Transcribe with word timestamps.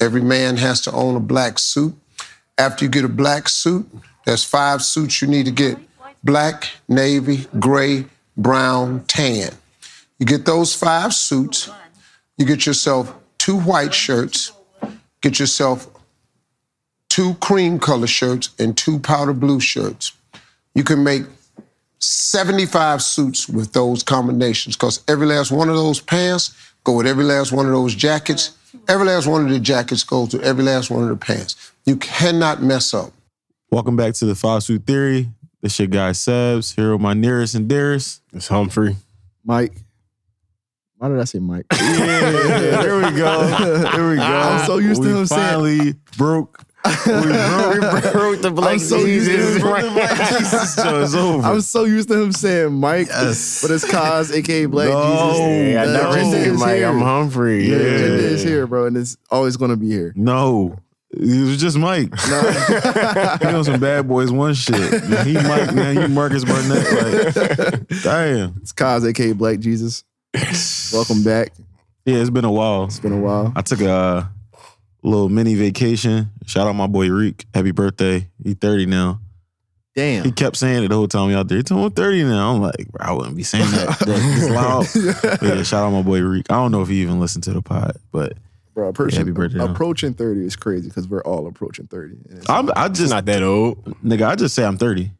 Every 0.00 0.22
man 0.22 0.56
has 0.56 0.80
to 0.82 0.92
own 0.92 1.16
a 1.16 1.20
black 1.20 1.58
suit. 1.58 1.94
After 2.58 2.84
you 2.84 2.90
get 2.90 3.04
a 3.04 3.08
black 3.08 3.48
suit, 3.48 3.86
there's 4.24 4.44
five 4.44 4.82
suits 4.82 5.20
you 5.22 5.28
need 5.28 5.46
to 5.46 5.52
get 5.52 5.78
black, 6.24 6.68
navy, 6.88 7.46
gray, 7.58 8.06
brown, 8.36 9.04
tan. 9.06 9.50
You 10.18 10.26
get 10.26 10.44
those 10.44 10.74
five 10.74 11.14
suits, 11.14 11.70
you 12.36 12.46
get 12.46 12.66
yourself 12.66 13.14
two 13.38 13.58
white 13.60 13.94
shirts, 13.94 14.52
get 15.20 15.38
yourself 15.38 15.86
two 17.08 17.34
cream 17.34 17.78
color 17.78 18.06
shirts, 18.06 18.50
and 18.58 18.76
two 18.76 18.98
powder 18.98 19.32
blue 19.32 19.60
shirts. 19.60 20.12
You 20.74 20.84
can 20.84 21.04
make 21.04 21.22
75 21.98 23.02
suits 23.02 23.48
with 23.48 23.72
those 23.72 24.02
combinations 24.02 24.76
because 24.76 25.02
every 25.08 25.26
last 25.26 25.50
one 25.50 25.68
of 25.68 25.76
those 25.76 26.00
pants 26.00 26.54
go 26.84 26.96
with 26.96 27.06
every 27.06 27.24
last 27.24 27.52
one 27.52 27.66
of 27.66 27.72
those 27.72 27.94
jackets. 27.94 28.50
Every 28.88 29.06
last 29.06 29.26
one 29.26 29.44
of 29.44 29.50
the 29.50 29.58
jackets 29.60 30.04
goes 30.04 30.32
with 30.32 30.42
every 30.42 30.64
last 30.64 30.90
one 30.90 31.02
of 31.02 31.08
the 31.08 31.16
pants. 31.16 31.72
You 31.84 31.96
cannot 31.96 32.62
mess 32.62 32.94
up. 32.94 33.12
Welcome 33.70 33.96
back 33.96 34.14
to 34.14 34.26
the 34.26 34.34
Five 34.34 34.62
Suit 34.62 34.86
Theory. 34.86 35.28
This 35.62 35.78
your 35.78 35.88
guy 35.88 36.10
Sebs, 36.10 36.74
here 36.76 36.92
with 36.92 37.00
my 37.00 37.14
nearest 37.14 37.54
and 37.54 37.68
dearest. 37.68 38.22
It's 38.32 38.48
Humphrey. 38.48 38.96
Mike. 39.44 39.72
Why 40.98 41.08
did 41.08 41.18
I 41.20 41.24
say 41.24 41.38
Mike? 41.40 41.66
Yeah, 41.72 42.30
there 42.82 42.96
we 42.96 43.16
go. 43.18 43.46
There 43.92 44.08
we 44.10 44.16
go. 44.16 44.22
I'm 44.22 44.66
so 44.66 44.78
used 44.78 45.02
to 45.02 45.08
we 45.08 45.14
him 45.20 45.26
saying- 45.26 45.40
finally 45.42 45.94
broke. 46.16 46.62
We 47.06 48.10
broke 48.12 48.40
the 48.42 48.50
black 48.54 48.72
I'm 48.74 48.78
so 48.78 48.98
used 48.98 49.30
to 49.30 49.54
him. 49.56 49.60
black 49.60 50.28
Jesus 50.38 50.74
show. 50.74 51.02
It's 51.02 51.14
over. 51.14 51.46
I'm 51.46 51.60
so 51.60 51.84
used 51.84 52.08
to 52.08 52.20
him 52.22 52.32
saying 52.32 52.72
Mike, 52.74 53.08
Yes. 53.08 53.62
but 53.62 53.70
it's 53.70 53.84
Kaz, 53.84 54.32
aka 54.34 54.66
Black 54.66 54.88
No. 54.88 55.02
Jesus. 55.30 55.38
Hey, 55.38 55.76
I 55.78 55.84
never 55.86 56.12
said 56.24 56.54
Mike. 56.54 56.76
Here. 56.76 56.88
I'm 56.88 57.00
Humphrey. 57.00 57.68
Yeah. 57.68 57.76
agenda 57.76 58.14
is 58.24 58.42
here, 58.42 58.66
bro, 58.66 58.86
and 58.86 58.96
it's 58.96 59.16
always 59.30 59.56
gonna 59.56 59.76
be 59.76 59.88
here. 59.90 60.12
no, 60.16 60.76
it 61.10 61.46
was 61.46 61.56
just 61.58 61.78
Mike. 61.78 62.12
he 62.18 63.46
on 63.46 63.64
some 63.64 63.80
bad 63.80 64.06
boys 64.08 64.30
one 64.30 64.54
shit. 64.54 64.76
He 65.26 65.34
Mike, 65.34 65.74
man. 65.74 66.00
You 66.00 66.08
Marcus 66.08 66.44
Burnett. 66.44 67.34
Like, 67.36 67.88
damn. 68.02 68.56
It's 68.60 68.72
Kaz, 68.72 69.06
aka 69.08 69.32
Black 69.32 69.58
Jesus. 69.60 70.04
Welcome 70.92 71.22
back. 71.22 71.52
Yeah, 72.04 72.16
it's 72.16 72.30
been 72.30 72.44
a 72.44 72.52
while. 72.52 72.84
It's 72.84 73.00
been 73.00 73.12
a 73.12 73.18
while. 73.20 73.52
I 73.56 73.62
took 73.62 73.80
a 73.80 73.90
uh, 73.90 74.26
little 75.06 75.28
mini 75.28 75.54
vacation. 75.54 76.30
Shout 76.46 76.66
out 76.66 76.74
my 76.74 76.86
boy 76.86 77.08
Reek. 77.10 77.46
Happy 77.54 77.70
birthday. 77.70 78.28
He 78.42 78.54
30 78.54 78.86
now. 78.86 79.20
Damn. 79.94 80.24
He 80.24 80.32
kept 80.32 80.56
saying 80.56 80.84
it 80.84 80.88
the 80.88 80.94
whole 80.94 81.08
time 81.08 81.28
we 81.28 81.34
out 81.34 81.48
there. 81.48 81.56
He 81.56 81.62
told 81.62 81.82
me 81.82 81.88
30 81.90 82.24
now. 82.24 82.52
I'm 82.52 82.60
like, 82.60 82.86
bro, 82.90 83.06
I 83.06 83.12
wouldn't 83.12 83.36
be 83.36 83.42
saying 83.42 83.70
that, 83.70 83.98
that 84.00 84.06
this 84.06 84.50
loud. 84.50 85.38
But 85.40 85.56
yeah, 85.56 85.62
shout 85.62 85.84
out 85.84 85.90
my 85.92 86.02
boy 86.02 86.20
Reek. 86.20 86.46
I 86.50 86.54
don't 86.56 86.70
know 86.70 86.82
if 86.82 86.88
he 86.88 87.00
even 87.00 87.18
listened 87.18 87.44
to 87.44 87.52
the 87.52 87.62
pod, 87.62 87.96
but 88.12 88.34
Bro, 88.74 88.88
approaching, 88.88 89.20
Happy 89.20 89.30
birthday, 89.30 89.56
man. 89.58 89.70
approaching 89.70 90.12
30 90.12 90.44
is 90.44 90.54
crazy 90.54 90.88
because 90.88 91.08
we're 91.08 91.22
all 91.22 91.46
approaching 91.46 91.86
30. 91.86 92.16
I'm, 92.46 92.70
I 92.76 92.86
It's 92.86 92.98
just, 92.98 93.10
not 93.10 93.24
that 93.24 93.42
old. 93.42 93.82
nigga, 94.04 94.26
I 94.28 94.34
just 94.34 94.54
say 94.54 94.64
I'm 94.66 94.76
30. 94.76 95.10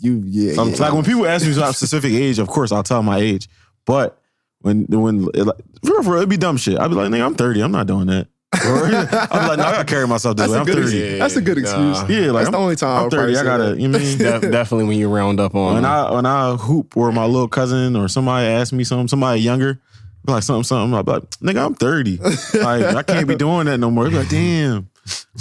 you, 0.00 0.22
yeah. 0.24 0.58
I'm 0.58 0.70
yeah. 0.70 0.76
Like 0.78 0.94
when 0.94 1.04
people 1.04 1.26
ask 1.26 1.44
me 1.46 1.54
about 1.54 1.74
specific 1.74 2.12
age, 2.14 2.38
of 2.38 2.48
course 2.48 2.72
I'll 2.72 2.82
tell 2.82 3.02
my 3.02 3.18
age. 3.18 3.50
But 3.84 4.18
when 4.60 4.86
when 4.86 5.28
it, 5.34 5.44
like, 5.44 5.56
for 5.84 6.00
real, 6.00 6.14
it'd 6.16 6.30
be 6.30 6.38
dumb 6.38 6.56
shit. 6.56 6.78
I'd 6.78 6.88
be 6.88 6.94
like, 6.94 7.10
nigga, 7.10 7.26
I'm 7.26 7.34
30. 7.34 7.60
I'm 7.60 7.70
not 7.70 7.86
doing 7.86 8.06
that. 8.06 8.28
Or, 8.54 8.86
I'd 8.86 8.90
be 8.90 8.96
like, 8.96 9.58
no, 9.58 9.64
I 9.64 9.72
gotta 9.72 9.84
carry 9.86 10.06
myself 10.06 10.36
this 10.36 10.50
That's 10.50 10.52
way. 10.52 10.58
a 10.58 10.60
I'm 10.60 10.66
30. 10.66 10.80
excuse. 10.82 11.18
That's 11.18 11.36
a 11.36 11.40
good 11.42 11.58
excuse. 11.58 11.78
Nah. 12.02 12.06
Yeah, 12.08 12.30
like 12.30 12.32
That's 12.32 12.46
I'm, 12.46 12.52
the 12.52 12.58
only 12.58 12.76
time 12.76 13.04
I'm 13.04 13.10
30. 13.10 13.36
I 13.36 13.42
gotta, 13.42 13.62
that. 13.64 13.80
you 13.80 13.88
know 13.88 13.98
I 13.98 14.02
mean? 14.02 14.18
Def- 14.18 14.40
definitely 14.50 14.86
when 14.86 14.98
you 14.98 15.08
round 15.08 15.40
up 15.40 15.54
on 15.54 15.74
when. 15.74 15.84
I 15.84 16.12
when 16.12 16.26
I 16.26 16.54
hoop 16.56 16.96
or 16.96 17.12
my 17.12 17.24
little 17.26 17.48
cousin 17.48 17.96
or 17.96 18.08
somebody 18.08 18.46
ask 18.46 18.72
me 18.72 18.84
something, 18.84 19.08
somebody 19.08 19.40
younger, 19.40 19.80
like 20.26 20.42
something, 20.42 20.62
something, 20.64 20.94
I'm 20.94 21.04
like, 21.04 21.22
nigga, 21.40 21.64
I'm 21.66 21.74
30. 21.74 22.16
like 22.62 22.96
I 22.96 23.02
can't 23.02 23.28
be 23.28 23.34
doing 23.36 23.66
that 23.66 23.78
no 23.78 23.90
more. 23.90 24.06
It's 24.06 24.16
like, 24.16 24.28
damn, 24.28 24.88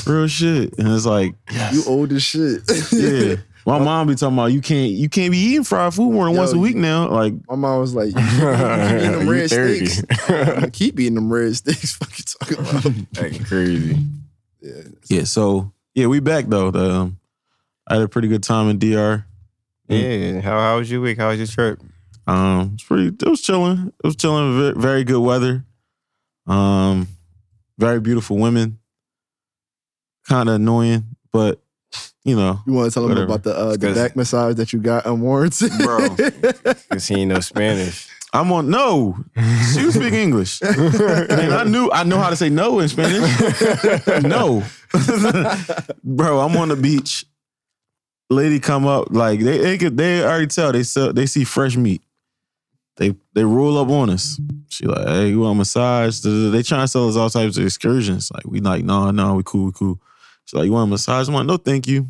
real 0.06 0.28
shit. 0.28 0.78
And 0.78 0.88
it's 0.90 1.06
like, 1.06 1.36
You 1.72 1.84
old 1.88 2.12
as 2.12 2.24
shit. 2.24 2.62
yeah. 2.92 3.36
My 3.66 3.80
mom 3.80 4.08
be 4.08 4.14
talking 4.16 4.36
about 4.36 4.46
you 4.48 4.62
can't 4.62 4.92
you 4.92 5.10
can't 5.10 5.32
be 5.32 5.40
eating 5.40 5.64
fried 5.64 5.94
food 5.94 6.12
more 6.12 6.26
than 6.26 6.36
Yo, 6.36 6.40
once 6.40 6.54
a 6.54 6.58
week 6.58 6.76
now. 6.76 7.10
Like, 7.10 7.34
My 7.48 7.56
mom 7.56 7.80
was 7.80 7.96
like, 7.96 8.10
you 8.16 8.22
keep 8.22 8.30
eating 9.00 9.12
them 9.12 9.30
red 9.30 9.50
30. 9.50 9.86
steaks. 9.88 10.70
Keep 10.74 11.00
eating 11.00 11.16
them 11.16 11.34
red 11.34 11.56
sticks. 11.56 11.96
Fuck 11.96 12.18
you 12.18 12.24
talking 12.26 12.60
about? 12.60 12.84
Them. 12.84 13.08
That's 13.14 13.48
crazy. 13.48 13.98
Yeah. 14.62 14.82
yeah, 15.10 15.24
so 15.24 15.72
yeah, 15.96 16.06
we 16.08 16.20
back 16.20 16.46
though. 16.46 16.70
The, 16.72 16.92
um, 16.92 17.20
I 17.88 17.96
had 17.96 18.04
a 18.04 18.08
pretty 18.08 18.28
good 18.28 18.44
time 18.44 18.70
in 18.70 18.78
DR. 18.78 19.26
Yeah. 19.88 20.42
How, 20.42 20.60
how 20.60 20.78
was 20.78 20.90
your 20.92 21.02
week? 21.02 21.18
How 21.18 21.30
was 21.30 21.40
your 21.40 21.48
trip? 21.48 21.80
Um, 22.28 22.72
it's 22.76 22.84
pretty. 22.84 23.08
It 23.08 23.30
was 23.30 23.42
chilling. 23.42 23.94
It 24.04 24.08
was 24.08 24.16
chilling. 24.16 24.58
Very, 24.60 24.74
very 24.74 25.04
good 25.04 25.20
weather. 25.22 25.64
Um, 26.48 27.08
very 27.78 28.00
beautiful 28.00 28.38
women. 28.38 28.80
Kind 30.28 30.50
of 30.50 30.56
annoying, 30.56 31.04
but 31.32 31.62
you 32.26 32.36
know, 32.36 32.60
You 32.68 32.74
want 32.74 32.90
to 32.90 32.94
tell 32.94 33.04
them 33.04 33.12
Whatever. 33.12 33.26
about 33.32 33.44
the 33.44 33.56
uh, 33.56 33.78
the 33.78 33.94
back 33.94 34.16
massage 34.18 34.56
that 34.56 34.74
you 34.74 34.80
got 34.80 35.06
unwarranted? 35.06 35.72
Bro. 35.84 36.10
Because 36.90 37.08
he 37.08 37.22
ain't 37.22 37.30
no 37.32 37.40
Spanish. 37.40 38.10
I'm 38.34 38.52
on. 38.52 38.70
No, 38.70 39.16
she 39.74 39.86
was 39.86 39.96
speaking 39.96 40.20
English, 40.20 40.60
and 40.64 41.54
I 41.54 41.64
knew 41.64 41.90
I 41.92 42.04
know 42.04 42.18
how 42.18 42.30
to 42.30 42.36
say 42.36 42.50
no 42.50 42.80
in 42.80 42.90
Spanish. 42.90 43.24
no, 44.24 44.62
bro. 46.04 46.40
I'm 46.42 46.58
on 46.58 46.68
the 46.70 46.76
beach. 46.76 47.26
Lady 48.30 48.60
come 48.60 48.88
up 48.88 49.08
like 49.12 49.40
they 49.40 49.60
they 49.60 49.78
could 49.78 49.96
they 49.98 50.24
already 50.24 50.48
tell 50.48 50.72
they 50.74 50.84
sell 50.84 51.14
they 51.14 51.26
see 51.28 51.44
fresh 51.46 51.78
meat. 51.78 52.02
They 52.98 53.16
they 53.34 53.44
roll 53.46 53.78
up 53.78 53.90
on 53.90 54.10
us. 54.10 54.40
She 54.70 54.86
like, 54.86 55.08
hey, 55.08 55.30
you 55.30 55.42
want 55.42 55.56
a 55.56 55.58
massage? 55.60 56.20
They 56.22 56.64
trying 56.64 56.82
to 56.84 56.88
sell 56.88 57.08
us 57.08 57.16
all 57.16 57.30
types 57.30 57.58
of 57.58 57.64
excursions. 57.66 58.32
Like 58.34 58.46
we 58.46 58.60
like, 58.60 58.84
no, 58.84 59.12
no, 59.12 59.36
we 59.36 59.44
cool, 59.46 59.66
we 59.68 59.72
cool. 59.74 60.02
She's 60.46 60.56
like, 60.56 60.66
you 60.66 60.72
want 60.74 60.90
a 60.90 60.92
massage? 60.92 61.28
I'm 61.28 61.36
like, 61.36 61.46
no, 61.46 61.58
thank 61.58 61.88
you, 61.88 62.10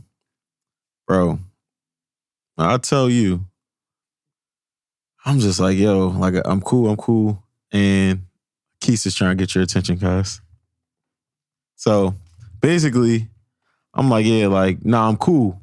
bro. 1.08 1.40
I 2.58 2.78
tell 2.78 3.10
you, 3.10 3.46
I'm 5.26 5.40
just 5.40 5.60
like, 5.60 5.78
yo, 5.78 6.08
like 6.08 6.36
I'm 6.46 6.62
cool, 6.62 6.90
I'm 6.90 6.98
cool. 6.98 7.44
And 7.72 8.22
Keith 8.80 9.06
is 9.06 9.16
trying 9.16 9.38
to 9.38 9.42
get 9.42 9.56
your 9.56 9.64
attention, 9.64 9.98
guys. 9.98 10.42
So 11.76 12.14
basically, 12.62 13.28
I'm 13.94 14.10
like, 14.10 14.26
yeah, 14.26 14.48
like, 14.48 14.86
nah, 14.86 15.08
I'm 15.10 15.18
cool. 15.18 15.60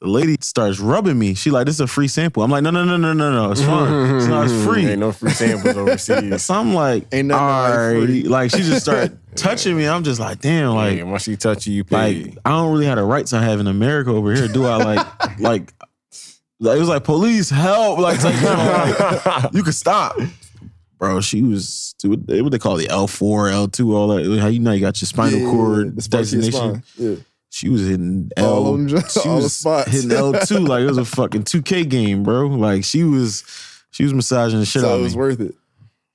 The 0.00 0.08
lady 0.08 0.36
starts 0.40 0.80
rubbing 0.80 1.18
me. 1.18 1.34
She 1.34 1.50
like, 1.50 1.66
this 1.66 1.74
is 1.74 1.80
a 1.82 1.86
free 1.86 2.08
sample. 2.08 2.42
I'm 2.42 2.50
like, 2.50 2.62
no, 2.62 2.70
no, 2.70 2.84
no, 2.84 2.96
no, 2.96 3.12
no, 3.12 3.30
no. 3.32 3.50
It's 3.52 3.60
fine. 3.62 4.16
It's 4.16 4.26
not 4.28 4.46
it's 4.46 4.64
free. 4.64 4.86
Ain't 4.86 4.98
no 5.00 5.12
free 5.12 5.30
samples 5.30 5.76
overseas. 5.76 6.42
So 6.42 6.54
I'm 6.54 6.72
like, 6.72 7.06
Ain't 7.12 7.28
nothing 7.28 7.44
all 7.44 7.62
like 7.62 7.74
right. 7.78 8.06
free. 8.06 8.22
Like 8.22 8.50
she 8.50 8.58
just 8.58 8.80
started 8.82 9.18
touching 9.36 9.76
me. 9.76 9.86
I'm 9.86 10.02
just 10.02 10.18
like, 10.18 10.40
damn, 10.40 10.74
like, 10.74 11.00
Like, 11.00 11.06
once 11.06 11.24
she 11.24 11.36
touch 11.36 11.66
you, 11.66 11.74
you 11.74 11.84
like 11.90 12.16
pay. 12.16 12.34
I 12.46 12.50
don't 12.50 12.72
really 12.72 12.86
have 12.86 12.96
the 12.96 13.04
rights 13.04 13.34
I 13.34 13.42
have 13.42 13.60
in 13.60 13.66
America 13.66 14.08
over 14.10 14.34
here, 14.34 14.48
do 14.48 14.64
I? 14.64 14.76
Like, 14.78 15.38
like, 15.38 15.74
like 16.60 16.76
it 16.76 16.80
was 16.80 16.88
like 16.88 17.04
police 17.04 17.50
help, 17.50 17.98
like, 17.98 18.24
like, 18.24 18.34
you, 18.36 18.42
know, 18.42 19.22
like, 19.26 19.52
you 19.52 19.62
could 19.62 19.74
stop, 19.74 20.16
bro. 20.98 21.20
She 21.20 21.42
was 21.42 21.94
what 22.04 22.26
they 22.26 22.58
call 22.58 22.76
the 22.76 22.88
L 22.88 23.06
four, 23.06 23.50
L 23.50 23.68
two, 23.68 23.94
all 23.94 24.08
that. 24.08 24.38
How 24.40 24.46
you 24.48 24.60
know 24.60 24.72
you 24.72 24.80
got 24.80 24.98
your 25.02 25.06
spinal 25.08 25.40
Yeah, 25.40 25.50
cord 25.50 26.02
spine- 26.02 26.20
designation? 26.20 26.82
Yeah. 26.96 27.16
She 27.52 27.68
was 27.68 27.82
hitting 27.86 28.30
L. 28.36 28.46
All 28.48 28.74
of 28.74 28.88
them- 28.88 29.02
she 29.08 29.28
all 29.28 29.36
the 29.38 29.42
was 29.42 29.56
spots. 29.56 29.90
hitting 29.90 30.12
L 30.12 30.32
two 30.32 30.58
like 30.60 30.82
it 30.82 30.86
was 30.86 30.98
a 30.98 31.04
fucking 31.04 31.42
two 31.44 31.62
K 31.62 31.84
game, 31.84 32.22
bro. 32.22 32.46
Like 32.46 32.84
she 32.84 33.02
was, 33.04 33.42
she 33.90 34.04
was 34.04 34.14
massaging 34.14 34.60
the 34.60 34.66
shit 34.66 34.82
out 34.82 34.86
So 34.86 34.94
of 34.94 34.94
it 34.94 34.98
me. 34.98 35.04
was 35.04 35.16
worth 35.16 35.40
it. 35.40 35.54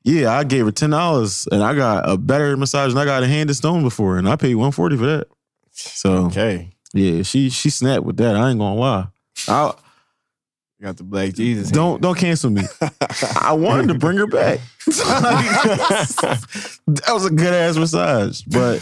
Yeah, 0.03 0.31
I 0.33 0.43
gave 0.45 0.65
her 0.65 0.71
ten 0.71 0.91
dollars, 0.91 1.47
and 1.51 1.61
I 1.63 1.73
got 1.75 2.07
a 2.09 2.17
better 2.17 2.55
massage 2.55 2.93
than 2.93 3.01
I 3.01 3.05
got 3.05 3.23
a 3.23 3.27
hand 3.27 3.49
and 3.49 3.57
stone 3.57 3.83
before, 3.83 4.17
and 4.17 4.29
I 4.29 4.35
paid 4.37 4.55
one 4.55 4.71
forty 4.71 4.95
for 4.97 5.05
that. 5.07 5.27
So 5.71 6.25
Okay. 6.27 6.71
yeah, 6.93 7.21
she 7.23 7.49
she 7.49 7.69
snapped 7.69 8.03
with 8.05 8.15
that. 8.17 8.35
I 8.35 8.49
ain't 8.51 8.59
gonna 8.59 8.79
lie. 8.79 9.07
I, 9.47 9.73
got 10.81 10.95
the 10.97 11.03
black 11.03 11.33
Jesus. 11.33 11.69
don't 11.71 12.01
don't 12.01 12.17
cancel 12.17 12.49
me. 12.51 12.61
I 13.41 13.53
wanted 13.53 13.87
to 13.89 13.95
bring 13.95 14.17
her 14.19 14.27
back. 14.27 14.59
that 14.85 16.05
was 17.09 17.25
a 17.25 17.29
good 17.31 17.53
ass 17.53 17.75
massage, 17.75 18.41
but 18.43 18.79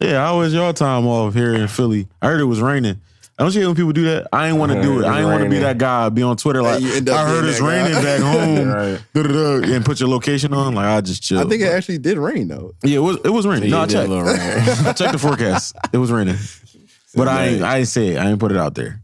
yeah, 0.00 0.24
how 0.24 0.38
was 0.38 0.52
your 0.54 0.72
time 0.72 1.06
off 1.06 1.34
here 1.34 1.54
in 1.54 1.68
Philly? 1.68 2.08
I 2.22 2.26
heard 2.28 2.40
it 2.40 2.44
was 2.44 2.60
raining. 2.60 3.00
I 3.38 3.44
don't 3.44 3.54
you 3.54 3.60
hate 3.60 3.66
when 3.68 3.76
people 3.76 3.92
do 3.92 4.04
that? 4.06 4.26
I 4.32 4.48
ain't 4.48 4.56
want 4.58 4.72
to 4.72 4.82
do 4.82 5.00
it. 5.00 5.04
I 5.04 5.20
ain't 5.20 5.28
want 5.28 5.44
to 5.44 5.48
be 5.48 5.58
that 5.60 5.78
guy. 5.78 6.08
Be 6.08 6.22
on 6.22 6.36
Twitter 6.36 6.60
like 6.60 6.82
you 6.82 6.92
end 6.92 7.08
up 7.08 7.18
I 7.20 7.28
heard 7.28 7.44
it's 7.44 7.58
that 7.60 7.64
guy." 7.64 7.84
raining 7.86 8.02
back 8.02 8.20
home. 9.14 9.62
Right. 9.64 9.74
And 9.76 9.84
put 9.84 10.00
your 10.00 10.08
location 10.08 10.52
on. 10.52 10.74
Like 10.74 10.86
I 10.86 11.00
just 11.02 11.22
chill. 11.22 11.38
I 11.38 11.44
think 11.44 11.62
it 11.62 11.66
actually 11.72 11.98
did 11.98 12.18
rain 12.18 12.48
though. 12.48 12.74
yeah, 12.82 12.96
it 12.96 13.00
was 13.00 13.18
it 13.24 13.30
was 13.30 13.46
raining. 13.46 13.70
no, 13.70 13.78
I 13.78 13.80
Yeah, 13.82 13.86
checked. 13.86 14.08
rain. 14.10 14.26
I 14.88 14.92
checked 14.92 15.12
the 15.12 15.18
forecast. 15.20 15.76
It 15.92 15.98
was 15.98 16.10
raining, 16.10 16.34
but 17.14 17.28
I 17.28 17.46
ain't, 17.46 17.62
I 17.62 17.78
ain't 17.78 17.88
say 17.88 18.08
it. 18.08 18.16
I 18.18 18.28
ain't 18.28 18.40
put 18.40 18.50
it 18.50 18.58
out 18.58 18.74
there. 18.74 19.00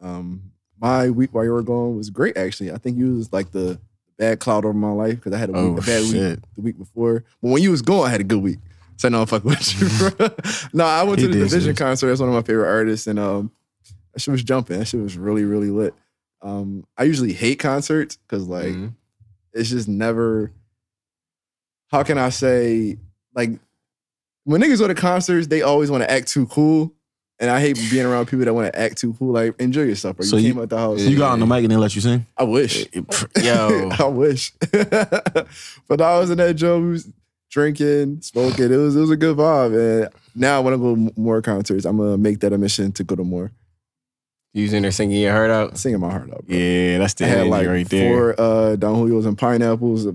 Um, 0.00 0.52
my 0.80 1.10
week 1.10 1.34
while 1.34 1.44
you 1.44 1.52
were 1.52 1.62
gone 1.62 1.96
was 1.96 2.10
great 2.10 2.36
actually. 2.36 2.72
I 2.72 2.78
think 2.78 2.96
you 2.96 3.16
was 3.16 3.32
like 3.32 3.50
the 3.50 3.78
bad 4.18 4.38
cloud 4.40 4.64
over 4.64 4.72
my 4.72 4.92
life 4.92 5.16
because 5.16 5.32
I 5.32 5.38
had 5.38 5.50
a, 5.50 5.52
Oh, 5.56 5.70
week, 5.72 5.82
a 5.82 5.86
bad 5.86 6.02
week 6.04 6.38
the 6.56 6.62
week 6.62 6.78
before. 6.78 7.24
But 7.42 7.48
when 7.50 7.62
you 7.62 7.70
was 7.72 7.82
gone, 7.82 8.06
I 8.06 8.10
had 8.10 8.20
a 8.20 8.24
good 8.24 8.40
week. 8.42 8.58
So 9.00 9.08
no, 9.08 9.22
I'm 9.22 9.26
fucking 9.26 9.48
with 9.48 9.80
you, 9.80 10.10
bro. 10.10 10.28
no, 10.74 10.84
I 10.84 11.02
went 11.04 11.20
He 11.20 11.26
to 11.26 11.32
the 11.32 11.38
Division 11.38 11.74
sis. 11.74 11.78
concert. 11.78 12.08
That's 12.08 12.20
one 12.20 12.28
of 12.28 12.34
my 12.34 12.42
favorite 12.42 12.68
artists, 12.68 13.06
and 13.06 13.18
um, 13.18 13.50
that 14.12 14.20
shit 14.20 14.30
was 14.32 14.42
jumping. 14.42 14.78
That 14.78 14.84
shit 14.84 15.00
was 15.00 15.16
really, 15.16 15.44
really 15.44 15.70
lit. 15.70 15.94
Um, 16.42 16.84
I 16.98 17.04
usually 17.04 17.32
hate 17.32 17.58
concerts 17.58 18.16
because 18.16 18.46
like 18.46 18.66
Mhm. 18.66 18.92
it's 19.54 19.70
just 19.70 19.88
never. 19.88 20.52
How 21.90 22.02
can 22.02 22.18
I 22.18 22.28
say 22.28 22.98
like 23.34 23.58
when 24.44 24.60
niggas 24.60 24.78
go 24.80 24.88
to 24.88 24.94
concerts, 24.94 25.46
they 25.46 25.62
always 25.62 25.90
want 25.90 26.02
to 26.02 26.10
act 26.10 26.28
too 26.28 26.44
cool. 26.46 26.92
And 27.38 27.48
I 27.48 27.58
hate 27.58 27.76
being 27.90 28.04
around 28.04 28.26
people 28.26 28.44
that 28.44 28.52
want 28.52 28.70
to 28.70 28.78
act 28.78 28.98
too 28.98 29.14
cool. 29.14 29.32
Like, 29.32 29.58
enjoy 29.58 29.84
yourself, 29.84 30.16
bro. 30.18 30.24
You 30.24 30.28
So 30.30 30.36
you- 30.36 30.52
came 30.52 30.60
out 30.62 30.68
the 30.68 30.76
house. 30.76 31.00
You 31.00 31.16
got 31.16 31.32
on 31.32 31.40
the 31.40 31.46
mic 31.46 31.62
and 31.62 31.70
they 31.72 31.76
let 31.78 31.94
you 31.94 32.02
sing. 32.02 32.26
I 32.36 32.44
wish. 32.44 32.84
Yo, 33.42 33.88
I 33.98 34.04
wish. 34.04 34.52
but 35.88 36.00
I 36.02 36.18
was 36.18 36.28
in 36.28 36.36
that 36.36 36.52
joke, 36.56 36.98
drinking, 37.50 38.22
smoking. 38.22 38.72
It 38.72 38.76
was 38.76 38.96
it 38.96 39.00
was 39.00 39.10
a 39.10 39.16
good 39.16 39.36
vibe. 39.36 40.04
And 40.04 40.12
now 40.34 40.56
I 40.56 40.60
want 40.60 40.74
to 40.74 40.78
go 40.78 40.94
to 40.94 41.20
more 41.20 41.42
concerts. 41.42 41.84
I'm 41.84 41.96
gonna 41.98 42.16
make 42.16 42.40
that 42.40 42.52
a 42.52 42.58
mission 42.58 42.92
to 42.92 43.04
go 43.04 43.16
to 43.16 43.24
more. 43.24 43.50
you 44.54 44.62
was 44.62 44.72
in 44.72 44.82
there 44.82 44.90
singing 44.92 45.20
your 45.20 45.32
heart 45.32 45.50
out. 45.50 45.76
Singing 45.76 46.00
my 46.00 46.10
heart 46.10 46.30
out. 46.30 46.46
Bro. 46.46 46.56
Yeah, 46.56 46.98
that's 46.98 47.14
the 47.14 47.26
I 47.26 47.28
had 47.28 47.46
like 47.48 47.66
right 47.66 47.88
there. 47.88 48.34
four 48.34 48.40
uh, 48.40 48.76
Don 48.76 48.94
Julio's 48.96 49.26
and 49.26 49.36
pineapples. 49.36 50.06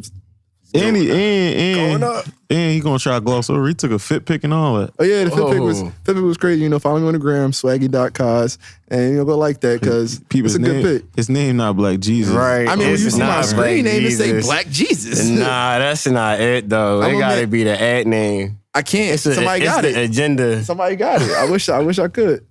And 0.75 0.95
he, 0.98 1.10
uh, 1.12 1.16
and, 1.16 1.60
and, 1.60 2.01
Going 2.01 2.18
up. 2.18 2.25
and 2.50 2.72
he 2.74 2.80
gonna 2.80 3.00
try 3.00 3.16
to 3.16 3.22
gloss 3.22 3.50
over. 3.50 3.68
He 3.68 3.74
took 3.74 3.92
a 3.92 4.00
fit 4.00 4.25
pick 4.25 4.44
and 4.44 4.54
all 4.54 4.77
that. 4.80 4.92
Oh 5.00 5.04
yeah, 5.04 5.24
the 5.24 5.31
fit 5.31 5.48
pick 5.51 5.60
was 5.62 5.81
Oh. 5.81 5.92
fit 6.04 6.16
pick 6.16 6.24
was 6.24 6.38
crazy. 6.38 6.62
You 6.63 6.69
know, 6.69 6.80
follow 6.80 7.00
me 7.00 7.07
on 7.07 7.13
the 7.13 7.19
gram, 7.19 7.51
swaggy.cos, 7.51 8.57
and 8.89 9.12
you 9.12 9.18
know, 9.18 9.25
go 9.25 9.38
like 9.38 9.62
that 9.62 9.80
because 9.81 10.19
People, 10.30 10.48
it's 10.48 10.56
a 10.56 10.60
his 10.60 10.68
good 10.68 10.83
name, 10.83 11.00
pick. 11.01 11.16
his 11.16 11.30
name 11.30 11.57
not 11.57 11.75
Black 11.77 12.00
Jesus. 12.00 12.33
Right. 12.33 12.68
I 12.68 12.75
mean, 12.75 12.86
when 12.88 12.94
It's 12.94 13.04
you 13.04 13.10
see 13.12 13.19
my 13.19 13.25
not 13.27 13.45
screen 13.45 13.83
Black 13.83 13.94
name, 13.95 14.06
it 14.06 14.12
say 14.12 14.25
Jesus. 14.31 14.45
Black 14.45 14.69
Jesus. 14.69 15.30
Nah, 15.30 15.80
that's 15.80 16.06
not 16.07 16.39
it 16.42 16.69
though. 16.69 17.01
I'm 17.01 17.13
It 17.13 17.18
a 17.18 17.19
gotta 17.19 17.36
man- 17.42 17.50
be 17.50 17.63
the 17.63 17.81
ad 17.81 18.07
name. 18.07 18.60
I 18.74 18.81
can't. 18.81 19.13
It's 19.13 19.25
a, 19.25 19.36
Somebody 19.36 19.63
it's 19.63 19.74
got 19.74 19.81
the 19.83 19.89
it. 20.01 20.10
agenda. 20.10 20.63
Somebody 20.63 20.95
got 20.98 21.21
it. 21.21 21.31
I 21.31 21.50
wish. 21.50 21.69
I 21.69 21.80
wish 21.80 21.98
I 21.98 22.10
could. 22.10 22.45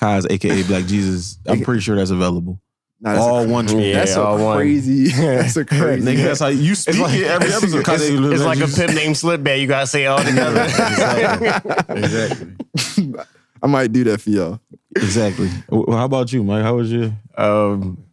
Kaz, 0.00 0.26
aka 0.28 0.62
Black 0.64 0.84
Jesus. 0.86 1.38
I'm 1.46 1.60
pretty 1.60 1.80
sure 1.80 1.94
that's 1.96 2.10
available. 2.10 2.60
Nah, 3.04 3.14
that's 3.14 3.24
a 3.26 3.28
All 3.28 3.46
one 3.48 3.66
tree. 3.66 3.88
Yeah, 3.90 3.94
That's 3.96 4.14
a 4.14 4.22
all 4.22 4.38
one. 4.44 4.56
crazy. 4.58 5.08
That's 5.10 5.56
a 5.56 5.64
crazy. 5.64 6.06
Nigga, 6.06 6.22
that's 6.22 6.38
how 6.38 6.46
you 6.46 6.76
speak 6.76 6.94
it 7.00 7.24
every 7.26 7.48
it's, 7.48 7.56
episode. 7.56 7.84
Kaz, 7.84 7.94
it's- 7.94 8.10
aka 8.10 8.32
it's 8.32 8.42
Black 8.42 8.46
like 8.46 8.58
a 8.58 8.60
Jesus. 8.60 8.78
pimp 8.78 8.94
named 8.94 9.14
Slipback. 9.16 9.60
You 9.60 9.66
gotta 9.66 9.86
say 9.88 10.04
it 10.04 10.06
all 10.06 10.18
together. 10.22 10.62
Exactly. 11.88 12.52
I 13.62 13.66
might 13.66 13.92
do 13.92 14.04
that 14.04 14.20
for 14.20 14.30
y'all. 14.30 14.60
Exactly. 14.96 15.48
Well, 15.68 15.96
how 15.98 16.04
about 16.04 16.32
you, 16.32 16.42
Mike? 16.44 16.62
How 16.62 16.74
was 16.76 16.92
your? 16.92 17.12
um, 17.36 18.04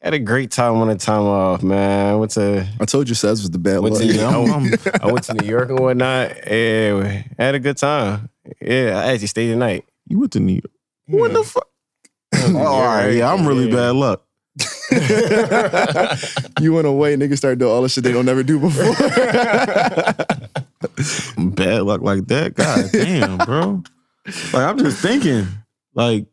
had 0.00 0.14
a 0.14 0.18
great 0.18 0.50
time 0.52 0.74
on 0.76 0.88
the 0.88 0.94
time 0.96 1.22
off, 1.22 1.62
man. 1.62 2.18
Went 2.18 2.30
to 2.32 2.66
I 2.80 2.84
told 2.86 3.08
you, 3.08 3.14
Sez 3.14 3.40
was 3.42 3.50
the 3.50 3.58
bad 3.58 3.80
Went 3.80 3.94
luck. 3.96 4.02
to- 4.04 4.08
Yeah, 4.14 4.28
I'm- 4.28 4.50
I'm- 4.52 4.74
I 5.02 5.06
went 5.12 5.24
to 5.24 5.34
New 5.34 5.46
York 5.46 5.68
and 5.70 5.80
whatnot. 5.80 6.30
Yeah, 6.50 7.22
had 7.38 7.54
a 7.54 7.58
good 7.60 7.76
time. 7.76 8.30
Yeah, 8.60 9.02
I 9.04 9.12
actually 9.12 9.26
stayed 9.26 9.50
the 9.50 9.56
night. 9.56 9.84
you 10.06 10.18
went 10.18 10.32
to 10.32 10.40
New 10.40 10.54
York. 10.54 10.70
What 11.08 11.32
the 11.32 11.42
fuck? 11.44 11.68
Oh, 12.34 12.56
all 12.56 12.84
right. 12.84 13.10
Yeah, 13.14 13.32
I'm 13.32 13.46
really 13.46 13.70
bad 13.70 13.94
luck. 13.94 14.24
you 16.60 16.72
went 16.72 16.86
away, 16.86 17.16
niggas 17.16 17.36
started 17.38 17.58
doing 17.58 17.70
all 17.70 17.82
the 17.82 17.88
shit 17.88 18.04
they 18.04 18.12
don't 18.12 18.26
never 18.26 18.42
do 18.42 18.58
before. 18.58 18.84
Bad 21.38 21.82
luck 21.82 22.00
like 22.00 22.26
that. 22.26 22.54
God 22.54 22.90
damn, 22.92 23.38
bro. 23.38 23.82
Like 24.26 24.54
I'm 24.54 24.78
just 24.78 24.98
thinking, 25.00 25.46
like, 25.94 26.26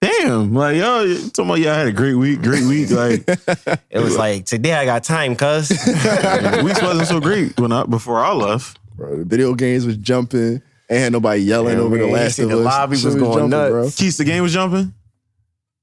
damn, 0.00 0.52
like 0.54 0.76
yo, 0.76 1.02
you 1.04 1.16
talking 1.30 1.46
about 1.46 1.60
y'all 1.60 1.74
had 1.74 1.86
a 1.86 1.92
great 1.92 2.14
week, 2.14 2.42
great 2.42 2.64
week. 2.64 2.90
Like 2.90 3.26
It 3.90 3.98
was 4.00 4.16
like 4.16 4.44
today 4.46 4.74
I 4.74 4.84
got 4.84 5.04
time, 5.04 5.34
cuz. 5.36 5.70
weeks 5.70 6.82
wasn't 6.82 7.08
so 7.08 7.20
great 7.20 7.58
when 7.58 7.72
I 7.72 7.84
before 7.84 8.18
I 8.20 8.32
left. 8.32 8.78
bro, 8.96 9.16
the 9.18 9.24
video 9.24 9.54
games 9.54 9.86
was 9.86 9.96
jumping. 9.96 10.62
Ain't 10.92 11.00
had 11.00 11.12
nobody 11.12 11.40
yelling 11.42 11.78
Yeah, 11.78 11.84
over 11.84 11.96
the 11.96 12.06
last 12.06 12.36
see, 12.36 12.42
of 12.42 12.50
the 12.50 12.58
us. 12.58 12.64
lobby 12.64 12.96
Shit 12.96 13.06
was 13.06 13.14
going 13.14 13.32
jumping, 13.32 13.50
nuts. 13.50 13.70
bro. 13.70 13.90
Keith, 13.96 14.16
the 14.18 14.24
game 14.24 14.42
was 14.42 14.52
jumping 14.52 14.92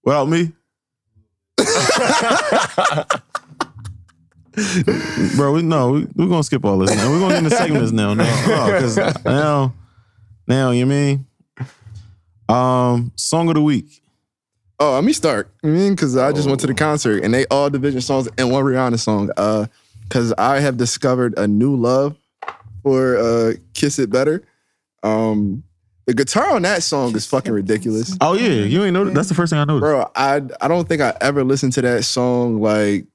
without 0.04 0.28
me. 0.30 0.52
Bro, 5.36 5.54
we 5.54 5.62
no, 5.62 5.92
we, 5.92 6.08
we're 6.16 6.28
gonna 6.28 6.44
skip 6.44 6.66
all 6.66 6.78
this 6.80 6.94
now. 6.94 7.10
We're 7.10 7.20
gonna 7.20 7.36
get 7.36 7.44
into 7.46 7.56
segments 7.56 7.92
now. 7.92 8.14
No, 8.14 8.26
because 8.66 8.98
now, 9.24 9.74
now 10.48 10.72
you 10.72 10.86
mean, 10.86 11.26
um, 12.50 13.12
song 13.16 13.48
of 13.48 13.56
the 13.56 13.62
week. 13.62 14.02
Oh, 14.80 14.94
let 14.96 15.04
me 15.04 15.14
start. 15.14 15.50
I 15.64 15.68
mean, 15.68 15.94
because 15.96 16.18
I 16.18 16.32
just 16.34 16.48
went 16.48 16.60
to 16.62 16.68
the 16.68 16.74
concert 16.74 17.24
and 17.24 17.34
they 17.34 17.46
all 17.48 17.70
division 17.70 18.02
songs 18.02 18.28
and 18.38 18.52
one 18.52 18.64
Rihanna 18.64 19.00
song. 19.00 19.30
Uh, 19.38 19.68
because 20.04 20.34
I 20.38 20.60
have 20.60 20.78
discovered 20.78 21.38
a 21.38 21.48
new 21.48 21.76
love 21.76 22.18
for 22.84 23.18
uh 23.18 23.54
"Kiss 23.74 24.00
It 24.00 24.10
Better." 24.10 24.44
Um, 25.04 25.64
the 26.08 26.14
guitar 26.14 26.56
on 26.56 26.64
that 26.64 26.82
song 26.84 27.16
is 27.16 27.26
fucking 27.28 27.54
ridiculous, 27.54 28.16
Oh 28.20 28.34
yeah, 28.34 28.50
you 28.50 28.84
ain't 28.84 28.94
know. 28.94 29.06
That's 29.06 29.30
the 29.30 29.36
first 29.36 29.52
thing 29.52 29.60
I 29.60 29.64
noticed. 29.66 29.82
bro. 29.82 30.10
I 30.16 30.42
I 30.60 30.68
don't 30.68 30.88
think 30.90 31.02
I 31.02 31.16
ever 31.22 31.44
listened 31.44 31.74
to 31.74 31.82
that 31.84 32.04
song 32.04 32.60
like 32.62 33.06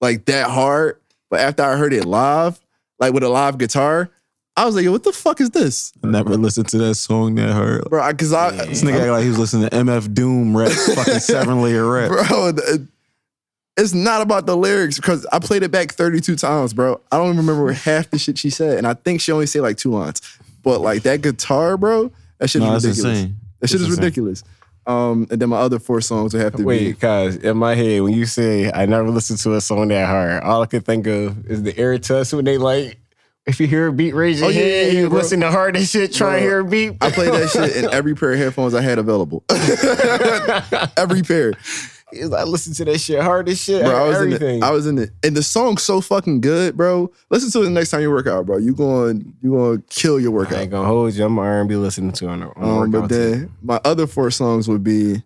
like 0.00 0.24
that 0.26 0.50
hard. 0.50 1.00
But 1.30 1.40
after 1.40 1.62
I 1.62 1.76
heard 1.76 1.92
it 1.92 2.04
live, 2.04 2.60
like 2.98 3.12
with 3.12 3.22
a 3.22 3.28
live 3.28 3.58
guitar, 3.58 4.10
I 4.56 4.64
was 4.66 4.74
like, 4.76 4.84
"Yo, 4.84 4.92
what 4.92 5.02
the 5.04 5.12
fuck 5.12 5.40
is 5.40 5.50
this, 5.50 5.92
I 6.02 6.08
never 6.08 6.36
listened 6.36 6.68
to 6.68 6.78
that 6.78 6.94
song 6.96 7.34
that 7.36 7.52
hurt. 7.52 7.88
bro?" 7.88 8.06
Because 8.10 8.32
I, 8.32 8.50
This 8.66 8.82
nigga 8.82 9.00
act 9.00 9.10
like 9.10 9.22
he 9.22 9.28
was 9.28 9.38
listening 9.38 9.68
to 9.68 9.76
MF 9.76 10.12
Doom 10.14 10.56
rap, 10.56 10.70
fucking 10.94 11.20
seven 11.20 11.62
layer 11.62 11.86
rap. 11.90 12.08
bro. 12.08 12.52
the- 12.52 12.86
It's 13.76 13.92
not 13.94 14.20
about 14.20 14.46
the 14.46 14.56
lyrics 14.56 14.96
because 14.96 15.26
I 15.32 15.40
played 15.40 15.64
it 15.64 15.72
back 15.72 15.92
32 15.92 16.36
times, 16.36 16.72
bro. 16.72 17.00
I 17.10 17.16
don't 17.16 17.34
even 17.34 17.46
remember 17.46 17.72
half 17.72 18.10
the 18.10 18.18
shit 18.18 18.38
she 18.38 18.50
said, 18.50 18.78
and 18.78 18.86
I 18.86 18.94
think 18.94 19.20
she 19.20 19.32
only 19.32 19.46
said 19.46 19.62
like 19.62 19.76
two 19.76 19.90
lines. 19.90 20.20
But 20.64 20.80
like 20.80 21.02
that 21.04 21.22
guitar, 21.22 21.76
bro, 21.76 22.10
that 22.38 22.50
shit 22.50 22.62
No, 22.62 22.74
is 22.74 22.82
that's 22.82 22.96
ridiculous. 22.96 23.18
insane. 23.20 23.36
That 23.60 23.68
shit 23.68 23.78
That's 23.80 23.82
is 23.82 23.88
insane. 23.90 24.04
ridiculous. 24.04 24.44
Um, 24.86 25.26
and 25.30 25.40
then 25.40 25.48
my 25.48 25.58
other 25.58 25.78
four 25.78 26.00
songs 26.02 26.34
would 26.34 26.42
have 26.42 26.52
to 26.52 26.58
be- 26.58 26.64
Wait, 26.64 27.00
cuz 27.00 27.36
in 27.36 27.56
my 27.56 27.74
head, 27.74 28.02
when 28.02 28.12
you 28.12 28.26
say 28.26 28.70
I 28.70 28.84
never 28.86 29.08
listened 29.08 29.38
to 29.40 29.54
a 29.54 29.60
song 29.60 29.88
that 29.88 30.06
hard, 30.08 30.42
all 30.42 30.62
I 30.62 30.66
could 30.66 30.84
think 30.84 31.06
of 31.06 31.46
is 31.50 31.62
the 31.62 31.76
air 31.78 31.96
test 31.98 32.34
when 32.34 32.44
they 32.44 32.58
like, 32.58 32.98
if 33.46 33.60
you 33.60 33.66
hear 33.66 33.86
a 33.88 33.92
beat, 33.92 34.14
raise 34.14 34.40
your 34.40 34.48
Oh, 34.48 34.52
yeah, 34.52 34.60
hand. 34.60 34.92
yeah, 34.94 35.00
you 35.02 35.08
bro. 35.08 35.18
listen 35.18 35.40
to 35.40 35.50
hard 35.50 35.76
as 35.76 35.90
shit, 35.90 36.12
try 36.12 36.34
to 36.34 36.40
Bro, 36.40 36.48
hear 36.48 36.58
a 36.60 36.64
beat. 36.64 36.96
I 37.00 37.10
played 37.10 37.32
that 37.32 37.48
shit 37.50 37.76
in 37.76 37.92
every 37.94 38.14
pair 38.14 38.32
of 38.32 38.38
headphones 38.38 38.74
I 38.74 38.80
had 38.82 38.98
available. 38.98 39.42
every 40.96 41.22
pair, 41.22 41.52
He's 41.52 41.54
like, 41.54 41.93
I 42.22 42.44
listen 42.44 42.72
to 42.74 42.84
that 42.86 42.98
shit 42.98 43.20
hard 43.22 43.48
as 43.48 43.60
shit. 43.60 43.82
bro. 43.84 43.94
I 44.04 44.08
was 44.08 44.16
everything. 44.16 44.56
in 44.58 44.62
it. 44.62 44.66
I 44.66 44.70
was 44.70 44.86
in 44.86 44.98
it, 44.98 45.10
and 45.22 45.36
the 45.36 45.42
song's 45.42 45.82
so 45.82 46.00
fucking 46.00 46.40
good, 46.40 46.76
bro. 46.76 47.10
Listen 47.30 47.50
to 47.52 47.60
it 47.60 47.64
the 47.64 47.70
next 47.70 47.90
time 47.90 48.00
you 48.02 48.10
work 48.10 48.26
out, 48.26 48.46
bro. 48.46 48.58
You 48.58 48.74
going 48.74 49.34
you 49.42 49.50
going 49.50 49.78
to 49.82 49.84
kill 49.88 50.18
your 50.20 50.30
workout. 50.30 50.58
I 50.58 50.62
ain't 50.62 50.70
gonna 50.70 50.86
hold 50.86 51.14
you. 51.14 51.24
I'm 51.24 51.38
R&B 51.38 51.76
listening 51.76 52.12
to 52.12 52.28
on 52.28 52.42
on 52.42 52.52
the 52.56 52.66
Um, 52.66 52.90
but 52.90 52.96
workout 53.02 53.10
too. 53.10 53.16
then 53.30 53.52
my 53.62 53.80
other 53.84 54.06
four 54.06 54.30
songs 54.30 54.68
would 54.68 54.84
be 54.84 55.22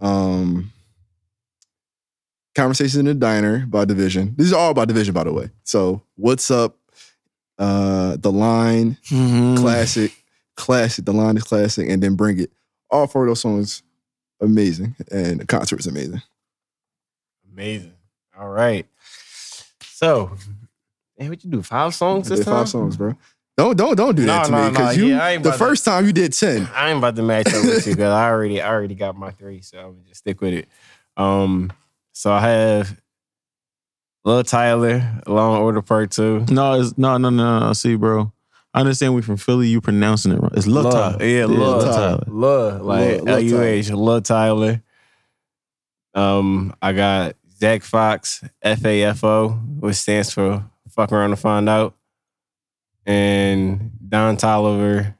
um 0.00 0.72
Conversations 2.56 2.96
in 2.96 3.04
the 3.06 3.14
Diner 3.14 3.64
by 3.66 3.84
Division. 3.84 4.34
These 4.36 4.52
are 4.52 4.58
all 4.58 4.74
by 4.74 4.84
Division, 4.84 5.14
by 5.14 5.24
the 5.24 5.32
way. 5.32 5.50
So 5.62 6.02
What's 6.16 6.50
Up, 6.50 6.76
uh, 7.58 8.16
The 8.18 8.32
Line, 8.32 8.96
Mhm. 9.08 9.56
Classic, 9.56 10.12
Classic, 10.56 11.04
The 11.04 11.12
Line 11.12 11.36
is 11.36 11.44
Classic, 11.44 11.88
and 11.88 12.02
then 12.02 12.16
Bring 12.16 12.40
It. 12.40 12.50
All 12.90 13.06
four 13.06 13.22
of 13.24 13.28
those 13.30 13.40
songs 13.40 13.82
amazing. 14.40 14.96
And 15.10 15.40
the 15.40 15.46
concert 15.46 15.76
was 15.76 15.86
amazing. 15.86 16.22
Amazing. 17.52 17.94
All 18.38 18.48
right. 18.48 18.86
So, 19.82 20.36
man, 21.18 21.28
what 21.28 21.44
you 21.44 21.50
do? 21.50 21.62
Five 21.62 21.94
songs 21.94 22.26
I 22.26 22.30
this 22.30 22.40
did 22.40 22.44
time? 22.46 22.54
five 22.60 22.68
songs, 22.68 22.96
bro. 22.96 23.14
Don't 23.56 23.76
don't 23.76 23.94
don't 23.96 24.14
do 24.16 24.24
that 24.24 24.46
to 24.46 24.50
no, 24.52 24.64
me. 24.64 24.70
Because 24.70 24.96
no, 24.96 25.02
you 25.02 25.10
yeah, 25.12 25.22
I 25.24 25.30
ain't 25.32 25.42
the 25.42 25.50
about 25.50 25.58
to- 25.58 25.64
first 25.64 25.84
time 25.84 26.06
you 26.06 26.12
did 26.12 26.32
10. 26.32 26.68
I 26.74 26.88
ain't 26.88 26.98
about 26.98 27.16
to 27.16 27.22
match 27.22 27.48
up 27.48 27.62
with 27.64 27.86
you 27.86 27.92
because 27.92 28.12
I 28.12 28.30
already, 28.30 28.62
I 28.62 28.70
already 28.70 28.94
got 28.94 29.16
my 29.16 29.32
three, 29.32 29.60
so 29.60 29.78
I'm 29.78 29.84
gonna 29.96 30.08
just 30.08 30.20
stick 30.20 30.40
with 30.40 30.54
it. 30.54 30.68
Um, 31.18 31.70
so 32.12 32.32
I 32.32 32.40
have 32.40 32.98
Lil 34.24 34.44
Tyler, 34.44 35.02
Long 35.26 35.60
Order 35.60 35.82
Part 35.82 36.10
Two. 36.12 36.46
No, 36.48 36.80
it's 36.80 36.96
no, 36.96 37.18
no, 37.18 37.28
no, 37.28 37.60
no. 37.60 37.72
See, 37.74 37.96
bro. 37.96 38.32
I 38.72 38.80
understand 38.80 39.14
we 39.14 39.22
from 39.22 39.36
Philly. 39.36 39.68
You 39.68 39.80
pronouncing 39.80 40.32
it 40.32 40.40
wrong. 40.40 40.52
It's 40.54 40.66
Lil 40.66 40.90
Tyler. 40.90 41.24
yeah, 41.24 41.46
Lil 41.46 41.58
Lil 41.58 41.80
Tyler. 41.82 41.92
Tyler, 42.18 42.24
Lil, 42.28 42.84
like 42.84 43.00
Lil- 43.00 43.24
Lil 43.24 43.28
L 43.34 43.40
U 43.40 43.62
H, 43.62 43.90
Lil 43.90 44.20
Tyler. 44.22 44.82
Um, 46.14 46.74
I 46.80 46.92
got 46.92 47.36
Zack 47.58 47.82
Fox, 47.82 48.44
F 48.62 48.84
A 48.84 49.02
F 49.04 49.24
O, 49.24 49.48
which 49.48 49.96
stands 49.96 50.32
for 50.32 50.64
"Fuck 50.88 51.12
Around 51.12 51.30
to 51.30 51.36
Find 51.36 51.68
Out," 51.68 51.94
and 53.06 53.90
Don 54.08 54.36
Toliver, 54.36 55.14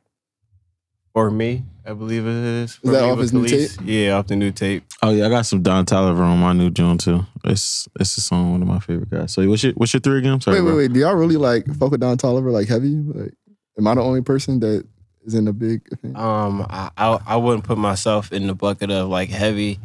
for 1.12 1.30
me, 1.30 1.64
I 1.86 1.92
believe 1.92 2.26
it 2.26 2.34
is. 2.34 2.76
For 2.76 2.88
that 2.92 3.02
off 3.04 3.10
with 3.18 3.20
his 3.22 3.32
new 3.32 3.44
Police. 3.44 3.80
Yeah, 3.82 4.12
off 4.16 4.26
the 4.26 4.36
new 4.36 4.50
tape. 4.52 4.84
Oh 5.02 5.10
yeah, 5.10 5.26
I 5.26 5.28
got 5.28 5.46
some 5.46 5.62
Don 5.62 5.86
Toliver 5.86 6.20
on 6.20 6.38
my 6.38 6.52
new 6.52 6.70
joint 6.70 7.00
too. 7.00 7.24
It's 7.44 7.88
it's 7.98 8.16
a 8.16 8.20
song 8.20 8.52
one 8.52 8.62
of 8.62 8.68
my 8.68 8.80
favorite 8.80 9.10
guys. 9.10 9.32
So 9.32 9.48
what's 9.48 9.62
your 9.62 9.72
what's 9.74 9.92
your 9.92 10.00
three 10.00 10.18
again? 10.18 10.32
I'm 10.34 10.40
sorry, 10.40 10.56
Wait, 10.60 10.62
wait, 10.62 10.70
bro. 10.70 10.76
wait. 10.78 10.92
Do 10.92 11.00
y'all 11.00 11.14
really 11.14 11.36
like 11.36 11.66
fuck 11.76 11.90
with 11.92 12.00
Don 12.00 12.16
Toliver 12.16 12.50
like 12.52 12.68
heavy? 12.68 12.96
Like, 12.96 13.32
am 13.80 13.86
I 13.86 13.94
the 13.94 14.02
only 14.02 14.22
person 14.22 14.60
that 14.60 14.86
is 15.24 15.34
in 15.34 15.48
a 15.48 15.52
big? 15.52 15.82
Um, 16.14 16.66
I, 16.68 16.90
I 16.96 17.18
I 17.26 17.36
wouldn't 17.36 17.64
put 17.64 17.78
myself 17.78 18.32
in 18.32 18.46
the 18.46 18.54
bucket 18.54 18.90
of 18.90 19.08
like 19.08 19.28
heavy 19.30 19.78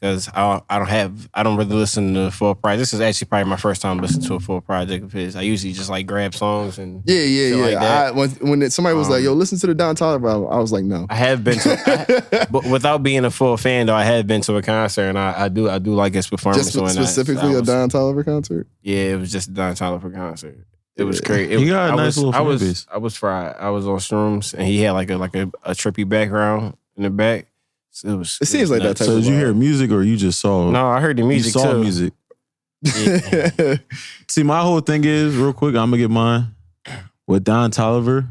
because 0.00 0.28
I 0.34 0.40
don't, 0.52 0.64
I 0.68 0.78
don't 0.78 0.88
have 0.88 1.30
I 1.32 1.42
don't 1.42 1.56
really 1.56 1.74
listen 1.74 2.12
to 2.14 2.30
full 2.30 2.54
project. 2.54 2.80
This 2.80 2.92
is 2.92 3.00
actually 3.00 3.28
probably 3.28 3.48
my 3.48 3.56
first 3.56 3.80
time 3.80 3.98
listening 3.98 4.26
to 4.28 4.34
a 4.34 4.40
full 4.40 4.60
project 4.60 5.04
of 5.04 5.12
his. 5.12 5.34
I 5.36 5.42
usually 5.42 5.72
just 5.72 5.88
like 5.88 6.06
grab 6.06 6.34
songs 6.34 6.78
and 6.78 7.02
Yeah, 7.06 7.20
yeah, 7.22 7.56
yeah. 7.56 7.64
like. 7.64 7.76
I, 7.76 8.10
when 8.10 8.30
when 8.50 8.62
it, 8.62 8.72
somebody 8.72 8.96
was 8.96 9.08
like, 9.08 9.20
Um, 9.20 9.24
"Yo, 9.24 9.32
listen 9.32 9.58
to 9.60 9.66
the 9.66 9.74
Don 9.74 9.96
Toliver," 9.96 10.30
album," 10.30 10.52
I 10.52 10.58
was 10.58 10.72
like, 10.72 10.84
"No." 10.84 11.06
I 11.08 11.14
have 11.14 11.42
been 11.42 11.58
to, 11.60 12.20
I, 12.42 12.44
but 12.50 12.66
without 12.66 13.02
being 13.02 13.24
a 13.24 13.30
full 13.30 13.56
fan 13.56 13.86
though, 13.86 13.94
I 13.94 14.04
have 14.04 14.26
been 14.26 14.42
to 14.42 14.56
a 14.56 14.62
concert 14.62 15.08
and 15.08 15.18
I, 15.18 15.44
I 15.44 15.48
do 15.48 15.70
I 15.70 15.78
do 15.78 15.94
like 15.94 16.12
his 16.12 16.28
performance. 16.28 16.70
Just 16.72 16.94
specifically 16.94 17.54
I 17.54 17.58
a 17.60 17.62
Don 17.62 17.88
Toliver 17.88 18.24
concert. 18.24 18.66
Yeah, 18.82 19.14
it 19.14 19.20
was 19.20 19.32
just 19.32 19.48
a 19.48 19.52
Don 19.52 19.74
Toliver 19.74 20.12
concert. 20.14 20.58
It 20.96 21.04
was 21.04 21.20
great. 21.20 21.50
It, 21.50 21.58
He 21.58 21.66
got 21.68 21.90
a 21.90 21.92
I 21.92 21.96
nice 21.96 22.06
was, 22.06 22.18
little 22.18 22.34
I 22.34 22.40
was, 22.40 22.62
base. 22.62 22.86
I 22.92 22.98
was 22.98 23.16
fried. 23.16 23.56
I 23.58 23.70
was 23.70 23.86
on 23.86 23.98
shrooms, 23.98 24.54
and 24.54 24.62
he 24.66 24.80
had 24.82 24.92
like 24.92 25.10
a 25.10 25.16
like 25.16 25.34
a, 25.34 25.42
a 25.64 25.70
trippy 25.72 26.08
background 26.08 26.76
in 26.96 27.02
the 27.02 27.10
back. 27.10 27.46
So 27.90 28.08
it 28.08 28.14
was. 28.16 28.38
It 28.40 28.46
seems 28.46 28.70
was 28.70 28.78
like 28.78 28.82
that 28.88 28.96
type 28.96 29.06
So 29.06 29.16
did 29.16 29.26
you 29.26 29.34
hear 29.34 29.52
music 29.54 29.90
or 29.90 30.02
you 30.02 30.16
just 30.16 30.38
saw? 30.40 30.70
No, 30.70 30.86
I 30.88 31.00
heard 31.00 31.16
the 31.16 31.22
you 31.22 31.28
music 31.28 31.52
saw 31.52 31.72
too. 31.72 31.80
music. 31.80 32.12
Yeah. 32.82 33.76
See, 34.28 34.42
my 34.42 34.60
whole 34.60 34.80
thing 34.80 35.04
is 35.04 35.34
real 35.36 35.52
quick. 35.52 35.74
I'm 35.74 35.90
gonna 35.90 35.98
get 35.98 36.10
mine 36.10 36.54
with 37.26 37.42
Don 37.44 37.70
Toliver. 37.70 38.28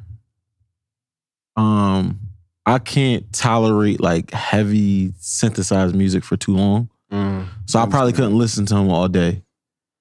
Um, 1.56 2.20
I 2.66 2.80
can't 2.80 3.32
tolerate 3.34 4.00
like 4.00 4.32
heavy 4.32 5.14
synthesized 5.20 5.96
music 5.96 6.24
for 6.24 6.38
too 6.38 6.56
long, 6.56 6.90
Mm. 7.12 7.46
so 7.68 7.80
I 7.80 7.86
probably 7.86 8.14
couldn't 8.14 8.38
listen 8.38 8.66
to 8.68 8.76
him 8.76 8.90
all 8.90 9.08
day. 9.08 9.44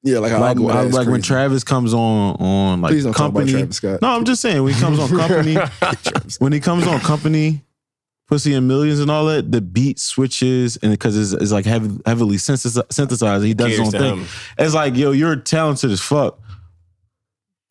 Yeah, 0.03 0.19
like, 0.19 0.33
Like, 0.33 0.57
album, 0.57 0.67
I- 0.69 0.83
that's 0.85 0.95
like 0.95 1.09
when. 1.09 1.23
Travis 1.23 1.65
comes 1.65 1.95
on 1.95 2.37
on 2.41 2.81
like 2.81 2.91
Please 2.93 3.05
don't 3.05 3.13
company. 3.15 3.47
talk 3.47 3.51
about 3.53 3.59
Travis 3.61 3.77
Scott. 3.77 4.03
No, 4.03 4.09
I'm 4.09 4.25
just 4.25 4.43
saying 4.43 4.63
when 4.63 4.73
he 4.75 4.81
comes 4.81 4.99
on 4.99 5.09
company, 5.19 5.57
when 6.39 6.53
he 6.53 6.61
comes 6.61 6.87
on 6.87 7.01
company, 7.01 7.63
pussy 8.29 8.55
and 8.55 8.67
millions 8.67 8.99
and 9.01 9.11
all 9.11 9.27
that, 9.27 9.53
the 9.53 9.61
beat 9.61 9.99
switches 9.99 10.77
and 10.79 10.91
because 10.91 11.17
it's, 11.17 11.41
it's 11.43 11.53
like 11.53 11.65
heavy, 11.67 11.91
heavily 12.07 12.39
synthesized, 12.39 13.45
he 13.45 13.55
does 13.55 13.71
his 13.71 13.81
own 13.81 13.91
to 13.93 13.99
thing. 13.99 14.19
him. 14.19 14.27
It's 14.59 14.75
like, 14.75 14.97
yo, 14.97 15.11
you're 15.13 15.37
talented 15.37 15.91
as 15.91 16.01
fuck. 16.01 16.39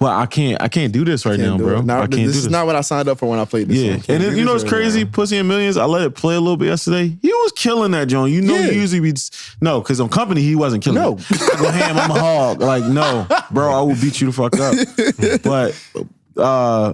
But 0.02 0.14
I 0.16 0.26
can't, 0.26 0.60
I 0.60 0.68
can't 0.68 0.92
do 0.92 1.06
this 1.06 1.28
right 1.28 1.38
Can't 1.40 1.60
now, 1.60 1.64
bro. 1.64 1.82
Now, 1.82 1.98
I 2.02 2.08
can't 2.08 2.26
this 2.26 2.36
is 2.36 2.44
this. 2.46 2.52
not 2.52 2.66
what 2.66 2.76
I 2.76 2.82
signed 2.82 3.08
up 3.08 3.20
for 3.20 3.30
when 3.30 3.38
I 3.38 3.46
played 3.46 3.68
this 3.68 3.78
yeah, 3.78 3.94
and 4.14 4.24
then, 4.24 4.36
you 4.36 4.44
know 4.44 4.54
what's 4.54 4.64
right 4.64 4.74
crazy? 4.74 5.04
now. 5.04 5.12
Pussy 5.12 5.38
and 5.38 5.48
Millions. 5.48 5.78
I 5.78 5.86
let 5.86 6.02
it 6.02 6.16
play 6.16 6.34
a 6.34 6.40
little 6.40 6.58
bit 6.58 6.70
yesterday. 6.70 7.16
He 7.22 7.28
was 7.28 7.52
killing 7.56 7.92
that 7.92 8.08
joint. 8.08 8.34
You 8.34 8.42
know, 8.42 8.56
Yeah. 8.58 8.72
he 8.72 8.80
usually 8.80 9.00
be 9.12 9.14
no, 9.62 9.80
because 9.80 10.00
on 10.02 10.10
company 10.10 10.42
he 10.42 10.56
wasn't 10.56 10.84
killing. 10.84 11.00
No. 11.04 11.14
go 11.18 11.70
ham. 11.72 12.00
I'm 12.00 12.10
a 12.10 12.14
hog. 12.20 12.62
Like 12.62 12.84
no, 12.86 13.28
bro. 13.52 13.72
I 13.72 13.82
will 13.82 13.94
beat 13.94 14.20
you 14.20 14.32
the 14.32 14.34
fuck 14.34 14.60
up. 14.60 15.42
but 15.44 15.80
uh, 16.36 16.94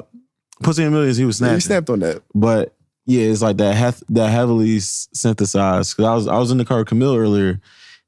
Pussy 0.61 0.83
and 0.83 0.91
Millions, 0.93 1.15
he 1.15 1.23
was 1.23 1.39
Yeah, 1.39 1.53
he 1.53 1.61
snapped 1.61 1.89
on 1.89 1.99
that. 1.99 2.23
But 2.35 2.73
yeah, 3.05 3.23
it's 3.27 3.41
like 3.41 3.55
that 3.55 3.73
hef- 3.73 4.03
that 4.09 4.31
heavily 4.31 4.79
synthesized. 4.81 5.95
Cause 5.95 6.05
I 6.05 6.13
was 6.13 6.27
I 6.27 6.37
was 6.39 6.51
in 6.51 6.57
the 6.57 6.65
car 6.65 6.79
with 6.79 6.87
Camille 6.87 7.15
earlier, 7.15 7.51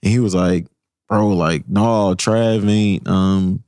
and 0.04 0.12
he 0.12 0.20
was 0.20 0.36
like, 0.36 0.68
"Bro, 1.08 1.30
like, 1.30 1.70
no, 1.70 2.16
Trav 2.16 2.70
ain't 2.70 3.08
um 3.08 3.64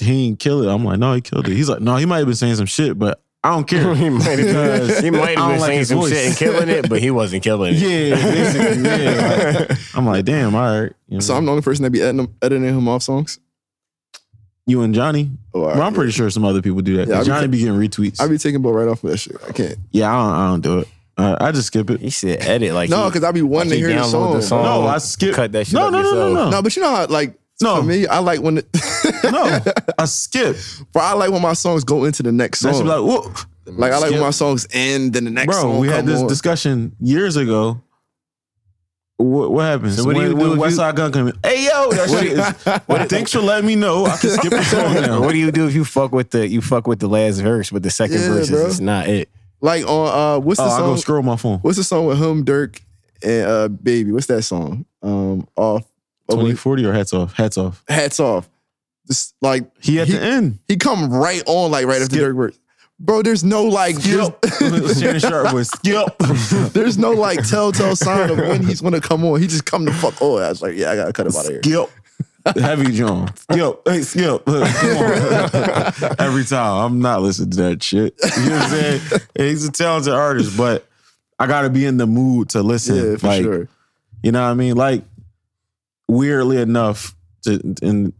he 0.00 0.26
didn't 0.28 0.40
kill 0.40 0.62
it." 0.62 0.72
I'm 0.72 0.84
like, 0.84 0.98
"No, 0.98 1.14
he 1.14 1.20
killed 1.20 1.48
it." 1.48 1.52
He's 1.54 1.68
like, 1.68 1.80
"No, 1.80 1.96
he 1.96 2.06
might 2.06 2.18
have 2.18 2.26
been 2.26 2.34
saying 2.36 2.56
some 2.56 2.66
shit, 2.66 2.98
but 2.98 3.22
I 3.44 3.50
don't 3.50 3.64
care." 3.68 3.94
he 3.94 4.10
might 4.10 4.22
have 4.38 4.98
he 5.04 5.10
might 5.10 5.36
have 5.38 5.48
been 5.48 5.58
like 5.58 5.60
saying 5.60 5.78
his 5.78 5.88
some 5.88 5.98
voice. 5.98 6.10
shit 6.12 6.26
and 6.28 6.36
killing 6.36 6.68
it, 6.68 6.88
but 6.88 7.00
he 7.00 7.10
wasn't 7.10 7.42
killing 7.42 7.74
it. 7.74 7.78
yeah, 7.78 8.14
basically, 8.16 8.82
yeah. 8.84 9.66
Like, 9.68 9.78
I'm 9.96 10.06
like, 10.06 10.24
damn, 10.24 10.54
all 10.54 10.80
right. 10.82 10.92
You, 11.08 11.14
know, 11.16 11.20
So 11.20 11.34
I'm 11.34 11.44
the 11.44 11.50
only 11.52 11.62
person 11.62 11.82
that 11.84 11.90
be 11.90 12.00
editing 12.02 12.20
him, 12.26 12.34
editing 12.42 12.64
him 12.68 12.88
off 12.88 13.02
songs. 13.02 13.38
you 14.66 14.82
and 14.82 14.94
Johnny. 14.94 15.30
Oh, 15.54 15.62
all 15.62 15.66
Well. 15.68 15.82
I'm 15.82 15.94
pretty 15.94 16.12
sure 16.12 16.30
some 16.30 16.44
other 16.44 16.62
people 16.62 16.80
do 16.80 16.96
that. 16.98 17.08
Yeah, 17.08 17.16
I 17.16 17.20
be 17.20 17.26
Johnny 17.26 17.46
ta- 17.46 17.50
be 17.50 17.58
getting 17.58 17.74
retweets. 17.74 18.20
I 18.20 18.28
be 18.28 18.38
taking 18.38 18.62
both 18.62 18.74
right 18.74 18.88
off 18.88 19.02
of 19.02 19.10
that 19.10 19.16
shit. 19.18 19.36
I 19.48 19.52
can't. 19.52 19.76
yeah, 19.90 20.12
I 20.14 20.22
don't, 20.22 20.32
I 20.34 20.46
don't 20.50 20.60
do 20.60 20.78
it. 20.80 20.88
Uh, 21.18 21.36
I 21.38 21.52
just 21.52 21.66
skip 21.66 21.90
it. 21.90 22.00
He 22.00 22.08
said 22.08 22.40
edit 22.40 22.72
like 22.72 22.88
No, 22.88 23.06
because 23.08 23.24
I 23.24 23.32
be 23.32 23.42
wanting 23.42 23.70
like 23.70 23.80
to 23.80 23.86
he 23.88 23.92
hear 23.92 24.00
the 24.00 24.06
download 24.06 24.10
song. 24.10 24.32
the 24.34 24.42
song. 24.42 24.62
No, 24.64 24.86
I 24.86 24.98
skip. 24.98 25.34
cut 25.34 25.52
that 25.52 25.66
shit 25.66 25.74
No, 25.74 25.86
up 25.88 25.92
no, 25.92 26.02
no, 26.02 26.12
no, 26.14 26.32
no. 26.34 26.50
No, 26.50 26.62
but 26.62 26.74
you 26.76 26.80
know 26.82 26.94
how 26.94 27.06
like 27.08 27.38
No. 27.62 27.76
for 27.76 27.82
me, 27.82 28.06
I 28.06 28.18
like 28.20 28.40
when 28.40 28.58
it, 28.58 28.66
No, 29.24 29.60
I 29.98 30.04
skip. 30.06 30.56
but 30.92 31.00
I 31.00 31.12
like 31.14 31.30
when 31.30 31.42
my 31.42 31.52
songs 31.52 31.84
go 31.84 32.04
into 32.04 32.22
the 32.22 32.32
next 32.32 32.60
song. 32.60 32.72
be 32.82 32.88
Like, 32.88 33.00
like. 33.66 33.92
I 33.92 33.98
like 33.98 34.10
when 34.12 34.20
my 34.20 34.30
songs 34.30 34.66
end, 34.72 35.12
then 35.12 35.24
the 35.24 35.30
next 35.30 35.54
song. 35.54 35.62
Bro, 35.62 35.72
song. 35.72 35.80
we 35.80 35.88
had 35.88 36.06
this 36.06 36.20
on. 36.20 36.26
discussion 36.28 36.96
years 37.00 37.36
ago. 37.36 37.82
What, 39.18 39.52
what 39.52 39.62
happens? 39.66 39.96
So 39.98 40.04
what 40.04 40.14
do 40.14 40.18
when, 40.20 40.28
you 40.30 40.34
do 40.34 40.58
when 40.58 40.70
if 40.70 40.74
Westside 40.74 40.94
Gunn 40.94 41.12
come 41.12 41.28
in? 41.28 41.34
Hey 41.44 41.64
yo, 41.66 41.90
that 41.90 42.08
shit 42.08 42.32
is. 42.32 42.80
Well, 42.88 43.06
thanks 43.06 43.32
for 43.32 43.40
letting 43.40 43.66
me 43.66 43.76
know. 43.76 44.06
I 44.06 44.16
can 44.16 44.30
skip 44.30 44.50
the 44.50 44.62
song 44.64 44.94
now. 45.02 45.20
What 45.20 45.32
do 45.32 45.38
you 45.38 45.52
do 45.52 45.66
if 45.66 45.74
you 45.74 45.84
fuck 45.84 46.12
with 46.12 46.30
the 46.30 46.48
you 46.48 46.62
fuck 46.62 46.86
with 46.86 47.00
the 47.00 47.08
last 47.08 47.40
verse, 47.40 47.68
but 47.70 47.82
the 47.82 47.90
second 47.90 48.16
Yeah, 48.20 48.28
verse 48.28 48.48
bro. 48.48 48.66
is 48.66 48.80
not 48.80 49.08
it? 49.08 49.28
Like 49.60 49.86
on 49.86 50.08
uh, 50.08 50.40
what's 50.40 50.58
the 50.58 50.64
Oh, 50.64 50.68
I 50.70 50.78
go 50.78 50.86
song? 50.86 50.96
scroll 50.96 51.22
my 51.22 51.36
phone. 51.36 51.58
What's 51.58 51.76
the 51.76 51.84
song 51.84 52.06
with 52.06 52.16
him, 52.18 52.46
Durk, 52.46 52.80
and 53.22 53.46
uh, 53.46 53.68
Baby? 53.68 54.10
What's 54.12 54.26
that 54.28 54.40
song? 54.42 54.86
Um, 55.02 55.46
off. 55.54 55.84
Oh, 56.30 56.34
Twenty 56.36 56.50
wait, 56.50 56.58
forty 56.58 56.84
or 56.84 56.92
hats 56.92 57.12
off? 57.12 57.34
Hats 57.34 57.58
off. 57.58 57.82
hats 57.88 58.20
off. 58.20 58.48
Just 59.06 59.34
like 59.40 59.64
He 59.80 59.98
at 60.00 60.06
He- 60.08 60.14
the 60.14 60.22
end. 60.22 60.58
he 60.68 60.76
come 60.76 61.10
right 61.12 61.42
on, 61.46 61.70
like 61.70 61.86
right 61.86 62.00
after 62.00 62.14
Skip. 62.16 62.34
Durk. 62.34 62.56
Bro, 63.02 63.22
there's 63.22 63.42
no 63.42 63.64
like, 63.64 63.96
Skip. 63.96 64.44
Shannon 64.98 65.20
Sharpe 65.20 65.54
was 65.54 65.68
skip. 65.74 66.06
there's, 66.18 66.50
there's 66.72 66.98
no 66.98 67.12
like 67.12 67.42
telltale 67.48 67.96
sign 67.96 68.28
of 68.30 68.36
when 68.38 68.62
he's 68.62 68.80
gonna 68.82 69.00
come 69.00 69.24
on. 69.24 69.40
He 69.40 69.46
just 69.46 69.64
come 69.64 69.86
to 69.86 69.92
fuck 69.92 70.20
on. 70.20 70.42
I 70.42 70.48
was 70.50 70.60
like, 70.62 70.76
yeah, 70.76 70.90
I 70.90 70.96
gotta 70.96 71.12
cut 71.12 71.26
him 71.26 71.34
out 71.34 71.46
of 71.46 71.50
here. 71.50 71.62
Skip. 71.62 71.90
Heavy 72.56 72.92
John. 72.92 73.34
Skip. 73.36 73.80
Hey, 73.86 74.02
skip. 74.02 74.44
Come 74.44 74.62
on. 74.62 76.14
Every 76.18 76.44
time. 76.44 76.84
I'm 76.84 77.00
not 77.00 77.22
listening 77.22 77.50
to 77.52 77.56
that 77.62 77.82
shit. 77.82 78.14
You 78.22 78.50
know 78.50 78.56
what 78.56 78.62
I'm 78.64 78.70
saying? 78.70 79.00
He's 79.36 79.64
a 79.66 79.72
talented 79.72 80.12
artist, 80.12 80.56
but 80.56 80.86
I 81.38 81.46
gotta 81.46 81.70
be 81.70 81.86
in 81.86 81.96
the 81.96 82.06
mood 82.06 82.50
to 82.50 82.62
listen. 82.62 82.96
Yeah, 83.12 83.16
for 83.16 83.26
like, 83.26 83.42
sure. 83.42 83.68
You 84.22 84.32
know 84.32 84.42
what 84.42 84.50
I 84.50 84.54
mean? 84.54 84.76
Like, 84.76 85.04
weirdly 86.10 86.58
enough, 86.58 87.14
to, 87.42 87.60
and 87.82 88.12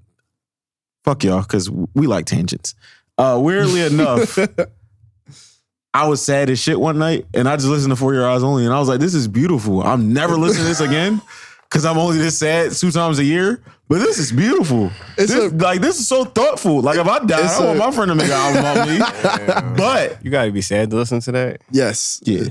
fuck 1.04 1.24
y'all, 1.24 1.42
because 1.42 1.70
we 1.94 2.06
like 2.06 2.26
tangents. 2.26 2.74
Uh, 3.18 3.38
weirdly 3.42 3.80
enough, 3.92 4.38
I 5.92 6.06
was 6.06 6.22
sad 6.22 6.50
as 6.50 6.58
shit 6.60 6.78
one 6.78 6.98
night, 6.98 7.26
and 7.34 7.48
I 7.48 7.56
just 7.56 7.68
listened 7.68 7.90
to 7.90 7.96
Four 7.96 8.14
Your 8.14 8.28
Eyes 8.28 8.42
Only, 8.42 8.64
and 8.64 8.72
I 8.72 8.78
was 8.78 8.88
like, 8.88 9.00
"This 9.00 9.14
is 9.14 9.26
beautiful. 9.26 9.82
I'm 9.82 10.12
never 10.12 10.36
listening 10.36 10.62
to 10.64 10.68
this 10.68 10.80
again." 10.80 11.20
Cause 11.70 11.84
I'm 11.84 11.98
only 11.98 12.18
this 12.18 12.36
sad 12.36 12.72
two 12.72 12.90
times 12.90 13.20
a 13.20 13.24
year, 13.24 13.62
but 13.88 14.00
this 14.00 14.18
is 14.18 14.32
beautiful. 14.32 14.90
It's 15.16 15.32
This, 15.32 15.52
a- 15.52 15.56
like 15.56 15.80
this 15.80 16.00
is 16.00 16.08
so 16.08 16.24
thoughtful. 16.24 16.80
Like 16.80 16.98
if 16.98 17.06
I 17.06 17.20
die, 17.24 17.44
It's 17.44 17.60
I 17.60 17.64
want 17.64 17.76
a- 17.76 17.78
my 17.78 17.90
friend 17.92 18.08
to 18.08 18.14
make 18.16 18.26
an 18.26 18.32
album 18.32 18.58
about 18.58 18.88
me. 18.88 19.76
But 19.76 20.24
You 20.24 20.32
gotta 20.32 20.50
be 20.50 20.62
sad 20.62 20.90
to 20.90 20.96
listen 20.96 21.20
to 21.20 21.30
that. 21.30 21.60
Yes. 21.70 22.20
yeah, 22.24 22.46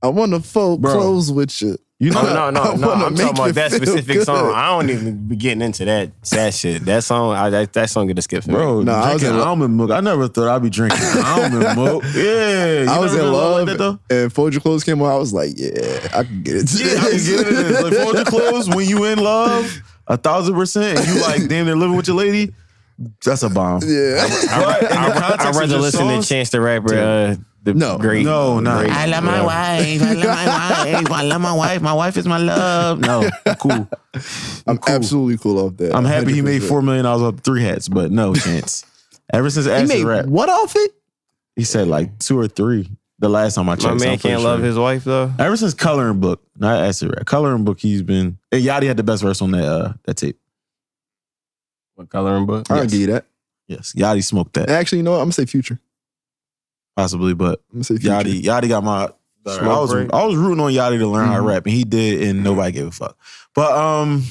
I 0.00 0.06
want 0.08 0.30
to 0.32 0.38
fold 0.40 0.80
Bro. 0.80 0.92
clothes 0.92 1.32
with 1.32 1.60
you. 1.60 1.76
You 2.02 2.10
know, 2.10 2.20
Oh, 2.20 2.34
no, 2.34 2.50
no, 2.50 2.74
no. 2.74 2.92
I'm 2.92 3.14
talking 3.14 3.38
about 3.38 3.54
that 3.54 3.70
specific 3.72 4.16
good. 4.18 4.24
song. 4.26 4.52
I 4.54 4.66
don't 4.70 4.90
even 4.90 5.28
be 5.28 5.36
getting 5.36 5.62
into 5.62 5.84
that 5.84 6.10
sad 6.22 6.52
shit. 6.52 6.84
That 6.84 7.04
song, 7.04 7.34
I, 7.36 7.48
that, 7.50 7.72
that 7.74 7.90
song 7.90 8.08
get 8.08 8.18
a 8.18 8.22
skip 8.22 8.42
for 8.42 8.50
me. 8.50 8.56
Bro, 8.56 8.82
No, 8.82 8.92
I 8.92 9.12
was 9.12 9.22
drinking 9.22 9.28
in 9.38 9.40
lo- 9.44 9.46
almond 9.48 9.76
milk. 9.76 9.90
I 9.92 10.00
never 10.00 10.26
thought 10.28 10.48
I'd 10.48 10.62
be 10.62 10.70
drinking 10.70 10.98
almond 11.24 11.76
milk. 11.76 12.04
Yeah, 12.14 12.82
you 12.82 12.88
I 12.90 12.98
was 12.98 13.14
in 13.14 13.30
love, 13.30 13.58
like 13.66 13.66
that 13.66 13.78
though. 13.78 13.98
and 14.10 14.32
Fold 14.32 14.52
Your 14.52 14.60
Clothes 14.60 14.82
came 14.84 15.00
on. 15.00 15.10
I 15.10 15.16
was 15.16 15.32
like, 15.32 15.50
yeah, 15.56 16.08
I 16.14 16.24
can 16.24 16.42
get 16.42 16.56
it. 16.56 16.74
Yeah, 16.74 16.98
I 17.00 17.10
can 17.10 17.18
get 17.18 17.46
it. 17.46 17.82
Like 17.84 17.94
fold 17.94 18.14
your 18.16 18.24
clothes 18.24 18.68
when 18.68 18.88
you 18.88 19.04
in 19.04 19.18
love, 19.20 19.80
a 20.08 20.16
thousand 20.16 20.54
percent, 20.54 20.98
and 20.98 21.06
you 21.08 21.22
like 21.22 21.46
damn 21.48 21.66
near 21.66 21.76
living 21.76 21.96
with 21.96 22.08
your 22.08 22.16
lady. 22.16 22.52
That's 23.24 23.42
a 23.42 23.48
bomb. 23.48 23.80
yeah. 23.86 24.26
But 24.28 24.82
in 24.82 24.88
the 24.88 25.36
I'd 25.40 25.54
rather 25.56 25.78
listen 25.78 26.00
songs- 26.00 26.28
to 26.28 26.34
Chance 26.34 26.50
the 26.50 26.60
Rapper. 26.60 26.94
Uh, 26.94 27.36
the 27.64 27.74
No. 27.74 27.96
great, 27.98 28.24
No, 28.24 28.58
no. 28.60 28.78
great- 28.80 28.90
I 28.90 29.06
love 29.06 29.22
my 29.24 29.42
wife. 29.44 30.02
I 30.02 30.12
love 30.14 30.24
my 30.24 30.46
wife. 30.46 31.10
I 31.12 31.22
love 31.22 31.40
my 31.40 31.52
wife. 31.52 31.80
My 31.82 31.92
wife 31.92 32.16
is 32.16 32.26
my 32.26 32.38
love. 32.38 32.98
No, 33.00 33.28
I'm 33.46 33.54
cool. 33.56 33.88
I'm 34.66 34.78
absolutely 34.86 35.38
cool 35.38 35.58
off 35.66 35.76
that. 35.78 35.94
I'm 35.94 36.04
happy 36.04 36.32
he 36.32 36.42
made 36.42 36.62
four 36.62 36.82
million 36.82 37.04
dollars 37.04 37.22
off 37.34 37.40
three 37.40 37.62
hats, 37.62 37.88
but 37.88 38.10
no 38.10 38.34
chance. 38.46 38.84
Ever 39.32 39.48
since 39.50 39.66
He 39.66 39.86
made 39.98 40.04
Rap, 40.04 40.26
what 40.26 40.48
off 40.48 40.74
it? 40.76 40.92
he 41.56 41.64
said 41.64 41.86
like 41.88 42.18
two 42.18 42.38
or 42.38 42.48
three. 42.48 42.88
The 43.18 43.28
last 43.28 43.54
time 43.54 43.68
I 43.68 43.76
checked, 43.76 44.00
My 44.00 44.06
man 44.06 44.18
can't 44.18 44.42
love 44.42 44.60
his 44.62 44.76
wife 44.76 45.04
though. 45.04 45.30
Ever 45.38 45.56
since 45.56 45.74
Coloring 45.74 46.18
Book, 46.18 46.42
not 46.58 46.82
Acid 46.82 47.10
Rap, 47.14 47.24
Coloring 47.24 47.62
Book, 47.64 47.78
he's 47.78 48.02
been. 48.02 48.36
And 48.50 48.64
Yachty 48.64 48.88
had 48.88 48.96
the 48.96 49.04
best 49.04 49.22
verse 49.22 49.40
on 49.40 49.52
that 49.52 49.64
uh, 49.64 49.92
that 50.04 50.16
tape. 50.16 50.38
What 51.94 52.08
coloring 52.08 52.46
book? 52.46 52.66
I'll 52.70 52.78
Yes. 52.78 52.90
give 52.90 53.00
you 53.00 53.06
that. 53.08 53.26
Yes, 53.68 53.92
Yachty 53.96 54.24
smoked 54.24 54.54
that 54.54 54.68
Actually, 54.70 54.98
you 54.98 55.04
know 55.04 55.12
what? 55.12 55.18
I'm 55.18 55.24
gonna 55.26 55.32
say 55.34 55.46
future. 55.46 55.78
Possibly, 56.96 57.34
but 57.34 57.60
I'm 57.70 57.76
gonna 57.76 57.84
say 57.84 57.96
future. 57.96 58.10
Yachty, 58.14 58.42
Yachty 58.42 58.68
got 58.68 58.84
my. 58.84 59.08
I 59.46 59.66
was 59.80 59.90
break. 59.90 60.12
I 60.12 60.24
was 60.24 60.36
rooting 60.36 60.60
on 60.62 60.72
Yachty 60.72 60.98
to 60.98 61.06
learn 61.06 61.26
how 61.28 61.36
to 61.36 61.42
Mhm. 61.42 61.46
rap, 61.48 61.64
and 61.66 61.74
he 61.74 61.84
did, 61.84 62.22
and 62.28 62.44
nobody 62.44 62.70
gave 62.72 62.86
a 62.86 62.90
fuck. 62.90 63.16
But 63.54 63.72
um, 63.72 64.24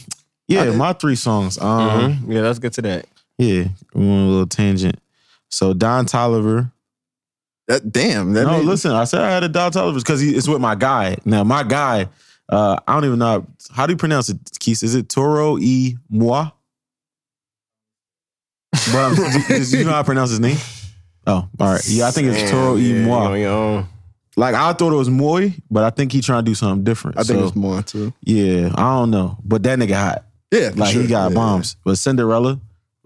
yeah, 0.48 0.70
my 0.72 0.94
three 0.94 1.16
songs. 1.16 1.58
Um, 1.60 1.90
Mhm. 1.90 2.34
Yeah, 2.34 2.42
let's 2.42 2.60
get 2.60 2.74
to 2.74 2.82
that. 2.84 3.08
yeah, 3.38 3.66
we 3.94 4.08
went 4.08 4.22
a 4.28 4.30
little 4.30 4.46
tangent. 4.48 5.00
So 5.50 5.74
Don 5.74 6.06
Toliver. 6.06 6.72
That 7.68 7.92
damn. 7.92 8.34
That 8.34 8.46
no, 8.46 8.60
listen, 8.62 8.92
I 8.92 9.04
said 9.06 9.22
I 9.22 9.32
had 9.32 9.44
a 9.44 9.50
Don 9.50 9.72
Toliver 9.72 9.96
because 9.98 10.22
it's 10.22 10.48
with 10.48 10.62
my 10.62 10.76
guy. 10.76 11.18
Now 11.26 11.44
my 11.44 11.64
guy, 11.64 12.08
uh, 12.50 12.78
I 12.88 12.94
don't 12.94 13.06
even 13.06 13.20
know 13.20 13.46
how 13.74 13.86
do 13.86 13.94
you 13.94 13.98
pronounce 13.98 14.30
it. 14.30 14.38
Keith, 14.60 14.82
is 14.84 14.96
it 14.96 15.10
Toro 15.10 15.58
E 15.58 15.98
Moi? 16.10 16.50
But 18.94 19.18
you 19.72 19.84
know 19.84 19.92
how 19.92 20.00
I 20.00 20.04
pronounce 20.04 20.30
his 20.32 20.40
name? 20.40 20.58
Oh, 21.32 21.48
all 21.60 21.74
right. 21.74 21.82
Yeah, 21.88 22.08
I 22.08 22.12
think 22.12 22.28
it's 22.28 22.50
Toro 22.52 22.78
E 22.78 22.94
Yeah, 23.00 23.06
Moi. 23.06 23.36
you 23.36 23.48
on. 23.48 23.88
Like 24.38 24.56
I 24.56 24.72
thought 24.74 24.94
it 24.94 24.96
was 24.98 25.10
Moy, 25.10 25.54
but 25.70 25.84
I 25.84 25.90
think 25.90 26.12
he 26.12 26.22
trying 26.22 26.44
to 26.46 26.50
do 26.52 26.56
something 26.56 26.84
different. 26.84 27.18
I 27.18 27.24
think 27.24 27.40
So, 27.40 27.48
it's 27.48 27.56
more 27.56 27.82
too. 27.84 28.14
Yeah, 28.22 28.72
I 28.76 28.98
don't 29.00 29.12
know, 29.12 29.38
but 29.44 29.62
that 29.64 29.78
nigga 29.80 29.94
hot. 29.96 30.26
Yeah, 30.52 30.72
for 30.72 30.78
Like 30.78 30.94
sure. 30.94 31.02
he 31.02 31.08
got 31.08 31.32
Yeah, 31.32 31.36
bombs. 31.36 31.76
But 31.84 31.98
Cinderella, 31.98 32.60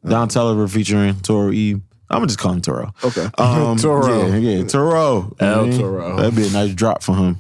Don 0.08 0.28
Toliver 0.30 0.70
featuring 0.72 1.20
Toro 1.22 1.52
E. 1.52 1.74
I'm 1.74 1.82
gonna 2.18 2.28
just 2.28 2.38
call 2.40 2.54
him 2.54 2.62
Toro. 2.62 2.94
Okay. 3.04 3.28
Um, 3.40 3.78
Toro. 3.78 4.28
Yeah, 4.28 4.36
yeah, 4.38 4.64
Toro. 4.66 5.36
El 5.40 5.68
what 5.68 5.76
Toro. 5.80 6.16
That'd 6.18 6.36
be 6.36 6.48
a 6.48 6.52
nice 6.52 6.74
drop 6.76 7.02
for 7.02 7.16
him. 7.16 7.38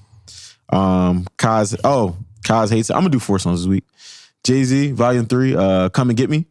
Um, 0.69 1.25
Kaz. 1.37 1.79
Oh, 1.83 2.15
Kaz 2.43 2.71
hates 2.71 2.89
it. 2.89 2.93
I'm 2.93 3.01
gonna 3.01 3.09
do 3.11 3.19
four 3.19 3.37
songs 3.39 3.61
this 3.61 3.67
week. 3.67 3.83
Jay 4.43 4.63
Z, 4.63 4.91
Volume 4.93 5.25
Three. 5.27 5.55
Uh, 5.55 5.89
Come 5.89 6.09
and 6.09 6.17
Get 6.17 6.29
Me. 6.29 6.45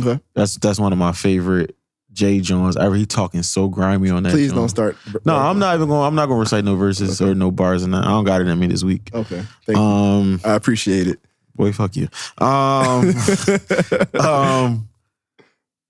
Okay. 0.00 0.20
That's 0.34 0.56
that's 0.56 0.80
one 0.80 0.92
of 0.92 0.98
my 0.98 1.12
favorite 1.12 1.76
Jay 2.12 2.40
Jones. 2.40 2.76
Ever 2.76 2.94
he 2.94 3.06
talking 3.06 3.42
so 3.42 3.68
grimy 3.68 4.10
on 4.10 4.22
that. 4.24 4.32
Please 4.32 4.52
don't 4.52 4.68
start. 4.68 4.96
No, 5.24 5.36
I'm 5.36 5.58
not 5.58 5.74
even 5.74 5.88
going. 5.88 6.06
I'm 6.06 6.14
not 6.14 6.26
going 6.26 6.38
to 6.38 6.40
recite 6.40 6.64
no 6.64 6.76
verses 6.76 7.20
or 7.20 7.34
no 7.34 7.50
bars 7.50 7.82
and 7.82 7.94
that. 7.94 8.04
I 8.04 8.08
don't 8.08 8.24
got 8.24 8.40
it 8.40 8.48
in 8.48 8.58
me 8.58 8.66
this 8.66 8.84
week. 8.84 9.10
Okay, 9.14 9.42
thank 9.66 9.76
you. 9.76 9.82
Um, 9.82 10.40
I 10.44 10.54
appreciate 10.54 11.06
it. 11.06 11.20
boy, 11.54 11.72
fuck 11.72 11.96
you. 11.96 12.08
Um, 12.38 13.14
um, 14.20 14.88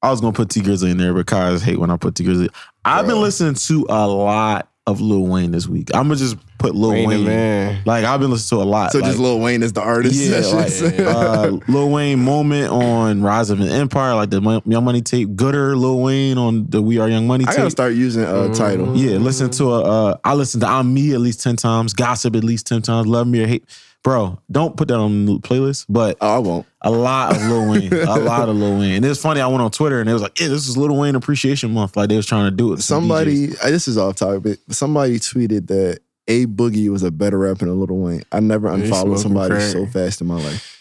I 0.03 0.11
was 0.11 0.21
gonna 0.21 0.33
put 0.33 0.51
Tee 0.51 0.61
Grizzley 0.61 0.91
in 0.91 0.99
there, 0.99 1.13
but 1.13 1.27
Kaz 1.27 1.63
hate 1.63 1.79
when 1.79 1.91
I 1.91 1.97
put 1.97 2.15
Tee 2.15 2.25
Grizzley. 2.25 2.49
I've 2.85 3.07
been 3.07 3.21
listening 3.21 3.55
to 3.55 3.87
a 3.89 4.07
lot 4.07 4.69
of 4.91 5.01
Lil 5.01 5.27
Wayne 5.27 5.51
this 5.53 5.67
week. 5.67 5.91
I'm 5.95 6.05
gonna 6.05 6.17
just 6.17 6.37
put 6.59 6.75
Lil 6.75 6.91
Wayne 6.91 7.09
Wayne. 7.09 7.25
man. 7.25 7.83
Like 7.87 8.05
I've 8.05 8.21
been 8.21 8.31
listening 8.31 8.61
to 8.61 8.65
a 8.65 8.69
lot. 8.69 8.93
So 8.93 8.99
like, 8.99 9.07
just 9.09 9.19
Lil 9.19 9.41
Wayne 9.41 9.63
is 9.63 9.73
the 9.73 9.81
artist. 9.81 10.15
yeah, 10.17 10.41
like, 10.41 10.99
uh, 11.01 11.59
Lil 11.69 11.91
Wayne 11.91 12.19
moment 12.23 12.71
on 12.71 13.23
Rise 13.23 13.51
of 13.51 13.61
an 13.61 13.69
Empire, 13.69 14.15
like 14.15 14.31
the 14.31 14.41
Mo- 14.41 14.63
Young 14.67 14.85
Money 14.85 15.01
tape. 15.01 15.35
Gooder 15.37 15.77
Lil 15.77 16.01
Wayne 16.01 16.37
on 16.39 16.67
the 16.69 16.83
We 16.83 16.99
Are 16.99 17.09
Young 17.09 17.27
Money 17.27 17.45
Tape. 17.45 17.55
I 17.55 17.57
gotta 17.59 17.71
start 17.71 17.95
using 17.95 18.25
uh, 18.25 18.53
title. 18.53 18.97
Yeah, 18.97 19.19
listen 19.19 19.51
to 19.51 19.73
a. 19.73 19.81
Uh, 19.83 20.17
I 20.25 20.35
listen 20.35 20.61
to 20.61 20.67
I'm 20.67 20.93
Me 20.93 21.15
at 21.15 21.21
least 21.21 21.43
ten 21.43 21.57
times, 21.57 21.95
Gossip 21.95 22.37
at 22.37 22.45
least 22.45 22.67
ten 22.67 22.83
times, 22.83 23.07
Love 23.07 23.27
Me 23.27 23.43
or 23.43 23.47
Hate. 23.47 23.65
Bro, 24.03 24.41
don't 24.51 24.77
put 24.79 24.89
that 24.89 24.97
on 24.97 25.27
the 25.27 25.39
playlist, 25.41 25.85
but 25.89 26.17
Oh, 26.23 26.35
I 26.37 26.39
won't. 26.39 26.67
a 26.81 26.91
lot 26.91 27.37
of 27.37 27.43
Lil 27.43 27.71
Wayne, 27.71 27.93
a 27.93 28.17
lot 28.19 28.49
of 28.49 28.57
Lil 28.57 28.79
Wayne. 28.79 28.93
And 28.95 29.05
it's 29.05 29.21
funny. 29.21 29.43
I 29.43 29.47
went 29.47 29.61
on 29.61 29.71
Twitter 29.71 30.01
and 30.01 30.09
it 30.09 30.13
was 30.15 30.23
like, 30.23 30.41
"Yeah, 30.41 30.49
this 30.49 30.67
is 30.69 30.77
Lil 30.79 30.97
Wayne 30.97 31.15
Appreciation 31.17 31.71
Month." 31.73 31.97
Like 31.99 32.09
they 32.09 32.17
was 32.17 32.25
trying 32.27 32.47
to 32.51 32.51
do 32.57 32.73
it. 32.73 32.77
to 32.77 32.83
some 32.83 33.05
DJs. 33.05 33.07
Somebody, 33.09 33.49
uh, 33.59 33.71
this 33.71 33.87
is 33.87 33.99
off 33.99 34.17
topic, 34.17 34.43
but 34.67 34.75
somebody 34.75 35.19
tweeted 35.19 35.67
that 35.67 36.01
A 36.29 36.47
Boogie 36.47 36.89
was 36.89 37.03
a 37.03 37.11
better 37.11 37.37
rapper 37.39 37.67
than 37.67 37.79
Lil 37.79 37.89
Wayne. 37.99 38.23
I 38.33 38.41
never 38.41 38.69
unfollowed 38.69 39.19
somebody 39.21 39.57
crack. 39.57 39.71
so 39.71 39.85
fast 39.85 40.23
in 40.23 40.29
my 40.29 40.37
life. 40.43 40.79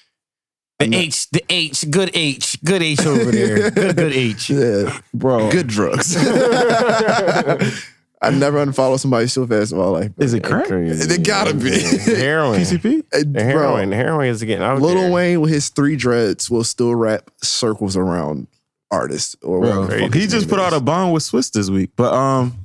The 0.80 0.96
H, 0.96 1.30
the 1.32 1.44
H, 1.50 1.92
good 1.92 2.12
H, 2.14 2.58
good 2.64 2.82
H 2.82 3.02
over 3.06 3.32
there. 3.32 3.70
Good, 3.72 3.98
good 3.98 4.14
H. 4.14 4.50
Yeah, 4.50 4.98
bro. 5.14 5.52
good 5.52 5.68
drugs. 5.68 6.16
I 8.22 8.32
never 8.32 8.58
unfollowed 8.62 9.00
somebody 9.00 9.28
so 9.28 9.48
fast 9.48 9.72
in 9.72 9.78
my 9.78 9.86
life. 9.86 10.12
Is 10.18 10.34
it 10.34 10.44
crack? 10.44 10.66
Crazy. 10.68 11.14
It 11.14 11.24
gotta 11.26 11.54
be. 11.54 11.72
heroin. 12.16 12.60
PCP? 12.60 13.04
Hey, 13.14 13.24
bro, 13.24 13.42
heroin. 13.44 13.92
Heroin 13.94 14.28
is 14.28 14.44
getting 14.44 14.64
out 14.64 14.82
Lil 14.82 14.96
there. 14.96 15.12
Wayne 15.12 15.40
with 15.40 15.52
his 15.52 15.70
three 15.70 15.96
dreads 15.96 16.50
will 16.50 16.66
still 16.66 16.94
rap 16.96 17.32
circles 17.42 17.96
around 17.96 18.48
artists 18.92 19.36
or 19.42 19.62
Bro, 19.62 19.70
whatever. 19.82 19.94
the 19.96 20.00
fuck 20.02 20.14
he 20.16 20.28
just 20.28 20.48
name 20.48 20.50
put 20.50 20.60
out 20.60 20.74
a 20.74 20.82
bond 20.82 21.14
with 21.14 21.24
Swiss 21.24 21.50
this 21.52 21.70
week. 21.70 21.92
But 21.96 22.14
um, 22.14 22.58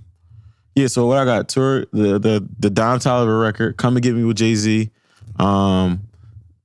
yeah. 0.74 0.88
So 0.88 1.06
what 1.06 1.18
I 1.18 1.24
got 1.24 1.48
tour 1.48 1.86
the 1.92 2.18
the 2.18 2.48
the 2.58 2.70
Don 2.70 2.98
Toliver 2.98 3.40
record, 3.40 3.76
"Come 3.76 3.96
and 3.96 4.02
Get 4.02 4.14
Me" 4.14 4.24
with 4.24 4.36
Jay 4.38 4.56
Z. 4.56 4.90
Um, 5.38 6.00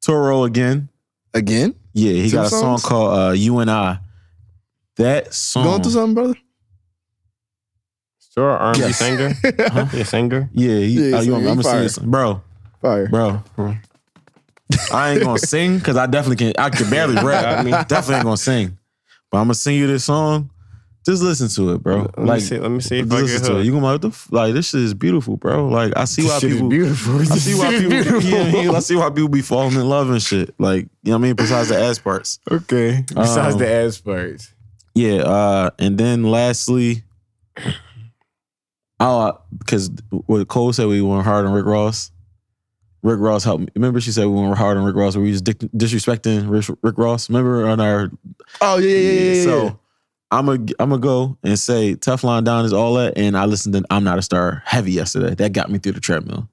Toro 0.01 0.46
again. 0.46 0.89
again. 1.36 1.75
Yeah, 1.93 2.13
he 2.13 2.29
Two 2.29 2.38
got 2.38 2.48
a 2.48 2.50
song 2.50 2.79
called 2.79 3.19
uh, 3.19 3.31
"You 3.34 3.60
and 3.60 3.69
I." 3.69 4.00
That 4.96 5.34
song. 5.34 5.63
Going 5.63 5.81
through 5.84 5.91
something, 5.91 6.13
brother? 6.15 6.36
Sure, 8.33 8.50
R&B 8.51 8.91
singer. 8.93 9.33
Huh? 9.59 9.86
He 9.86 10.01
a 10.01 10.05
singer. 10.05 10.50
Yeah, 10.53 10.75
he, 10.77 11.12
Yeah, 11.12 11.17
so 11.17 11.24
you 11.24 11.31
want, 11.33 11.43
he 11.43 11.50
I'm 11.50 11.55
gonna 11.55 11.63
fire. 11.63 11.74
sing 11.74 11.83
this, 11.83 11.98
bro, 12.00 12.41
Fire. 12.81 13.07
bro. 13.07 13.41
I 14.91 15.12
ain't 15.12 15.24
gonna 15.24 15.39
sing 15.53 15.77
because 15.79 15.98
I 15.98 16.05
definitely 16.05 16.36
can. 16.38 16.53
I 16.57 16.69
can 16.69 16.89
barely 16.89 17.15
rap. 17.15 17.59
I 17.59 17.63
mean, 17.63 17.71
definitely 17.88 18.15
ain't 18.15 18.24
gonna 18.25 18.38
sing. 18.38 18.77
But 19.31 19.39
I'm 19.39 19.45
gonna 19.45 19.55
sing 19.55 19.77
you 19.77 19.88
this 19.88 20.05
song. 20.05 20.51
Just 21.05 21.24
listen 21.24 21.48
to 21.50 21.74
it, 21.74 21.81
bro. 21.81 22.01
Let 22.01 22.17
me 22.19 22.25
like, 22.25 22.41
see. 22.41 22.59
Let 22.59 22.69
me 22.71 22.81
see 22.81 23.00
if 23.00 23.05
just 23.07 23.17
I 23.17 23.21
listen 23.21 23.41
to 23.45 23.51
it. 23.51 23.53
hooked. 23.55 23.65
You 23.65 23.71
gonna 23.71 23.81
be 23.81 23.86
like, 23.86 23.93
what 23.93 24.01
the 24.01 24.07
f- 24.09 24.27
like 24.31 24.53
this 24.53 24.69
shit 24.69 24.81
is 24.81 24.93
beautiful, 24.93 25.38
bro. 25.38 25.67
Like 25.67 25.93
I 25.98 26.05
see 26.05 26.24
why 26.24 26.38
Shit 26.39 26.50
is 26.51 26.55
people. 26.57 26.69
beautiful. 26.69 27.19
I 27.21 27.24
see 27.25 27.55
why 27.55 27.69
Shit 27.71 27.74
is 27.74 27.81
people. 28.05 28.19
beautiful. 28.21 28.29
Yeah, 28.29 28.62
yeah, 28.63 28.71
I 28.77 28.79
see 28.79 28.95
why 28.95 29.09
people 29.09 29.29
be 29.29 29.41
falling 29.41 29.74
in 29.75 29.88
love 29.89 30.09
and 30.12 30.21
shit. 30.21 30.53
Like 30.59 30.83
you 31.03 31.12
know 31.12 31.13
what 31.13 31.15
I 31.15 31.21
mean. 31.21 31.36
Besides 31.36 31.69
the 31.69 31.79
ass 31.79 31.98
parts. 32.00 32.39
Okay. 32.51 33.03
Besides 33.07 33.55
Um, 33.55 33.59
the 33.59 33.71
ass 33.71 33.98
parts. 34.00 34.51
Yeah, 34.93 35.21
uh, 35.21 35.69
and 35.79 35.98
then 35.98 36.24
lastly, 36.24 37.03
uh, 39.00 39.34
because 39.58 39.91
what 40.10 40.48
Cole 40.48 40.74
said 40.74 40.88
we 40.88 41.01
went 41.01 41.24
hard 41.25 41.46
on 41.46 41.53
Rick 41.53 41.65
Ross. 41.65 42.12
Rick 43.01 43.20
Ross 43.20 43.44
helped 43.46 43.62
me. 43.62 43.68
Remember, 43.75 44.01
she 44.01 44.12
said 44.12 44.25
we 44.25 44.33
went 44.42 44.57
hard 44.57 44.77
on 44.77 44.83
Rick 44.83 44.96
Ross. 44.96 45.16
Where 45.16 45.24
we 45.24 45.40
dick- 45.40 45.59
disrespecting 45.59 46.50
Rick, 46.50 46.77
Rick 46.81 46.98
Ross. 46.98 47.29
Remember 47.29 47.68
on 47.68 47.79
our 47.79 48.12
Oh 48.62 48.77
yeah, 48.77 48.90
yeah, 48.90 49.12
yeah. 49.12 49.33
yeah, 49.33 49.44
so. 49.44 49.79
I'm 50.31 50.46
gonna 50.46 50.66
I'm 50.77 50.90
gonna 50.92 51.00
go 51.01 51.40
and 51.42 51.57
say 51.57 51.96
Teflon 51.96 52.44
Don 52.44 52.64
is 52.64 52.72
all 52.72 52.94
that, 52.96 53.18
and 53.18 53.35
I 53.35 53.46
listened 53.46 53.74
to 53.74 53.83
I'm 53.90 54.03
Not 54.03 54.20
a 54.20 54.22
Star 54.22 54.62
heavy 54.64 54.92
yesterday. 54.92 55.33
That 55.33 55.53
got 55.53 55.72
me 55.72 55.79
through 55.79 55.94
the 55.94 56.00
treadmill. 56.00 56.48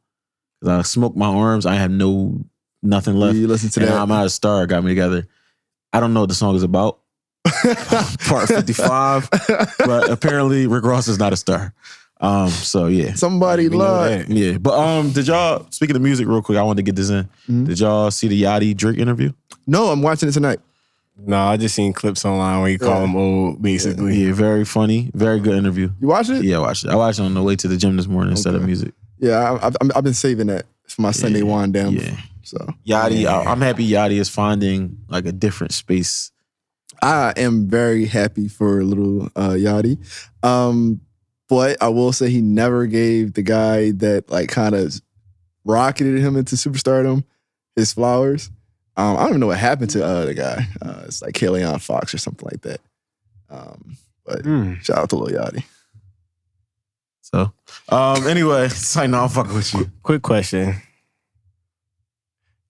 Cause 0.62 0.68
I 0.70 0.80
smoked 0.80 1.14
my 1.14 1.26
arms. 1.26 1.66
I 1.66 1.74
have 1.74 1.90
no 1.90 2.42
nothing 2.82 3.16
left. 3.16 3.36
you 3.36 3.46
listen 3.46 3.68
to 3.70 3.80
and 3.80 3.90
that. 3.90 3.98
I'm 4.00 4.08
Not 4.08 4.24
a 4.24 4.30
Star 4.30 4.66
got 4.66 4.82
me 4.82 4.92
together. 4.92 5.26
I 5.92 6.00
don't 6.00 6.14
know 6.14 6.20
what 6.20 6.30
the 6.30 6.34
song 6.34 6.56
is 6.56 6.62
about. 6.62 7.00
Part 8.26 8.48
55 8.48 9.28
but 9.78 10.10
apparently 10.10 10.66
Rick 10.66 10.84
Ross 10.84 11.06
is 11.06 11.18
not 11.18 11.32
a 11.32 11.36
star. 11.36 11.74
Um, 12.20 12.48
so 12.48 12.86
yeah, 12.86 13.12
Somebody 13.14 13.68
We 13.68 13.76
know 13.76 13.84
lied. 13.84 14.20
that. 14.20 14.28
yeah. 14.30 14.56
But 14.58 14.78
um, 14.78 15.10
did 15.10 15.26
y'all 15.26 15.66
speaking 15.70 15.96
of 15.96 16.02
music 16.02 16.26
real 16.26 16.40
quick? 16.42 16.56
I 16.58 16.62
wanted 16.62 16.78
to 16.78 16.82
get 16.90 16.96
this 16.96 17.10
in. 17.10 17.28
Mhm. 17.48 17.66
Did 17.66 17.80
y'all 17.80 18.10
see 18.10 18.28
the 18.28 18.42
Yachty 18.42 18.74
Drake 18.76 18.98
interview? 18.98 19.32
No, 19.66 19.88
I'm 19.88 20.00
watching 20.00 20.28
it 20.28 20.32
tonight. 20.32 20.60
No, 21.18 21.36
I 21.38 21.56
just 21.56 21.74
seen 21.74 21.92
clips 21.92 22.24
online 22.24 22.60
where 22.60 22.70
you 22.70 22.78
call 22.78 23.00
Yeah. 23.00 23.04
him 23.04 23.16
old, 23.16 23.62
basically. 23.62 24.16
Yeah, 24.24 24.32
very 24.32 24.64
funny, 24.64 25.10
very 25.14 25.40
good 25.40 25.56
interview. 25.56 25.90
You 26.00 26.08
watch 26.08 26.28
it? 26.30 26.44
Yeah, 26.44 26.56
I 26.56 26.60
watched 26.60 26.84
it. 26.84 26.90
I 26.90 26.96
watched 26.96 27.18
it 27.18 27.22
on 27.22 27.34
the 27.34 27.42
way 27.42 27.56
to 27.56 27.68
the 27.68 27.76
gym 27.76 27.96
this 27.96 28.06
morning 28.06 28.32
instead 28.32 28.54
of 28.54 28.62
music. 28.62 28.92
Yeah, 29.18 29.38
I, 29.52 29.66
I've, 29.66 29.76
I've 29.94 30.04
been 30.04 30.12
saving 30.14 30.46
that 30.48 30.66
for 30.88 31.02
my 31.02 31.10
Sunday 31.10 31.38
Yeah, 31.40 31.44
wind 31.46 31.72
down. 31.72 31.94
Yeah, 31.94 32.16
So 32.42 32.58
Yachty. 32.86 33.22
Yeah. 33.22 33.34
I, 33.38 33.50
I'm 33.50 33.60
happy 33.62 33.86
Yachty 33.88 34.20
is 34.20 34.28
finding 34.28 34.98
like 35.08 35.24
a 35.26 35.32
different 35.32 35.72
space. 35.72 36.30
I 37.02 37.32
am 37.36 37.66
very 37.68 38.06
happy 38.06 38.48
for 38.48 38.80
a 38.80 38.84
little 38.84 39.30
uh, 39.36 39.50
Yachty. 39.50 39.98
Um, 40.42 41.00
but 41.48 41.80
I 41.82 41.88
will 41.88 42.12
say 42.12 42.28
he 42.30 42.40
never 42.42 42.86
gave 42.86 43.34
the 43.34 43.42
guy 43.42 43.90
that 43.92 44.30
like 44.30 44.48
kind 44.48 44.74
of 44.74 45.00
rocketed 45.64 46.18
him 46.20 46.36
into 46.36 46.56
superstardom 46.56 47.24
his 47.74 47.92
flowers. 47.92 48.50
Um, 48.96 49.16
I 49.16 49.20
don't 49.20 49.28
even 49.30 49.40
know 49.40 49.46
what 49.48 49.58
happened 49.58 49.90
to 49.90 50.04
uh, 50.04 50.24
the 50.24 50.34
guy. 50.34 50.66
Uh, 50.80 51.02
it's 51.06 51.20
like 51.22 51.34
Kaleon 51.34 51.80
Fox 51.80 52.14
or 52.14 52.18
something 52.18 52.48
like 52.50 52.62
that. 52.62 52.80
Um, 53.50 53.96
but 54.24 54.42
Mm. 54.42 54.80
shout 54.82 54.98
out 54.98 55.10
to 55.10 55.16
Lil 55.16 55.38
Yachty. 55.38 55.64
So, 57.20 57.52
um, 57.88 58.26
anyway, 58.26 58.64
it's 58.66 58.96
like 58.96 59.10
no, 59.10 59.24
I'm 59.24 59.28
fucking 59.28 59.54
with 59.54 59.74
you. 59.74 59.90
Quick 60.02 60.22
question. 60.22 60.76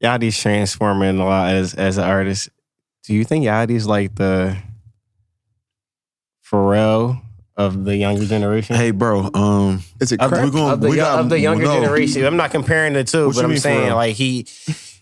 Yachty's 0.03 0.39
transforming 0.39 1.19
a 1.19 1.25
lot 1.25 1.55
as 1.55 1.75
as 1.75 1.97
an 1.99 2.05
artist. 2.05 2.51
Do 3.05 3.15
you 3.15 3.25
think 3.25 3.45
Yachty's 3.45 3.87
like 3.87 4.15
the 4.17 4.57
Pharrell 6.45 7.23
of 7.57 7.85
the 7.85 7.97
younger 7.97 8.25
generation? 8.27 8.77
Hey, 8.77 8.91
bro. 8.91 9.31
Um, 9.35 9.83
Is 10.01 10.13
it 10.13 10.21
I- 10.21 10.29
crack? 10.29 10.45
we 10.45 10.51
gonna- 10.51 10.73
of 10.75 10.81
the, 10.81 10.89
we 10.91 10.97
yo- 10.99 11.05
got- 11.05 11.19
of 11.21 11.29
the 11.31 11.39
younger 11.41 11.65
no. 11.65 11.75
generation. 11.81 12.25
I'm 12.25 12.37
not 12.37 12.51
comparing 12.51 12.93
the 12.93 13.05
two, 13.05 13.27
What 13.27 13.35
but 13.37 13.41
you 13.41 13.45
I'm 13.45 13.51
mean, 13.51 13.59
saying 13.61 13.91
Pharrell? 13.91 13.95
like 13.95 14.15
he, 14.17 14.47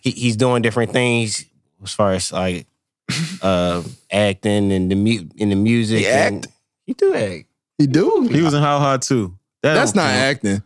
he 0.03 0.11
he's 0.11 0.37
doing 0.37 0.63
different 0.63 0.93
things 0.93 1.45
as 1.83 1.93
far 1.93 2.13
as 2.13 2.33
like 2.33 2.67
uh 3.43 3.83
acting 4.11 4.73
and 4.73 4.91
the 4.91 4.95
mu- 4.95 5.29
in 5.37 5.51
the 5.51 5.57
music. 5.57 6.01
He 6.01 6.07
and- 6.07 6.45
act? 6.45 6.49
He 6.87 6.93
do 6.93 7.15
act. 7.15 7.47
he 7.79 7.87
do? 7.87 8.29
he 8.31 8.43
was 8.43 8.55
in 8.55 8.63
How 8.63 8.79
High 8.79 8.99
too. 8.99 9.37
That 9.63 9.75
That's 9.75 9.93
don't 9.93 10.05
not 10.05 10.11
count. 10.11 10.21
acting. 10.23 10.63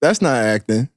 That's 0.00 0.22
not 0.22 0.36
acting. 0.36 0.88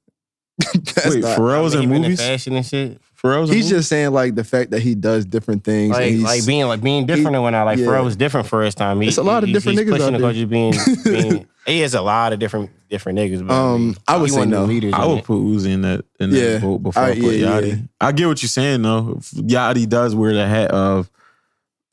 That's 0.74 1.10
Wait, 1.10 1.22
not- 1.22 1.38
Pharrell 1.38 1.64
was 1.64 1.74
in 1.74 1.84
Even 1.84 2.02
movies. 2.04 2.20
fashion 2.22 2.56
and 2.56 2.66
shit. 2.66 3.02
Pharrell's 3.22 3.50
He's 3.52 3.68
just 3.68 3.90
saying 3.90 4.12
like 4.12 4.36
the 4.36 4.44
fact 4.46 4.72
that 4.72 4.82
he 4.82 4.96
does 4.96 5.26
different 5.26 5.64
things. 5.66 5.96
and 5.96 6.04
Like 6.06 6.12
he's, 6.14 6.24
like 6.24 6.46
being 6.46 6.66
like 6.68 6.82
being 6.82 7.06
different 7.06 7.34
than 7.34 7.42
when 7.42 7.54
I 7.54 7.64
like 7.64 7.78
yeah. 7.80 7.86
Pharrell 7.86 8.06
was 8.06 8.16
different 8.16 8.48
for 8.48 8.62
his 8.64 8.76
time. 8.76 9.02
He, 9.02 9.10
It's 9.10 9.18
a 9.18 9.24
lot 9.24 9.44
of 9.44 9.52
different 9.52 9.78
he's 9.78 9.88
niggas 9.88 9.92
pushing 9.92 10.06
out 10.06 10.12
the 10.14 10.18
there. 10.20 10.32
culture 10.32 10.48
being 10.48 10.74
being. 11.04 11.48
He 11.66 11.82
has 11.82 11.94
a 11.96 12.02
lot 12.02 12.32
of 12.34 12.40
different 12.40 12.70
different 12.90 13.20
niggas. 13.20 13.46
But 13.46 13.54
Um, 13.54 13.96
I 14.08 14.16
would 14.18 14.30
he 14.30 14.34
say 14.34 14.40
one 14.40 14.50
no. 14.50 14.64
Leaders 14.66 14.94
I 14.94 15.06
would 15.06 15.20
it. 15.20 15.24
put 15.26 15.36
Uzi 15.38 15.72
in 15.72 15.82
that 15.82 16.06
in 16.20 16.32
Yeah. 16.32 16.54
that 16.54 16.62
boat 16.62 16.78
before 16.82 17.04
I, 17.04 17.10
I- 17.10 17.14
put 17.20 17.36
yeah, 17.36 17.48
Yachty. 17.62 17.70
yeah. 17.70 17.76
I 18.00 18.12
get 18.14 18.28
what 18.28 18.42
you're 18.42 18.48
saying 18.50 18.82
though. 18.84 19.16
If 19.18 19.32
Yachty 19.32 19.88
does 19.90 20.16
wear 20.16 20.34
the 20.34 20.48
hat 20.48 20.72
of 20.72 21.10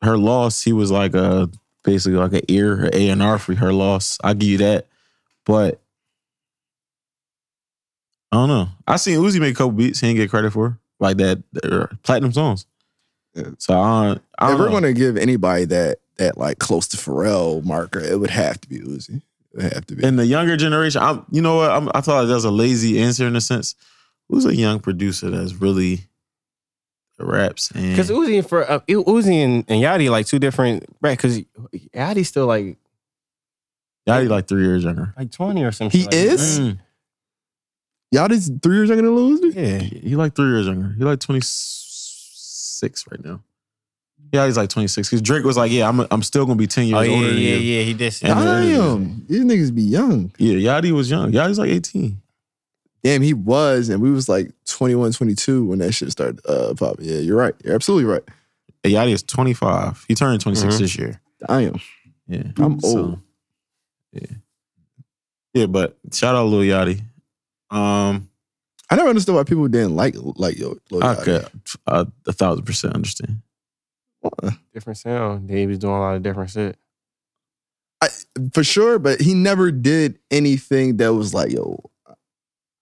her 0.02 0.16
loss. 0.16 0.62
He 0.62 0.72
was 0.72 0.90
like 0.92 1.14
a 1.16 1.50
basically 1.82 2.18
like 2.18 2.34
an 2.34 2.42
ear 2.48 2.88
A 2.92 3.08
and 3.08 3.20
R 3.22 3.38
for 3.38 3.54
her 3.56 3.72
loss. 3.72 4.16
I 4.22 4.32
give 4.34 4.48
you 4.48 4.58
that, 4.58 4.86
but 5.44 5.80
I 8.32 8.36
don't 8.36 8.48
know. 8.48 8.68
I 8.86 8.96
seen 8.96 9.18
Uzi 9.18 9.40
make 9.40 9.54
a 9.54 9.56
couple 9.56 9.72
beats 9.72 10.00
he 10.00 10.06
didn't 10.08 10.18
get 10.18 10.30
credit 10.30 10.52
for 10.52 10.78
like 11.00 11.16
that 11.18 11.42
uh, 11.62 11.86
platinum 12.02 12.32
songs. 12.32 12.66
Yeah. 13.34 13.50
So 13.58 13.78
I 13.78 14.04
don't. 14.06 14.22
I 14.38 14.46
if 14.46 14.50
don't 14.52 14.58
we're 14.60 14.66
know. 14.66 14.72
gonna 14.72 14.92
give 14.92 15.16
anybody 15.16 15.64
that 15.66 15.98
that 16.18 16.38
like 16.38 16.58
close 16.58 16.88
to 16.88 16.96
Pharrell 16.96 17.64
marker, 17.64 18.00
it 18.00 18.18
would 18.18 18.30
have 18.30 18.60
to 18.62 18.68
be 18.68 18.78
Uzi. 18.80 19.16
It 19.16 19.22
would 19.62 19.72
have 19.72 19.86
to 19.86 19.96
be. 19.96 20.04
in 20.04 20.16
the 20.16 20.26
younger 20.26 20.56
generation, 20.56 21.02
I'm. 21.02 21.24
You 21.30 21.42
know 21.42 21.56
what? 21.56 21.70
I'm, 21.70 21.90
I 21.94 22.00
thought 22.00 22.24
that 22.24 22.34
was 22.34 22.44
a 22.44 22.50
lazy 22.50 23.00
answer 23.00 23.26
in 23.26 23.36
a 23.36 23.40
sense. 23.40 23.74
Who's 24.28 24.44
a 24.46 24.54
young 24.56 24.80
producer 24.80 25.30
that's 25.30 25.54
really 25.54 26.00
raps 27.18 27.70
and 27.70 27.92
Because 27.92 28.10
Uzi 28.10 28.46
for 28.46 28.70
uh, 28.70 28.80
Uzi 28.80 29.42
and, 29.42 29.64
and 29.68 29.82
Yachty 29.82 30.10
like 30.10 30.26
two 30.26 30.38
different 30.38 30.84
right? 31.00 31.16
Because 31.16 31.40
Yachty's 31.94 32.28
still 32.28 32.46
like 32.46 32.76
Yachty 34.06 34.28
like 34.28 34.46
three 34.48 34.64
years 34.64 34.84
younger. 34.84 35.14
like 35.16 35.30
twenty 35.30 35.64
or 35.64 35.72
something. 35.72 35.98
He 35.98 36.04
like 36.06 36.10
that. 36.12 36.18
is? 36.18 36.60
Mm. 36.60 36.78
Y'all 38.12 38.28
just 38.28 38.52
three 38.62 38.76
years 38.76 38.88
younger 38.88 39.04
than 39.04 39.14
Lil 39.14 39.38
Uzi? 39.38 39.54
Yeah, 39.54 39.78
He 39.78 40.14
like 40.16 40.34
three 40.34 40.46
years 40.48 40.66
younger. 40.66 40.94
He 40.96 41.02
like 41.04 41.18
26 41.20 43.04
right 43.10 43.24
now. 43.24 43.42
Yeah, 44.32 44.46
he's 44.46 44.56
like 44.56 44.68
26. 44.70 45.08
Because 45.08 45.22
Drake 45.22 45.44
was 45.44 45.56
like, 45.56 45.70
yeah, 45.70 45.88
I'm 45.88 46.00
I'm 46.10 46.22
still 46.22 46.44
gonna 46.46 46.56
be 46.56 46.66
10 46.66 46.86
years 46.86 46.98
Oh 46.98 47.02
yeah, 47.02 47.12
older 47.14 47.28
than 47.28 47.36
yeah, 47.38 47.42
you. 47.54 47.56
yeah. 47.78 47.82
He 47.84 47.94
did. 47.94 48.12
say 48.12 48.28
And 48.28 48.40
that. 48.40 48.60
Damn, 48.62 49.26
these 49.28 49.44
niggas 49.44 49.74
be 49.74 49.82
young. 49.82 50.32
Yeah, 50.38 50.54
Yachty 50.54 50.92
was 50.92 51.10
young. 51.10 51.32
Yachty's 51.32 51.58
like 51.58 51.70
18. 51.70 52.20
Damn, 53.04 53.22
he 53.22 53.34
was, 53.34 53.88
and 53.88 54.02
we 54.02 54.10
was 54.10 54.28
like 54.28 54.50
21, 54.66 55.12
22 55.12 55.64
when 55.66 55.78
that 55.78 55.92
shit 55.92 56.10
started 56.10 56.40
uh, 56.48 56.74
popping. 56.76 57.04
Yeah, 57.06 57.18
you're 57.18 57.36
right. 57.36 57.54
You're 57.64 57.74
absolutely 57.74 58.04
right. 58.10 58.22
And 58.82 58.92
Yachty 58.92 59.12
is 59.12 59.22
25. 59.22 60.04
He 60.08 60.14
turned 60.16 60.40
26 60.40 60.74
Mhm. 60.74 60.78
this 60.80 60.98
year. 60.98 61.20
I 61.48 61.62
am. 61.62 61.80
Yeah. 62.26 62.42
I'm 62.58 62.80
So, 62.80 62.98
old. 62.98 63.18
yeah. 64.12 64.26
Yeah, 65.54 65.66
but 65.66 65.96
shout 66.12 66.34
out 66.34 66.46
Lil 66.46 66.60
Yachty. 66.62 67.02
Um, 67.70 68.28
I 68.90 68.96
never 68.96 69.08
understood 69.08 69.34
why 69.34 69.44
people 69.44 69.66
didn't 69.68 69.96
like 69.96 70.14
like 70.16 70.58
yo. 70.58 70.76
Lil 70.90 71.04
I 71.04 71.14
Yachty. 71.14 71.24
could 71.24 71.48
uh, 71.86 72.04
a 72.26 72.32
thousand 72.32 72.64
percent 72.64 72.94
understand. 72.94 73.42
Different 74.74 74.98
sound. 74.98 75.50
He 75.50 75.66
was 75.66 75.78
doing 75.78 75.94
a 75.94 76.00
lot 76.00 76.16
of 76.16 76.22
different 76.22 76.50
shit. 76.50 76.76
I, 78.02 78.08
for 78.52 78.64
sure, 78.64 78.98
but 78.98 79.20
he 79.20 79.34
never 79.34 79.70
did 79.70 80.18
anything 80.30 80.98
that 80.98 81.14
was 81.14 81.32
like, 81.32 81.52
yo, 81.52 81.90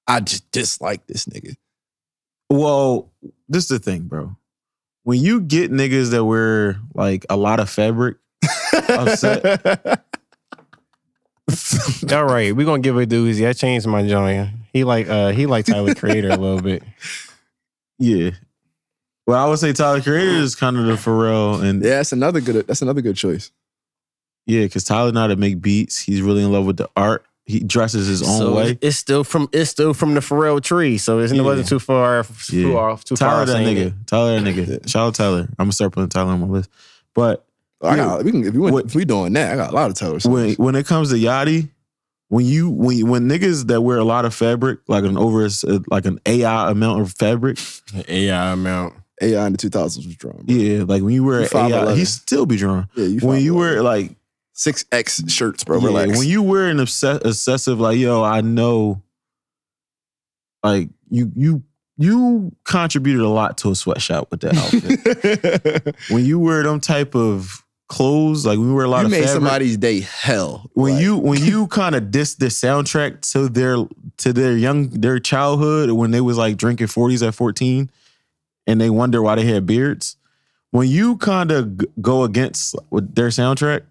I 0.06 0.20
just 0.20 0.50
dislike 0.50 1.06
this 1.06 1.26
nigga. 1.26 1.54
Well, 2.50 3.12
this 3.48 3.64
is 3.64 3.68
the 3.68 3.78
thing, 3.78 4.02
bro. 4.02 4.36
When 5.04 5.20
you 5.20 5.40
get 5.40 5.70
niggas 5.70 6.10
that 6.10 6.24
wear 6.24 6.76
like 6.94 7.26
a 7.30 7.36
lot 7.36 7.60
of 7.60 7.70
fabric, 7.70 8.16
Upset. 8.88 9.62
All 12.12 12.24
right, 12.24 12.54
we're 12.54 12.66
gonna 12.66 12.82
give 12.82 12.96
it 12.98 13.08
doozy. 13.08 13.48
I 13.48 13.52
changed 13.52 13.86
my 13.86 14.06
joint. 14.06 14.50
He 14.74 14.84
like 14.84 15.08
uh 15.08 15.30
he 15.30 15.46
like 15.46 15.64
Tyler 15.64 15.94
Creator 15.94 16.28
a 16.30 16.36
little 16.36 16.60
bit. 16.60 16.82
yeah. 17.98 18.30
Well, 19.26 19.42
I 19.42 19.48
would 19.48 19.58
say 19.58 19.72
Tyler 19.72 20.02
Creator 20.02 20.32
is 20.32 20.54
kind 20.54 20.76
of 20.76 20.84
the 20.84 20.92
Pharrell, 20.94 21.62
and 21.62 21.82
yeah, 21.82 21.96
that's 21.96 22.12
another 22.12 22.42
good. 22.42 22.66
That's 22.66 22.82
another 22.82 23.00
good 23.00 23.16
choice. 23.16 23.50
yeah, 24.46 24.64
because 24.64 24.84
Tyler 24.84 25.12
know 25.12 25.20
how 25.20 25.26
to 25.28 25.36
make 25.36 25.62
beats. 25.62 25.98
He's 26.00 26.20
really 26.20 26.42
in 26.44 26.52
love 26.52 26.66
with 26.66 26.76
the 26.76 26.90
art. 26.96 27.24
He 27.46 27.60
dresses 27.60 28.06
his 28.06 28.22
own 28.22 28.38
So 28.38 28.54
way. 28.56 28.78
it's 28.80 28.96
still 28.96 29.22
from 29.22 29.48
it's 29.52 29.70
still 29.70 29.94
from 29.94 30.14
the 30.14 30.20
Pharrell 30.20 30.62
tree. 30.62 30.98
So 30.98 31.20
it's, 31.20 31.32
Yeah. 31.32 31.40
it 31.40 31.44
wasn't 31.44 31.68
too 31.68 31.78
far 31.78 32.16
Yeah. 32.50 32.62
too 32.62 32.76
off 32.78 33.04
too 33.04 33.16
Tyler 33.16 33.46
far. 33.46 33.46
that 33.46 33.52
saying 33.52 33.76
nigga. 33.76 33.86
it. 33.86 34.06
Tyler 34.06 34.40
that 34.40 34.54
nigga. 34.54 34.88
Shout 34.88 35.06
out 35.08 35.14
Tyler. 35.14 35.40
I'm 35.40 35.54
gonna 35.66 35.72
start 35.72 35.92
putting 35.92 36.08
Tyler 36.08 36.32
on 36.32 36.40
my 36.40 36.46
list. 36.46 36.68
But 37.14 37.44
I 37.82 37.96
got. 37.96 38.24
We 38.24 38.30
can. 38.32 38.44
If, 38.44 38.54
we 38.54 38.60
went, 38.60 38.72
What- 38.74 38.84
if 38.86 38.94
we 38.94 39.04
doing 39.04 39.32
that, 39.34 39.52
I 39.52 39.56
got 39.56 39.70
a 39.72 39.74
lot 39.74 39.90
of 39.90 39.96
Taylor 39.96 40.18
when 40.24 40.54
when 40.54 40.74
it 40.74 40.86
comes 40.86 41.10
to 41.10 41.16
Yachty, 41.16 41.68
when 42.34 42.44
you 42.46 42.68
when 42.70 42.96
you- 42.98 43.06
when 43.06 43.28
niggas 43.28 43.66
that 43.68 43.82
wear 43.82 43.98
a 43.98 44.04
lot 44.04 44.24
of 44.24 44.34
fabric, 44.34 44.80
like 44.88 45.04
an 45.04 45.16
over 45.16 45.48
like 45.88 46.04
an 46.06 46.18
AI 46.26 46.70
amount 46.70 47.00
of 47.02 47.12
fabric, 47.12 47.58
AI 48.08 48.52
amount. 48.52 48.94
AI 49.22 49.46
in 49.46 49.52
the 49.52 49.58
2000s 49.58 50.04
was 50.04 50.16
drawn. 50.16 50.42
bro. 50.44 50.54
yeah, 50.54 50.82
like 50.82 51.02
when 51.02 51.14
you 51.14 51.22
wear 51.22 51.42
You 51.42 51.48
an 51.52 51.72
AI, 51.72 51.94
he 51.94 52.04
still 52.04 52.46
be 52.46 52.56
drawn. 52.56 52.88
Yeah, 52.96 53.04
you 53.06 53.20
When 53.20 53.40
you 53.40 53.54
5'11". 53.54 53.58
wear 53.58 53.82
like 53.82 54.16
six 54.54 54.84
X 54.90 55.22
shirts, 55.32 55.62
bro. 55.62 55.78
yeah, 55.78 55.86
Relax. 55.86 56.18
when 56.18 56.26
you 56.28 56.42
wear 56.42 56.68
an 56.68 56.80
obsess- 56.80 57.20
obsessive, 57.24 57.78
like 57.80 57.96
yo, 57.98 58.22
I 58.24 58.40
know, 58.40 59.00
like 60.62 60.88
you 61.10 61.30
you 61.36 61.62
you 61.96 62.50
contributed 62.64 63.20
a 63.22 63.28
lot 63.28 63.56
to 63.58 63.70
a 63.70 63.74
sweatshop 63.76 64.28
with 64.32 64.40
that 64.40 64.56
outfit. 64.56 65.96
when 66.10 66.24
you 66.24 66.40
wear 66.40 66.64
them 66.64 66.80
type 66.80 67.14
of 67.14 67.63
clothes, 67.94 68.44
like 68.44 68.58
we 68.58 68.72
wear 68.72 68.84
a 68.84 68.88
lot 68.88 69.00
you 69.00 69.04
of 69.04 69.10
made 69.12 69.18
fabric, 69.24 69.34
somebody's 69.34 69.76
day 69.76 70.00
hell. 70.00 70.68
when 70.74 70.94
Like, 70.94 71.02
you 71.02 71.16
when 71.16 71.44
you 71.44 71.68
kind 71.68 71.94
of 71.94 72.10
diss 72.10 72.34
the 72.34 72.46
soundtrack 72.46 73.20
to 73.32 73.48
their 73.48 73.76
to 74.16 74.32
their 74.32 74.56
young 74.56 74.88
their 74.88 75.20
childhood 75.20 75.90
when 75.92 76.10
they 76.10 76.20
was 76.20 76.36
like 76.36 76.56
drinking 76.56 76.88
40s 76.88 77.26
at 77.26 77.34
14 77.34 77.88
and 78.66 78.80
they 78.80 78.90
wonder 78.90 79.22
why 79.22 79.36
they 79.36 79.44
had 79.44 79.64
beards 79.64 80.16
when 80.72 80.88
you 80.88 81.16
kind 81.18 81.52
of 81.52 81.78
g- 81.78 81.86
go 82.00 82.24
against 82.24 82.74
with 82.90 83.14
their 83.14 83.28
soundtrack 83.28 83.82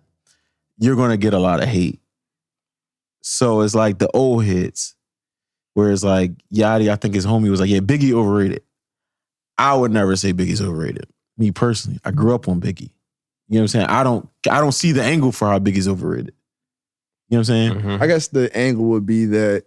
you're 0.79 0.97
going 0.97 1.11
to 1.11 1.17
get 1.17 1.33
a 1.33 1.39
lot 1.39 1.63
of 1.63 1.69
hate. 1.69 2.01
So 3.21 3.61
it's 3.61 3.75
like 3.75 3.99
the 3.99 4.09
old 4.13 4.43
hits 4.43 4.95
where 5.75 5.91
it's 5.91 6.03
like 6.03 6.31
Yachty 6.53 6.91
I 6.91 6.97
think 6.97 7.15
his 7.15 7.25
homie 7.25 7.49
was 7.49 7.61
like 7.61 7.69
yeah 7.69 7.79
Biggie 7.79 8.11
overrated. 8.11 8.63
I 9.57 9.73
would 9.75 9.91
never 9.91 10.17
say 10.17 10.33
Biggie's 10.33 10.61
overrated. 10.61 11.07
Me 11.37 11.51
personally 11.51 11.99
I 12.03 12.11
grew 12.11 12.35
up 12.35 12.49
on 12.49 12.59
Biggie 12.59 12.89
you 13.53 13.59
know 13.59 13.63
what 13.63 13.75
I'm 13.75 13.79
saying 13.79 13.85
I 13.87 14.03
don't 14.03 14.27
I 14.49 14.59
don't 14.59 14.71
see 14.71 14.91
the 14.91 15.03
angle 15.03 15.31
for 15.31 15.47
how 15.47 15.59
big 15.59 15.75
he's 15.75 15.87
overrated 15.87 16.33
you 17.29 17.37
know 17.37 17.39
what 17.39 17.39
I'm 17.39 17.43
saying 17.45 17.71
Mhm. 17.81 18.01
I 18.01 18.07
guess 18.07 18.27
the 18.27 18.55
angle 18.57 18.85
would 18.85 19.05
be 19.05 19.25
that 19.25 19.65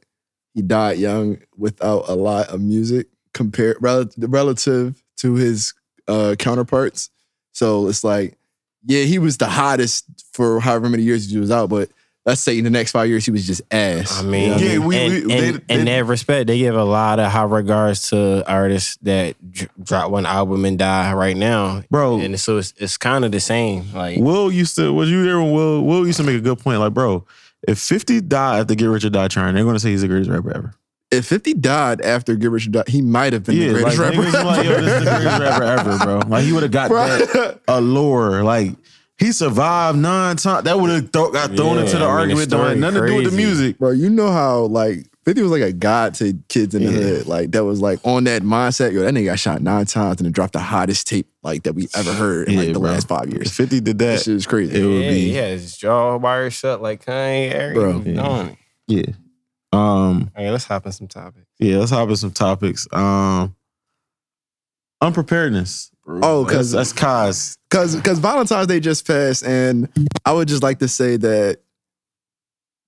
he 0.55 0.63
died 0.63 0.99
young 0.99 1.39
without 1.57 2.09
a 2.09 2.15
lot 2.15 2.49
of 2.49 2.61
music 2.61 3.09
compared 3.35 3.77
rel- 3.81 4.11
relative 4.19 5.03
to 5.19 5.35
his 5.35 5.75
uh, 6.09 6.35
counterparts. 6.39 7.11
So 7.53 7.89
it's 7.89 8.03
like, 8.05 8.39
yeah, 8.87 9.03
he 9.03 9.19
was 9.19 9.37
the 9.39 9.49
hottest 9.49 10.05
for 10.33 10.61
however 10.61 10.89
many 10.89 11.03
years 11.03 11.31
he 11.31 11.39
was 11.39 11.51
out, 11.51 11.69
but 11.69 11.91
let's 12.27 12.41
say 12.41 12.59
in 12.59 12.65
the 12.65 12.71
next 12.71 12.91
five 12.91 13.09
years 13.09 13.25
he 13.25 13.31
was 13.31 13.47
just 13.47 13.63
ass. 13.71 14.21
I 14.21 14.23
mean, 14.25 14.43
You 14.43 14.49
know 14.49 14.55
what 14.55 14.63
I 14.63 14.65
Yeah, 14.67 14.79
we- 14.79 14.97
and, 14.97 15.13
we- 15.13 15.21
and, 15.21 15.29
they- 15.69 15.75
in 15.75 15.85
they- 15.85 15.93
that 15.97 16.05
respect, 16.07 16.49
they 16.49 16.59
give 16.59 16.75
a 16.77 16.85
lot 16.85 17.19
of 17.21 17.31
high 17.31 17.45
regards 17.45 18.11
to 18.11 18.45
artists 18.51 18.99
that 19.03 19.37
dr- 19.53 19.71
drop 19.83 20.11
one 20.11 20.27
album 20.27 20.65
and 20.65 20.79
die 20.79 21.13
right 21.15 21.37
now, 21.37 21.83
bro 21.91 22.19
and 22.21 22.39
so 22.39 22.59
it's 22.59 22.75
it's 22.79 22.97
kind 22.99 23.25
of 23.25 23.33
the 23.33 23.41
same. 23.41 23.87
Like, 23.95 24.19
Will 24.19 24.51
used 24.53 24.75
to 24.77 24.93
was 24.93 25.11
you 25.11 25.25
there 25.25 25.39
when 25.39 25.53
Will 25.53 25.83
Will 25.85 26.07
used 26.07 26.19
to 26.19 26.25
make 26.25 26.37
a 26.37 26.41
good 26.41 26.59
point 26.59 26.81
like 26.81 26.93
bro 26.93 27.25
if 27.67 27.79
50 27.79 28.21
died 28.21 28.61
after 28.61 28.75
Get 28.75 28.87
Rich 28.87 29.05
or 29.05 29.11
Die 29.11 29.29
Trying 29.29 29.55
they're 29.55 29.65
gonna 29.65 29.79
say 29.79 29.91
he's 29.91 30.03
the 30.03 30.09
greatest 30.09 30.31
rapper 30.31 30.53
ever 30.53 30.75
if 31.13 31.25
50 31.27 31.55
died 31.55 32.01
after 32.01 32.35
Get 32.35 32.51
Rich 32.51 32.67
or 32.67 32.71
Die, 32.71 32.83
he 32.89 33.01
might 33.03 33.33
have 33.33 33.45
been 33.45 33.57
yeah 33.57 33.69
the 33.69 33.81
like, 33.81 33.97
greatest 33.97 33.99
rapper. 33.99 34.17
niggas 34.39 34.45
like 34.45 34.65
yo 34.67 34.81
this 34.81 34.93
is 34.93 35.05
the 35.05 35.11
greatest 35.11 35.41
rapper 35.41 35.63
ever 35.65 35.99
bro 36.05 36.19
like 36.29 36.45
he 36.45 36.53
would 36.53 36.63
have 36.65 36.73
got 36.73 36.91
that 36.91 37.61
Bro. 37.67 37.77
allure 37.77 38.43
like 38.45 38.73
he 39.19 39.33
survived 39.33 39.99
nine 39.99 40.37
times 40.37 40.65
that 40.65 40.79
would 40.79 40.91
have 40.91 41.11
th- 41.13 41.33
got 41.33 41.57
thrown 41.57 41.77
Yeah, 41.77 41.83
into 41.85 41.99
the 41.99 42.05
I 42.05 42.27
mean, 42.27 42.39
the 42.39 42.45
argument 42.45 42.51
don't 42.51 42.61
have 42.61 42.69
story 42.69 42.81
nothing 42.81 43.01
to 43.03 43.07
do 43.09 43.15
with 43.17 43.31
the 43.31 43.37
music 43.37 43.79
Bro, 43.79 43.91
you 43.93 44.11
know 44.11 44.31
how 44.31 44.61
like 44.65 45.07
50 45.25 45.43
was 45.43 45.51
like 45.51 45.63
a 45.63 45.73
god 45.73 46.15
to 46.15 46.39
kids 46.49 46.75
in 46.75 46.85
the 46.85 46.91
Yeah. 46.93 46.99
hood. 46.99 47.27
Like 47.27 47.51
that 47.51 47.65
was 47.65 47.81
like 47.81 47.99
on 48.05 48.23
that 48.25 48.43
mindset. 48.43 48.93
Yo, 48.93 49.01
that 49.03 49.13
nigga 49.13 49.25
got 49.25 49.39
shot 49.41 49.61
nine 49.61 49.85
times 49.87 50.19
and 50.21 50.25
then 50.27 50.33
dropped 50.33 50.53
the 50.53 50.61
hottest 50.61 51.09
tape 51.09 51.27
like 51.43 51.65
that 51.65 51.73
we 51.73 51.89
ever 51.97 52.13
heard 52.13 52.49
in 52.49 52.57
like 52.57 52.73
the 52.73 52.79
bro. 52.79 52.91
last 52.93 53.09
five 53.09 53.29
years. 53.31 53.51
50 53.53 53.81
did 53.81 53.99
That 53.99 54.05
that 54.05 54.19
shit 54.23 54.35
is 54.35 54.47
crazy. 54.47 54.81
it 54.81 54.85
would 54.87 55.01
be 55.09 55.21
he 55.23 55.35
had 55.35 55.51
his 55.51 55.77
jaw 55.77 56.17
wired 56.17 56.53
shut 56.53 56.81
like 56.81 57.05
Kanye. 57.05 57.53
Eric, 57.53 57.75
Bro. 57.75 57.99
Bro, 58.01 58.13
Yeah. 58.13 58.53
yeah 58.87 59.03
um 59.73 60.31
Okay, 60.37 60.49
let's 60.51 60.65
hop 60.65 60.87
in 60.87 60.93
some 60.93 61.09
topics. 61.09 61.47
yeah 61.59 61.79
let's 61.79 61.91
hop 61.91 62.09
in 62.09 62.15
some 62.17 62.31
topics 62.31 62.87
um 62.93 63.57
unpreparedness 65.01 65.91
Oh, 66.09 66.45
because 66.45 66.71
that's 66.71 66.93
Kaz 66.93 67.57
because 67.69 67.97
because 67.97 68.19
Valentine's 68.21 68.67
Day 68.69 68.81
just 68.81 69.07
passed, 69.07 69.45
and 69.45 69.89
I 70.25 70.33
would 70.33 70.49
just 70.49 70.63
like 70.63 70.79
to 70.79 70.89
say 70.89 71.17
that 71.17 71.59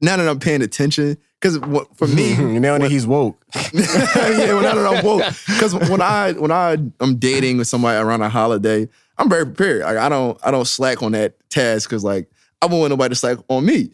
now 0.01 0.17
that 0.17 0.29
I'm 0.29 0.39
paying 0.39 0.63
attention, 0.63 1.19
because 1.41 1.59
for 1.97 2.07
me, 2.07 2.37
now 2.61 2.79
that 2.79 2.91
he's 2.91 3.07
woke, 3.07 3.45
yeah, 3.73 4.55
when 4.55 4.65
I 4.67 4.75
don't 4.75 4.85
know 4.85 5.03
woke. 5.03 5.25
Because 5.49 5.75
when 5.75 6.01
I 6.01 6.33
when 6.35 6.53
I 6.53 6.77
am 7.01 7.17
dating 7.17 7.59
with 7.59 7.67
somebody 7.67 7.99
around 7.99 8.23
a 8.23 8.29
holiday, 8.29 8.89
I'm 9.19 9.29
very 9.29 9.45
prepared. 9.47 9.83
Like 9.83 9.97
I 9.97 10.09
don't 10.09 10.39
I 10.45 10.51
don't 10.53 10.67
slack 10.67 11.03
on 11.03 11.13
that 11.13 11.35
task 11.51 11.89
because 11.89 12.05
like 12.05 12.31
I 12.63 12.67
won't 12.67 12.81
want 12.81 12.91
nobody 12.91 13.11
to 13.11 13.17
slack 13.17 13.39
on 13.49 13.65
me. 13.67 13.91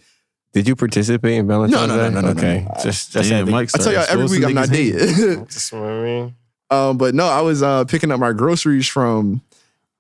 did 0.53 0.69
you 0.69 0.77
participate 0.77 1.33
in 1.39 1.47
Valentine's 1.47 1.89
No, 1.89 1.97
no, 1.97 1.97
no, 1.97 2.09
Day? 2.11 2.15
no, 2.15 2.21
no, 2.21 2.33
no, 2.33 2.39
Okay, 2.41 2.67
no. 2.69 2.83
just 2.83 3.11
just 3.13 3.31
Damn, 3.31 3.39
had 3.39 3.47
to- 3.47 3.53
Mike 3.53 3.71
I 3.75 3.79
tell 3.79 3.93
y'all 3.95 4.05
every 4.07 4.27
week 4.27 4.45
I'm 4.45 4.53
not 4.55 4.69
exposing 4.69 4.93
niggas' 4.95 5.27
dating. 5.29 5.47
Just 5.47 5.73
what 5.73 5.83
I 5.85 6.03
mean. 6.03 6.35
Um, 6.71 6.99
but 6.99 7.15
no, 7.15 7.27
I 7.27 7.41
was 7.41 7.63
uh, 7.63 7.85
picking 7.85 8.11
up 8.11 8.21
my 8.21 8.33
groceries 8.33 8.87
from 8.89 9.43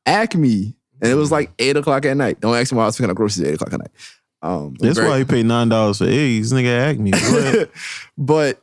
Acme, 0.06 0.74
and 1.00 1.10
it 1.10 1.14
was 1.14 1.30
like 1.30 1.50
eight 1.58 1.76
o'clock 1.76 2.04
at 2.04 2.16
night. 2.16 2.40
Don't 2.40 2.54
ask 2.56 2.72
me 2.72 2.76
why 2.78 2.84
I 2.84 2.86
was 2.86 2.96
picking 2.96 3.10
up 3.10 3.16
groceries 3.16 3.42
at 3.46 3.50
eight 3.50 3.54
o'clock 3.54 3.72
at 3.72 3.78
night. 3.80 3.90
Um, 4.42 4.74
That's 4.78 4.98
very- 4.98 5.08
why 5.08 5.18
he 5.18 5.24
paid 5.24 5.46
nine 5.46 5.68
dollars 5.68 5.98
for 5.98 6.04
eggs. 6.06 6.52
Nigga 6.52 6.90
asked 6.90 6.98
me. 7.00 7.10
Go 7.12 7.38
ahead. 7.38 7.70
but 8.18 8.62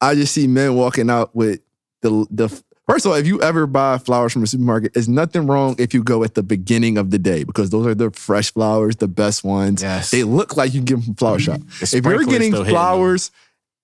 I 0.00 0.14
just 0.14 0.32
see 0.34 0.46
men 0.46 0.74
walking 0.74 1.10
out 1.10 1.34
with 1.34 1.60
the 2.02 2.26
the. 2.30 2.62
First 2.86 3.04
of 3.04 3.12
all, 3.12 3.18
if 3.18 3.26
you 3.26 3.42
ever 3.42 3.66
buy 3.66 3.98
flowers 3.98 4.32
from 4.32 4.42
a 4.42 4.46
supermarket, 4.46 4.94
there's 4.94 5.10
nothing 5.10 5.46
wrong 5.46 5.76
if 5.78 5.92
you 5.92 6.02
go 6.02 6.24
at 6.24 6.32
the 6.34 6.42
beginning 6.42 6.96
of 6.96 7.10
the 7.10 7.18
day 7.18 7.44
because 7.44 7.68
those 7.68 7.86
are 7.86 7.94
the 7.94 8.10
fresh 8.12 8.50
flowers, 8.50 8.96
the 8.96 9.06
best 9.08 9.44
ones. 9.44 9.82
Yes. 9.82 10.10
They 10.10 10.24
look 10.24 10.56
like 10.56 10.72
you 10.72 10.78
can 10.80 10.84
get 10.86 10.94
them 10.94 11.02
from 11.04 11.14
flower 11.16 11.38
shop. 11.38 11.60
The 11.80 11.98
If 11.98 12.04
you're 12.06 12.24
getting 12.24 12.50
still 12.52 12.62
hitting 12.62 12.74
flowers 12.74 13.30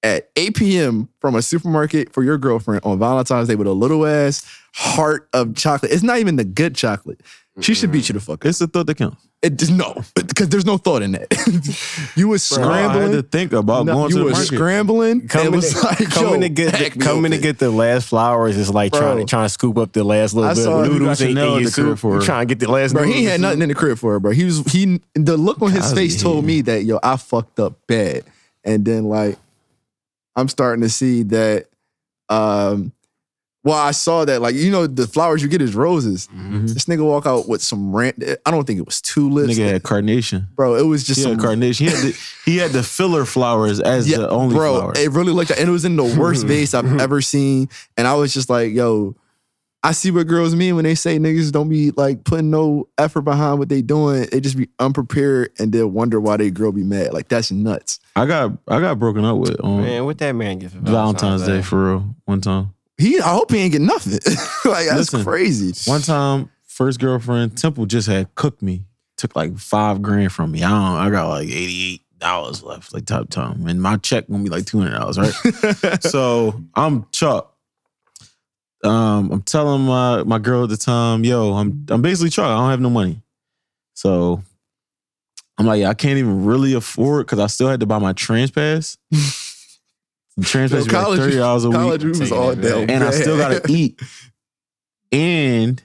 at 0.05 0.31
8 0.37 0.55
p.m. 0.57 1.09
from 1.21 1.35
a 1.35 1.43
supermarket 1.43 2.13
for 2.13 2.23
your 2.23 2.39
girlfriend 2.39 2.85
on 2.85 2.99
Valentine's 3.01 3.49
Day 3.49 3.57
with 3.57 3.67
a 3.67 3.73
little 3.73 4.07
ass 4.07 4.47
heart 4.75 5.29
of 5.33 5.57
chocolate, 5.57 5.91
it's 5.91 6.03
not 6.05 6.19
even 6.19 6.37
the 6.37 6.45
good 6.45 6.77
chocolate. 6.77 7.21
She 7.61 7.73
should 7.75 7.93
beat 7.93 8.09
you 8.09 8.13
the 8.15 8.21
fuck 8.21 8.45
up. 8.45 8.47
It's 8.49 8.59
the 8.59 8.67
thought 8.67 8.87
that 8.89 8.97
counts. 8.97 9.25
It 9.41 9.57
just 9.59 9.71
no, 9.71 10.03
because 10.17 10.49
there's 10.49 10.67
no 10.67 10.77
thought 10.77 11.03
in 11.03 11.13
that. 11.13 11.29
you 12.17 12.27
was 12.29 12.49
Bro, 12.49 12.65
I 12.69 12.79
had 12.81 12.91
scrambling. 12.91 13.13
to 13.13 13.23
think 13.23 13.53
about 13.53 13.87
No, 13.87 13.93
going 13.95 14.05
you 14.11 14.15
to 14.15 14.19
the 14.19 14.25
were 14.25 14.31
market. 14.33 14.47
scrambling. 14.47 15.29
Coming, 15.29 15.47
and 15.47 15.55
it 15.55 15.57
was 15.59 15.73
to, 15.75 15.81
like, 15.87 15.99
coming 16.11 16.33
yo, 16.35 16.41
to 16.41 16.49
get 16.49 16.73
pack 16.75 16.93
the, 16.95 16.99
me 16.99 17.05
coming 17.05 17.31
to 17.31 17.37
open. 17.37 17.43
get 17.43 17.59
the 17.61 17.71
last 17.71 18.09
flowers 18.09 18.57
is 18.57 18.71
like 18.71 18.91
Bro. 18.91 19.01
trying 19.01 19.19
to 19.19 19.25
trying 19.27 19.45
to 19.45 19.49
scoop 19.51 19.79
up 19.79 19.93
the 19.93 20.03
last 20.03 20.35
little 20.35 20.51
I 20.51 20.55
bit 20.55 20.65
saw 20.65 20.81
of 20.81 20.87
you 20.87 20.93
noodles 20.95 21.21
in, 21.21 21.29
Chanel 21.29 21.45
in 21.45 21.53
in 21.59 21.61
your 21.63 21.71
the 21.71 21.75
crib 21.75 21.87
soup. 21.91 21.99
for 22.01 22.09
You 22.15 22.21
her. 22.21 22.23
trying 22.27 22.49
to 22.49 22.55
get 22.55 22.59
the 22.67 22.73
last 22.73 22.93
Bro, 22.93 23.03
noodles 23.03 23.17
he 23.19 23.25
in 23.27 23.31
had 23.31 23.39
the 23.41 23.43
nothing 23.43 23.63
in 23.63 23.69
the 23.69 23.75
crib 23.77 23.99
for 23.99 24.13
her, 24.15 24.19
bro. 24.21 24.33
He 24.33 24.45
was 24.45 24.59
he 24.73 25.01
the 25.15 25.37
look 25.37 25.63
on 25.63 25.71
his 25.71 25.83
Cosby 25.83 25.97
face 25.97 26.21
told 26.23 26.45
me 26.45 26.63
that 26.63 26.83
yo, 26.85 26.99
I 27.03 27.17
fucked 27.17 27.61
up 27.61 27.75
bad. 27.87 28.25
And 28.65 28.85
then 28.85 29.05
like 29.05 29.39
I'm 30.37 30.49
starting 30.49 30.83
to 30.83 30.89
see 30.89 31.23
that 31.25 31.67
um 32.29 32.93
Well, 33.65 33.79
I 33.79 33.93
saw 33.93 34.25
that. 34.27 34.43
Like, 34.43 34.55
you 34.55 34.71
know, 34.71 34.87
the 34.87 35.07
flowers 35.07 35.43
you 35.43 35.49
get 35.49 35.63
is 35.63 35.75
roses. 35.75 36.27
Mm-hmm. 36.29 36.67
This 36.67 36.85
nigga 36.85 37.03
walk 37.05 37.25
out 37.27 37.49
with 37.49 37.63
some 37.63 37.97
rant. 37.97 38.23
I 38.45 38.51
don't 38.51 38.67
think 38.67 38.79
it 38.79 38.85
was 38.87 39.01
tulips. 39.01 39.53
Nigga 39.55 39.67
had 39.73 39.83
carnation. 39.83 40.49
bro, 40.55 40.75
it 40.75 40.83
was 40.83 41.03
just 41.05 41.21
He 41.21 41.25
had 41.27 41.33
some 41.39 41.41
carnation. 41.41 41.87
He 41.87 41.93
had 41.93 42.03
the, 42.05 42.19
he 42.45 42.57
had 42.59 42.71
the 42.73 42.83
filler 42.83 43.25
flowers 43.25 43.81
as 43.81 44.07
the 44.07 44.29
only 44.29 44.55
bro, 44.55 44.81
flower. 44.81 44.93
it 44.97 45.11
really 45.13 45.33
looked 45.33 45.51
like, 45.51 45.59
and 45.59 45.69
it 45.69 45.73
was 45.73 45.85
in 45.87 45.97
the 45.97 46.05
worst 46.19 46.47
vase 46.47 46.75
I've 46.75 47.01
ever 47.01 47.21
seen. 47.23 47.69
And 47.97 48.07
I 48.07 48.15
was 48.15 48.35
just 48.35 48.51
like, 48.51 48.73
yo, 48.73 49.17
I 49.85 49.93
see 49.93 50.11
what 50.11 50.27
girls 50.27 50.55
mean 50.55 50.77
when 50.77 50.85
they 50.85 50.95
say 50.95 51.19
niggas 51.19 51.53
don't 51.53 51.69
be 51.69 51.91
like 51.91 52.25
putting 52.25 52.51
no 52.51 52.89
effort 52.97 53.21
behind 53.21 53.59
what 53.59 53.69
they 53.69 53.83
doing. 53.83 54.27
They 54.33 54.41
just 54.41 54.57
be 54.57 54.71
unprepared 54.79 55.53
and 55.59 55.73
they'll 55.73 55.89
wonder 55.89 56.19
why 56.19 56.39
they 56.39 56.51
girl 56.51 56.73
be 56.73 56.83
mad. 56.83 57.13
Like 57.13 57.29
that's 57.29 57.53
nuts. 57.53 58.01
I 58.17 58.25
got 58.25 58.53
I 58.67 58.81
got 58.81 58.99
broken 58.99 59.27
up 59.27 59.37
with 59.37 59.61
on 59.61 59.83
Man, 59.83 60.07
what 60.07 60.17
that 60.19 60.33
man 60.33 60.59
get 60.59 60.71
for 60.71 60.79
Valentine's 60.79 61.45
Day 61.45 61.61
for 61.61 61.85
real. 61.85 62.17
One 62.25 62.41
time. 62.41 62.73
He, 62.97 63.21
I 63.21 63.29
hope 63.35 63.51
he 63.51 63.59
ain't 63.59 63.73
get 63.73 63.83
nothing. 63.83 64.13
like 64.65 64.87
that's 64.87 65.13
Listen, 65.13 65.23
crazy. 65.23 65.91
One 65.91 66.01
time, 66.01 66.51
first 66.67 66.99
girlfriend, 66.99 67.59
Temple 67.59 67.85
just 67.85 68.09
had 68.09 68.35
cooked 68.37 68.63
me. 68.63 68.87
Took 69.19 69.37
like 69.37 69.59
five 69.59 70.01
grand 70.01 70.33
from 70.33 70.53
me. 70.53 70.63
I 70.63 70.71
don't 70.71 71.07
I 71.07 71.11
got 71.11 71.29
like 71.29 71.49
eighty 71.49 71.93
eight 71.93 72.03
dollars 72.21 72.63
left, 72.63 72.95
like 72.95 73.05
top 73.05 73.29
time. 73.29 73.67
And 73.67 73.83
my 73.83 73.99
check 73.99 74.29
gonna 74.29 74.43
be 74.43 74.49
like 74.49 74.65
two 74.65 74.79
hundred 74.79 74.99
dollars, 74.99 75.19
right? 75.19 76.03
so 76.03 76.59
I'm 76.75 77.07
Chuck. 77.13 77.54
Um, 78.85 79.31
I'm 79.33 79.43
telling 79.43 79.83
my 79.83 80.23
my 80.25 80.39
girl 80.39 80.65
at 80.65 80.69
the 80.69 80.77
time, 80.77 81.25
yo, 81.25 81.55
I'm 81.55 81.87
I'm 81.89 82.03
basically 82.03 82.31
trying. 82.31 82.51
I 82.53 82.57
don't 82.59 82.71
have 82.71 82.81
no 82.81 82.91
money. 82.91 83.21
So 83.95 84.43
I'm 85.57 85.67
like, 85.67 85.81
yeah, 85.81 85.89
I 85.89 85.95
can't 85.95 86.19
even 86.19 86.45
really 86.45 86.75
afford 86.75 87.27
because 87.27 87.39
I 87.39 87.47
still 87.47 87.69
had 87.69 87.81
to 87.81 87.87
buy 87.87 87.99
my 87.99 88.13
trans 88.13 88.51
pass. 88.51 88.97
The 90.37 90.45
trans 90.45 90.73
Yo, 90.73 90.79
pass 90.79 90.85
was 90.87 90.93
like 90.93 91.03
college, 91.05 91.21
thirty 91.21 91.37
dollars 91.37 91.65
a 91.65 91.71
week 91.71 91.79
college 91.79 92.05
we 92.05 92.11
was 92.11 92.33
all 92.33 92.51
it 92.51 92.61
down. 92.61 92.87
back. 92.87 92.91
and 92.91 93.05
I 93.05 93.11
still 93.13 93.37
gotta 93.37 93.63
eat. 93.69 94.01
And 95.13 95.81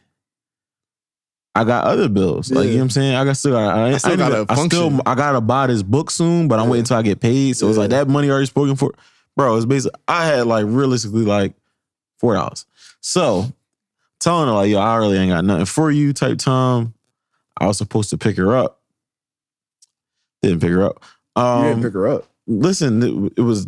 I 1.54 1.64
got 1.64 1.86
other 1.86 2.10
bills. 2.10 2.52
Like 2.52 2.66
you 2.66 2.72
know 2.72 2.78
what 2.78 2.84
I'm 2.86 2.90
saying? 2.90 3.16
I 3.16 3.26
got 3.26 3.38
still 3.38 3.52
got 3.52 3.78
I, 3.78 3.92
I 3.94 3.98
still 3.98 4.14
I, 4.14 4.16
gotta 4.16 4.46
gotta 4.46 4.62
I 4.62 4.68
still. 4.68 5.02
I 5.06 5.14
gotta 5.14 5.40
buy 5.42 5.68
this 5.68 5.84
book 5.84 6.10
soon, 6.10 6.48
but 6.48 6.58
I'm 6.58 6.66
Yeah. 6.66 6.72
waiting 6.72 6.82
until 6.82 6.98
I 6.98 7.02
get 7.04 7.20
paid. 7.20 7.58
So 7.58 7.70
it's 7.70 7.78
like 7.78 7.92
that 7.92 8.08
money 8.08 8.30
already 8.32 8.48
spoken 8.48 8.76
for. 8.76 8.94
Bro, 9.36 9.56
it's 9.58 9.68
basically 9.68 10.00
I 10.08 10.26
had 10.26 10.48
like 10.48 10.66
realistically 10.68 11.26
like 11.26 11.54
four 12.18 12.34
dollars. 12.34 12.66
So 13.02 13.52
telling 14.20 14.48
her 14.50 14.54
like, 14.54 14.70
yo, 14.70 14.80
I 14.80 14.96
really 14.98 15.18
ain't 15.18 15.32
got 15.32 15.46
nothing 15.46 15.66
for 15.66 15.90
you 15.92 16.14
type 16.14 16.38
time. 16.38 16.94
I 17.60 17.68
was 17.68 17.78
supposed 17.78 18.10
to 18.12 18.18
pick 18.18 18.38
her 18.38 18.56
up. 18.56 18.82
Didn't 20.42 20.62
pick 20.62 20.72
her 20.72 20.84
up. 20.84 21.04
You 21.38 21.44
Um, 21.44 21.64
didn't 21.64 21.84
pick 21.84 21.94
her 21.94 22.08
up. 22.08 22.30
listen, 22.48 23.04
it, 23.04 23.34
it 23.38 23.42
was 23.42 23.68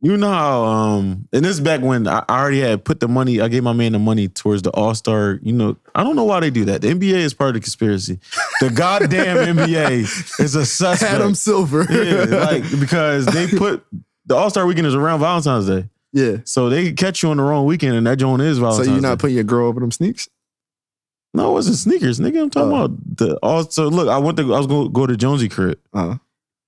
you 0.00 0.16
know 0.18 0.28
how 0.28 0.64
um 0.64 1.26
and 1.32 1.44
this 1.44 1.52
is 1.52 1.60
back 1.60 1.80
when 1.80 2.06
I 2.06 2.22
I 2.28 2.38
already 2.40 2.60
had 2.60 2.84
put 2.84 3.00
the 3.00 3.08
money, 3.08 3.40
I 3.40 3.48
gave 3.48 3.62
my 3.62 3.72
man 3.72 3.92
the 3.92 3.98
money 3.98 4.28
towards 4.28 4.62
the 4.62 4.70
All-Star, 4.72 5.38
you 5.42 5.52
know, 5.52 5.76
I 5.94 6.02
don't 6.04 6.14
know 6.16 6.24
why 6.24 6.40
they 6.40 6.50
do 6.50 6.64
that. 6.66 6.82
The 6.82 6.88
NBA 6.88 7.14
is 7.14 7.32
part 7.32 7.48
of 7.50 7.54
the 7.54 7.60
conspiracy. 7.60 8.18
The 8.60 8.68
goddamn 8.70 9.36
NBA 9.56 10.40
is 10.40 10.54
a 10.56 10.66
suspect. 10.66 11.10
Adam 11.10 11.34
Silver. 11.34 11.86
yeah, 11.90 12.24
like 12.24 12.64
because 12.80 13.24
they 13.26 13.46
put 13.48 13.84
the 14.26 14.34
All-Star 14.34 14.66
weekend 14.66 14.86
is 14.86 14.94
around 14.94 15.20
Valentine's 15.20 15.66
Day. 15.66 15.88
Yeah. 16.14 16.36
So 16.44 16.70
they 16.70 16.92
catch 16.94 17.22
you 17.22 17.28
on 17.30 17.36
the 17.36 17.42
wrong 17.42 17.66
weekend 17.66 17.94
and 17.96 18.06
that 18.06 18.16
joint 18.18 18.40
is 18.40 18.56
So 18.58 18.82
you're 18.82 19.00
not 19.02 19.18
Day. 19.18 19.20
putting 19.22 19.34
your 19.34 19.44
girl 19.44 19.68
over 19.68 19.80
them 19.80 19.90
sneaks? 19.90 20.28
no, 21.34 21.50
it 21.50 21.52
wasn't 21.52 21.76
sneakers, 21.76 22.20
nigga. 22.20 22.40
I'm 22.42 22.48
talking 22.50 22.72
Oh. 22.72 22.84
about 22.84 23.16
the 23.18 23.36
also 23.42 23.90
look, 23.90 24.08
I 24.08 24.16
went 24.18 24.36
to 24.38 24.54
I 24.54 24.58
was 24.58 24.66
gonna 24.68 24.88
go 24.88 25.06
to 25.06 25.16
Jonesy 25.16 25.48
crib 25.50 25.78
Uh 25.92 26.16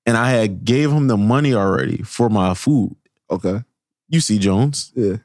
and 0.05 0.17
I 0.17 0.31
had 0.31 0.65
gave 0.65 0.91
him 0.91 1.07
the 1.07 1.17
money 1.17 1.55
already 1.55 2.03
for 2.03 2.29
my 2.29 2.53
food. 2.55 2.95
okay. 3.31 3.63
You 4.09 4.21
see 4.21 4.39
Jones. 4.39 4.93
Yeah. 4.95 5.17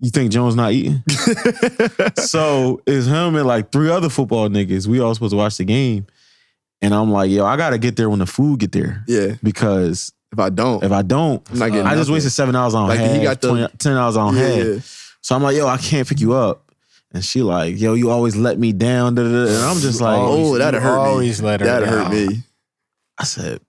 You 0.00 0.10
think 0.10 0.30
Jones 0.32 0.54
not 0.54 0.72
eating? 0.72 1.02
so 2.16 2.80
it's 2.86 3.06
him 3.06 3.34
and 3.36 3.46
like 3.46 3.72
three 3.72 3.90
other 3.90 4.08
football 4.08 4.48
niggas. 4.48 4.86
We 4.86 5.00
all 5.00 5.14
supposed 5.14 5.32
to 5.32 5.36
watch 5.36 5.56
the 5.56 5.64
game. 5.64 6.06
And 6.80 6.94
I'm 6.94 7.10
like, 7.10 7.30
yo, 7.30 7.44
I 7.44 7.56
gotta 7.56 7.78
get 7.78 7.96
there 7.96 8.08
when 8.08 8.20
the 8.20 8.26
food 8.26 8.60
get 8.60 8.72
there. 8.72 9.04
yeah. 9.08 9.34
Because 9.42 10.12
If 10.32 10.38
I 10.38 10.50
don't, 10.50 10.82
if 10.84 10.92
I 10.92 11.02
don't, 11.02 11.42
I'm 11.50 11.58
not 11.58 11.70
getting 11.70 11.86
I 11.86 11.90
just 11.90 12.00
nothing. 12.00 12.12
wasted 12.14 12.32
seven 12.32 12.54
hours 12.54 12.74
on 12.74 12.88
Like, 12.88 12.98
half, 12.98 13.16
he 13.16 13.22
got 13.22 13.40
the- 13.40 13.48
20 13.48 13.68
ten 13.78 13.96
hours 13.96 14.16
on 14.16 14.36
yeah, 14.36 14.42
half. 14.46 14.66
yeah. 14.66 14.78
So 15.22 15.34
I'm 15.34 15.42
like, 15.42 15.56
yo, 15.56 15.66
I 15.66 15.78
can't 15.78 16.06
pick 16.06 16.20
you 16.20 16.34
up. 16.34 16.64
And 17.12 17.24
she 17.24 17.42
like, 17.42 17.80
yo, 17.80 17.94
you 17.94 18.10
always 18.10 18.36
let 18.36 18.58
me 18.58 18.72
down. 18.72 19.14
Da, 19.14 19.22
da, 19.22 19.28
da. 19.30 19.50
And 19.50 19.64
I'm 19.64 19.78
just 19.78 20.00
like, 20.02 20.18
Oh, 20.20 20.58
that'd 20.58 20.80
hurt 20.82 21.02
me. 21.04 21.08
always 21.08 21.40
let 21.40 21.60
her 21.60 21.66
That'd 21.66 21.88
hurt 21.88 22.12
me. 22.12 22.42
I 23.18 23.24
said, 23.24 23.60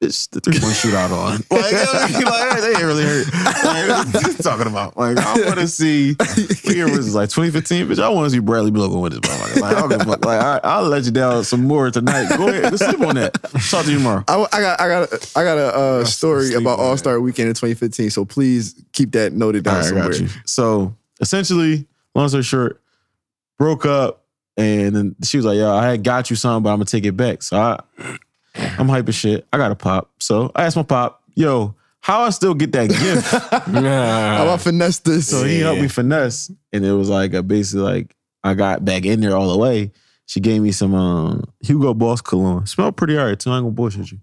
bitch, 0.00 0.30
the 0.30 0.40
three 0.40 0.58
point 0.58 0.74
shootout 0.74 1.12
on. 1.12 1.32
like, 1.50 1.72
like, 1.72 2.60
they 2.60 2.70
ain't 2.70 2.82
really 2.82 3.04
hurt. 3.04 3.26
Like, 3.64 4.14
what 4.14 4.26
you 4.26 4.34
talking 4.34 4.66
about? 4.66 4.96
Like, 4.96 5.18
I 5.18 5.34
want 5.46 5.58
to 5.58 5.68
see. 5.68 6.14
What 6.14 6.74
year 6.74 6.86
was 6.86 7.06
this? 7.06 7.14
Like 7.14 7.28
2015, 7.28 7.88
bitch. 7.88 8.02
I 8.02 8.08
want 8.08 8.26
to 8.26 8.30
see 8.30 8.38
Bradley 8.38 8.70
Beal 8.70 8.88
go 8.88 9.00
with 9.00 9.12
this 9.12 9.20
motherfucker. 9.20 9.60
Like, 9.60 9.76
I 9.76 9.80
don't 9.80 9.88
give 9.90 10.00
a 10.00 10.04
fuck. 10.04 10.24
Like, 10.24 10.42
all 10.42 10.52
right, 10.54 10.60
I'll 10.64 10.82
let 10.84 11.04
you 11.04 11.10
down 11.10 11.44
some 11.44 11.64
more 11.64 11.90
tonight. 11.90 12.28
Go 12.36 12.48
ahead, 12.48 12.64
let's 12.64 12.84
sleep 12.84 13.00
on 13.00 13.16
that. 13.16 13.34
Talk 13.70 13.84
to 13.84 13.90
you 13.90 13.98
tomorrow. 13.98 14.24
I, 14.26 14.46
I 14.52 14.60
got 14.60 14.80
I 14.80 14.88
got 14.88 15.12
a, 15.12 15.28
I 15.36 15.44
got 15.44 15.58
a 15.58 15.74
uh, 15.74 16.04
story 16.04 16.54
about 16.54 16.78
All 16.78 16.96
Star 16.96 17.20
Weekend 17.20 17.48
in 17.48 17.54
2015. 17.54 18.10
So 18.10 18.24
please 18.24 18.82
keep 18.92 19.12
that 19.12 19.32
noted 19.32 19.64
down 19.64 19.76
All 19.76 19.80
right, 19.80 19.86
I 19.86 20.10
somewhere. 20.10 20.28
So 20.46 20.96
essentially, 21.20 21.86
long 22.14 22.28
story 22.28 22.42
short, 22.42 22.80
broke 23.58 23.84
up, 23.84 24.24
and 24.56 24.96
then 24.96 25.16
she 25.22 25.36
was 25.36 25.46
like, 25.46 25.56
"Yo, 25.56 25.70
I 25.74 25.90
had 25.90 26.02
got 26.02 26.30
you 26.30 26.36
something, 26.36 26.64
but 26.64 26.70
I'm 26.70 26.76
gonna 26.76 26.86
take 26.86 27.04
it 27.04 27.16
back." 27.16 27.42
So 27.42 27.56
I, 27.58 27.80
I'm 28.54 28.88
hype 28.88 29.08
as 29.08 29.14
shit. 29.14 29.46
I 29.52 29.56
got 29.58 29.70
a 29.70 29.76
pop. 29.76 30.10
So 30.18 30.50
I 30.54 30.64
asked 30.64 30.76
my 30.76 30.82
pop, 30.82 31.22
"Yo, 31.34 31.74
how 32.00 32.22
I 32.22 32.30
still 32.30 32.54
get 32.54 32.72
that 32.72 32.88
gift?" 32.90 33.30
How 33.50 34.42
about 34.42 34.60
finesse 34.60 34.98
this? 35.00 35.28
so 35.28 35.44
he 35.44 35.60
helped 35.60 35.80
me 35.80 35.88
finesse, 35.88 36.50
and 36.72 36.84
it 36.84 36.92
was 36.92 37.08
like 37.08 37.34
a 37.34 37.42
basically 37.42 37.82
like 37.82 38.16
I 38.42 38.54
got 38.54 38.84
back 38.84 39.04
in 39.04 39.20
there 39.20 39.36
all 39.36 39.50
the 39.50 39.58
way. 39.58 39.92
She 40.26 40.40
gave 40.40 40.62
me 40.62 40.72
some 40.72 40.94
um, 40.94 41.44
Hugo 41.60 41.92
Boss 41.94 42.20
cologne. 42.20 42.66
Smelled 42.66 42.96
pretty 42.96 43.18
alright 43.18 43.38
too. 43.38 43.50
I 43.50 43.56
ain't 43.56 43.64
gonna 43.64 43.72
bullshit 43.72 44.12
you. 44.12 44.18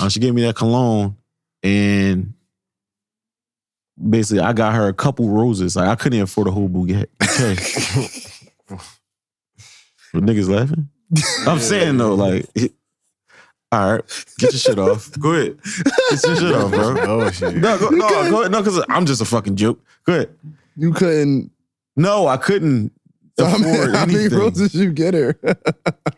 Uh, 0.00 0.08
she 0.08 0.20
gave 0.20 0.34
me 0.34 0.42
that 0.42 0.56
cologne, 0.56 1.16
and 1.62 2.34
basically 4.08 4.40
I 4.40 4.52
got 4.52 4.74
her 4.74 4.88
a 4.88 4.94
couple 4.94 5.28
roses. 5.28 5.76
Like 5.76 5.88
I 5.88 5.94
couldn't 5.94 6.16
even 6.16 6.24
afford 6.24 6.48
a 6.48 6.50
whole 6.50 6.68
bouquet. 6.68 7.06
Okay. 7.22 7.56
But 10.14 10.22
niggas 10.22 10.48
laughing. 10.48 10.88
I'm 11.46 11.58
saying 11.58 11.98
though, 11.98 12.14
like, 12.14 12.46
all 13.74 13.92
right, 13.92 14.24
get 14.38 14.52
your 14.52 14.58
shit 14.58 14.78
off. 14.78 15.10
Go 15.18 15.32
ahead, 15.32 15.58
get 16.10 16.24
your 16.26 16.36
shit 16.36 16.52
off, 16.52 16.70
bro. 16.70 16.96
Oh 17.00 17.30
shit. 17.30 17.56
No, 17.56 17.78
go, 17.78 17.88
no, 17.90 18.08
go 18.08 18.40
ahead. 18.40 18.52
No, 18.52 18.62
because 18.62 18.84
I'm 18.88 19.04
just 19.04 19.20
a 19.20 19.24
fucking 19.24 19.56
joke. 19.56 19.80
Go 20.04 20.14
ahead. 20.14 20.30
You 20.76 20.92
couldn't. 20.92 21.50
No, 21.96 22.26
I 22.26 22.36
couldn't 22.36 22.92
So 23.36 23.46
how 23.46 23.56
afford 23.56 23.90
many, 23.92 23.92
how 23.98 24.06
many 24.06 24.28
roses 24.28 24.74
you 24.74 24.92
get 24.92 25.12
her? 25.14 25.36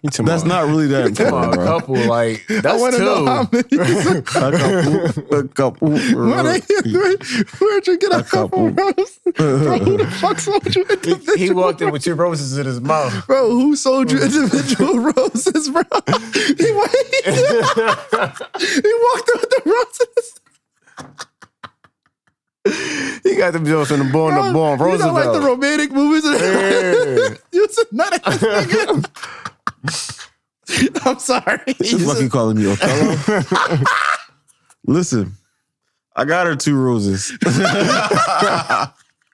That's 0.02 0.44
not 0.44 0.66
really 0.66 0.86
that 0.88 1.16
Come 1.30 1.32
on, 1.34 1.48
a 1.48 1.52
bro. 1.56 1.64
couple 1.64 1.94
like 1.94 2.44
I 2.50 2.60
that's 2.60 2.78
want 2.80 2.94
to 2.96 3.00
know 3.00 3.24
how 3.24 3.44
two. 3.44 3.62
many. 3.78 4.18
A 4.18 4.22
couple, 4.22 5.38
a 5.38 5.48
couple. 5.48 5.88
Why 5.92 6.42
they- 6.42 6.60
Where'd 7.58 7.86
you 7.86 7.96
get 7.98 8.12
a, 8.12 8.18
A 8.18 8.22
couple, 8.22 8.70
couple. 8.70 8.92
roses? 8.96 9.18
Bro, 9.34 9.78
who 9.78 9.96
the 9.96 10.06
fuck 10.20 10.38
sold 10.38 10.76
you 10.76 10.82
individual? 10.82 11.36
He 11.38 11.50
walked 11.52 11.80
in 11.80 11.90
with 11.90 12.04
two 12.04 12.14
roses 12.14 12.58
in 12.58 12.66
his 12.66 12.82
mouth. 12.82 13.26
Bro, 13.26 13.48
who 13.50 13.76
sold 13.76 14.12
you 14.12 14.22
individual 14.22 14.98
roses, 14.98 15.70
bro? 15.70 15.82
He, 15.82 16.72
wa- 16.72 16.88
he 16.92 17.00
walked 19.06 19.30
in 19.30 19.40
with 19.40 19.50
the 19.50 19.62
roses. 19.64 20.40
He 23.22 23.36
got 23.36 23.52
them 23.52 23.64
jokes 23.64 23.90
from 23.90 23.98
the 24.00 24.12
born 24.12 24.34
the 24.34 24.52
born 24.52 24.78
you 24.78 24.98
know, 24.98 25.12
like 25.12 25.32
the 25.32 25.40
romantic 25.40 25.92
movies. 25.92 26.24
Yeah. 26.24 27.36
you 27.52 27.64
a 27.64 27.94
nut 27.94 28.12
ass 28.26 28.38
nigga. 28.42 30.26
I'm 31.06 31.18
sorry. 31.18 31.74
This 31.78 32.04
fucking 32.04 32.28
calling 32.28 32.58
me 32.58 32.66
Othello. 32.70 33.82
Listen, 34.84 35.34
I 36.14 36.24
got 36.24 36.46
her 36.46 36.56
two 36.56 36.76
roses. 36.76 37.32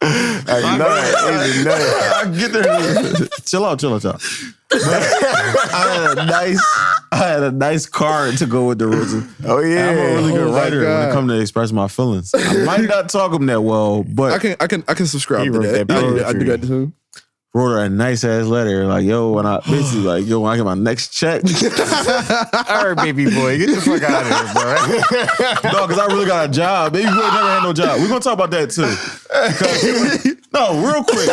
Like, 0.02 0.78
nut, 0.78 1.44
he's 1.44 1.60
a 1.60 1.64
nut. 1.64 1.80
I 1.80 2.34
get 2.36 2.52
there. 2.52 3.28
chill 3.44 3.64
out, 3.64 3.78
chill 3.78 3.94
out, 3.94 4.02
chill 4.02 4.12
out. 4.12 4.22
I 4.74 5.94
had 5.94 6.18
a 6.18 6.24
nice, 6.26 6.62
I 7.12 7.16
had 7.16 7.42
a 7.42 7.50
nice 7.52 7.86
card 7.86 8.38
to 8.38 8.46
go 8.46 8.66
with 8.68 8.78
the 8.78 8.86
roses. 8.88 9.24
Oh 9.44 9.60
yeah. 9.60 9.90
I'm 9.90 9.98
a 9.98 10.00
really 10.16 10.32
good 10.32 10.48
Oh, 10.48 10.50
my 10.52 10.58
writer 10.58 10.80
when 10.84 11.08
it 11.08 11.12
comes 11.12 11.30
to 11.30 11.40
express 11.40 11.72
my 11.72 11.88
feelings. 11.88 12.32
I 12.34 12.64
might 12.64 12.82
not 12.88 13.08
talk 13.10 13.32
them 13.32 13.46
that 13.46 13.60
well, 13.62 14.02
but 14.04 14.32
I 14.32 14.38
can 14.38 14.56
I 14.60 14.66
can 14.66 14.82
I 14.88 14.94
can 14.94 15.06
subscribe 15.06 15.44
to 15.44 15.58
that. 15.60 15.88
that 15.88 16.24
I, 16.24 16.28
I 16.28 16.32
do 16.32 16.44
that 16.44 16.62
too. 16.62 16.92
Wrote 17.54 17.70
her 17.70 17.84
a 17.84 17.88
nice 17.88 18.24
ass 18.24 18.46
letter. 18.46 18.86
Like, 18.86 19.04
yo, 19.04 19.30
when 19.32 19.46
I 19.46 19.60
basically 19.68 20.00
like, 20.00 20.26
yo, 20.26 20.40
when 20.40 20.52
I 20.52 20.56
get 20.56 20.64
my 20.64 20.74
next 20.74 21.08
check, 21.08 21.42
All 22.68 22.92
right, 22.92 22.96
baby 22.96 23.26
boy, 23.26 23.58
get 23.58 23.70
the 23.74 23.80
fuck 23.80 24.02
out 24.02 24.22
of 24.22 24.28
here, 24.28 24.52
bro. 24.54 25.72
no, 25.72 25.86
because 25.86 25.98
I 25.98 26.06
really 26.06 26.26
got 26.26 26.48
a 26.48 26.52
job. 26.52 26.92
Baby 26.92 27.08
boy 27.08 27.16
never 27.16 27.28
had 27.28 27.62
no 27.62 27.72
job. 27.72 28.00
We're 28.00 28.08
gonna 28.08 28.20
talk 28.20 28.34
about 28.34 28.50
that 28.50 28.70
too. 28.70 28.88
Because 29.52 30.36
no, 30.52 30.84
real 30.84 31.04
quick. 31.04 31.28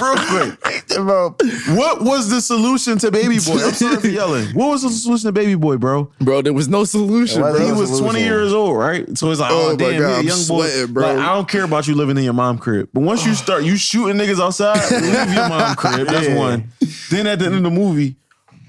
Real 0.00 0.16
quick. 0.26 0.88
bro. 0.96 1.36
What 1.76 2.02
was 2.02 2.30
the 2.30 2.40
solution 2.40 2.98
to 2.98 3.10
Baby 3.10 3.38
Boy? 3.38 3.58
I'm 3.64 3.72
sorry 3.72 3.96
for 3.96 4.08
yelling. 4.08 4.48
What 4.54 4.68
was 4.70 4.82
the 4.82 4.90
solution 4.90 5.26
to 5.28 5.32
Baby 5.32 5.54
Boy, 5.54 5.76
bro? 5.76 6.10
Bro, 6.20 6.42
there 6.42 6.52
was 6.52 6.68
no 6.68 6.84
solution, 6.84 7.42
Why 7.42 7.50
bro. 7.52 7.60
He 7.60 7.68
no 7.72 7.78
was 7.78 8.00
20 8.00 8.20
years 8.20 8.52
old, 8.52 8.76
right? 8.76 9.06
So 9.18 9.30
it's 9.30 9.40
like, 9.40 9.50
Oh 9.52 9.70
oh, 9.72 9.76
damn, 9.76 10.00
God, 10.00 10.08
he 10.08 10.14
a 10.14 10.18
I'm 10.18 10.26
young 10.26 10.38
boy. 10.38 10.66
sweating, 10.68 10.92
bro. 10.94 11.06
Like, 11.14 11.18
I 11.18 11.34
don't 11.34 11.48
care 11.48 11.64
about 11.64 11.86
you 11.88 11.94
living 11.94 12.16
in 12.16 12.24
your 12.24 12.32
mom 12.32 12.58
crib. 12.58 12.88
But 12.92 13.00
once 13.02 13.24
you 13.26 13.34
start, 13.34 13.64
you 13.64 13.76
shooting 13.76 14.16
niggas 14.16 14.40
outside, 14.40 14.78
leave 15.02 15.34
your 15.34 15.48
mom 15.48 15.74
crib. 15.76 16.06
That's 16.08 16.28
Yeah. 16.28 16.36
one. 16.38 16.72
Then 17.10 17.26
at 17.26 17.38
the 17.38 17.46
end 17.46 17.54
of 17.56 17.62
the 17.62 17.70
movie, 17.70 18.16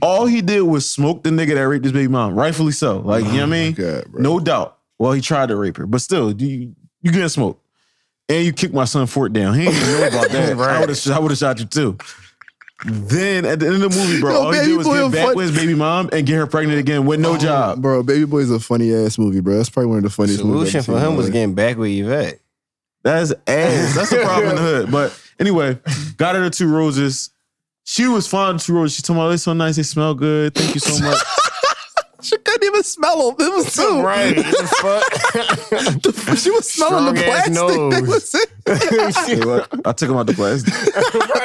all 0.02 0.26
he 0.26 0.42
did 0.42 0.62
was 0.62 0.90
smoke 0.90 1.24
the 1.24 1.30
nigga 1.30 1.56
that 1.56 1.68
raped 1.68 1.84
his 1.86 1.92
baby 1.94 2.08
mom. 2.08 2.34
Rightfully 2.36 2.72
so. 2.72 3.00
Like, 3.00 3.26
you 3.26 3.32
know 3.32 3.36
what 3.36 3.40
I 3.40 3.44
oh 3.44 3.48
mean? 3.48 3.74
God, 3.74 4.04
no 4.14 4.40
doubt. 4.40 4.78
Well, 4.98 5.12
he 5.14 5.22
tried 5.22 5.50
to 5.50 5.56
rape 5.56 5.78
her, 5.78 5.86
but 5.86 6.02
still, 6.02 6.32
you 6.34 6.76
you 7.02 7.12
getting 7.12 7.30
smoked. 7.30 7.62
And 8.30 8.46
you 8.46 8.54
kicked 8.54 8.74
my 8.74 8.86
son 8.86 9.08
Fort 9.08 9.34
down. 9.34 9.56
He 9.56 9.66
didn't 9.66 9.82
even 9.82 9.90
know 9.90 10.08
about 10.08 10.30
that. 10.30 10.60
I 10.60 10.80
would 10.80 10.90
have 10.90 11.08
I 11.10 11.20
would 11.20 11.32
have 11.32 11.38
shot 11.38 11.60
you 11.60 11.66
too. 11.66 11.98
Then 12.86 13.44
at 13.44 13.60
the 13.60 13.66
end 13.66 13.84
of 13.84 13.92
the 13.92 14.00
movie, 14.00 14.22
bro, 14.22 14.32
Yo, 14.32 14.40
all 14.40 14.52
he 14.52 14.60
Baby 14.60 14.70
did 14.70 14.78
was 14.78 14.88
get 14.88 15.12
back 15.12 15.26
fun- 15.26 15.36
with 15.36 15.50
his 15.50 15.58
baby 15.58 15.74
mom 15.74 16.10
and 16.14 16.26
get 16.26 16.36
her 16.36 16.48
pregnant 16.48 16.80
again 16.80 17.06
with 17.06 17.20
no 17.20 17.34
oh, 17.34 17.38
job. 17.38 17.82
Bro, 17.82 18.04
Baby 18.04 18.26
Boy 18.26 18.40
is 18.40 18.52
a 18.52 18.60
funny 18.60 18.94
ass 18.94 19.18
movie, 19.18 19.42
bro. 19.42 19.58
That's 19.58 19.70
probably 19.70 19.90
one 19.90 19.98
of 19.98 20.04
the 20.04 20.10
funniest 20.10 20.44
movies. 20.44 20.72
Solution 20.72 20.80
I've 20.80 20.86
for 20.86 21.06
him 21.06 21.18
was 21.18 21.26
life. 21.26 21.34
getting 21.34 21.56
back 21.56 21.78
with 21.78 21.92
Yvette. 21.92 22.40
That's 23.04 23.34
ass. 23.48 23.96
That's 23.96 24.12
the 24.12 24.24
problem 24.24 24.52
in 24.52 24.56
the 24.56 24.62
hood. 24.62 24.92
But 24.92 25.20
anyway, 25.40 25.78
got 26.16 26.36
her 26.36 26.42
the 26.42 26.50
two 26.50 26.74
roses. 26.74 27.32
She 27.84 28.08
was 28.08 28.28
fond 28.28 28.60
of 28.60 28.66
two 28.66 28.74
roses. 28.74 28.96
She 28.96 29.02
told 29.02 29.18
me, 29.18 29.24
oh, 29.24 29.30
they're 29.30 29.38
so 29.38 29.54
nice. 29.54 29.76
They 29.76 29.84
smell 29.84 30.14
good. 30.14 30.54
Thank 30.56 30.76
you 30.76 30.80
so 30.80 31.04
much. 31.04 31.18
She 32.22 32.38
couldn't 32.38 32.66
even 32.68 32.84
smell 32.84 33.32
them. 33.32 33.48
It 33.48 33.52
was 33.56 33.74
too. 33.76 34.02
Right. 34.02 34.36
the? 34.36 36.36
She 36.42 36.52
was 36.52 36.70
smelling 36.70 37.16
the 37.16 37.22
Strong-ass 37.22 37.50
plastic. 37.50 37.56
That 37.56 38.04
was 38.08 38.36
it. 38.36 38.50
Hey. 38.70 39.10
I 39.84 39.94
took 39.94 40.10
him 40.12 40.16
out 40.18 40.28
the 40.28 40.34
plastic. 40.36 40.72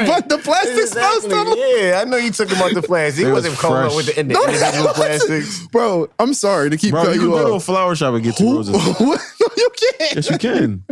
But 0.07 0.29
the 0.29 0.37
plastic 0.39 0.87
smells 0.89 1.25
Exactly. 1.25 1.53
still. 1.53 1.57
Yeah, 1.57 2.03
I 2.03 2.05
know 2.05 2.19
you 2.19 2.31
took 2.31 2.51
him 2.51 2.59
out 2.61 2.75
the 2.75 2.83
plastic. 2.83 3.25
He 3.25 3.33
was 3.33 3.45
wasn't 3.45 3.57
calling 3.59 3.87
up 3.87 3.95
with 3.97 4.07
the 4.07 4.21
indi- 4.21 4.35
No, 4.35 4.45
individual 4.45 4.89
plastics. 4.93 5.67
Bro, 5.69 6.11
I'm 6.19 6.35
sorry 6.35 6.69
to 6.69 6.77
keep 6.77 6.91
Bro, 6.91 7.01
you 7.01 7.07
cutting 7.07 7.21
can 7.23 7.31
you 7.31 7.35
go 7.37 7.49
to 7.49 7.55
a 7.55 7.61
flower 7.61 7.95
shop 7.97 8.13
and 8.15 8.23
get 8.25 8.37
two 8.37 8.55
roses. 8.57 8.75
no, 8.75 9.17
you 9.57 9.71
can't. 9.99 10.15
Yes, 10.17 10.29
you 10.31 10.37
can. 10.37 10.85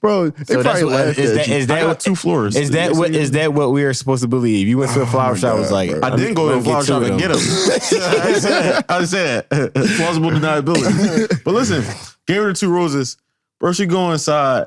Bro, 0.00 0.30
they 0.30 0.44
So 0.44 0.62
that's 0.62 0.80
probably 0.80 0.84
what, 0.84 1.06
laughed 1.06 1.18
is 1.20 1.30
at 1.30 1.36
that, 1.36 1.48
you. 1.48 1.54
is 1.54 1.70
I 1.70 1.80
got 1.80 1.86
what, 1.88 2.00
two 2.00 2.16
floors. 2.16 2.56
is 2.56 2.70
that 2.72 2.92
what 2.94 3.14
is 3.14 3.30
that 3.32 3.52
what 3.54 3.70
we 3.70 3.84
are 3.84 3.92
supposed 3.94 4.22
to 4.22 4.28
believe? 4.28 4.66
You 4.66 4.78
went 4.78 4.90
to 4.92 5.00
a 5.00 5.02
oh 5.02 5.06
flower 5.06 5.34
my 5.34 5.38
shop, 5.38 5.58
was 5.58 5.68
God, 5.68 5.74
like. 5.74 5.90
I 6.02 6.16
didn't 6.16 6.34
go 6.34 6.48
to 6.48 6.54
a 6.58 6.62
flower 6.62 6.84
shop 6.84 7.02
and 7.04 7.18
get 7.20 7.28
them. 7.28 7.38
them. 7.38 7.40
I 7.40 8.38
said, 8.40 8.84
I 8.88 9.04
said, 9.18 9.48
plausible 9.96 10.30
deniability. 10.30 11.40
But 11.44 11.54
listen, 11.54 11.82
gave 12.26 12.42
her 12.42 12.48
the 12.48 12.54
two 12.54 12.70
roses. 12.72 13.16
Bro, 13.60 13.72
she 13.72 13.86
go 13.86 14.10
inside. 14.12 14.66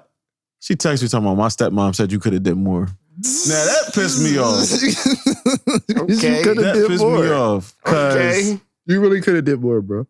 She 0.59 0.75
texts 0.75 1.01
me 1.03 1.09
talking 1.09 1.25
about 1.27 1.37
my 1.37 1.47
stepmom 1.47 1.95
said 1.95 2.11
you 2.11 2.19
could 2.19 2.33
have 2.33 2.43
did 2.43 2.55
more. 2.55 2.85
Now 2.85 3.65
that 3.65 3.91
pissed 3.93 4.23
me 4.23 4.37
off. 4.37 4.69
Okay. 6.01 6.39
You 6.43 6.55
That 6.55 6.73
did 6.73 6.87
pissed 6.87 7.03
more. 7.03 7.19
me 7.23 7.29
off. 7.29 7.75
Okay. 7.85 8.59
You 8.85 8.99
really 8.99 9.21
could 9.21 9.35
have 9.35 9.45
did 9.45 9.59
more, 9.61 9.81
bro. 9.81 10.07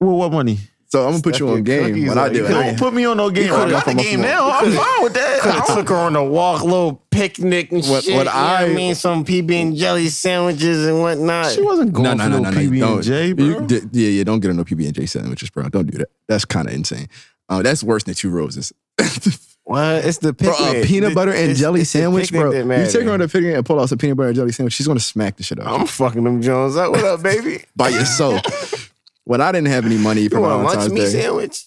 well, 0.00 0.16
what 0.16 0.32
money? 0.32 0.58
So 0.92 1.06
I'm 1.06 1.12
gonna 1.12 1.22
put 1.22 1.38
you 1.38 1.48
on 1.48 1.62
game 1.62 1.96
your 1.96 2.08
when 2.10 2.18
I 2.18 2.28
do 2.28 2.44
it. 2.44 2.48
Don't 2.50 2.78
put 2.78 2.92
me 2.92 3.06
on 3.06 3.16
no 3.16 3.30
game. 3.30 3.48
could've 3.48 3.68
I 3.68 3.70
got 3.70 3.86
the 3.86 3.94
game 3.94 4.20
now. 4.20 4.50
I'm 4.50 4.70
fine 4.72 5.02
with 5.02 5.14
that. 5.14 5.40
Could 5.40 5.50
I 5.50 5.54
have 5.54 5.66
don't- 5.66 5.76
took 5.78 5.88
her 5.88 5.94
on 5.94 6.16
a 6.16 6.22
walk, 6.22 6.62
little 6.64 7.02
picnic 7.10 7.72
and 7.72 7.82
What- 7.86 8.04
shit. 8.04 8.14
what 8.14 8.26
you 8.26 8.30
I- 8.30 8.64
I 8.64 8.68
mean, 8.74 8.94
some 8.94 9.24
PB 9.24 9.56
and 9.62 9.74
jelly 9.74 10.10
sandwiches 10.10 10.86
and 10.86 11.00
whatnot. 11.00 11.50
She 11.52 11.62
wasn't 11.62 11.94
going 11.94 12.04
No, 12.04 12.12
no, 12.12 12.24
for 12.24 12.28
no, 12.28 12.38
no, 12.40 12.42
no, 12.42 12.50
no. 12.50 12.60
PB 12.60 12.78
Don't. 12.80 12.92
and 12.96 13.02
J, 13.04 13.32
bro. 13.32 13.46
You- 13.46 13.60
d- 13.62 13.80
yeah, 13.92 14.08
yeah. 14.10 14.24
Don't 14.24 14.40
get 14.40 14.50
on 14.50 14.56
no 14.58 14.64
PB 14.64 14.84
and 14.84 14.94
J 14.94 15.06
sandwiches, 15.06 15.48
bro. 15.48 15.66
Don't 15.70 15.90
do 15.90 15.96
that. 15.96 16.08
That's 16.28 16.44
kind 16.44 16.68
of 16.68 16.74
insane. 16.74 17.08
Uh, 17.48 17.62
that's 17.62 17.82
worse 17.82 18.04
than 18.04 18.12
two 18.14 18.28
roses. 18.28 18.70
What? 19.64 20.04
It's 20.04 20.18
the 20.18 20.32
Bro, 20.32 20.52
a 20.58 20.84
peanut 20.84 21.14
butter 21.14 21.30
and 21.30 21.42
It's- 21.44 21.60
jelly 21.60 21.82
it's 21.82 21.90
sandwich, 21.90 22.32
bro. 22.32 22.50
You 22.52 22.86
take 22.90 23.04
her 23.04 23.12
on 23.12 23.20
a 23.22 23.28
picnic 23.28 23.54
and 23.54 23.64
pull 23.64 23.80
out 23.80 23.88
some 23.88 23.96
peanut 23.96 24.16
butter 24.16 24.28
and 24.30 24.36
jelly 24.36 24.50
sandwich. 24.52 24.74
She's 24.74 24.88
gonna 24.88 24.98
smack 25.00 25.36
the 25.36 25.44
shit 25.44 25.58
out 25.60 25.68
I'm 25.80 25.86
fucking 25.86 26.22
them 26.24 26.42
Jones 26.42 26.76
up. 26.76 26.90
What 26.90 27.04
up, 27.04 27.22
baby? 27.22 27.62
by 27.76 27.88
yourself. 27.90 28.42
when 29.24 29.40
I 29.40 29.52
didn't 29.52 29.68
have 29.68 29.86
any 29.86 29.98
money 29.98 30.28
for 30.28 30.36
You 30.36 30.40
want 30.42 30.52
a 30.52 30.56
lunch 30.56 30.70
Valentine's 30.72 30.92
meat 30.92 31.00
Day, 31.00 31.22
sandwich? 31.22 31.64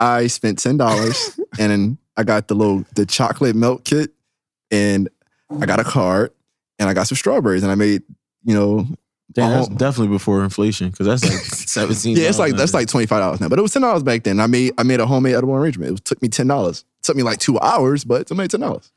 I 0.00 0.26
spent 0.26 0.58
ten 0.58 0.76
dollars 0.76 1.38
and 1.58 1.98
I 2.16 2.24
got 2.24 2.48
the 2.48 2.54
little 2.54 2.84
the 2.94 3.06
chocolate 3.06 3.56
milk 3.56 3.84
kit 3.84 4.10
and 4.70 5.08
I 5.60 5.66
got 5.66 5.80
a 5.80 5.84
card 5.84 6.32
and 6.78 6.88
I 6.88 6.94
got 6.94 7.06
some 7.06 7.16
strawberries 7.16 7.62
and 7.62 7.70
I 7.70 7.74
made 7.74 8.02
you 8.44 8.54
know 8.54 8.86
Damn, 9.34 9.50
that's 9.50 9.68
definitely 9.68 10.08
before 10.14 10.44
inflation 10.44 10.90
because 10.90 11.06
that's 11.06 11.24
like 11.24 11.40
seventeen. 11.44 12.16
yeah 12.16 12.28
it's 12.28 12.38
like 12.38 12.54
that's 12.54 12.74
like 12.74 12.88
twenty 12.88 13.06
five 13.06 13.20
dollars 13.20 13.40
now 13.40 13.48
but 13.48 13.58
it 13.58 13.62
was 13.62 13.72
ten 13.72 13.82
dollars 13.82 14.02
back 14.02 14.24
then 14.24 14.40
I 14.40 14.46
made 14.46 14.72
I 14.76 14.82
made 14.82 15.00
a 15.00 15.06
homemade 15.06 15.34
edible 15.34 15.54
arrangement 15.54 15.98
it 15.98 16.04
took 16.04 16.20
me 16.20 16.28
ten 16.28 16.48
dollars 16.48 16.84
took 17.02 17.16
me 17.16 17.22
like 17.22 17.38
two 17.38 17.58
hours 17.60 18.04
but 18.04 18.30
it 18.30 18.34
made 18.34 18.50
ten 18.50 18.60
dollars 18.60 18.92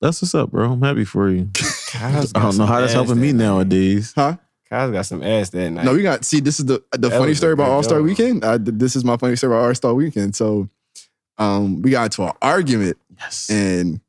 that's 0.00 0.20
what's 0.20 0.34
up, 0.34 0.50
bro. 0.50 0.70
I'm 0.70 0.82
happy 0.82 1.06
for 1.06 1.30
you. 1.30 1.48
I 1.94 2.26
don't 2.34 2.58
know 2.58 2.66
how 2.66 2.80
that's 2.80 2.90
ass 2.90 2.94
helping 2.94 3.18
me 3.20 3.32
that 3.32 3.68
night. 3.68 4.12
huh 4.14 4.36
Kyle's 4.74 4.92
got 4.92 5.06
some 5.06 5.22
ass 5.22 5.50
that 5.50 5.70
night. 5.70 5.84
no 5.84 5.94
we 5.94 6.02
got 6.02 6.24
see 6.24 6.40
this 6.40 6.58
is 6.58 6.66
the 6.66 6.82
the 6.92 7.08
That 7.08 7.18
funny 7.18 7.34
story 7.34 7.52
about 7.52 7.70
All 7.70 7.82
Star. 7.82 8.02
Weekend 8.02 8.44
I, 8.44 8.58
this 8.58 8.96
is 8.96 9.04
my 9.04 9.16
funny 9.16 9.36
story 9.36 9.54
about 9.54 9.66
All 9.68 9.74
Star 9.74 9.94
Weekend 9.94 10.34
so 10.34 10.68
um 11.38 11.82
we 11.82 11.90
got 11.90 12.04
into 12.06 12.22
an 12.24 12.32
argument 12.42 12.96
Yes. 13.18 13.48
and 13.50 14.00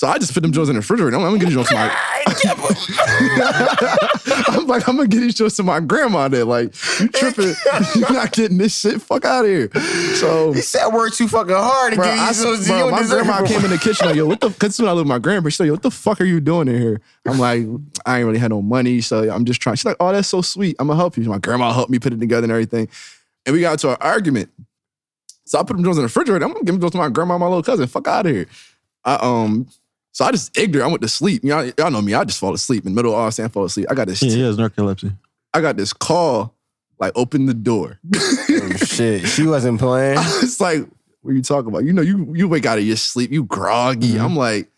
so 0.00 0.08
I 0.08 0.16
just 0.16 0.32
put 0.32 0.42
them 0.42 0.50
Jones 0.50 0.70
in 0.70 0.76
the 0.76 0.80
refrigerator 0.80 1.14
I'm, 1.14 1.22
I'm 1.22 1.32
gonna 1.32 1.40
get 1.40 1.50
these 1.50 1.56
Jones 1.56 1.68
to 1.68 1.74
my 1.74 1.94
I'm 4.48 4.66
like, 4.66 4.88
I'm 4.88 4.96
gonna 4.96 5.08
get 5.08 5.20
these 5.20 5.36
shit 5.36 5.52
to 5.52 5.62
my 5.62 5.78
grandma 5.78 6.26
there. 6.28 6.46
Like, 6.46 6.72
you 6.98 7.08
tripping, 7.08 7.52
you're 7.94 8.10
not 8.10 8.32
getting 8.32 8.56
this 8.56 8.80
shit. 8.80 9.02
Fuck 9.02 9.26
out 9.26 9.44
of 9.44 9.50
here. 9.50 9.70
So 10.14 10.52
He 10.52 10.62
said 10.62 10.88
work 10.88 11.12
too 11.12 11.28
fucking 11.28 11.54
hard 11.54 11.92
to 11.92 11.96
bro, 11.96 12.06
get 12.06 12.14
you 12.14 12.22
I, 12.22 12.32
so 12.32 12.56
bro, 12.66 12.90
my 12.90 13.02
grandma 13.02 13.46
came 13.46 13.62
in 13.62 13.70
the 13.70 13.76
kitchen 13.82 14.06
like, 14.06 14.16
yo, 14.16 14.24
what 14.24 14.40
the 14.40 14.48
cause 14.48 14.78
when 14.78 14.88
I 14.88 14.92
live 14.92 15.04
with 15.04 15.08
my 15.08 15.18
grandma, 15.18 15.50
she's 15.50 15.60
like, 15.60 15.66
yo, 15.66 15.74
what 15.74 15.82
the 15.82 15.90
fuck 15.90 16.18
are 16.22 16.24
you 16.24 16.40
doing 16.40 16.68
in 16.68 16.80
here? 16.80 17.02
I'm 17.26 17.38
like, 17.38 17.66
I 18.06 18.20
ain't 18.20 18.26
really 18.26 18.38
had 18.38 18.52
no 18.52 18.62
money, 18.62 19.02
so 19.02 19.30
I'm 19.30 19.44
just 19.44 19.60
trying. 19.60 19.76
She's 19.76 19.84
like, 19.84 19.98
oh, 20.00 20.12
that's 20.12 20.28
so 20.28 20.40
sweet. 20.40 20.76
I'm 20.78 20.86
gonna 20.86 20.98
help 20.98 21.18
you. 21.18 21.24
My 21.24 21.36
grandma 21.36 21.74
helped 21.74 21.90
me 21.90 21.98
put 21.98 22.14
it 22.14 22.20
together 22.20 22.44
and 22.44 22.52
everything. 22.52 22.88
And 23.44 23.54
we 23.54 23.60
got 23.60 23.72
into 23.72 23.90
an 23.90 23.98
argument. 24.00 24.48
So 25.44 25.58
I 25.58 25.62
put 25.62 25.76
them 25.76 25.84
Jones 25.84 25.98
in 25.98 26.02
the 26.02 26.06
refrigerator. 26.06 26.42
I'm 26.44 26.52
gonna 26.52 26.64
give 26.64 26.74
them 26.74 26.80
Jones 26.80 26.92
to 26.92 26.98
my 26.98 27.10
grandma, 27.10 27.34
and 27.34 27.40
my 27.40 27.48
little 27.48 27.62
cousin. 27.62 27.86
Fuck 27.86 28.08
out 28.08 28.24
of 28.24 28.32
here. 28.32 28.46
I 29.04 29.14
um 29.14 29.66
so 30.12 30.24
I 30.24 30.30
just 30.32 30.56
ignorant. 30.58 30.86
I 30.88 30.90
went 30.90 31.02
to 31.02 31.08
sleep. 31.08 31.42
You 31.44 31.50
know, 31.50 31.72
y'all 31.78 31.90
know 31.90 32.02
me. 32.02 32.14
I 32.14 32.24
just 32.24 32.38
fall 32.40 32.54
asleep 32.54 32.84
in 32.84 32.92
the 32.92 32.96
middle 32.96 33.12
of 33.12 33.18
all 33.18 33.30
saying 33.30 33.50
fall 33.50 33.64
asleep. 33.64 33.86
I 33.90 33.94
got 33.94 34.06
this 34.08 34.22
Yeah, 34.22 34.30
he 34.30 34.40
has 34.42 34.56
narcolepsy. 34.56 35.16
I 35.54 35.60
got 35.60 35.76
this 35.76 35.92
call, 35.92 36.54
like 36.98 37.12
open 37.16 37.46
the 37.46 37.54
door. 37.54 37.98
Oh, 38.14 38.70
shit, 38.76 39.26
she 39.26 39.46
wasn't 39.46 39.78
playing. 39.80 40.18
it's 40.42 40.60
like, 40.60 40.86
what 41.22 41.32
are 41.32 41.34
you 41.34 41.42
talking 41.42 41.68
about? 41.68 41.84
You 41.84 41.92
know, 41.92 42.02
you 42.02 42.32
you 42.34 42.48
wake 42.48 42.66
out 42.66 42.78
of 42.78 42.84
your 42.84 42.96
sleep, 42.96 43.30
you 43.32 43.44
groggy. 43.44 44.14
Mhm. 44.14 44.20
I'm 44.20 44.36
like, 44.36 44.68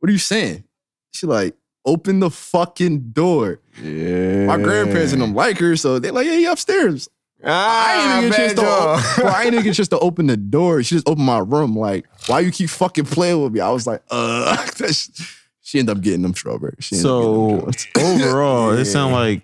what 0.00 0.08
are 0.08 0.12
you 0.12 0.18
saying? 0.18 0.64
She 1.12 1.26
like, 1.26 1.54
open 1.84 2.20
the 2.20 2.30
fucking 2.30 3.10
door. 3.12 3.60
Yeah. 3.82 4.46
My 4.46 4.56
grandparents 4.58 5.12
and 5.12 5.22
them 5.22 5.34
like 5.34 5.58
her, 5.58 5.76
so 5.76 5.98
they're 5.98 6.12
like, 6.12 6.26
yeah, 6.26 6.34
he 6.36 6.44
upstairs. 6.44 7.08
Ah, 7.44 7.88
I 7.88 7.94
ain't 7.94 8.18
even 8.18 8.30
get 8.30 8.32
a 8.32 8.36
chance 8.42 8.54
bad 8.54 8.62
job. 8.64 9.00
to, 9.14 9.20
bro, 9.20 9.30
I 9.30 9.42
ain't 9.44 9.52
even 9.54 9.64
get 9.64 9.70
a 9.70 9.74
chance 9.74 9.88
to 9.88 9.98
open 10.00 10.26
the 10.26 10.36
door. 10.36 10.82
She 10.82 10.96
just 10.96 11.08
opened 11.08 11.26
my 11.26 11.38
room. 11.38 11.76
Like, 11.76 12.06
why 12.26 12.40
you 12.40 12.50
keep 12.50 12.68
fucking 12.68 13.04
playing 13.04 13.42
with 13.42 13.52
me? 13.52 13.60
I 13.60 13.70
was 13.70 13.86
like, 13.86 14.02
uh. 14.10 14.56
she 15.62 15.78
ended 15.78 15.96
up 15.96 16.02
getting 16.02 16.22
them 16.22 16.34
strawberries. 16.34 16.76
She 16.80 16.96
ended 16.96 17.10
them 17.10 17.72
So 17.72 17.88
overall, 18.00 18.74
Yeah. 18.74 18.80
it 18.80 18.86
sounds 18.86 19.12
like 19.12 19.42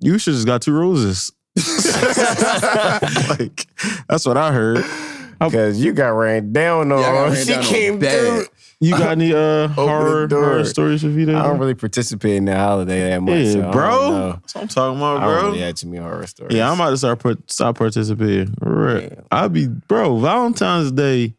you 0.00 0.18
should 0.18 0.34
just 0.34 0.46
got 0.46 0.60
two 0.62 0.72
roses. 0.72 1.32
like 1.56 3.66
that's 4.08 4.26
what 4.26 4.36
I 4.36 4.52
heard. 4.52 4.84
Cause 5.40 5.80
you 5.80 5.92
got 5.92 6.10
ran 6.10 6.52
down 6.52 6.92
on. 6.92 7.00
Yeah, 7.00 7.22
ran 7.24 7.36
she 7.44 7.52
down 7.52 7.64
came 7.64 7.98
bad. 7.98 8.44
through. 8.46 8.51
You 8.82 8.90
got 8.98 9.12
any 9.12 9.32
uh 9.32 9.68
horror, 9.68 10.26
horror 10.28 10.64
stories 10.64 11.02
with 11.04 11.16
you? 11.16 11.26
There? 11.26 11.36
I 11.36 11.44
don't 11.44 11.58
really 11.58 11.74
participate 11.74 12.34
in 12.34 12.44
the 12.46 12.56
holiday 12.56 13.10
that 13.10 13.20
much. 13.22 13.32
so 13.32 13.36
I 13.38 13.42
Yeah, 13.56 13.62
don't 13.62 13.72
bro. 13.72 14.10
know. 14.10 14.32
That's 14.32 14.54
what 14.54 14.62
I'm 14.62 14.68
talking 14.68 14.96
about, 14.98 15.16
I 15.18 15.20
don't 15.20 15.34
bro. 15.40 15.46
really 15.46 15.60
have 15.60 15.74
too 15.76 15.86
many 15.86 16.02
horror 16.02 16.26
stories. 16.26 16.54
Yeah, 16.56 16.68
I'm 16.70 16.74
about 16.80 16.90
to 16.90 16.96
start 16.96 17.20
put, 17.20 17.50
stop 17.50 17.78
participating. 17.78 18.54
Right. 18.60 19.04
Yeah. 19.12 19.20
I'll 19.30 19.48
be 19.48 19.68
bro. 19.68 20.18
Valentine's 20.18 20.90
Day 20.92 21.34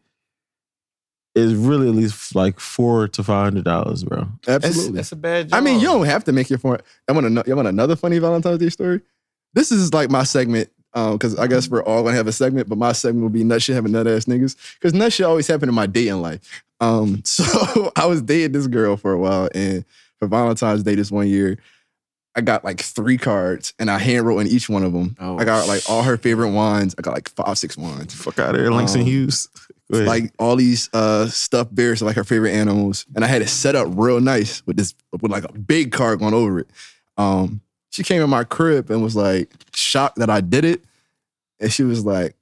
is 1.34 1.54
really 1.54 1.88
at 1.88 1.94
least 1.94 2.34
like 2.34 2.60
four 2.60 3.08
to 3.08 3.22
five 3.22 3.44
hundred 3.44 3.64
dollars, 3.64 4.04
bro. 4.04 4.26
That's, 4.46 4.64
Absolutely. 4.64 4.96
that's 4.96 5.12
a 5.12 5.16
bad 5.16 5.48
job. 5.50 5.56
I 5.56 5.60
mean, 5.60 5.80
you 5.80 5.86
don't 5.86 6.06
have 6.06 6.24
to 6.24 6.32
make 6.32 6.48
your 6.48 6.58
point. 6.58 6.80
I 7.08 7.12
want 7.12 7.26
to. 7.44 7.50
I 7.50 7.54
want 7.54 7.68
another 7.68 7.96
funny 7.96 8.18
Valentine's 8.18 8.58
Day 8.58 8.68
story. 8.70 9.00
This 9.52 9.70
is 9.70 9.92
like 9.92 10.10
my 10.10 10.22
segment 10.24 10.70
because 10.94 11.36
I 11.36 11.48
guess 11.48 11.68
we're 11.68 11.82
all 11.82 12.04
gonna 12.04 12.16
have 12.16 12.28
a 12.28 12.32
segment, 12.32 12.68
but 12.68 12.78
my 12.78 12.92
segment 12.92 13.22
will 13.22 13.30
be 13.30 13.42
nut 13.44 13.60
shit 13.62 13.74
having 13.74 13.92
nut 13.92 14.06
ass 14.06 14.26
niggas 14.26 14.56
because 14.80 14.94
nut 14.94 15.12
shit 15.12 15.26
always 15.26 15.46
happened 15.48 15.68
in 15.68 15.74
my 15.74 15.86
dating 15.86 16.22
life. 16.22 16.40
Um, 16.84 17.22
so 17.24 17.92
I 17.96 18.06
was 18.06 18.22
dating 18.22 18.52
this 18.52 18.66
girl 18.66 18.96
for 18.96 19.12
a 19.12 19.18
while, 19.18 19.48
and 19.54 19.84
for 20.18 20.28
Valentine's 20.28 20.82
Day 20.82 20.94
this 20.94 21.10
one 21.10 21.28
year, 21.28 21.58
I 22.36 22.40
got 22.40 22.64
like 22.64 22.80
three 22.80 23.16
cards, 23.16 23.74
and 23.78 23.90
I 23.90 23.98
hand 23.98 24.26
wrote 24.26 24.40
in 24.40 24.48
each 24.48 24.68
one 24.68 24.82
of 24.84 24.92
them. 24.92 25.16
Oh, 25.20 25.38
I 25.38 25.44
got 25.44 25.68
like 25.68 25.88
all 25.88 26.02
her 26.02 26.16
favorite 26.16 26.50
wines. 26.50 26.94
I 26.98 27.02
got 27.02 27.14
like 27.14 27.28
five, 27.30 27.56
six 27.58 27.76
wines 27.76 28.12
Fuck 28.14 28.38
out 28.38 28.54
of 28.54 28.60
here, 28.60 28.70
Langston 28.70 29.02
Um, 29.02 29.06
Hughes. 29.06 29.48
Like 29.90 30.32
all 30.38 30.56
these 30.56 30.88
uh 30.94 31.28
stuffed 31.28 31.72
bears 31.72 32.00
are 32.02 32.06
like 32.06 32.16
her 32.16 32.24
favorite 32.24 32.52
animals 32.52 33.04
and 33.14 33.22
i 33.22 33.28
had 33.28 33.42
it 33.42 33.48
set 33.48 33.76
up 33.76 33.86
real 33.90 34.18
nice 34.18 34.66
with 34.66 34.78
this 34.78 34.94
with 35.12 35.30
like 35.30 35.44
a 35.44 35.52
big 35.52 35.92
card 35.92 36.18
going 36.20 36.32
over 36.34 36.60
it 36.60 36.70
um 37.18 37.60
she 37.90 38.02
came 38.02 38.22
in 38.22 38.30
my 38.30 38.44
crib 38.44 38.90
and 38.90 39.02
was 39.02 39.14
like 39.14 39.52
shocked 39.74 40.16
that 40.16 40.30
i 40.30 40.40
did 40.40 40.64
it 40.64 40.82
and 41.60 41.70
she 41.70 41.84
was 41.84 42.04
like 42.04 42.34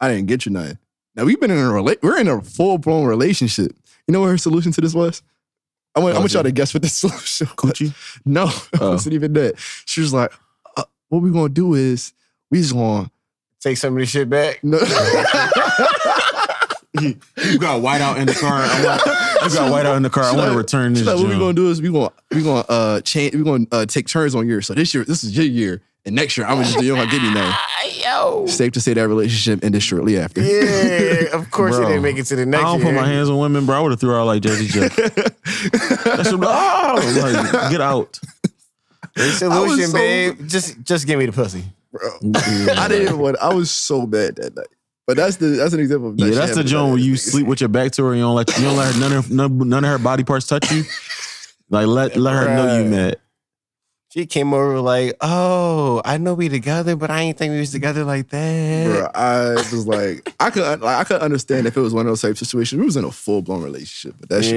i 0.00 0.08
didn't 0.08 0.26
get 0.28 0.46
you 0.46 0.52
nothing 0.52 0.78
now 1.16 1.24
we've 1.24 1.40
been 1.40 1.50
in 1.50 1.58
a 1.58 1.60
rela- 1.70 1.96
we're 2.02 2.18
in 2.18 2.28
a 2.28 2.40
full-blown 2.42 3.06
relationship 3.06 3.72
you 4.06 4.12
know 4.12 4.20
what 4.20 4.28
her 4.28 4.38
solution 4.38 4.72
to 4.72 4.80
this 4.80 4.94
was 4.94 5.22
I 5.94 5.98
want, 6.00 6.14
I 6.14 6.20
want 6.20 6.32
y'all 6.32 6.44
to 6.44 6.52
guess 6.52 6.72
what 6.72 6.82
the 6.84 6.88
solution 7.02 7.48
was. 7.48 7.56
Coochie. 7.56 7.92
No, 8.24 8.44
it 8.46 8.80
Oh. 8.80 8.90
wasn't 8.92 9.14
even 9.14 9.32
that. 9.32 9.54
She 9.86 10.00
was 10.00 10.12
like, 10.12 10.30
uh, 10.76 10.84
what 11.08 11.20
we 11.20 11.32
gonna 11.32 11.48
do 11.48 11.74
is 11.74 12.12
we 12.48 12.58
just 12.60 12.74
gonna 12.74 13.10
Take 13.58 13.76
some 13.76 13.94
of 13.94 13.98
this 13.98 14.08
shit 14.10 14.30
back. 14.30 14.60
no. 14.62 14.78
You 17.00 17.58
got 17.58 17.80
white 17.82 18.00
out 18.00 18.18
in 18.18 18.26
the 18.26 18.34
car. 18.34 18.52
I 18.62 18.84
want, 18.84 19.02
you 19.52 19.56
got 19.58 19.70
white 19.70 19.86
out 19.86 19.96
in 19.96 20.02
the 20.02 20.10
car. 20.10 20.24
I 20.24 20.32
want 20.32 20.42
to 20.42 20.48
like- 20.48 20.56
return 20.58 20.92
this. 20.92 21.00
She's 21.00 21.06
like, 21.06 21.16
what 21.16 21.28
we 21.28 21.38
gonna 21.38 21.54
do 21.54 21.70
is 21.70 21.80
we 21.80 21.90
gonna 21.90 22.10
we 22.32 22.42
gonna 22.42 22.64
uh 22.68 23.00
change 23.02 23.34
we 23.34 23.42
gonna 23.44 23.64
uh, 23.72 23.86
take 23.86 24.06
turns 24.08 24.34
on 24.34 24.46
yours. 24.48 24.66
So 24.66 24.74
this 24.74 24.92
year, 24.92 25.04
this 25.04 25.22
is 25.24 25.36
your 25.36 25.46
year, 25.46 25.82
and 26.06 26.14
next 26.14 26.36
year 26.36 26.46
I'm 26.46 26.54
gonna 26.54 26.64
just 26.64 26.78
do 26.78 26.84
you 26.84 26.94
don't 26.96 27.10
give 27.10 27.22
me 27.22 27.32
none. 27.34 27.54
Yo. 28.04 28.46
Safe 28.46 28.72
to 28.72 28.80
say 28.80 28.94
that 28.94 29.06
relationship 29.08 29.62
ended 29.64 29.82
shortly 29.82 30.18
after. 30.18 30.40
Yeah, 30.40 31.36
of 31.36 31.50
course 31.50 31.76
Bro, 31.76 31.82
you 31.82 31.88
didn't 31.88 32.02
make 32.02 32.16
it 32.18 32.24
to 32.26 32.36
the 32.36 32.46
next. 32.46 32.60
Year. 32.62 32.68
I 32.68 32.72
next 32.72 32.82
don't 32.84 32.92
year. 32.92 33.00
put 33.00 33.06
my 33.06 33.12
hands 33.12 33.28
on 33.30 33.38
women, 33.38 33.66
bro. 33.66 33.76
I 33.76 33.80
would 33.80 33.90
have 33.92 34.00
threw 34.00 34.10
her 34.10 34.18
out 34.20 34.26
like 34.26 34.42
Jersey 34.42 34.66
Jeff. 34.66 34.96
That 36.04 36.26
shit, 36.26 36.34
oh, 36.42 37.50
like, 37.52 37.70
get 37.70 37.80
out. 37.80 38.18
The 39.14 39.30
solution, 39.32 39.86
so- 39.88 39.92
babe. 39.98 40.38
Just 40.48 40.80
just 40.82 41.06
give 41.06 41.18
me 41.18 41.26
the 41.26 41.32
pussy. 41.32 41.64
bro. 41.92 42.00
I 42.76 42.88
didn't 42.88 43.18
want. 43.18 43.36
I 43.38 43.52
was 43.52 43.70
so 43.70 44.06
bad 44.06 44.36
that 44.36 44.54
night. 44.56 44.66
But 45.06 45.16
that's 45.16 45.36
the 45.36 45.46
that's 45.48 45.74
an 45.74 45.80
example. 45.80 46.10
Of 46.10 46.16
that 46.18 46.24
Yeah, 46.26 46.30
that's 46.34 46.50
the 46.52 46.56
happening 46.58 46.66
joint 46.66 46.88
where 46.90 46.98
you 46.98 47.12
day. 47.12 47.16
sleep 47.16 47.46
with 47.46 47.60
your 47.60 47.68
back 47.68 47.92
to 47.92 48.04
her 48.04 48.10
and 48.10 48.18
you 48.18 48.24
don't 48.24 48.36
let 48.36 48.56
you 48.56 48.64
don't 48.64 48.76
let 48.76 48.94
her, 48.94 49.00
none 49.00 49.12
of 49.12 49.30
none, 49.30 49.68
none 49.68 49.84
of 49.84 49.90
her 49.90 49.98
body 49.98 50.22
parts 50.24 50.46
touch 50.46 50.70
you. 50.72 50.84
Like 51.68 51.86
let 51.86 52.16
let 52.16 52.34
her 52.34 52.44
know 52.54 52.76
you 52.76 52.82
Right. 52.82 52.90
mad. 52.90 53.16
She 54.10 54.26
came 54.26 54.52
over 54.52 54.80
like, 54.80 55.16
oh, 55.20 56.02
I 56.04 56.18
know 56.18 56.34
we 56.34 56.48
together, 56.48 56.96
but 56.96 57.12
I 57.12 57.20
ain't 57.20 57.38
think 57.38 57.52
we 57.52 57.60
was 57.60 57.70
together 57.70 58.02
like 58.02 58.28
that. 58.30 58.86
Bro, 58.86 59.10
I 59.14 59.54
was 59.54 59.86
like, 59.86 60.34
I 60.40 60.50
could 60.50 60.80
like, 60.80 60.96
I 60.98 61.04
could 61.04 61.22
understand 61.22 61.68
if 61.68 61.76
it 61.76 61.80
was 61.80 61.94
one 61.94 62.06
of 62.06 62.10
those 62.10 62.22
type 62.22 62.36
situations. 62.36 62.80
We 62.80 62.86
was 62.86 62.96
in 62.96 63.04
a 63.04 63.12
full 63.12 63.40
blown 63.40 63.62
relationship, 63.62 64.16
but 64.18 64.28
that 64.30 64.42
shit. 64.42 64.54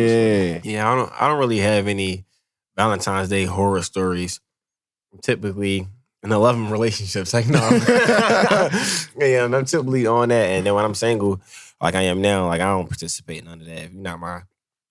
Was, 0.55 0.65
yeah, 0.65 0.77
yeah. 0.77 0.91
I 0.91 0.95
don't. 0.95 1.11
I 1.21 1.27
don't 1.27 1.37
really 1.37 1.59
have 1.59 1.87
any 1.87 2.25
Valentine's 2.75 3.29
Day 3.29 3.45
horror 3.45 3.83
stories. 3.83 4.39
I'm 5.13 5.19
typically 5.19 5.87
in 6.23 6.31
eleven 6.31 6.71
relationships. 6.71 7.31
Like 7.31 7.47
no, 7.47 7.59
yeah, 9.19 9.45
I'm 9.45 9.65
typically 9.65 10.07
on 10.07 10.29
that. 10.29 10.45
And 10.47 10.65
then 10.65 10.73
when 10.73 10.83
I'm 10.83 10.95
single, 10.95 11.41
like 11.79 11.93
I 11.93 12.01
am 12.03 12.23
now, 12.23 12.47
like 12.47 12.61
I 12.61 12.69
don't 12.69 12.89
participate 12.89 13.37
in 13.37 13.45
none 13.45 13.61
of 13.61 13.67
that. 13.67 13.83
If 13.83 13.93
you're 13.93 14.01
not 14.01 14.19
my 14.19 14.41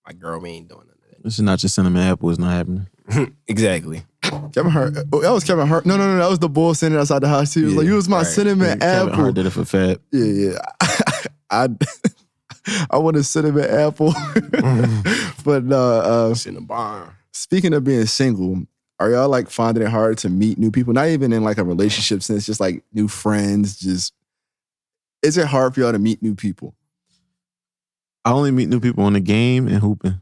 my 0.07 0.13
girl, 0.13 0.39
we 0.39 0.51
ain't 0.51 0.69
doing 0.69 0.87
none 0.87 0.97
of 1.03 1.11
that. 1.11 1.25
This 1.25 1.35
is 1.35 1.41
not 1.41 1.59
just 1.59 1.75
cinnamon 1.75 2.03
apple. 2.03 2.31
It's 2.31 2.39
not 2.39 2.53
happening. 2.53 2.87
exactly. 3.49 4.05
Kevin 4.53 4.71
Hart. 4.71 4.95
Oh, 5.13 5.21
that 5.21 5.31
was 5.33 5.45
Kevin 5.45 5.67
Hart. 5.67 5.85
No, 5.85 5.97
no, 5.97 6.07
no. 6.07 6.19
That 6.19 6.31
was 6.31 6.39
the 6.39 6.49
bull 6.49 6.75
standing 6.75 6.99
outside 6.99 7.19
the 7.21 7.29
house. 7.29 7.53
He 7.55 7.63
was 7.63 7.73
Yeah, 7.73 7.79
like, 7.79 7.87
"You 7.87 7.95
was 7.95 8.09
my 8.09 8.19
right. 8.19 8.27
cinnamon 8.27 8.79
Kevin 8.79 9.09
apple." 9.09 9.15
Hart 9.25 9.35
did 9.35 9.47
it 9.47 9.51
for 9.51 9.65
Fab. 9.65 10.01
Yeah, 10.13 10.25
yeah. 10.25 10.59
I 11.51 11.69
I 12.91 12.99
want 12.99 13.17
a 13.17 13.25
cinnamon 13.25 13.65
apple. 13.65 14.15
but 15.45 15.65
uh, 15.71 16.31
uh, 16.31 16.35
in 16.47 16.65
barn. 16.65 17.11
speaking 17.33 17.75
of 17.75 17.85
being 17.85 18.07
single, 18.07 18.63
are 19.01 19.11
y'all 19.11 19.29
like 19.29 19.51
finding 19.51 19.83
it 19.83 19.89
hard 19.91 20.19
to 20.19 20.29
meet 20.31 20.59
new 20.59 20.71
people? 20.71 20.93
Not 20.93 21.09
even 21.09 21.33
in 21.33 21.43
like 21.43 21.59
a 21.59 21.65
relationship 21.65 22.23
sense, 22.23 22.47
just 22.47 22.61
like 22.61 22.85
new 22.93 23.09
friends. 23.09 23.79
Just 23.81 24.15
is 25.23 25.37
it 25.37 25.47
hard 25.47 25.75
for 25.75 25.81
y'all 25.81 25.93
to 25.93 25.99
meet 25.99 26.23
new 26.23 26.35
people? 26.35 26.75
I 28.25 28.31
only 28.33 28.53
meet 28.53 28.69
new 28.69 28.79
people 28.81 29.03
on 29.05 29.15
the 29.15 29.21
game 29.21 29.67
and 29.67 29.79
hooping. 29.79 30.21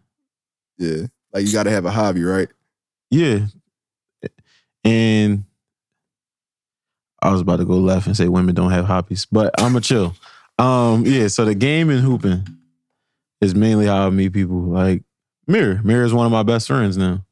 Yeah, 0.78 1.02
like 1.34 1.46
you 1.46 1.52
got 1.52 1.64
to 1.64 1.70
have 1.70 1.84
a 1.84 1.90
hobby, 1.90 2.22
right? 2.24 2.48
Yeah. 3.10 3.46
And 4.84 5.44
I 7.22 7.30
was 7.30 7.40
about 7.42 7.56
to 7.56 7.64
go 7.64 7.76
left 7.76 8.06
and 8.06 8.16
say 8.16 8.28
women 8.28 8.54
don't 8.54 8.70
have 8.70 8.86
hobbies, 8.86 9.26
but 9.30 9.50
I'm 9.60 9.76
a 9.76 9.80
chill. 9.80 10.14
Um, 10.58 11.04
yeah, 11.06 11.28
so 11.28 11.44
the 11.44 11.54
game 11.54 11.90
and 11.90 12.00
hooping 12.00 12.46
is 13.40 13.54
mainly 13.54 13.86
how 13.86 14.06
I 14.06 14.10
meet 14.10 14.32
people. 14.32 14.56
Like 14.60 15.02
Mirror. 15.46 15.80
Mirror 15.84 16.04
is 16.04 16.14
one 16.14 16.26
of 16.26 16.32
my 16.32 16.42
best 16.42 16.66
friends 16.66 16.96
now. 16.96 17.24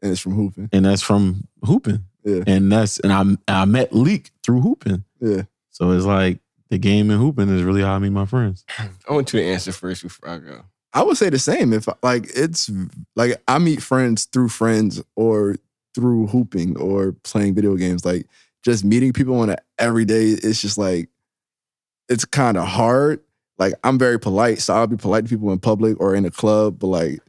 And 0.00 0.12
it's 0.12 0.20
from 0.20 0.34
hooping. 0.34 0.68
And 0.72 0.84
that's 0.84 1.02
from 1.02 1.48
hooping. 1.64 2.04
Yeah. 2.24 2.42
And 2.46 2.70
that's 2.70 3.00
and 3.00 3.12
I 3.12 3.62
I 3.62 3.64
met 3.64 3.92
Leak 3.94 4.30
through 4.42 4.60
hooping. 4.60 5.04
Yeah, 5.20 5.42
So 5.70 5.90
it's 5.92 6.04
like 6.04 6.38
the 6.70 6.78
game 6.78 7.10
and 7.10 7.20
hooping 7.20 7.48
is 7.48 7.62
really 7.62 7.82
how 7.82 7.94
I 7.94 7.98
meet 7.98 8.10
my 8.10 8.26
friends. 8.26 8.64
I 8.78 9.12
want 9.12 9.32
you 9.32 9.40
to 9.40 9.46
answer 9.46 9.72
first 9.72 10.02
before 10.02 10.28
I 10.28 10.38
go. 10.38 10.64
I 10.94 11.02
would 11.02 11.16
say 11.16 11.30
the 11.30 11.38
same. 11.38 11.72
If 11.72 11.88
like 12.02 12.26
it's 12.34 12.70
like 13.16 13.42
I 13.48 13.58
meet 13.58 13.82
friends 13.82 14.26
through 14.26 14.48
friends 14.48 15.02
or 15.16 15.56
through 15.94 16.26
hooping 16.28 16.76
or 16.78 17.12
playing 17.24 17.54
video 17.54 17.76
games. 17.76 18.04
Like 18.04 18.26
just 18.64 18.84
meeting 18.84 19.12
people 19.12 19.38
on 19.40 19.50
an 19.50 19.56
everyday, 19.78 20.26
it's 20.28 20.60
just 20.60 20.78
like 20.78 21.08
it's 22.08 22.24
kind 22.24 22.56
of 22.56 22.66
hard. 22.66 23.20
Like 23.58 23.74
I'm 23.84 23.98
very 23.98 24.18
polite, 24.18 24.60
so 24.60 24.74
I'll 24.74 24.86
be 24.86 24.96
polite 24.96 25.24
to 25.24 25.30
people 25.30 25.52
in 25.52 25.58
public 25.58 26.00
or 26.00 26.14
in 26.14 26.24
a 26.24 26.30
club, 26.30 26.78
but 26.78 26.88
like 26.88 27.20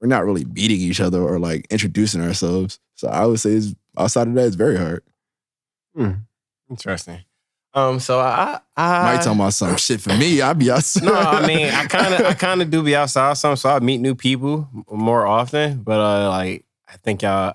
we're 0.00 0.08
not 0.08 0.24
really 0.24 0.44
meeting 0.44 0.80
each 0.80 1.00
other 1.00 1.20
or 1.20 1.38
like 1.38 1.66
introducing 1.70 2.22
ourselves. 2.22 2.78
So 2.94 3.08
I 3.08 3.26
would 3.26 3.40
say 3.40 3.52
it's, 3.52 3.74
outside 3.98 4.28
of 4.28 4.34
that, 4.34 4.46
it's 4.46 4.56
very 4.56 4.76
hard. 4.76 5.02
Hmm. 5.94 6.12
Interesting. 6.70 7.20
Um. 7.74 8.00
So 8.00 8.18
I. 8.18 8.60
I 8.76 9.02
Might 9.14 9.22
talking 9.22 9.38
about 9.40 9.52
some 9.52 9.76
shit 9.76 10.00
for 10.00 10.14
me. 10.16 10.40
I'd 10.40 10.58
be 10.58 10.70
outside. 10.70 11.04
no, 11.04 11.14
I 11.14 11.46
mean, 11.46 11.66
I 11.68 11.84
kind 11.86 12.14
of, 12.14 12.20
I 12.22 12.32
kind 12.34 12.62
of 12.62 12.70
do 12.70 12.82
be 12.82 12.96
outside 12.96 13.34
some, 13.34 13.54
so 13.56 13.68
I 13.68 13.78
meet 13.80 13.98
new 13.98 14.14
people 14.14 14.68
more 14.90 15.26
often. 15.26 15.82
But 15.82 16.00
uh, 16.00 16.28
like, 16.30 16.64
I 16.88 16.96
think 16.96 17.22
y'all, 17.22 17.54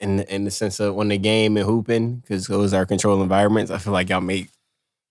in 0.00 0.20
in 0.20 0.44
the 0.44 0.50
sense 0.50 0.80
of 0.80 0.94
when 0.94 1.08
the 1.08 1.18
game 1.18 1.56
and 1.56 1.64
hooping, 1.66 2.16
because 2.16 2.46
those 2.46 2.72
are 2.74 2.84
controlled 2.86 3.22
environments, 3.22 3.70
I 3.70 3.78
feel 3.78 3.92
like 3.92 4.08
y'all 4.08 4.20
make 4.20 4.48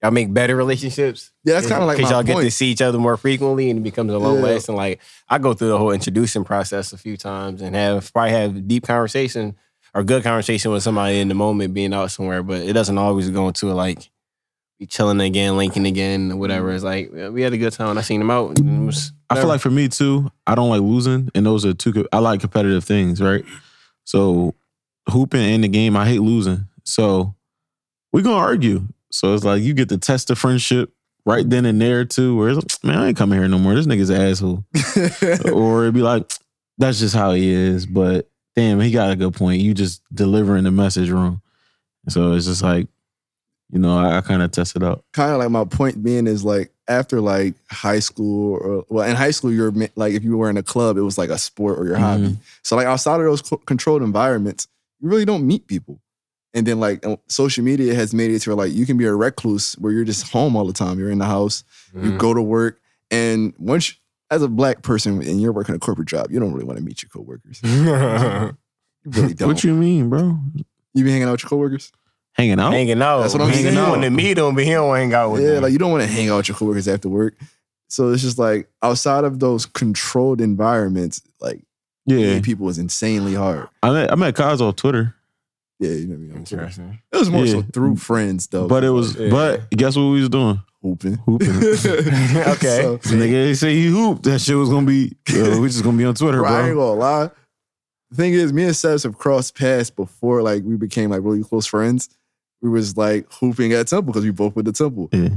y'all 0.03 0.11
make 0.11 0.33
better 0.33 0.55
relationships. 0.55 1.31
yeah, 1.43 1.55
that's 1.55 1.67
kind 1.67 1.81
of 1.81 1.87
like 1.87 1.97
because 1.97 2.11
y'all 2.11 2.23
get 2.23 2.41
to 2.41 2.51
see 2.51 2.67
each 2.71 2.81
other 2.81 2.97
more 2.99 3.17
frequently, 3.17 3.69
and 3.69 3.79
it 3.79 3.83
becomes 3.83 4.11
a 4.13 4.17
long 4.19 4.35
Yeah. 4.37 4.43
lasting. 4.43 4.75
Like, 4.75 4.99
I 5.29 5.37
go 5.37 5.53
through 5.53 5.69
the 5.69 5.77
whole 5.77 5.91
introducing 5.91 6.43
process 6.43 6.93
a 6.93 6.97
few 6.97 7.17
times 7.17 7.61
and 7.61 7.75
have 7.75 8.11
probably 8.13 8.31
have 8.31 8.67
deep 8.67 8.83
conversation 8.85 9.55
or 9.93 10.03
good 10.03 10.23
conversation 10.23 10.71
with 10.71 10.83
somebody 10.83 11.19
in 11.19 11.27
the 11.27 11.35
moment, 11.35 11.73
being 11.73 11.93
out 11.93 12.11
somewhere. 12.11 12.43
But 12.43 12.61
it 12.61 12.73
doesn't 12.73 12.97
always 12.97 13.29
go 13.29 13.47
into 13.47 13.67
like 13.67 14.09
be 14.79 14.85
chilling 14.85 15.19
again, 15.19 15.57
linking 15.57 15.85
again, 15.85 16.39
whatever. 16.39 16.67
Mm-hmm. 16.67 16.75
It's 16.75 16.83
like 16.83 17.33
we 17.33 17.41
had 17.41 17.53
a 17.53 17.57
good 17.57 17.73
time. 17.73 17.97
I 17.97 18.01
seen 18.01 18.21
him 18.21 18.31
out. 18.31 18.59
Was, 18.59 19.11
I 19.29 19.35
feel 19.35 19.47
like 19.47 19.61
for 19.61 19.69
me 19.69 19.89
too, 19.89 20.31
I 20.47 20.55
don't 20.55 20.69
like 20.69 20.81
losing, 20.81 21.29
and 21.35 21.45
those 21.45 21.65
are 21.65 21.73
two. 21.73 22.07
I 22.13 22.19
like 22.19 22.39
competitive 22.39 22.85
things, 22.85 23.21
right? 23.21 23.43
So 24.05 24.55
hooping 25.09 25.41
in 25.41 25.61
the 25.61 25.67
game, 25.67 25.97
I 25.97 26.07
hate 26.07 26.21
losing. 26.21 26.65
So 26.85 27.35
we're 28.13 28.23
gonna 28.23 28.37
argue. 28.37 28.87
So 29.11 29.33
it's 29.33 29.43
like 29.43 29.61
you 29.61 29.73
get 29.73 29.89
to 29.89 29.97
test 29.97 30.29
the 30.29 30.35
friendship 30.35 30.93
right 31.25 31.47
then 31.47 31.65
and 31.65 31.81
there 31.81 32.05
too. 32.05 32.37
Where 32.37 32.49
it's 32.49 32.57
like, 32.57 32.83
man, 32.83 33.03
I 33.03 33.07
ain't 33.09 33.17
coming 33.17 33.37
here 33.37 33.47
no 33.49 33.59
more. 33.59 33.75
This 33.75 33.85
nigga's 33.85 34.09
an 34.09 34.21
asshole. 34.21 34.63
or 35.53 35.83
it'd 35.83 35.93
be 35.93 36.01
like, 36.01 36.31
that's 36.77 36.99
just 36.99 37.15
how 37.15 37.33
he 37.33 37.49
is. 37.49 37.85
But 37.85 38.28
damn, 38.55 38.79
he 38.79 38.91
got 38.91 39.11
a 39.11 39.15
good 39.15 39.33
point. 39.33 39.61
You 39.61 39.73
just 39.73 40.01
delivering 40.13 40.63
the 40.65 40.71
message 40.71 41.09
wrong. 41.09 41.41
So 42.07 42.33
it's 42.33 42.45
just 42.45 42.63
like, 42.63 42.87
you 43.71 43.79
know, 43.79 43.97
I, 43.97 44.17
I 44.17 44.21
kind 44.21 44.41
of 44.41 44.51
test 44.51 44.75
it 44.75 44.83
out. 44.83 45.03
kind 45.13 45.31
of 45.31 45.39
like 45.39 45.49
my 45.51 45.63
point 45.65 46.03
being 46.03 46.25
is 46.27 46.43
like 46.43 46.71
after 46.87 47.21
like 47.21 47.53
high 47.69 47.99
school 47.99 48.55
or 48.61 48.83
well 48.89 49.07
in 49.07 49.15
high 49.15 49.29
school 49.29 49.51
you're 49.51 49.71
like 49.95 50.13
if 50.13 50.23
you 50.23 50.35
were 50.37 50.49
in 50.49 50.57
a 50.57 50.63
club 50.63 50.97
it 50.97 51.01
was 51.01 51.19
like 51.19 51.29
a 51.29 51.37
sport 51.37 51.77
or 51.77 51.85
your 51.85 51.97
hobby 51.97 52.23
so 52.63 52.75
like 52.75 52.87
outside 52.87 53.19
of 53.19 53.25
those 53.27 53.43
co- 53.43 53.57
controlled 53.57 54.01
environments 54.01 54.67
you 54.99 55.07
really 55.07 55.23
don't 55.23 55.45
meet 55.45 55.67
people 55.67 56.01
and 56.55 56.65
then 56.65 56.79
like 56.79 57.05
uh, 57.05 57.15
social 57.27 57.63
media 57.63 57.93
has 57.93 58.11
made 58.11 58.31
it 58.31 58.39
to 58.39 58.49
where 58.49 58.57
like 58.65 58.73
you 58.75 58.87
can 58.87 58.97
be 58.97 59.05
a 59.05 59.13
recluse 59.13 59.73
where 59.73 59.91
you're 59.93 60.03
just 60.03 60.31
home 60.31 60.55
all 60.55 60.65
the 60.65 60.73
time 60.73 60.97
you're 60.97 61.11
in 61.11 61.19
the 61.19 61.25
house 61.25 61.63
you 61.93 62.17
go 62.17 62.33
to 62.33 62.41
work 62.41 62.79
and 63.11 63.53
once 63.59 63.89
you- 63.91 63.95
as 64.31 64.41
a 64.41 64.47
black 64.47 64.81
person 64.83 65.21
and 65.21 65.41
you're 65.41 65.51
working 65.51 65.75
a 65.75 65.79
corporate 65.79 66.07
job 66.07 66.27
you 66.31 66.39
don't 66.39 66.51
really 66.53 66.65
want 66.65 66.77
to 66.77 66.83
meet 66.83 67.01
your 67.01 67.09
coworkers 67.09 67.59
you 67.63 68.53
really 69.05 69.33
don't 69.33 69.47
What 69.47 69.63
you 69.63 69.73
mean, 69.73 70.09
bro? 70.09 70.37
you 70.93 71.03
be 71.03 71.11
hanging 71.11 71.27
out 71.27 71.31
with 71.33 71.43
your 71.43 71.49
coworkers 71.49 71.91
Hanging 72.33 72.59
out? 72.59 72.71
hanging 72.71 73.01
out. 73.01 73.21
That's 73.21 73.33
what 73.33 73.41
I'm 73.43 73.49
He 73.49 73.63
saying. 73.63 73.75
want 73.75 74.03
to 74.03 74.09
meet 74.09 74.37
him, 74.37 74.55
but 74.55 74.63
he 74.63 74.71
don't 74.71 74.87
want 74.87 74.97
to 74.99 75.01
hang 75.01 75.13
out 75.13 75.31
with 75.31 75.41
Yeah, 75.41 75.53
them. 75.55 75.63
like 75.63 75.71
you 75.73 75.77
don't 75.79 75.91
want 75.91 76.03
to 76.03 76.09
hang 76.09 76.29
out 76.29 76.37
with 76.37 76.47
your 76.47 76.55
coworkers 76.55 76.87
after 76.87 77.09
work. 77.09 77.35
So 77.89 78.11
it's 78.11 78.21
just 78.21 78.37
like 78.39 78.69
outside 78.81 79.23
of 79.25 79.39
those 79.39 79.65
controlled 79.65 80.39
environments, 80.39 81.21
like 81.41 81.61
Yeah. 82.05 82.17
meeting 82.17 82.43
people 82.43 82.69
is 82.69 82.77
insanely 82.77 83.33
hard. 83.33 83.67
I 83.83 83.91
met 83.91 84.11
I 84.11 84.15
met 84.15 84.35
Kaz 84.35 84.61
off 84.61 84.75
Twitter, 84.77 85.15
Yeah, 85.79 85.89
you 85.91 86.05
know 86.07 86.13
what 86.13 86.15
I 86.15 86.27
mean. 86.27 86.37
Interesting. 86.37 86.99
It 87.11 87.17
was 87.17 87.29
more 87.29 87.45
so 87.47 87.61
through 87.73 87.95
friends 87.97 88.47
though. 88.47 88.67
but 88.67 88.83
it 88.85 88.91
was 88.91 89.15
Yeah. 89.15 89.29
but 89.31 89.69
guess 89.71 89.97
what 89.97 90.03
we 90.03 90.19
was 90.21 90.29
doing? 90.29 90.61
Hooping. 90.81 91.15
Hooping. 91.25 91.49
Okay. 91.59 92.81
The 92.81 93.15
nigga 93.15 93.31
they 93.31 93.53
say 93.53 93.75
he 93.75 93.87
hooped. 93.87 94.23
That 94.23 94.39
shit 94.39 94.55
was 94.55 94.69
gonna 94.69 94.85
be. 94.85 95.15
Uh, 95.29 95.59
we 95.59 95.67
just 95.67 95.83
gonna 95.83 95.97
be 95.97 96.05
on 96.05 96.15
Twitter, 96.15 96.39
bro, 96.39 96.49
I 96.49 96.67
ain't 96.67 96.75
gonna 96.75 96.93
lie. 96.93 97.29
The 98.11 98.15
thing 98.15 98.33
is, 98.33 98.51
me 98.51 98.63
and 98.63 98.73
Sebs 98.73 99.03
have 99.03 99.17
crossed 99.17 99.55
paths 99.55 99.89
before, 99.89 100.41
like 100.41 100.63
we 100.63 100.75
became 100.77 101.11
like 101.11 101.21
really 101.23 101.43
close 101.43 101.67
friends. 101.67 102.09
We 102.61 102.69
was 102.69 102.97
like 102.97 103.31
hooping 103.31 103.71
at 103.73 103.87
Temple 103.87 104.11
because 104.11 104.25
we 104.25 104.31
both 104.31 104.55
went 104.55 104.65
to 104.65 104.71
Temple. 104.73 105.09
Yeah. 105.11 105.29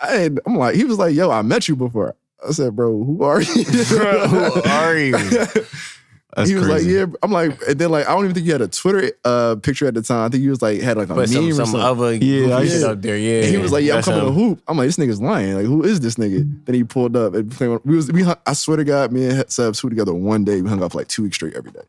I 0.00 0.12
had, 0.12 0.40
I'm 0.46 0.54
like, 0.54 0.76
he 0.76 0.84
was 0.84 0.98
like, 0.98 1.14
"Yo, 1.14 1.30
I 1.30 1.42
met 1.42 1.68
you 1.68 1.74
before." 1.74 2.14
I 2.46 2.52
said, 2.52 2.76
"Bro, 2.76 3.04
who 3.04 3.22
are 3.24 3.40
you? 3.40 3.64
Who 3.64 4.62
are 4.68 4.96
you?" 4.96 5.16
That's 6.36 6.50
he 6.50 6.56
was 6.56 6.66
crazy. 6.66 6.98
like, 7.00 7.08
yeah. 7.08 7.16
I'm 7.22 7.32
like, 7.32 7.58
and 7.68 7.78
then 7.78 7.90
like, 7.90 8.06
I 8.06 8.10
don't 8.14 8.24
even 8.24 8.34
think 8.34 8.46
you 8.46 8.52
had 8.52 8.60
a 8.60 8.68
Twitter 8.68 9.12
uh, 9.24 9.56
picture 9.56 9.86
at 9.86 9.94
the 9.94 10.02
time. 10.02 10.26
I 10.26 10.28
think 10.28 10.42
he 10.42 10.50
was 10.50 10.60
like, 10.60 10.80
had 10.82 10.96
like 10.98 11.08
a 11.08 11.14
Put 11.14 11.28
some, 11.30 11.42
meme 11.44 11.52
or 11.52 11.54
some 11.54 11.66
something. 11.66 11.80
other 11.80 12.14
Yeah, 12.14 12.44
I 12.56 12.60
goofy 12.60 12.64
shit 12.66 12.72
used- 12.74 12.84
up 12.86 13.02
there. 13.02 13.16
Yeah, 13.16 13.42
And 13.42 13.50
he 13.50 13.56
was 13.56 13.72
like, 13.72 13.82
"Yeah, 13.84 13.92
I'm 13.94 13.96
That's 13.96 14.08
coming 14.08 14.20
to 14.22 14.28
him. 14.28 14.34
hoop." 14.34 14.62
I'm 14.68 14.76
like, 14.76 14.86
"This 14.88 14.96
nigga's 14.98 15.20
lying. 15.22 15.54
Like, 15.54 15.64
who 15.66 15.82
is 15.84 16.00
this 16.00 16.16
nigga?" 16.16 16.64
Then 16.66 16.74
he 16.74 16.84
pulled 16.84 17.16
up 17.16 17.34
and 17.34 17.50
playing. 17.50 17.80
We 17.84 17.96
was 17.96 18.12
we. 18.12 18.22
Hung, 18.24 18.36
I 18.46 18.52
swear 18.52 18.76
to 18.76 18.84
God, 18.84 19.10
me 19.10 19.26
and 19.26 19.38
Sebs 19.46 19.80
hooped 19.80 19.90
together 19.92 20.12
one 20.12 20.44
day. 20.44 20.60
We 20.60 20.68
hung 20.68 20.82
out 20.82 20.92
for 20.92 20.98
like 20.98 21.08
two 21.08 21.22
weeks 21.22 21.36
straight 21.36 21.54
every 21.54 21.72
day. 21.72 21.80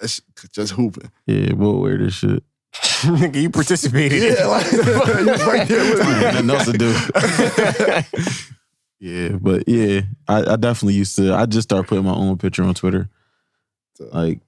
That's 0.00 0.20
just 0.52 0.72
hooping. 0.72 1.10
Yeah, 1.26 1.52
we'll 1.52 1.78
wear 1.78 1.98
this 1.98 2.14
shit. 2.14 2.42
Nigga, 3.02 3.42
you 3.42 3.50
participated. 3.50 4.22
Yeah, 4.38 4.46
like 4.46 4.66
he 4.70 4.76
was 4.78 5.44
right 5.44 5.68
there 5.68 5.94
with 5.94 5.98
me. 6.00 6.40
Nothing 6.42 6.50
else 6.50 6.64
to 6.64 6.78
do. 6.78 8.32
yeah, 9.00 9.28
but 9.40 9.68
yeah, 9.68 10.02
I, 10.28 10.52
I 10.52 10.56
definitely 10.56 10.94
used 10.94 11.16
to. 11.16 11.34
I 11.34 11.46
just 11.46 11.68
started 11.68 11.88
putting 11.88 12.04
my 12.04 12.14
own 12.14 12.38
picture 12.38 12.62
on 12.62 12.74
Twitter. 12.74 13.08
So- 13.94 14.08
Like, 14.12 14.40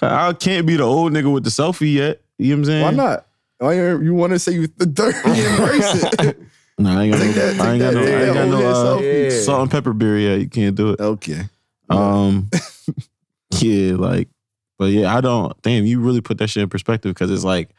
I 0.00 0.32
can't 0.32 0.66
be 0.66 0.76
the 0.76 0.84
old 0.84 1.12
nigga 1.12 1.32
with 1.32 1.44
the 1.44 1.50
selfie 1.50 1.94
yet. 1.94 2.22
You 2.38 2.48
know 2.50 2.54
what 2.54 2.58
I'm 2.60 2.64
saying? 2.64 2.82
Why 2.84 2.90
not? 2.92 3.26
Why 3.58 3.74
you, 3.74 4.00
you 4.02 4.14
want 4.14 4.32
to 4.32 4.38
say 4.38 4.52
you 4.52 4.66
the 4.76 4.86
dirt? 4.86 5.14
Embrace 5.24 6.04
it. 6.20 6.38
Nah, 6.78 6.98
I 6.98 7.04
ain't 7.04 7.12
got 7.12 7.20
Take 7.20 7.36
no, 7.36 7.52
that- 7.52 7.60
I 7.60 7.72
ain't 7.72 7.80
got 7.82 7.90
take 7.90 7.94
no, 7.94 8.04
that- 8.04 8.22
I 8.22 8.24
ain't 8.26 8.34
got 8.34 8.48
no 8.48 8.96
uh. 8.96 9.00
Yeah. 9.00 9.30
salt 9.42 9.62
and 9.62 9.70
pepper 9.70 9.92
beer 9.92 10.18
yet. 10.18 10.40
You 10.40 10.48
can't 10.48 10.74
do 10.74 10.90
it. 10.90 11.00
Okay. 11.00 11.42
Um, 11.90 12.48
yeah, 13.60 13.94
like, 13.96 14.28
but 14.78 14.86
yeah, 14.86 15.14
I 15.14 15.20
don't. 15.20 15.60
Damn, 15.62 15.84
you 15.84 16.00
really 16.00 16.20
put 16.22 16.38
that 16.38 16.48
shit 16.48 16.62
in 16.62 16.68
perspective 16.68 17.12
because 17.14 17.30
it's 17.30 17.44
like, 17.44 17.70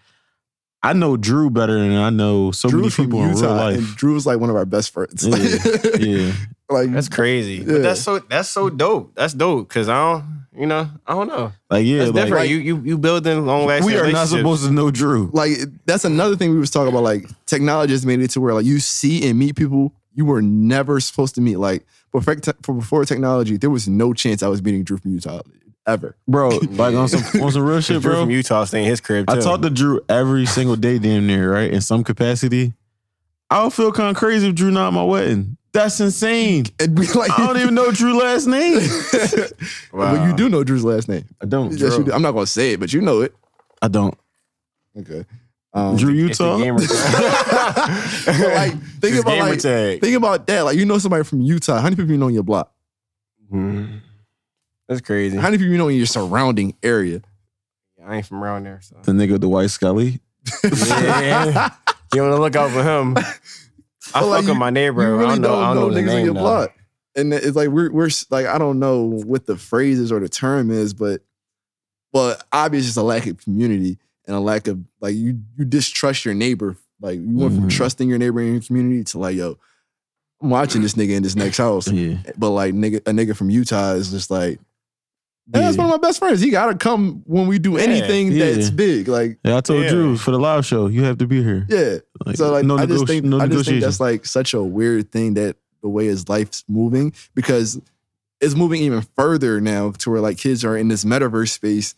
I 0.83 0.93
know 0.93 1.17
Drew 1.17 1.49
better 1.49 1.73
than 1.79 1.93
I 1.95 2.09
know 2.11 2.51
so 2.51 2.67
many 2.67 2.81
Drew's 2.81 2.93
from 2.95 3.05
people 3.05 3.19
in 3.23 3.29
real 3.29 3.37
Utah, 3.37 3.67
and 3.67 3.77
life. 3.81 3.95
Drew's 3.95 4.25
like 4.25 4.39
one 4.39 4.49
of 4.49 4.55
our 4.55 4.65
best 4.65 4.91
friends. 4.91 5.25
Yeah, 5.25 5.79
yeah. 5.99 6.33
like 6.69 6.91
That's 6.91 7.09
crazy. 7.09 7.55
Yeah. 7.55 7.65
But 7.65 7.81
that's 7.81 8.01
so 8.01 8.19
that's 8.19 8.49
so 8.49 8.69
dope. 8.69 9.15
That's 9.15 9.33
dope. 9.33 9.67
Cause 9.69 9.89
I 9.89 9.95
don't, 9.95 10.42
you 10.57 10.65
know, 10.67 10.89
I 11.07 11.13
don't 11.13 11.27
know. 11.27 11.51
Like, 11.69 11.85
yeah, 11.85 11.99
That's 12.05 12.11
like, 12.11 12.23
different. 12.25 12.49
you 12.49 12.57
you 12.57 12.77
you 12.81 12.97
building 12.97 13.45
long 13.45 13.65
lasting. 13.65 13.85
we 13.91 13.97
are 13.97 14.11
not 14.11 14.27
supposed 14.27 14.63
to 14.65 14.71
know 14.71 14.91
Drew. 14.91 15.29
like 15.33 15.57
that's 15.85 16.05
another 16.05 16.35
thing 16.35 16.51
we 16.51 16.57
was 16.59 16.69
talking 16.71 16.89
about. 16.89 17.03
Like 17.03 17.25
technology 17.45 17.93
has 17.93 18.05
made 18.05 18.19
it 18.21 18.29
to 18.31 18.41
where 18.41 18.53
like 18.53 18.65
you 18.65 18.79
see 18.79 19.27
and 19.27 19.37
meet 19.39 19.55
people 19.55 19.93
you 20.15 20.25
were 20.25 20.41
never 20.41 20.99
supposed 20.99 21.35
to 21.35 21.41
meet. 21.41 21.57
Like 21.57 21.85
before, 22.11 22.35
te- 22.35 22.51
for 22.61 22.73
before 22.75 23.03
technology, 23.05 23.57
there 23.57 23.69
was 23.71 23.87
no 23.87 24.13
chance 24.13 24.43
I 24.43 24.47
was 24.47 24.61
meeting 24.61 24.83
Drew 24.83 24.97
from 24.97 25.11
Utah 25.13 25.41
ever. 25.87 26.15
bro. 26.27 26.49
Like 26.71 26.93
on 26.95 27.07
some 27.07 27.41
on 27.41 27.51
some 27.51 27.63
real 27.65 27.81
shit, 27.81 28.01
Drew 28.01 28.11
bro. 28.11 28.21
from 28.21 28.29
Utah 28.31 28.63
staying 28.65 28.85
his 28.85 29.01
crib 29.01 29.27
too. 29.27 29.33
I 29.33 29.39
talk 29.39 29.61
to 29.63 29.69
Drew 29.71 30.01
every 30.07 30.45
single 30.45 30.75
day, 30.75 30.99
damn 30.99 31.25
near, 31.25 31.51
right? 31.51 31.71
In 31.73 31.81
some 31.81 32.03
capacity. 32.03 32.73
I 33.49 33.63
would 33.63 33.73
feel 33.73 33.91
kind 33.91 34.09
of 34.09 34.15
crazy 34.15 34.47
if 34.49 34.55
Drew 34.55 34.71
not 34.71 34.87
at 34.87 34.93
my 34.93 35.03
wedding. 35.03 35.57
That's 35.73 35.99
insane. 35.99 36.65
And 36.79 36.97
we 36.97 37.07
like, 37.07 37.31
I 37.37 37.45
don't 37.47 37.57
even 37.57 37.73
know 37.73 37.91
Drew's 37.91 38.15
last 38.15 38.45
name. 38.47 38.79
But 39.91 40.27
you 40.27 40.35
do 40.35 40.49
know 40.49 40.63
Drew's 40.63 40.83
last 40.83 41.07
name. 41.09 41.25
I 41.41 41.45
don't. 41.45 41.71
Yes, 41.71 41.97
you 41.97 42.03
do. 42.03 42.11
I'm 42.13 42.21
not 42.21 42.31
gonna 42.31 42.45
say 42.47 42.73
it, 42.73 42.79
but 42.79 42.91
you 42.93 43.01
know 43.01 43.21
it. 43.21 43.33
I 43.81 43.87
don't. 43.87 44.15
Okay. 44.97 45.25
Um, 45.73 45.97
Drew 45.97 46.27
It's 46.27 46.37
the 46.37 46.45
Utah. 46.45 46.57
gamer 46.57 46.79
tag. 46.85 48.25
but, 48.25 48.53
like 48.53 48.71
think 49.01 49.13
His 49.15 49.19
about 49.21 49.31
gamer 49.35 49.49
like 49.49 49.59
tag. 49.59 50.01
think 50.01 50.15
about 50.15 50.45
that. 50.47 50.61
Like 50.61 50.77
you 50.77 50.85
know 50.85 50.97
somebody 50.99 51.23
from 51.23 51.41
Utah. 51.41 51.77
How 51.77 51.83
many 51.83 51.95
people 51.95 52.11
you 52.11 52.17
know 52.17 52.27
in 52.27 52.33
your 52.35 52.43
block? 52.43 52.71
Mhm. 53.51 54.01
That's 54.87 55.01
crazy. 55.01 55.37
How 55.37 55.43
many 55.43 55.57
people 55.57 55.71
you 55.71 55.77
know 55.79 55.87
in 55.87 55.97
your 55.97 56.05
surrounding 56.05 56.75
area? 56.83 57.21
I 58.05 58.17
ain't 58.17 58.25
from 58.25 58.43
around 58.43 58.65
there, 58.65 58.79
so 58.81 58.97
The 59.03 59.11
nigga 59.13 59.31
with 59.33 59.41
the 59.41 59.49
white 59.49 59.69
Scully. 59.71 60.19
yeah. 60.63 61.69
you 62.13 62.21
want 62.21 62.35
to 62.35 62.41
look 62.41 62.55
out 62.55 62.69
for 62.71 62.83
him. 62.83 63.15
I 64.15 64.19
But, 64.21 64.27
like, 64.27 64.39
fuck 64.41 64.49
with 64.49 64.57
my 64.57 64.69
neighbor. 64.69 65.01
You 65.01 65.15
really 65.15 65.25
I 65.25 65.27
don't 65.29 65.41
know. 65.41 65.55
I 65.55 65.73
don't 65.73 65.75
know, 65.75 65.89
the 65.93 65.99
niggas 66.01 66.03
in 66.03 66.05
name 66.07 66.25
your 66.25 66.33
though. 66.35 66.39
block. 66.41 66.73
And 67.15 67.33
it's 67.33 67.55
like 67.55 67.69
we're 67.69 67.91
we're 67.91 68.09
like 68.31 68.45
I 68.47 68.57
don't 68.57 68.79
know 68.79 69.03
what 69.03 69.45
the 69.45 69.55
phrases 69.55 70.11
or 70.11 70.19
the 70.19 70.29
term 70.29 70.71
is, 70.71 70.93
but 70.93 71.21
but 72.11 72.43
obviously 72.51 72.87
it's 72.89 72.97
a 72.97 73.03
lack 73.03 73.27
of 73.27 73.37
community 73.37 73.97
and 74.27 74.35
a 74.35 74.39
lack 74.39 74.67
of 74.67 74.79
like 74.99 75.13
you 75.15 75.39
you 75.57 75.65
distrust 75.65 76.25
your 76.25 76.33
neighbor. 76.33 76.75
Like 77.01 77.19
you 77.19 77.37
went 77.37 77.53
from 77.55 77.67
Mhm. 77.69 77.71
trusting 77.71 78.09
your 78.09 78.17
neighbor 78.17 78.41
in 78.41 78.53
your 78.53 78.61
community 78.61 79.03
to 79.03 79.19
like, 79.19 79.35
yo, 79.35 79.57
I'm 80.41 80.49
watching 80.49 80.81
this 80.81 80.93
nigga 80.95 81.11
in 81.15 81.23
this 81.23 81.35
next 81.35 81.57
house. 81.57 81.87
Yeah. 81.91 82.17
But 82.37 82.49
like 82.51 82.73
nigga, 82.73 82.97
a 82.97 83.11
nigga 83.11 83.35
from 83.35 83.49
Utah 83.49 83.93
is 83.93 84.09
just 84.11 84.31
like, 84.31 84.59
"Yeah, 85.53 85.61
that's 85.61 85.77
one 85.77 85.87
of 85.87 85.91
my 85.91 85.97
best 85.97 86.19
friends. 86.19 86.39
He 86.41 86.49
gotta 86.51 86.75
come 86.75 87.23
when 87.25 87.47
we 87.47 87.57
do 87.59 87.77
anything 87.77 88.31
Yeah. 88.31 88.51
that's 88.51 88.69
big. 88.69 89.07
Like, 89.07 89.39
Yeah, 89.43 89.57
I 89.57 89.61
told 89.61 89.83
Yeah. 89.83 89.89
Drew 89.89 90.17
for 90.17 90.31
the 90.31 90.39
live 90.39 90.65
show, 90.65 90.87
you 90.87 91.03
have 91.03 91.17
to 91.17 91.27
be 91.27 91.41
here. 91.43 91.65
yeah. 91.69 91.97
Like, 92.25 92.37
So 92.37 92.51
like 92.51 92.65
no, 92.65 92.77
I 92.77 92.85
just 92.85 93.07
think 93.07 93.25
no 93.25 93.39
I 93.39 93.47
just 93.47 93.67
think 93.67 93.81
that's 93.81 93.99
like 93.99 94.25
such 94.25 94.53
a 94.53 94.61
weird 94.63 95.11
thing 95.11 95.33
that 95.33 95.57
the 95.81 95.89
way 95.89 96.05
his 96.05 96.29
life's 96.29 96.63
moving 96.69 97.13
because 97.35 97.79
it's 98.39 98.55
moving 98.55 98.81
even 98.83 99.01
further 99.17 99.59
now 99.59 99.91
to 99.91 100.09
where 100.11 100.21
like 100.21 100.37
kids 100.37 100.63
are 100.63 100.77
in 100.77 100.87
this 100.87 101.03
metaverse 101.03 101.49
space. 101.49 101.95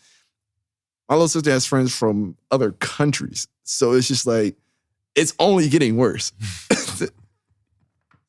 My 1.09 1.15
little 1.15 1.27
sister 1.27 1.51
has 1.51 1.65
friends 1.67 1.95
from 1.95 2.35
other 2.49 2.71
countries, 2.71 3.47
so 3.63 3.93
it's 3.93 4.07
just 4.07 4.25
like 4.25 4.55
it's 5.15 5.33
only 5.39 5.69
getting 5.69 5.97
worse. 5.97 6.31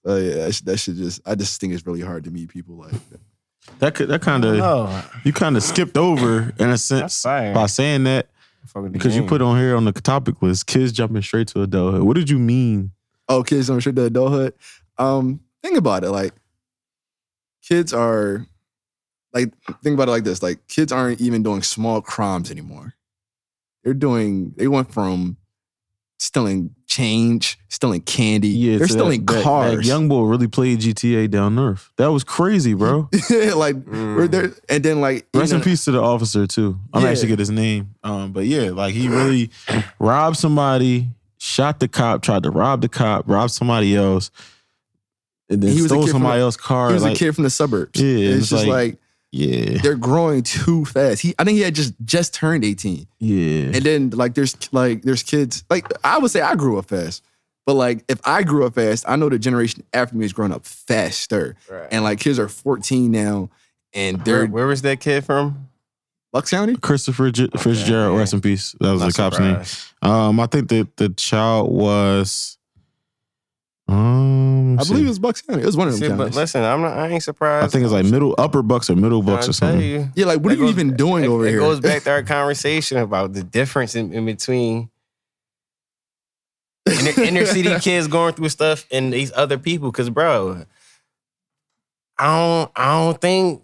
Oh 0.08 0.16
yeah, 0.18 0.34
that 0.36 0.52
should, 0.54 0.66
that 0.66 0.76
should 0.78 0.96
just 0.96 1.20
I 1.26 1.34
just 1.34 1.60
think 1.60 1.72
it's 1.72 1.84
really 1.84 2.00
hard 2.00 2.22
to 2.24 2.30
meet 2.30 2.48
people 2.48 2.76
like 2.76 2.92
that. 3.10 3.20
That 3.78 3.94
could, 3.94 4.08
that 4.08 4.22
kind 4.22 4.44
of 4.44 5.10
you 5.24 5.32
kind 5.32 5.56
of 5.56 5.62
skipped 5.62 5.96
over 5.96 6.52
in 6.58 6.70
a 6.70 6.78
sense 6.78 7.22
by 7.22 7.66
saying 7.66 8.04
that 8.04 8.28
Fuck 8.66 8.84
with 8.84 8.92
because 8.92 9.14
you 9.14 9.22
put 9.24 9.42
on 9.42 9.58
here 9.58 9.76
on 9.76 9.84
the 9.84 9.92
topic 9.92 10.42
list 10.42 10.66
kids 10.66 10.92
jumping 10.92 11.22
straight 11.22 11.48
to 11.48 11.62
adulthood. 11.62 12.02
What 12.02 12.14
did 12.16 12.28
you 12.28 12.38
mean? 12.38 12.92
Oh, 13.28 13.42
kids 13.42 13.68
don't 13.68 13.80
straight 13.80 13.96
to 13.96 14.04
adulthood. 14.04 14.54
Um, 14.98 15.40
think 15.62 15.76
about 15.76 16.04
it. 16.04 16.10
Like, 16.10 16.32
kids 17.62 17.92
are 17.92 18.46
like 19.32 19.52
think 19.82 19.94
about 19.94 20.08
it 20.08 20.12
like 20.12 20.24
this. 20.24 20.42
Like, 20.42 20.66
kids 20.68 20.92
aren't 20.92 21.20
even 21.20 21.42
doing 21.42 21.62
small 21.62 22.00
crimes 22.00 22.50
anymore. 22.50 22.94
They're 23.84 23.94
doing. 23.94 24.52
They 24.56 24.68
went 24.68 24.92
from 24.92 25.36
stealing 26.18 26.70
change, 26.86 27.58
stealing 27.68 28.00
candy. 28.00 28.48
Yeah, 28.48 28.78
they're 28.78 28.86
to 28.86 28.92
stealing 28.92 29.26
that, 29.26 29.34
that- 29.34 29.44
cars. 29.44 29.76
That, 29.76 29.84
young 29.84 30.08
boy 30.08 30.22
really 30.22 30.48
played 30.48 30.80
GTA 30.80 31.30
down 31.30 31.54
north. 31.54 31.90
That 31.96 32.10
was 32.10 32.24
crazy, 32.24 32.74
bro. 32.74 33.08
like 33.30 33.76
Mm. 33.76 34.16
we're 34.16 34.28
there, 34.28 34.52
and 34.68 34.82
then 34.82 35.00
like 35.00 35.26
you 35.34 35.40
Rest 35.40 35.52
know, 35.52 35.58
in 35.58 35.64
peace 35.64 35.84
to 35.84 35.90
the 35.92 36.00
officer 36.02 36.46
too. 36.46 36.78
I'm 36.92 37.02
Yeah. 37.02 37.10
actually 37.10 37.28
get 37.28 37.38
his 37.38 37.50
name. 37.50 37.94
Um, 38.02 38.32
but 38.32 38.46
yeah, 38.46 38.70
like 38.70 38.94
he 38.94 39.08
really 39.08 39.50
robbed 39.98 40.36
somebody, 40.38 41.08
shot 41.38 41.80
the 41.80 41.88
cop, 41.88 42.22
tried 42.22 42.44
to 42.44 42.50
rob 42.50 42.80
the 42.80 42.88
cop, 42.88 43.28
robbed 43.28 43.52
somebody 43.52 43.94
else, 43.94 44.30
and 45.50 45.62
then 45.62 45.70
He 45.72 45.82
was 45.82 45.90
stole 45.90 46.04
kid 46.04 46.12
somebody 46.12 46.38
the- 46.38 46.44
else's 46.44 46.60
car. 46.60 46.88
He 46.88 46.94
was 46.94 47.02
like, 47.02 47.16
a 47.16 47.18
kid 47.18 47.34
from 47.34 47.44
the 47.44 47.50
suburbs. 47.50 48.00
Yeah, 48.00 48.08
it's, 48.30 48.38
it's 48.38 48.48
just 48.50 48.66
like- 48.66 48.92
like 48.92 48.98
Yeah, 49.36 49.78
they're 49.82 49.96
growing 49.96 50.42
too 50.42 50.84
fast. 50.86 51.20
He, 51.22 51.34
I 51.38 51.44
think 51.44 51.56
he 51.56 51.62
had 51.62 51.74
just 51.74 51.94
just 52.04 52.32
turned 52.34 52.64
18. 52.64 53.06
yeah. 53.18 53.36
And 53.66 53.74
then 53.74 54.10
like 54.10 54.34
there's 54.34 54.56
like 54.72 55.02
there's 55.02 55.22
kids 55.22 55.64
like 55.68 55.86
I 56.02 56.18
would 56.18 56.30
say 56.30 56.40
I 56.40 56.54
grew 56.54 56.78
up 56.78 56.88
fast, 56.88 57.22
but 57.66 57.74
like 57.74 58.04
if 58.08 58.20
I 58.24 58.42
grew 58.42 58.64
up 58.66 58.74
fast, 58.74 59.04
I 59.06 59.16
know 59.16 59.28
the 59.28 59.38
generation 59.38 59.82
after 59.92 60.16
me 60.16 60.24
is 60.24 60.32
growing 60.32 60.52
up 60.52 60.64
faster. 60.64 61.56
Right. 61.70 61.88
And 61.90 62.02
like 62.02 62.18
kids 62.20 62.38
are 62.38 62.48
14 62.48 63.10
now, 63.10 63.50
and 63.92 64.24
they're 64.24 64.46
where, 64.46 64.46
where 64.46 64.66
was 64.66 64.82
that 64.82 65.00
kid 65.00 65.24
from? 65.24 65.68
Bucks 66.32 66.50
County. 66.50 66.76
Christopher 66.76 67.30
J- 67.30 67.48
Fitzgerald, 67.58 68.14
yeah. 68.14 68.18
rest 68.18 68.34
in 68.34 68.40
peace. 68.40 68.74
That 68.80 68.92
was 68.92 69.00
Not 69.00 69.12
the 69.12 69.16
cop's 69.16 69.38
name. 69.38 70.10
Um, 70.10 70.40
I 70.40 70.46
think 70.46 70.68
that 70.68 70.96
the 70.96 71.08
child 71.10 71.70
was. 71.70 72.58
Um, 73.88 74.72
I 74.72 74.76
let's 74.78 74.88
believe 74.88 75.02
see. 75.02 75.06
it 75.06 75.08
was 75.10 75.18
Bucks 75.20 75.42
County. 75.42 75.62
It 75.62 75.66
was 75.66 75.76
one 75.76 75.86
of 75.88 75.94
them 75.94 76.00
See, 76.02 76.08
but 76.08 76.16
counties. 76.16 76.36
listen, 76.36 76.64
I'm 76.64 76.80
not. 76.82 76.96
I 76.98 77.08
ain't 77.08 77.22
surprised. 77.22 77.64
I 77.64 77.68
think 77.68 77.84
it's 77.84 77.92
like 77.92 78.04
middle 78.06 78.34
upper 78.36 78.62
bucks 78.62 78.90
or 78.90 78.96
middle 78.96 79.22
bucks 79.22 79.48
or 79.48 79.52
Trying 79.52 79.72
tell 79.72 79.80
something. 79.80 79.88
you. 79.88 80.08
yeah, 80.16 80.26
like 80.26 80.40
what 80.40 80.52
are 80.52 80.56
That 80.56 80.62
you 80.62 80.68
even 80.68 80.96
doing 80.96 81.24
it, 81.24 81.28
over 81.28 81.46
it 81.46 81.50
here? 81.50 81.60
goes 81.60 81.78
back 81.80 82.02
to 82.04 82.10
our 82.10 82.22
conversation 82.24 82.98
about 82.98 83.32
the 83.32 83.44
difference 83.44 83.94
in, 83.94 84.12
in 84.12 84.26
between 84.26 84.90
inner, 86.90 87.22
inner 87.22 87.46
city 87.46 87.78
kids 87.80 88.06
going 88.08 88.34
through 88.34 88.48
stuff 88.48 88.86
and 88.90 89.12
these 89.12 89.32
other 89.34 89.58
people. 89.58 89.90
Cause 89.92 90.10
bro, 90.10 90.64
I 92.18 92.24
don't 92.36 92.70
I 92.74 93.04
don't 93.04 93.20
think 93.20 93.62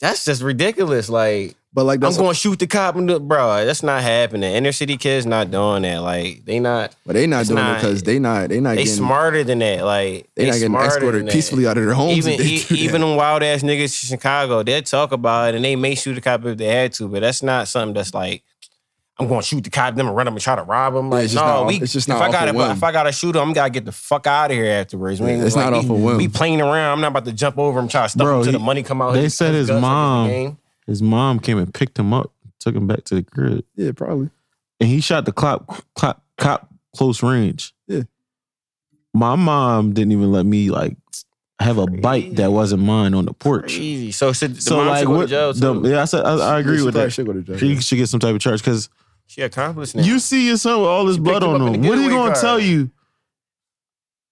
that's 0.00 0.24
just 0.26 0.42
ridiculous. 0.42 1.08
Like 1.08 1.56
but 1.74 1.84
like 1.84 1.96
I'm 1.96 2.00
that's 2.00 2.16
going 2.16 2.30
to 2.30 2.34
shoot 2.34 2.58
the 2.60 2.66
cop 2.68 2.94
and 2.96 3.08
do, 3.08 3.18
bro. 3.18 3.64
That's 3.66 3.82
not 3.82 4.00
happening. 4.02 4.54
Inner 4.54 4.70
city 4.72 4.96
kids 4.96 5.26
not 5.26 5.50
doing 5.50 5.82
that. 5.82 6.02
Like 6.02 6.44
they 6.44 6.60
not. 6.60 6.94
but 7.04 7.14
they 7.14 7.26
not 7.26 7.40
it's 7.40 7.48
doing 7.50 7.58
it 7.58 7.62
not- 7.62 7.74
because 7.80 8.02
they 8.04 8.18
not 8.20 8.48
they 8.48 8.60
not 8.60 8.70
They 8.76 8.84
getting 8.84 8.94
smarter 8.94 9.42
than 9.44 9.58
that. 9.58 9.84
Like 9.84 10.30
they 10.36 10.46
not 10.46 10.52
getting 10.52 10.68
smarter 10.68 10.88
than 10.88 10.96
escorted 10.98 11.26
that. 11.26 11.32
peacefully 11.32 11.66
out 11.66 11.76
of 11.76 11.84
their 11.84 11.94
homes. 11.94 12.16
Even 12.16 12.32
if 12.34 12.38
they 12.38 12.44
e- 12.44 12.58
do 12.58 12.64
that. 12.76 12.78
even 12.78 13.00
them 13.00 13.16
wild 13.16 13.42
ass 13.42 13.62
niggas 13.62 13.80
in 14.10 14.16
Chicago, 14.16 14.62
they'll 14.62 14.82
talk 14.82 15.10
about 15.12 15.48
it 15.50 15.56
and 15.56 15.64
they 15.64 15.74
may 15.76 15.94
shoot 15.96 16.14
the 16.14 16.20
cop 16.20 16.44
if 16.44 16.56
they 16.56 16.66
had 16.66 16.92
to, 16.94 17.08
but 17.08 17.20
that's 17.20 17.42
not 17.42 17.66
something 17.68 17.92
that's 17.94 18.14
like 18.14 18.42
I'm 19.16 19.28
going 19.28 19.42
to 19.42 19.46
shoot 19.46 19.62
the 19.62 19.70
cop, 19.70 19.94
them 19.94 20.08
and 20.08 20.16
run 20.16 20.24
them 20.26 20.34
and 20.34 20.42
try 20.42 20.56
to 20.56 20.62
rob 20.64 20.94
them. 20.94 21.06
Yeah, 21.06 21.10
Like 21.14 21.24
it's 21.24 21.32
just 21.34 21.44
no, 21.44 21.50
not- 21.60 21.66
we. 21.66 21.76
it's 21.76 21.92
just 21.92 22.08
if 22.08 22.14
I 22.16 22.28
off 22.28 22.34
a 22.34 22.46
to 22.46 22.52
whim. 22.58 22.70
if 22.72 22.82
I 22.82 22.90
got 22.90 23.04
to 23.04 23.12
shoot 23.12 23.36
him, 23.36 23.50
I 23.50 23.52
gotta 23.52 23.70
get 23.70 23.84
the 23.84 23.92
fuck 23.92 24.26
out 24.26 24.50
of 24.50 24.56
here 24.56 24.66
afterwards. 24.66 25.20
We 25.20 25.30
ain't- 25.30 25.44
it's 25.44 25.54
not 25.54 25.72
off 25.72 25.88
a 25.88 25.92
we- 25.92 26.02
whim. 26.02 26.16
We 26.16 26.26
playing 26.28 26.60
around. 26.60 26.94
I'm 26.94 27.00
not 27.00 27.08
about 27.12 27.24
to 27.26 27.32
jump 27.32 27.56
over 27.58 27.78
him, 27.78 27.86
try 27.86 28.02
to 28.04 28.08
stuff 28.08 28.24
Bro, 28.24 28.38
him 28.38 28.44
till 28.44 28.52
he- 28.54 28.58
the 28.58 28.64
money 28.64 28.82
come 28.82 29.00
out. 29.00 29.14
they 29.14 29.28
said 29.28 29.54
his 29.54 29.68
like 29.68 29.76
it's 29.76 29.80
mom- 29.82 30.28
game. 30.28 30.58
His 30.86 31.02
mom 31.02 31.38
came 31.40 31.58
and 31.58 31.72
picked 31.72 31.98
him 31.98 32.12
up, 32.12 32.32
took 32.60 32.74
him 32.74 32.86
back 32.86 33.04
to 33.04 33.14
the 33.16 33.22
crib, 33.22 33.64
yeah, 33.76 33.92
probably. 33.92 34.30
and 34.80 34.88
he 34.88 35.00
shot 35.00 35.24
the 35.24 35.32
cop 35.32 35.82
cop 35.94 36.22
cop 36.38 36.68
close 36.94 37.22
range. 37.22 37.74
Yeah. 37.86 38.02
My 39.12 39.36
mom 39.36 39.92
didn't 39.92 40.12
even 40.12 40.32
let 40.32 40.44
me 40.46 40.70
like 40.70 40.96
have 41.60 41.78
a 41.78 41.86
bite 41.86 42.36
that 42.36 42.50
wasn't 42.50 42.82
mine 42.82 43.14
on 43.14 43.26
the 43.26 43.32
porch. 43.32 43.74
Easy. 43.78 44.10
So 44.12 44.32
should 44.32 44.56
the 44.56 44.60
So 44.60 44.76
mom 44.76 44.88
like 44.88 44.98
should 45.00 45.06
go 45.06 45.12
to 45.12 45.18
what? 45.18 45.28
jail 45.28 45.52
the- 45.52 45.88
yeah, 45.88 46.02
I 46.02 46.04
said 46.04 46.24
I, 46.24 46.56
I 46.56 46.60
agree 46.60 46.78
She 46.78 46.84
with 46.84 46.94
that. 46.94 47.12
should 47.12 47.26
go 47.26 47.32
to 47.32 47.42
jail. 47.42 47.56
She 47.58 47.76
should 47.80 47.96
get 47.96 48.08
some 48.08 48.20
type 48.20 48.34
of 48.34 48.40
charge 48.40 48.60
because 48.60 48.88
She 49.26 49.40
accomplished 49.42 49.94
now. 49.94 50.02
you 50.02 50.18
see 50.18 50.48
your 50.48 50.56
son 50.56 50.80
with 50.80 50.88
all 50.88 51.04
this 51.04 51.16
blood 51.16 51.40
picked 51.42 51.44
him 51.44 51.54
on 51.54 51.60
up 51.62 51.68
in 51.68 51.74
him. 51.74 51.82
the 51.82 51.88
What 51.88 51.98
are 51.98 52.00
you 52.02 52.08
getaway 52.08 52.22
gonna 52.24 52.32
car. 52.34 52.42
tell 52.42 52.60
you? 52.60 52.90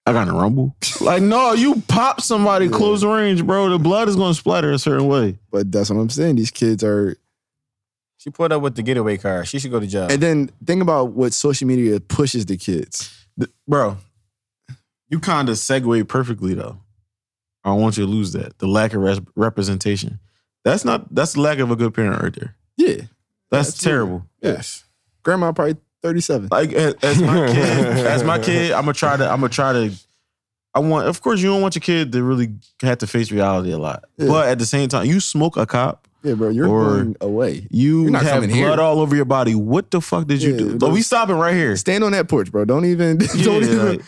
I 0.05 0.11
got 0.13 0.27
a 0.27 0.33
rumble. 0.33 0.75
like 1.01 1.23
no, 1.23 1.53
you 1.53 1.81
pop 1.87 2.21
somebody 2.21 2.67
close 2.69 3.03
range, 3.03 3.45
bro. 3.45 3.69
The 3.69 3.79
blood 3.79 4.09
is 4.09 4.15
gonna 4.15 4.33
splatter 4.33 4.71
a 4.71 4.77
certain 4.79 5.07
way. 5.07 5.37
But 5.51 5.71
that's 5.71 5.89
what 5.89 5.97
I'm 5.99 6.09
saying. 6.09 6.35
These 6.35 6.51
kids 6.51 6.83
are. 6.83 7.15
she 8.17 8.29
pulled 8.29 8.51
up 8.51 8.61
with 8.61 8.75
the 8.75 8.83
getaway 8.83 9.17
car. 9.17 9.45
She 9.45 9.59
should 9.59 9.71
go 9.71 9.79
to 9.79 9.87
jail. 9.87 10.07
And 10.09 10.21
then 10.21 10.49
think 10.65 10.81
about 10.81 11.11
what 11.13 11.33
social 11.33 11.67
media 11.67 11.99
pushes 11.99 12.45
the 12.45 12.57
kids. 12.57 13.25
Th- 13.39 13.51
bro. 13.67 13.97
You 15.09 15.19
kind 15.19 15.47
of 15.47 15.55
segue 15.55 16.07
perfectly 16.07 16.53
though. 16.53 16.77
I 17.63 17.69
don't 17.69 17.81
want 17.81 17.97
you 17.97 18.05
to 18.05 18.11
lose 18.11 18.33
that. 18.33 18.57
The 18.59 18.67
lack 18.67 18.93
of 18.93 19.01
res- 19.01 19.21
representation. 19.35 20.19
That's 20.65 20.83
not. 20.83 21.13
That's 21.15 21.33
the 21.33 21.41
lack 21.41 21.59
of 21.59 21.71
a 21.71 21.75
good 21.77 21.93
parent 21.93 22.21
right 22.21 22.33
there. 22.33 22.55
Yeah. 22.75 23.05
That's 23.51 23.69
Absolutely. 23.69 23.83
terrible. 23.89 24.25
Yes. 24.41 24.83
Grandma 25.23 25.51
probably 25.53 25.77
37. 26.03 26.49
Like 26.51 26.73
as, 26.73 26.93
as 27.01 27.21
my 27.21 27.47
kid, 27.53 28.05
as 28.05 28.23
my 28.23 28.37
kid, 28.39 28.71
I'm 28.73 28.81
gonna 28.83 28.93
try 28.93 29.17
to. 29.17 29.23
I'm 29.31 29.39
gonna 29.39 29.49
try 29.49 29.73
to. 29.73 29.91
I 30.75 30.79
want. 30.79 31.07
Of 31.07 31.21
course, 31.21 31.39
you 31.39 31.49
don't 31.49 31.61
want 31.61 31.75
your 31.75 31.81
kid 31.81 32.11
to 32.11 32.23
really 32.23 32.53
have 32.81 32.99
to 32.99 33.07
face 33.07 33.31
reality 33.31 33.71
a 33.71 33.77
lot. 33.77 34.03
Yeah. 34.17 34.27
But 34.27 34.47
at 34.49 34.59
the 34.59 34.65
same 34.65 34.89
time, 34.89 35.05
you 35.07 35.19
smoke 35.19 35.57
a 35.57 35.65
cop. 35.65 36.07
Yeah, 36.23 36.35
bro. 36.35 36.49
You're 36.49 36.67
Or- 36.69 36.83
going 36.97 37.15
away. 37.21 37.67
You 37.69 38.03
You're 38.03 38.11
not 38.11 38.23
have 38.23 38.43
blood 38.43 38.49
here. 38.51 38.79
all 38.79 38.99
over 38.99 39.15
your 39.15 39.25
body. 39.25 39.55
What 39.55 39.91
the 39.91 39.99
fuck 40.01 40.25
did 40.27 40.41
you 40.41 40.55
do? 40.57 40.77
those- 40.77 40.89
Oh, 40.89 40.93
we 40.93 41.01
stopping 41.01 41.35
right 41.35 41.53
here. 41.53 41.75
Stand 41.75 42.03
on 42.03 42.13
that 42.13 42.29
porch, 42.29 42.49
bro. 42.51 42.63
Don't 42.65 42.85
even 42.85 43.17
don't 43.43 43.63
even 43.63 43.87
like- 43.87 44.01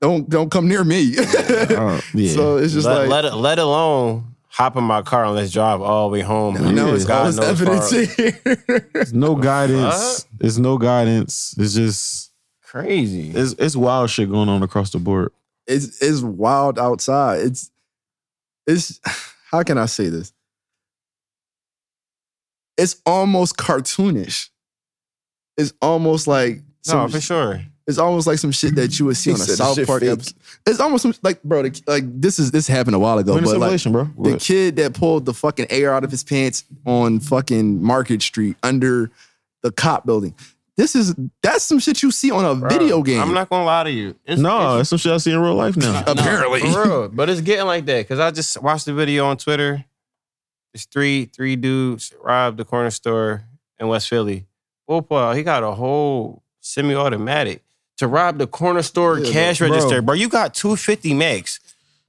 don't 0.00 0.28
don't 0.28 0.50
come 0.50 0.66
near 0.68 0.82
me. 0.82 1.14
Uh, 1.18 2.00
yeah. 2.14 2.32
So 2.34 2.56
it's 2.56 2.72
just 2.72 2.86
let, 2.86 3.08
like 3.08 3.24
let, 3.24 3.36
let 3.36 3.58
alone 3.58 4.31
hop 4.52 4.76
in 4.76 4.84
my 4.84 5.00
car 5.02 5.24
and 5.24 5.34
let's 5.34 5.50
drive 5.50 5.80
all 5.80 6.08
the 6.08 6.12
way 6.12 6.20
home. 6.20 6.56
I 6.58 6.70
know 6.72 6.88
Yeah. 6.88 6.94
it's 6.94 7.04
God 7.06 7.24
knows 7.24 7.38
evidence 7.38 7.90
here. 7.90 8.86
There's 8.92 9.12
no 9.14 9.34
guidance. 9.34 10.26
There's 10.36 10.58
no 10.58 10.76
guidance. 10.78 11.54
It's 11.58 11.74
just 11.74 12.32
Crazy. 12.62 13.30
it's 13.30 13.54
it's 13.58 13.74
wild 13.76 14.10
shit 14.10 14.30
going 14.30 14.48
on 14.48 14.62
across 14.62 14.90
the 14.90 14.98
board. 14.98 15.32
it's 15.66 16.00
it's 16.02 16.20
wild 16.20 16.78
outside. 16.78 17.40
It's 17.40 17.70
it's 18.66 19.00
how 19.50 19.62
can 19.62 19.78
I 19.78 19.86
say 19.86 20.08
this? 20.08 20.32
It's 22.76 22.96
almost 23.06 23.56
cartoonish. 23.56 24.48
It's 25.56 25.72
almost 25.82 26.26
like 26.26 26.56
no, 26.56 26.62
some, 26.82 27.10
for 27.10 27.20
sure. 27.20 27.62
It's 27.86 27.98
almost 27.98 28.26
like 28.26 28.38
some 28.38 28.52
shit 28.52 28.74
that 28.76 28.98
you 28.98 29.06
would 29.06 29.16
see 29.16 29.30
He 29.30 29.34
on 29.34 29.40
a 29.40 29.44
South 29.44 29.84
Park 29.86 30.00
fake. 30.02 30.10
episode. 30.10 30.34
It's 30.66 30.80
almost 30.80 31.02
some, 31.02 31.14
like 31.22 31.42
bro, 31.42 31.62
the, 31.62 31.82
like 31.86 32.04
this 32.20 32.38
is 32.38 32.50
this 32.50 32.66
happened 32.68 32.94
a 32.94 32.98
while 32.98 33.18
ago, 33.18 33.34
When 33.34 33.44
but 33.44 33.58
like 33.58 33.78
simulation, 33.80 33.92
bro. 33.92 34.10
the 34.32 34.38
kid 34.38 34.76
that 34.76 34.94
pulled 34.94 35.24
the 35.24 35.34
fucking 35.34 35.66
air 35.70 35.92
out 35.94 36.04
of 36.04 36.10
his 36.10 36.22
pants 36.24 36.64
on 36.86 37.18
fucking 37.20 37.82
Market 37.82 38.22
Street 38.22 38.56
under 38.62 39.10
the 39.62 39.72
cop 39.72 40.06
building. 40.06 40.34
This 40.76 40.96
is 40.96 41.14
that's 41.42 41.64
some 41.64 41.78
shit 41.80 42.02
you 42.02 42.10
see 42.10 42.30
on 42.30 42.44
a 42.44 42.68
video 42.68 43.02
game. 43.02 43.20
I'm 43.20 43.34
not 43.34 43.50
gonna 43.50 43.64
lie 43.64 43.84
to 43.84 43.90
you. 43.90 44.14
It's, 44.24 44.40
no, 44.40 44.56
it's- 44.56 44.76
that's 44.78 44.88
some 44.90 44.98
shit 44.98 45.12
I 45.12 45.16
see 45.18 45.32
in 45.32 45.38
real 45.40 45.54
life 45.54 45.76
now. 45.76 46.02
apparently. 46.06 46.60
For 46.60 46.84
real, 46.84 47.08
but 47.08 47.28
it's 47.28 47.40
getting 47.42 47.66
like 47.66 47.84
that 47.86 47.98
because 47.98 48.18
I 48.20 48.30
just 48.30 48.62
watched 48.62 48.86
the 48.86 48.94
video 48.94 49.26
on 49.26 49.36
Twitter. 49.36 49.84
There's 50.72 50.86
three 50.86 51.26
three 51.26 51.56
dudes 51.56 52.14
robbed 52.22 52.56
the 52.58 52.64
corner 52.64 52.90
store 52.90 53.44
in 53.78 53.88
West 53.88 54.08
Philly. 54.08 54.46
Bullpaw, 54.88 55.36
he 55.36 55.42
got 55.42 55.62
a 55.62 55.72
whole 55.72 56.42
semi-automatic 56.60 57.62
to 58.02 58.08
rob 58.08 58.38
the 58.38 58.46
corner 58.46 58.82
store 58.82 59.18
Yeah, 59.18 59.32
cash 59.32 59.58
bro. 59.58 59.68
register. 59.70 60.02
Bro, 60.02 60.16
you 60.16 60.28
got 60.28 60.54
250 60.54 61.14
max. 61.14 61.58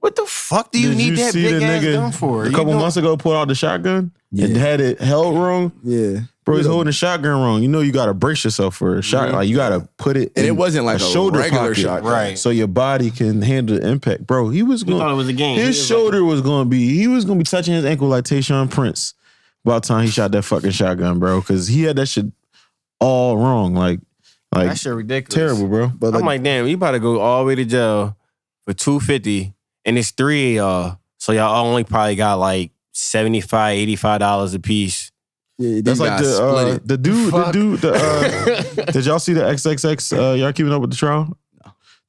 What 0.00 0.16
the 0.16 0.26
fuck 0.26 0.70
do 0.70 0.78
you 0.78 0.90
Did 0.90 0.98
need 0.98 1.04
you 1.06 1.16
that 1.16 1.32
see 1.32 1.42
big 1.44 1.60
the 1.60 1.64
ass 1.64 1.82
nigga 1.82 1.94
gun 1.94 2.12
for? 2.12 2.44
a 2.44 2.50
couple 2.50 2.72
don't- 2.72 2.80
months 2.80 2.96
ago 2.98 3.16
pulled 3.16 3.36
out 3.36 3.48
the 3.48 3.54
shotgun 3.54 4.10
and 4.38 4.54
had 4.56 4.80
it 4.80 5.00
held 5.00 5.38
wrong? 5.38 5.72
Yeah. 5.82 6.20
Bro, 6.44 6.58
he's 6.58 6.66
holding 6.66 6.84
the 6.86 6.92
shotgun 6.92 7.40
wrong. 7.40 7.62
You 7.62 7.68
know 7.68 7.80
you 7.80 7.90
gotta 7.90 8.12
brace 8.12 8.44
yourself 8.44 8.76
for 8.76 8.98
a 8.98 9.02
shot. 9.02 9.32
Like 9.32 9.48
you 9.48 9.56
gotta 9.56 9.88
put 9.96 10.18
it 10.18 10.32
And 10.36 10.44
it 10.44 10.50
wasn't 10.50 10.84
like 10.84 10.96
a, 10.96 10.98
shoulder 10.98 11.38
regular 11.38 11.68
pocket. 11.68 11.76
shot. 11.80 12.02
Right. 12.02 12.38
so 12.38 12.50
your 12.50 12.66
body 12.66 13.10
can 13.10 13.40
handle 13.40 13.78
the 13.78 13.88
impact. 13.88 14.26
Bro, 14.26 14.50
he 14.50 14.62
was 14.62 14.84
We 14.84 14.92
thought 14.92 15.10
it 15.10 15.14
was 15.14 15.28
a 15.28 15.32
game. 15.32 15.56
his 15.56 15.62
He 15.64 15.68
was 15.68 15.78
like- 15.78 15.88
shoulder 15.98 16.22
was 16.24 16.42
gonna 16.42 16.68
be 16.68 16.94
he 16.98 17.08
was 17.08 17.24
gonna 17.24 17.38
be 17.38 17.44
touching 17.44 17.72
his 17.72 17.86
ankle 17.86 18.08
like 18.08 18.24
Tayshaun 18.24 18.68
Prince 18.70 19.14
by 19.64 19.76
the 19.76 19.80
time 19.86 20.04
he 20.04 20.10
shot 20.10 20.32
that 20.32 20.42
fucking 20.42 20.72
shotgun, 20.72 21.18
bro. 21.18 21.40
Cause 21.40 21.66
he 21.68 21.84
had 21.84 21.96
that 21.96 22.08
shit 22.08 22.26
all 23.00 23.38
wrong. 23.38 23.74
Like 23.74 24.00
like 24.54 24.68
that 24.68 24.78
shit 24.78 24.94
ridiculous. 24.94 25.34
Terrible, 25.34 25.68
bro. 25.68 25.88
But 25.88 26.12
like, 26.12 26.20
I'm 26.20 26.26
like, 26.26 26.42
damn, 26.42 26.66
you 26.66 26.76
about 26.76 26.92
to 26.92 27.00
go 27.00 27.20
all 27.20 27.40
the 27.40 27.46
way 27.46 27.54
to 27.56 27.64
jail 27.64 28.16
for 28.64 28.72
250 28.72 29.54
and 29.84 29.98
it's 29.98 30.10
three 30.10 30.56
of 30.58 30.64
y'all. 30.64 30.98
So 31.18 31.32
y'all 31.32 31.66
only 31.66 31.84
probably 31.84 32.16
got 32.16 32.34
like 32.34 32.70
75 32.92 33.76
$85 33.88 34.54
a 34.54 34.58
piece. 34.58 35.10
Yeah, 35.58 35.80
that's 35.84 36.00
like 36.00 36.20
the, 36.20 36.42
uh, 36.42 36.78
the 36.84 36.98
dude, 36.98 37.32
the 37.32 37.52
dude, 37.52 37.80
the 37.80 37.92
uh, 37.94 38.84
did 38.92 39.06
y'all 39.06 39.20
see 39.20 39.34
the 39.34 39.42
XXX? 39.42 40.18
Uh, 40.18 40.34
y'all 40.34 40.52
keeping 40.52 40.72
up 40.72 40.80
with 40.80 40.90
the 40.90 40.96
trial? 40.96 41.38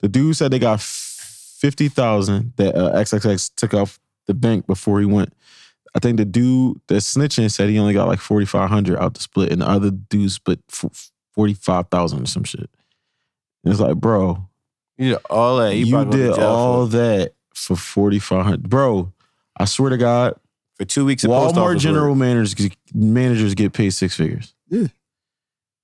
The 0.01 0.09
dude 0.09 0.35
said 0.35 0.51
they 0.51 0.59
got 0.59 0.81
50,000 0.81 2.53
that 2.57 2.75
uh, 2.75 2.93
XXX 2.93 3.51
took 3.55 3.73
off 3.75 3.99
the 4.25 4.33
bank 4.33 4.65
before 4.65 4.99
he 4.99 5.05
went. 5.05 5.33
I 5.95 5.99
think 5.99 6.17
the 6.17 6.25
dude 6.25 6.81
that 6.87 6.95
snitching 6.95 7.49
said 7.51 7.69
he 7.69 7.79
only 7.79 7.93
got 7.93 8.07
like 8.07 8.19
4,500 8.19 8.97
out 8.99 9.13
the 9.13 9.21
split, 9.21 9.51
and 9.51 9.61
the 9.61 9.69
other 9.69 9.91
dude 9.91 10.31
split 10.31 10.59
45,000 11.35 12.23
or 12.23 12.25
some 12.25 12.43
shit. 12.43 12.69
And 13.63 13.71
it's 13.71 13.79
like, 13.79 13.95
bro, 13.95 14.47
you 14.97 15.09
did 15.09 15.21
all 15.29 15.57
that. 15.57 15.75
You, 15.75 15.85
you 15.85 16.05
did 16.05 16.39
all 16.39 16.85
for. 16.85 16.97
that 16.97 17.33
for 17.53 17.75
4,500. 17.75 18.69
Bro, 18.69 19.11
I 19.57 19.65
swear 19.65 19.89
to 19.89 19.97
God. 19.97 20.35
For 20.77 20.83
two 20.83 21.05
weeks 21.05 21.23
Walmart 21.23 21.79
general 21.79 22.15
managers, 22.15 22.53
managers 22.93 23.53
get 23.53 23.71
paid 23.71 23.91
six 23.91 24.17
figures. 24.17 24.53
Yeah. 24.67 24.87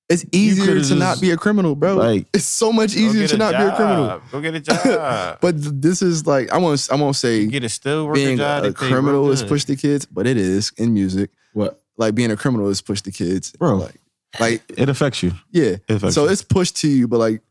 It's 0.10 0.26
easier 0.34 0.74
to 0.74 0.80
just, 0.82 0.94
not 0.94 1.22
be 1.22 1.32
a 1.32 1.38
criminal, 1.38 1.74
bro. 1.74 1.96
Like 1.96 2.28
it's 2.34 2.44
so 2.44 2.74
much 2.74 2.98
easier 2.98 3.26
to 3.28 3.38
not 3.38 3.54
job. 3.54 3.62
be 3.62 3.68
a 3.68 3.76
criminal. 3.78 4.22
Go 4.30 4.42
get 4.42 4.56
a 4.56 4.60
job. 4.96 5.38
but 5.40 5.56
this 5.82 6.02
is 6.02 6.28
like 6.28 6.52
I 6.52 6.58
won't 6.58 6.86
I 6.92 6.96
won't 6.96 7.16
say 7.16 7.48
get 7.48 7.64
a 7.64 7.70
still 7.70 8.08
worker 8.08 8.16
being 8.16 8.38
job. 8.38 8.66
A 8.66 8.74
criminal 8.74 9.32
is 9.32 9.42
push 9.42 9.64
the 9.64 9.78
kids, 9.78 10.06
but 10.06 10.28
it 10.28 10.36
is 10.36 10.74
in 10.76 10.94
music. 10.94 11.30
What 11.54 11.82
like 11.96 12.14
being 12.14 12.30
a 12.30 12.36
criminal 12.36 12.68
is 12.68 12.82
push 12.82 13.00
the 13.00 13.12
kids, 13.14 13.54
bro. 13.54 13.78
Like 13.78 14.01
like 14.40 14.62
it 14.70 14.90
affects 14.90 15.24
you. 15.24 15.34
yeah. 15.52 15.78
It 15.88 15.90
affects 15.90 16.16
So 16.16 16.26
you. 16.26 16.32
it's 16.32 16.44
pushed 16.44 16.78
to 16.78 16.88
you, 16.88 17.08
but 17.08 17.18
like 17.18 17.42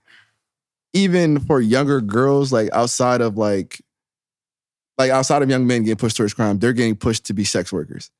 even 0.92 1.40
for 1.40 1.60
younger 1.60 2.00
girls, 2.00 2.52
like 2.52 2.70
outside 2.72 3.20
of 3.20 3.36
like 3.36 3.80
like 4.98 5.10
outside 5.10 5.42
of 5.42 5.50
young 5.50 5.66
men 5.66 5.82
getting 5.82 5.96
pushed 5.96 6.16
towards 6.16 6.34
crime, 6.34 6.58
they're 6.58 6.72
getting 6.72 6.96
pushed 6.96 7.26
to 7.26 7.34
be 7.34 7.44
sex 7.44 7.72
workers. 7.72 8.10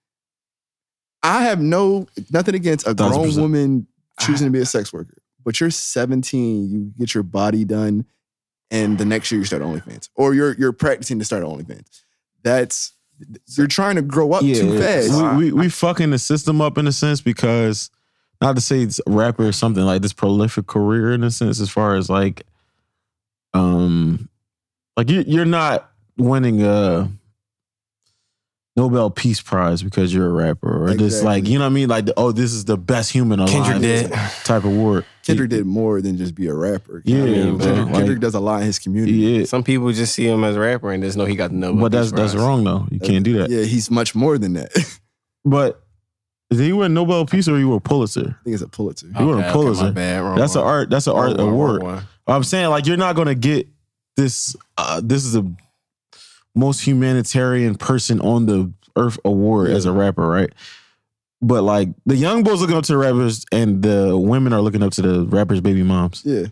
I 1.23 1.43
have 1.43 1.61
no 1.61 2.07
nothing 2.31 2.55
against 2.55 2.87
a 2.87 2.95
grown 2.95 3.25
percent. 3.25 3.43
woman 3.43 3.87
choosing 4.21 4.47
to 4.47 4.51
be 4.51 4.59
a 4.59 4.63
ah. 4.63 4.67
sex 4.67 4.93
worker, 4.93 5.19
but 5.45 5.61
you're 5.61 5.71
17, 5.71 6.71
you 6.71 6.93
get 6.99 7.15
your 7.15 7.23
body 7.23 7.65
done, 7.65 8.07
and 8.71 8.99
the 8.99 9.05
next 9.05 9.31
year 9.31 9.41
you 9.41 9.45
start 9.45 9.63
OnlyFans, 9.63 10.09
or 10.15 10.35
you're 10.35 10.55
you're 10.55 10.73
practicing 10.73 11.19
to 11.19 11.25
start 11.25 11.43
OnlyFans. 11.43 12.03
That's 12.43 12.95
you're 13.57 13.67
trying 13.67 13.97
to 13.97 14.03
grow 14.03 14.33
up 14.33 14.41
too 14.41 14.79
fast. 14.79 15.37
We, 15.37 15.47
we 15.47 15.53
we 15.53 15.69
fucking 15.69 16.11
the 16.11 16.19
system 16.19 16.61
up 16.63 16.79
in 16.79 16.87
a 16.87 16.93
sense 16.93 17.21
because 17.21 17.91
not 18.41 18.57
to 18.57 18.63
say 18.63 18.81
it's 18.81 19.01
a 19.07 19.11
rapper 19.11 19.47
or 19.47 19.53
something 19.53 19.85
like 19.85 20.03
this 20.03 20.13
prolific 20.13 20.67
career 20.67 21.13
in 21.13 21.23
a 21.25 21.31
sense 21.31 21.61
as 21.61 21.71
far 21.71 21.95
as 21.97 22.09
like 22.09 22.43
um 23.55 24.29
like 24.97 25.11
you 25.11 25.25
you're 25.27 25.45
not 25.45 25.91
winning 26.17 26.63
a 26.63 27.11
Nobel 28.77 29.11
Peace 29.11 29.43
Prize 29.43 29.83
because 29.83 30.15
you're 30.15 30.29
a 30.29 30.33
rapper 30.33 30.85
or 30.91 30.95
just 30.95 31.25
like 31.25 31.47
you 31.49 31.59
know 31.59 31.65
what 31.65 31.71
I 31.71 31.75
mean 31.75 31.89
like 31.89 32.07
oh 32.17 32.31
this 32.33 32.53
is 32.53 32.65
the 32.65 32.79
best 32.79 33.11
human 33.13 33.41
alive 33.41 33.53
Kendrick 33.53 33.81
did. 33.83 34.13
type 34.45 34.65
of 34.65 34.67
award. 34.67 35.05
Kendrick 35.25 35.51
did 35.51 35.67
more 35.67 36.01
than 36.01 36.17
just 36.17 36.35
be 36.35 36.47
a 36.47 36.55
rapper. 36.55 37.03
Yeah, 37.05 37.23
I 37.23 37.27
mean, 37.27 37.57
bro. 37.59 37.67
Kendrick, 37.67 37.87
Like- 37.87 37.95
Kendrick 37.97 38.21
does 38.21 38.35
a 38.35 38.41
lot 38.41 38.61
in 38.61 38.67
his 38.67 38.79
community. 38.79 39.13
Yeah, 39.13 39.45
Some 39.45 39.65
people 39.65 39.91
just 39.93 40.15
see 40.15 40.27
him 40.27 40.45
as 40.45 40.57
a 40.57 40.61
rapper 40.61 40.91
and 40.93 41.03
just 41.03 41.17
know 41.17 41.25
he 41.27 41.35
got 41.35 41.51
the 41.51 41.57
Nobel. 41.57 41.83
but 41.83 41.93
that's 41.93 42.11
Peace 42.11 42.17
that's 42.21 42.33
Prize. 42.35 42.45
wrong 42.47 42.65
though. 42.65 42.87
You 42.91 43.01
can't 43.01 43.25
do 43.25 43.39
that. 43.39 43.51
Yeah, 43.51 43.65
he's 43.65 43.91
much 43.91 44.15
more 44.15 44.39
than 44.39 44.55
that. 44.55 44.71
But 45.45 45.83
did 46.51 46.59
he 46.61 46.73
win 46.73 46.93
Nobel 46.95 47.25
Peace 47.27 47.49
or 47.49 47.59
you 47.59 47.69
were 47.69 47.81
Pulitzer? 47.81 48.37
I 48.41 48.45
think 48.45 48.55
it's 48.55 48.63
a 48.63 48.69
Pulitzer. 48.69 49.07
You 49.07 49.27
won 49.27 49.29
a 49.29 49.39
Okay, 49.39 49.43
okay, 49.47 49.53
Pulitzer. 49.53 49.85
my 49.85 49.91
bad. 49.93 50.23
Wrong 50.23 50.37
That's 50.37 50.55
an 50.57 50.63
art. 50.63 50.91
That's 50.91 51.07
an 51.07 51.15
art 51.15 51.31
one, 51.31 51.39
wrong 51.39 51.49
award. 51.53 51.83
one. 51.83 52.03
I'm 52.27 52.43
saying 52.45 52.69
like 52.71 52.87
you're 52.87 52.97
not 52.97 53.17
gonna 53.17 53.35
get 53.35 53.69
this. 54.17 54.57
Uh, 54.77 55.01
this 55.03 55.25
is 55.25 55.33
the 55.33 55.45
most 56.55 56.81
humanitarian 56.87 57.75
person 57.77 58.21
on 58.21 58.47
the 58.47 58.73
earth 58.97 59.19
award 59.25 59.71
as 59.71 59.87
a 59.87 59.93
rapper, 59.93 60.27
right? 60.29 60.53
But 61.43 61.63
like 61.63 61.89
the 62.05 62.17
young 62.17 62.43
boys 62.43 62.61
looking 62.61 62.77
up 62.77 62.85
to 62.85 62.93
the 62.93 62.99
rappers, 62.99 63.47
and 63.53 63.83
the 63.83 64.17
women 64.19 64.53
are 64.53 64.61
looking 64.61 64.83
up 64.83 64.93
to 64.95 65.03
the 65.03 65.25
rappers' 65.25 65.61
baby 65.61 65.83
moms. 65.83 66.23
Yeah, 66.25 66.47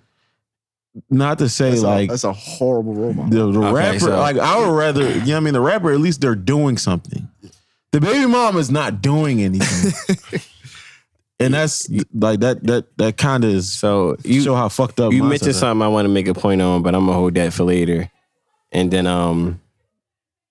Not 1.10 1.38
to 1.40 1.48
say 1.48 1.70
that's, 1.70 1.82
like 1.82 2.08
a, 2.08 2.12
that's 2.12 2.24
a 2.24 2.32
horrible 2.32 2.94
role 2.94 3.12
model. 3.12 3.52
the, 3.52 3.52
the 3.58 3.66
Okay, 3.66 3.72
rapper, 3.74 3.98
so- 3.98 4.18
like 4.18 4.38
I 4.38 4.58
would 4.58 4.74
rather, 4.74 5.02
you 5.02 5.14
know 5.14 5.20
what 5.20 5.36
I 5.36 5.40
mean? 5.40 5.54
The 5.54 5.60
rapper, 5.60 5.92
at 5.92 6.00
least 6.00 6.20
they're 6.20 6.34
doing 6.34 6.78
something. 6.78 7.28
The 7.92 8.00
baby 8.00 8.26
mom 8.26 8.56
is 8.58 8.70
not 8.70 9.00
doing 9.00 9.42
anything. 9.42 9.92
and 11.40 11.54
that's 11.54 11.88
like 12.12 12.40
that 12.40 12.62
that 12.64 12.96
that 12.98 13.16
kind 13.16 13.44
of 13.44 13.50
is 13.50 13.70
So 13.72 14.16
you 14.24 14.42
show 14.42 14.54
how 14.54 14.68
fucked 14.68 15.00
up 15.00 15.12
you 15.12 15.22
mentioned 15.22 15.50
that. 15.50 15.54
something 15.54 15.82
I 15.82 15.88
want 15.88 16.04
to 16.06 16.10
make 16.12 16.28
a 16.28 16.34
point 16.34 16.60
on, 16.60 16.82
but 16.82 16.94
I'm 16.94 17.06
gonna 17.06 17.16
hold 17.16 17.34
that 17.34 17.52
for 17.52 17.64
later. 17.64 18.10
And 18.72 18.90
then 18.90 19.06
um 19.06 19.60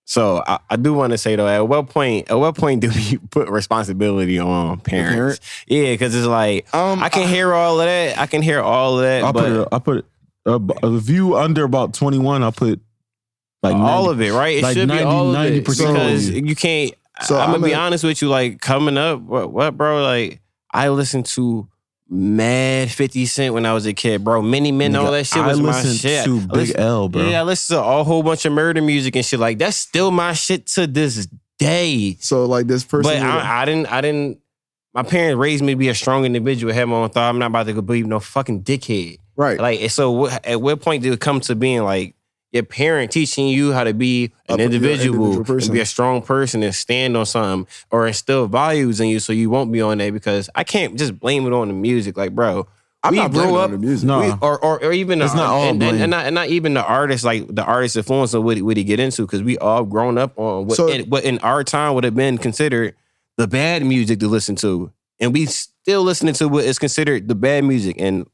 So 0.06 0.42
I, 0.48 0.60
I 0.70 0.76
do 0.78 0.94
want 0.94 1.12
to 1.12 1.18
say 1.18 1.36
though, 1.36 1.48
at 1.48 1.68
what 1.68 1.90
point, 1.90 2.32
at 2.32 2.40
what 2.40 2.56
point 2.56 2.82
do 2.82 2.90
we 2.90 3.18
put 3.30 3.50
responsibility 3.50 4.40
on 4.40 4.80
parents? 4.80 5.14
parent? 5.16 5.40
Yeah, 5.68 5.94
because 5.94 6.16
it's 6.16 6.26
like 6.26 6.74
Um, 6.74 7.04
I 7.04 7.10
can 7.10 7.28
hear 7.28 7.54
all 7.54 7.80
of 7.80 7.86
that. 7.86 8.18
I 8.18 8.26
can 8.26 8.42
hear 8.42 8.62
all 8.62 8.98
of 8.98 9.04
that, 9.04 9.24
I 9.24 9.32
put 9.32 9.52
it, 9.52 9.68
I 9.72 9.80
put 9.80 9.98
it, 9.98 10.06
uh, 10.48 10.60
a 10.82 10.98
view 10.98 11.36
under 11.36 11.66
about 11.66 11.94
21. 11.94 12.42
I 12.42 12.50
put 12.52 12.80
like 13.62 13.76
all 13.76 14.06
90 14.06 14.10
of 14.12 14.22
it, 14.22 14.32
right? 14.38 14.58
It 14.58 14.64
like 14.64 14.78
should 14.78 14.88
90, 14.88 15.04
be 15.04 15.08
all 15.08 15.36
of 15.36 15.46
it 15.46 15.64
90% 15.66 15.68
because 15.68 16.30
of 16.30 16.36
it. 16.36 16.46
you 16.46 16.56
can't. 16.56 16.94
So 17.24 17.38
I'm 17.38 17.52
gonna 17.52 17.66
be 17.66 17.74
honest 17.74 18.04
with 18.04 18.22
you. 18.22 18.30
Like 18.30 18.62
coming 18.62 18.98
up, 18.98 19.22
what, 19.22 19.52
what, 19.52 19.78
bro? 19.78 20.04
Like 20.04 20.42
I 20.72 20.90
listened 20.90 21.26
to 21.28 21.68
mad 22.10 22.92
Fifty 22.92 23.26
Cent 23.26 23.54
when 23.54 23.66
I 23.66 23.74
was 23.74 23.86
a 23.86 23.94
kid, 23.94 24.24
bro. 24.24 24.42
Many 24.42 24.72
men, 24.72 24.96
all 24.96 25.12
that 25.12 25.26
shit 25.26 25.42
I 25.42 25.48
was 25.48 25.60
my 25.60 25.82
shit. 25.82 26.26
to 26.26 26.48
Big 26.48 26.74
L, 26.76 27.10
bro. 27.10 27.24
Yeah, 27.24 27.42
I 27.42 27.44
listened 27.44 27.78
to 27.78 27.84
a 27.84 28.04
whole 28.04 28.24
bunch 28.24 28.46
of 28.46 28.54
murder 28.54 28.82
music 28.82 29.16
and 29.16 29.26
shit. 29.26 29.40
Like 29.40 29.58
that's 29.58 29.78
still 29.78 30.12
my 30.12 30.34
shit 30.34 30.68
to 30.68 30.88
this 30.88 31.28
day. 31.58 32.18
So 32.20 32.46
like 32.46 32.68
this 32.68 32.84
person. 32.84 33.12
But 33.12 33.22
I, 33.22 33.62
I 33.62 33.66
didn't. 33.66 33.92
I 33.92 34.02
didn't. 34.02 34.40
My 34.94 35.04
parents 35.04 35.38
raised 35.38 35.64
me 35.64 35.74
to 35.74 35.78
be 35.78 35.90
a 35.90 35.96
strong 35.96 36.26
individual. 36.26 36.74
Have 36.74 36.88
my 36.88 36.96
own 36.96 37.10
thought. 37.10 37.30
I'm 37.30 37.38
not 37.38 37.48
about 37.48 37.68
to 37.68 37.82
believe 37.82 38.08
no 38.08 38.20
fucking 38.20 38.64
dickhead. 38.64 39.20
right. 39.36 39.60
Like, 39.60 39.92
so 39.92 40.12
what, 40.12 40.46
at 40.46 40.60
what 40.60 40.82
point 40.82 41.04
did 41.04 41.14
it 41.14 41.20
come 41.20 41.40
to 41.42 41.56
being 41.56 41.84
like 41.84 42.16
your 42.52 42.64
parent 42.64 43.12
teaching 43.12 43.48
you 43.48 43.74
how 43.74 43.84
to 43.84 43.94
be 43.94 44.32
an 44.48 44.60
yeah, 44.60 44.66
individual, 44.66 45.26
individual 45.34 45.58
and 45.64 45.74
be 45.74 45.80
a 45.82 45.86
strong 45.86 46.22
person 46.22 46.64
and 46.64 46.74
stand 46.74 47.18
on 47.18 47.26
something 47.26 47.68
or 47.92 48.08
instill 48.08 48.48
values 48.48 49.00
in 49.00 49.08
you 49.10 49.20
so 49.20 49.34
you 49.34 49.50
won't 49.50 49.72
be 49.72 49.82
on 49.82 49.98
there? 49.98 50.12
Because 50.12 50.50
I 50.56 50.64
can't 50.64 50.98
just 50.98 51.20
blame 51.20 51.46
it 51.46 51.54
on 51.54 51.68
the 51.68 51.74
music. 51.74 52.16
Like, 52.16 52.34
bro, 52.34 52.66
I'm 53.04 53.12
we 53.12 53.18
not 53.18 53.32
grew 53.32 53.42
blaming 53.42 53.56
up- 53.58 53.64
on 53.64 53.72
the 53.72 53.78
music. 53.78 54.08
No. 54.08 54.20
we, 54.22 54.32
or, 54.42 54.58
or 54.64 54.84
or 54.84 54.92
even 54.94 55.22
It's 55.22 55.34
the, 55.34 55.38
not 55.40 55.50
all 55.50 55.62
and, 55.64 55.70
and, 55.72 55.80
blame. 55.92 56.02
and 56.02 56.12
not, 56.12 56.26
and 56.26 56.36
not 56.36 56.48
even 56.48 56.74
the 56.74 56.84
artist 56.86 57.24
like 57.24 57.48
the 57.54 57.64
artist 57.64 57.96
influence 57.98 58.34
of 58.34 58.44
what, 58.44 58.56
he- 58.58 58.64
what 58.64 58.78
he 58.78 58.84
get 58.84 59.00
into 59.00 59.24
because 59.24 59.44
we 59.44 59.58
all 59.58 59.84
grown 59.84 60.18
up 60.18 60.38
on 60.40 60.68
what, 60.68 60.78
So- 60.78 60.88
in, 60.88 61.10
what 61.10 61.24
in 61.26 61.40
our 61.40 61.64
time 61.64 61.96
would 61.96 62.04
have 62.06 62.16
been 62.16 62.38
considered 62.38 62.96
the 63.38 63.48
bad 63.48 63.86
music 63.86 64.20
to 64.22 64.28
listen 64.28 64.56
to, 64.58 64.92
and 65.20 65.32
we 65.34 65.46
still 65.46 66.02
listening 66.02 66.34
to 66.36 66.48
what 66.48 66.64
is 66.66 66.80
considered 66.80 67.28
the 67.28 67.36
bad 67.36 67.64
music, 67.66 67.98
and 68.00 68.26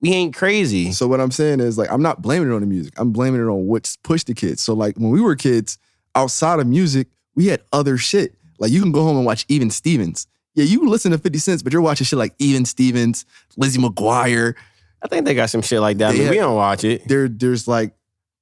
we 0.00 0.12
ain't 0.12 0.34
crazy. 0.34 0.92
So 0.92 1.06
what 1.08 1.20
I'm 1.20 1.30
saying 1.30 1.60
is 1.60 1.76
like 1.78 1.90
I'm 1.90 2.02
not 2.02 2.22
blaming 2.22 2.50
it 2.50 2.54
on 2.54 2.60
the 2.60 2.66
music. 2.66 2.94
I'm 2.96 3.12
blaming 3.12 3.40
it 3.40 3.44
on 3.44 3.66
what's 3.66 3.96
pushed 3.96 4.26
the 4.28 4.34
kids. 4.34 4.62
So 4.62 4.74
like 4.74 4.96
when 4.96 5.10
we 5.10 5.20
were 5.20 5.34
kids, 5.36 5.78
outside 6.14 6.60
of 6.60 6.66
music, 6.66 7.08
we 7.34 7.46
had 7.46 7.62
other 7.72 7.98
shit. 7.98 8.34
Like 8.58 8.70
you 8.72 8.80
can 8.80 8.92
go 8.92 9.02
home 9.02 9.16
and 9.16 9.26
watch 9.26 9.44
Even 9.48 9.70
Stevens. 9.70 10.26
Yeah, 10.54 10.64
you 10.64 10.88
listen 10.88 11.12
to 11.12 11.18
50 11.18 11.38
Cents, 11.38 11.62
but 11.62 11.72
you're 11.72 11.82
watching 11.82 12.04
shit 12.04 12.18
like 12.18 12.34
Even 12.40 12.64
Stevens, 12.64 13.24
Lizzie 13.56 13.80
McGuire. 13.80 14.54
I 15.02 15.06
think 15.06 15.24
they 15.26 15.34
got 15.34 15.50
some 15.50 15.62
shit 15.62 15.80
like 15.80 15.98
that. 15.98 16.08
I 16.08 16.12
They 16.12 16.18
mean, 16.18 16.26
had- 16.26 16.30
we 16.32 16.38
don't 16.38 16.56
watch 16.56 16.82
it. 16.82 17.06
There, 17.06 17.28
there's 17.28 17.68
like 17.68 17.92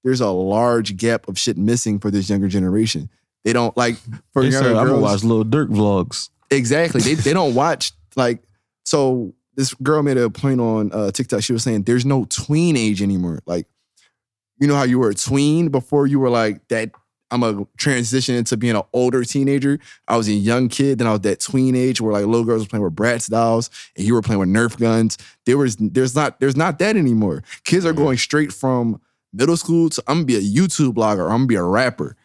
there's 0.05 0.21
a 0.21 0.29
large 0.31 0.97
gap 0.97 1.29
of 1.29 1.39
shit 1.39 1.59
missing 1.59 1.99
for 1.99 2.11
this 2.11 2.31
younger 2.31 2.49
generation. 2.49 3.11
They 3.45 3.53
don't 3.53 3.77
like 3.77 3.97
for 4.33 4.43
They 4.43 4.49
younger 4.51 4.69
said, 4.71 4.77
I'm 4.77 4.87
gonna 4.89 5.01
watch 5.01 5.23
little 5.25 5.45
Durk 5.45 5.69
vlogs. 5.69 6.31
Exactly. 6.51 7.01
They 7.03 7.15
they 7.15 7.33
don't 7.33 7.55
watch 7.65 7.93
like 8.15 8.43
so. 8.85 9.35
This 9.57 9.75
girl 9.75 10.03
made 10.03 10.19
a 10.19 10.31
point 10.31 10.61
on 10.61 10.93
uh, 10.93 11.11
TikTok. 11.11 11.43
She 11.43 11.53
was 11.53 11.63
saying 11.63 11.83
there's 11.83 12.05
no 12.05 12.27
tween 12.27 12.77
age 12.77 13.03
anymore. 13.03 13.41
Like, 13.47 13.67
you 14.59 14.69
know 14.69 14.77
how 14.77 14.85
you 14.85 14.99
were 14.99 15.11
a 15.11 15.15
tween 15.15 15.69
before 15.69 16.07
you 16.07 16.19
were 16.19 16.31
like 16.31 16.67
that. 16.69 16.91
I'm 17.33 17.43
a 17.43 17.67
transition 17.77 18.37
into 18.37 18.57
being 18.57 18.77
an 18.77 18.83
older 18.93 19.25
teenager. 19.25 19.81
I 20.07 20.17
was 20.17 20.29
a 20.29 20.33
young 20.33 20.69
kid, 20.69 20.99
then 20.99 21.09
I 21.09 21.13
was 21.13 21.23
that 21.23 21.41
tween 21.41 21.75
age 21.75 22.01
where 22.01 22.13
like 22.13 22.25
little 22.25 22.45
girls 22.45 22.63
were 22.63 22.69
playing 22.69 22.85
with 22.85 22.95
Bratz 22.95 23.29
dolls 23.29 23.69
and 23.97 24.07
you 24.07 24.15
were 24.15 24.23
playing 24.23 24.39
with 24.39 24.49
Nerf 24.49 24.79
guns. 24.79 25.19
There 25.45 25.59
was 25.59 25.77
there's 25.77 26.15
not 26.15 26.39
there's 26.39 26.57
not 26.57 26.79
that 26.79 26.97
anymore. 26.97 27.43
Kids 27.65 27.85
are 27.85 27.93
going 27.93 28.17
straight 28.17 28.53
from 28.53 29.01
middle 29.33 29.57
school 29.57 29.91
to 29.91 30.05
I'm 30.07 30.19
gonna 30.19 30.27
be 30.27 30.37
a 30.37 30.41
YouTube 30.41 30.95
blogger 30.95 31.25
I'm 31.25 31.39
gonna 31.39 31.47
be 31.47 31.57
a 31.57 31.65
rapper. 31.65 32.17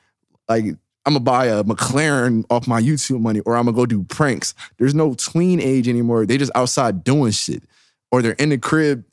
Like 0.47 0.65
I'm 1.05 1.13
gonna 1.13 1.23
buy 1.23 1.47
a 1.47 1.63
McLaren 1.63 2.45
off 2.49 2.67
my 2.67 2.81
YouTube 2.81 3.21
money, 3.21 3.39
or 3.41 3.55
I'm 3.55 3.65
gonna 3.65 3.75
go 3.75 3.85
do 3.85 4.03
pranks. 4.03 4.53
There's 4.77 4.93
no 4.93 5.13
tween 5.15 5.59
age 5.59 5.87
anymore. 5.87 6.25
They 6.25 6.37
just 6.37 6.51
outside 6.53 7.03
doing 7.03 7.31
shit, 7.31 7.63
or 8.11 8.21
they're 8.21 8.33
in 8.33 8.49
the 8.49 8.57
crib 8.57 9.03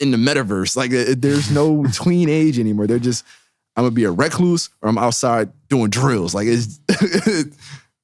in 0.00 0.10
the 0.10 0.16
metaverse. 0.16 0.76
Like 0.76 0.92
uh, 0.92 1.14
there's 1.18 1.50
no 1.50 1.84
tween 1.92 2.28
age 2.28 2.58
anymore. 2.58 2.86
They're 2.86 2.98
just 2.98 3.24
I'm 3.76 3.84
gonna 3.84 3.94
be 3.94 4.04
a 4.04 4.10
recluse, 4.10 4.70
or 4.80 4.88
I'm 4.88 4.98
outside 4.98 5.50
doing 5.68 5.90
drills. 5.90 6.34
Like 6.34 6.48
it's 6.48 6.80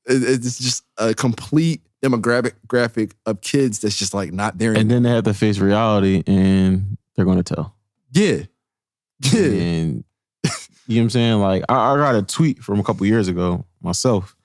it's 0.07 0.59
just 0.59 0.85
a 0.99 1.15
complete 1.15 1.81
demographic 2.03 2.53
graphic 2.67 3.15
of 3.25 3.41
kids 3.41 3.79
that's 3.79 3.97
just 3.97 4.13
like 4.13 4.33
not 4.33 4.59
there. 4.59 4.71
And 4.71 4.79
anymore. 4.79 4.95
then 4.95 5.03
they 5.05 5.11
have 5.11 5.25
to 5.25 5.35
face 5.35 5.59
reality 5.59 6.23
and 6.27 6.99
they're 7.17 7.25
gonna 7.25 7.43
tell. 7.43 7.75
yeah, 8.13 8.43
yeah. 9.21 9.43
And 9.43 10.05
you 10.87 10.97
know 10.97 11.01
what 11.01 11.05
I'm 11.05 11.11
saying? 11.11 11.41
Like 11.41 11.65
I, 11.69 11.93
I 11.93 11.97
got 11.97 12.15
a 12.15 12.23
tweet 12.23 12.59
from 12.63 12.81
a 12.81 12.85
couple 12.85 13.07
years 13.07 13.29
ago 13.29 13.65
myself. 13.83 14.37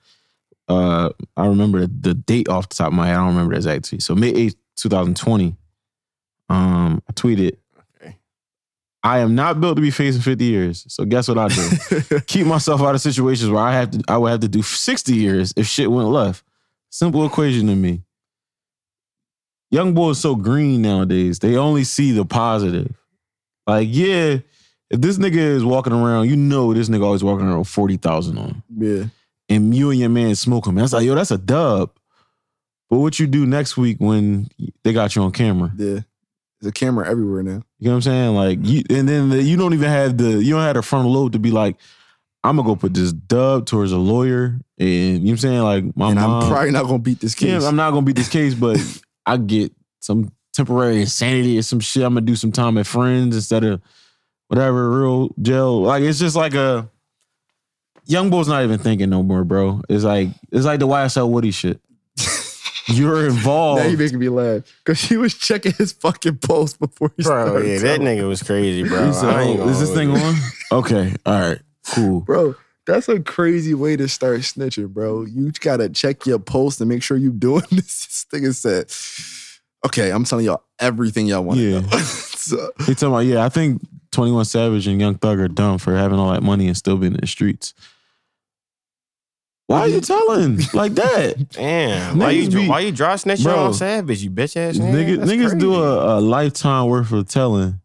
Uh 0.68 1.10
I 1.36 1.46
remember 1.46 1.86
the, 1.86 2.14
date 2.14 2.48
off 2.48 2.68
the 2.68 2.76
top 2.76 2.88
of 2.88 2.92
my 2.94 3.06
head. 3.06 3.16
I 3.16 3.18
don't 3.18 3.28
remember 3.28 3.52
the 3.54 3.58
exact 3.58 3.88
tweet. 3.88 4.02
So 4.02 4.14
May 4.14 4.32
8th, 4.32 4.56
2020. 4.76 5.56
Um, 6.48 7.02
I 7.08 7.12
tweeted, 7.12 7.56
Okay. 8.02 8.16
I 9.02 9.18
am 9.20 9.34
not 9.34 9.60
built 9.60 9.76
to 9.76 9.82
be 9.82 9.90
facing 9.90 10.20
50 10.22 10.44
years. 10.44 10.84
So 10.88 11.04
guess 11.04 11.28
what 11.28 11.38
I 11.38 11.48
do? 11.48 12.20
Keep 12.26 12.46
myself 12.46 12.80
out 12.80 12.94
of 12.94 13.00
situations 13.00 13.50
where 13.50 13.62
I 13.62 13.72
have 13.72 13.90
to 13.92 14.02
I 14.08 14.16
would 14.16 14.30
have 14.30 14.40
to 14.40 14.48
do 14.48 14.62
60 14.62 15.14
years 15.14 15.52
if 15.56 15.66
shit 15.66 15.90
went 15.90 16.08
left. 16.08 16.44
Simple 16.90 17.24
equation 17.24 17.66
to 17.68 17.76
me. 17.76 18.02
Young 19.70 19.94
boys 19.94 20.18
so 20.18 20.34
green 20.34 20.82
nowadays. 20.82 21.38
They 21.38 21.56
only 21.56 21.84
see 21.84 22.10
the 22.10 22.24
positive. 22.24 22.96
Like, 23.66 23.86
yeah, 23.90 24.38
if 24.90 25.00
this 25.00 25.18
nigga 25.18 25.36
is 25.36 25.64
walking 25.64 25.92
around, 25.92 26.28
you 26.28 26.36
know 26.36 26.74
this 26.74 26.88
nigga 26.88 27.04
always 27.04 27.24
walking 27.24 27.46
around 27.46 27.64
40,000 27.64 28.38
on 28.38 28.44
him. 28.46 28.62
yeah. 28.76 29.04
And 29.48 29.74
you 29.74 29.90
and 29.90 29.98
your 29.98 30.08
man 30.08 30.36
smoke 30.36 30.66
him. 30.66 30.76
That's 30.76 30.92
like, 30.92 31.04
yo, 31.04 31.14
that's 31.16 31.32
a 31.32 31.38
dub. 31.38 31.90
But 32.88 32.98
what 32.98 33.18
you 33.18 33.26
do 33.26 33.46
next 33.46 33.76
week 33.76 33.96
when 33.98 34.48
they 34.84 34.92
got 34.92 35.16
you 35.16 35.22
on 35.22 35.32
camera? 35.32 35.72
Yeah. 35.76 36.00
There's 36.60 36.70
a 36.70 36.72
camera 36.72 37.08
everywhere 37.08 37.42
now. 37.42 37.62
You 37.78 37.86
know 37.86 37.90
what 37.90 37.94
I'm 37.96 38.02
saying? 38.02 38.34
Like 38.34 38.58
you, 38.62 38.82
and 38.90 39.08
then 39.08 39.30
the, 39.30 39.42
you 39.42 39.56
don't 39.56 39.72
even 39.74 39.88
have 39.88 40.18
the 40.18 40.42
you 40.42 40.52
don't 40.54 40.62
have 40.62 40.74
the 40.76 40.82
frontal 40.82 41.10
lobe 41.12 41.32
to 41.32 41.38
be 41.38 41.50
like, 41.50 41.76
I'm 42.44 42.56
gonna 42.56 42.66
go 42.68 42.76
put 42.76 42.94
this 42.94 43.12
dub 43.12 43.66
towards 43.66 43.92
a 43.92 43.98
lawyer, 43.98 44.60
and 44.78 44.88
you 44.88 45.18
know 45.18 45.20
what 45.22 45.30
I'm 45.30 45.36
saying? 45.38 45.62
Like 45.62 45.96
my 45.96 46.10
and 46.10 46.20
mom, 46.20 46.42
I'm 46.42 46.50
probably 46.50 46.70
not 46.70 46.84
gonna 46.84 46.98
beat 46.98 47.20
this 47.20 47.34
case. 47.34 47.62
yeah, 47.62 47.66
I'm 47.66 47.76
not 47.76 47.90
gonna 47.92 48.04
beat 48.04 48.16
this 48.16 48.28
case, 48.28 48.54
but 48.54 48.78
I 49.26 49.36
get 49.38 49.72
some 50.00 50.32
temporary 50.52 51.00
insanity 51.00 51.58
or 51.58 51.62
some 51.62 51.80
shit. 51.80 52.02
I'm 52.02 52.14
gonna 52.14 52.26
do 52.26 52.36
some 52.36 52.52
time 52.52 52.76
at 52.76 52.86
friends 52.86 53.34
instead 53.34 53.64
of 53.64 53.80
whatever 54.50 54.90
real 55.00 55.30
jail. 55.40 55.80
Like 55.82 56.02
it's 56.02 56.18
just 56.18 56.34
like 56.34 56.54
a 56.54 56.90
young 58.06 58.30
boy's 58.30 58.48
not 58.48 58.64
even 58.64 58.78
thinking 58.78 59.08
no 59.08 59.22
more, 59.22 59.44
bro. 59.44 59.80
It's 59.88 60.02
like 60.04 60.28
it's 60.50 60.66
like 60.66 60.80
the 60.80 60.88
YSL 60.88 61.30
Woody 61.30 61.52
shit. 61.52 61.80
You're 62.88 63.26
involved. 63.28 63.82
Now 63.82 63.88
you 63.88 63.96
making 63.96 64.18
me 64.18 64.28
laugh 64.28 64.62
because 64.84 64.98
she 64.98 65.16
was 65.16 65.34
checking 65.34 65.72
his 65.72 65.92
fucking 65.92 66.38
post 66.38 66.80
before 66.80 67.12
he 67.16 67.22
Bro, 67.22 67.44
started. 67.46 67.68
yeah, 67.68 67.78
that 67.78 68.00
nigga 68.00 68.26
was 68.26 68.42
crazy, 68.42 68.82
bro. 68.82 69.12
Said, 69.12 69.30
I 69.30 69.42
ain't 69.42 69.60
"Oh, 69.60 69.68
is 69.68 69.74
gonna 69.76 69.86
this 69.86 69.94
thing 69.94 70.08
hold 70.10 70.22
on? 70.22 70.36
Okay, 70.72 71.14
all 71.24 71.40
right, 71.40 71.60
cool. 71.94 72.20
Bro, 72.22 72.56
that's 72.86 73.08
a 73.08 73.20
crazy 73.20 73.74
way 73.74 73.96
to 73.96 74.08
start 74.08 74.40
snitching, 74.40 74.88
bro. 74.88 75.24
You 75.24 75.52
gotta 75.60 75.88
check 75.88 76.26
your 76.26 76.40
post 76.40 76.80
and 76.80 76.88
make 76.88 77.04
sure 77.04 77.16
you're 77.16 77.30
doing 77.32 77.62
this. 77.70 78.26
This 78.32 78.40
nigga 78.42 78.54
said, 78.54 78.90
okay, 79.86 80.10
I'm 80.10 80.24
telling 80.24 80.46
y'all 80.46 80.64
everything 80.80 81.26
y'all 81.26 81.44
want 81.44 81.60
to 81.60 81.64
Yeah. 81.64 81.80
know. 81.80 81.98
so, 81.98 82.70
He 82.86 82.94
talking 82.94 83.08
about, 83.08 83.18
yeah, 83.20 83.44
I 83.44 83.48
think 83.50 83.82
21 84.12 84.44
Savage 84.44 84.86
and 84.86 85.00
Young 85.00 85.14
Thug 85.16 85.38
are 85.38 85.48
dumb 85.48 85.78
for 85.78 85.94
having 85.96 86.18
all 86.18 86.32
that 86.32 86.42
money 86.42 86.66
and 86.66 86.76
still 86.76 86.96
being 86.96 87.14
in 87.14 87.20
the 87.20 87.26
streets. 87.26 87.74
Why 89.66 89.80
are 89.82 89.88
you 89.88 90.00
telling 90.00 90.58
like 90.74 90.94
that? 90.94 91.50
Damn. 91.50 92.18
Why 92.18 92.30
you, 92.30 92.48
Niggas 92.48 92.54
be- 92.54 92.68
why 92.68 92.80
you 92.80 92.90
draw 92.92 93.14
snitching 93.14 93.44
Bro. 93.44 93.66
on 93.66 93.74
Savage, 93.74 94.20
you 94.22 94.30
bitch 94.30 94.56
ass 94.56 94.76
nigga? 94.78 94.92
Nigga, 94.92 95.18
That's 95.18 95.30
niggas 95.30 95.60
do 95.60 95.74
a, 95.76 96.18
a 96.18 96.20
lifetime 96.20 96.86
worth 96.88 97.12
of 97.12 97.28
telling 97.28 97.80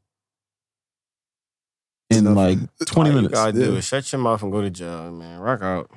in 2.09 2.19
Enough. 2.19 2.36
like 2.36 2.57
20 2.86 2.99
All 2.99 3.07
you 3.07 3.21
minutes. 3.21 3.34
gotta 3.39 3.53
do 3.53 3.76
is 3.76 3.86
shut 3.88 4.11
your 4.11 4.19
mouth 4.21 4.41
and 4.41 4.51
go 4.51 4.61
to 4.61 4.69
jail, 4.71 5.11
man. 5.11 5.39
Rock 5.39 5.61
out. 5.61 5.91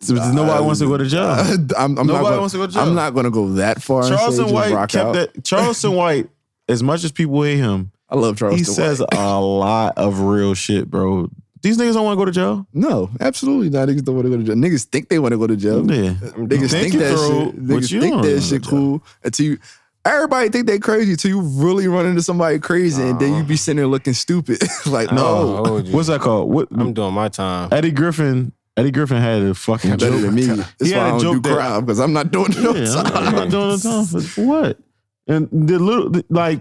So 0.00 0.14
nobody 0.14 0.62
wants 0.62 0.80
to 0.80 0.86
go 0.86 0.96
to 0.96 1.06
jail. 1.06 1.22
I'm, 1.22 1.68
I'm 1.76 1.94
not 1.94 2.06
Nobody 2.06 2.24
gonna, 2.24 2.38
wants 2.38 2.52
to 2.52 2.58
go 2.58 2.66
to 2.66 2.72
jail. 2.72 2.82
I'm 2.82 2.94
not 2.94 3.14
gonna 3.14 3.30
go 3.30 3.48
that 3.54 3.82
far. 3.82 4.06
Charleston 4.08 4.52
White 4.52 4.70
kept 4.90 4.94
out. 4.94 5.12
that. 5.14 5.42
Charleston 5.44 5.92
White, 5.96 6.28
as 6.68 6.82
much 6.82 7.02
as 7.02 7.10
people 7.12 7.42
hate 7.42 7.56
him, 7.56 7.90
I 8.08 8.14
love 8.16 8.36
Charleston 8.38 8.58
he 8.58 8.64
says 8.64 9.00
a 9.00 9.40
lot 9.40 9.98
of 9.98 10.20
real 10.20 10.54
shit, 10.54 10.88
bro. 10.90 11.28
These 11.62 11.78
niggas 11.78 11.94
don't 11.94 12.04
want 12.04 12.16
to 12.16 12.20
go 12.20 12.24
to 12.26 12.30
jail. 12.30 12.66
no, 12.72 13.10
absolutely 13.20 13.70
not. 13.70 13.88
Niggas 13.88 14.04
don't 14.04 14.14
want 14.14 14.26
to 14.26 14.30
go 14.30 14.36
to 14.36 14.44
jail. 14.44 14.54
Niggas 14.54 14.84
think 14.84 15.08
they 15.08 15.18
want 15.18 15.32
to 15.32 15.38
go 15.38 15.46
to 15.48 15.56
jail. 15.56 15.78
Yeah. 15.90 16.12
Niggas 16.12 16.70
Think 16.70 16.92
think, 16.92 16.94
that 16.94 17.16
throw, 17.16 17.46
shit. 17.46 17.56
Niggas 17.66 17.92
you 17.92 18.00
think 18.00 18.22
that 18.22 18.40
shit 18.42 18.62
go 18.62 18.68
to 18.68 18.70
jail. 18.70 18.70
cool 18.70 19.02
until 19.24 19.46
you. 19.46 19.58
Everybody 20.04 20.48
think 20.50 20.68
they 20.68 20.78
crazy 20.78 21.12
until 21.12 21.30
you 21.32 21.40
really 21.40 21.88
run 21.88 22.06
into 22.06 22.22
somebody 22.22 22.60
crazy 22.60 23.02
and 23.02 23.18
then 23.18 23.34
you 23.36 23.42
be 23.42 23.54
oh. 23.54 23.56
sitting 23.56 23.78
there 23.78 23.88
looking 23.88 24.12
stupid. 24.12 24.62
like 24.86 25.10
oh, 25.10 25.16
No. 25.16 25.56
no, 25.56 25.64
hold 25.64 25.86
you. 25.88 25.92
What's 25.92 26.06
that 26.06 26.20
called? 26.20 26.48
What 26.48 26.68
I'm 26.70 26.92
doing 26.92 27.12
my 27.12 27.28
time. 27.28 27.70
Eddie 27.72 27.90
Griffin? 27.90 28.52
Eddie 28.76 28.92
Griffin 28.92 29.16
had 29.20 29.42
a 29.42 29.54
fucking 29.54 29.90
better 29.92 30.10
joke. 30.10 30.20
than 30.20 30.34
me. 30.36 30.46
That's 30.46 30.72
He 30.90 30.92
why 30.92 30.98
had 30.98 31.06
I 31.06 31.08
a 31.08 31.10
don't 31.10 31.20
do 31.20 31.32
joke 31.34 31.42
that- 31.42 31.54
crime 31.56 31.84
because 31.84 31.98
I'm 31.98 32.12
not 32.12 32.30
doing 32.30 32.52
no 32.62 32.76
Yeah, 32.76 32.94
I'm 32.94 33.02
not- 33.02 33.16
I'm 33.16 33.34
not 33.34 33.50
doing 33.50 33.70
the 33.70 33.78
time 33.78 34.04
for, 34.04 34.20
for 34.20 34.46
what? 34.46 34.78
And 35.26 35.48
the 35.50 35.78
little 35.80 36.12
like, 36.28 36.60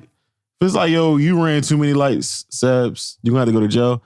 if 0.62 0.66
it's 0.68 0.76
like, 0.76 0.92
yo, 0.92 1.18
you 1.18 1.44
ran 1.44 1.62
too 1.62 1.78
many 1.78 1.94
lights, 1.94 2.46
Sebs, 2.52 3.18
you're 3.22 3.32
gonna 3.34 3.42
have 3.42 3.48
to 3.50 3.54
go 3.54 3.60
to 3.60 3.68
jail. 3.68 4.04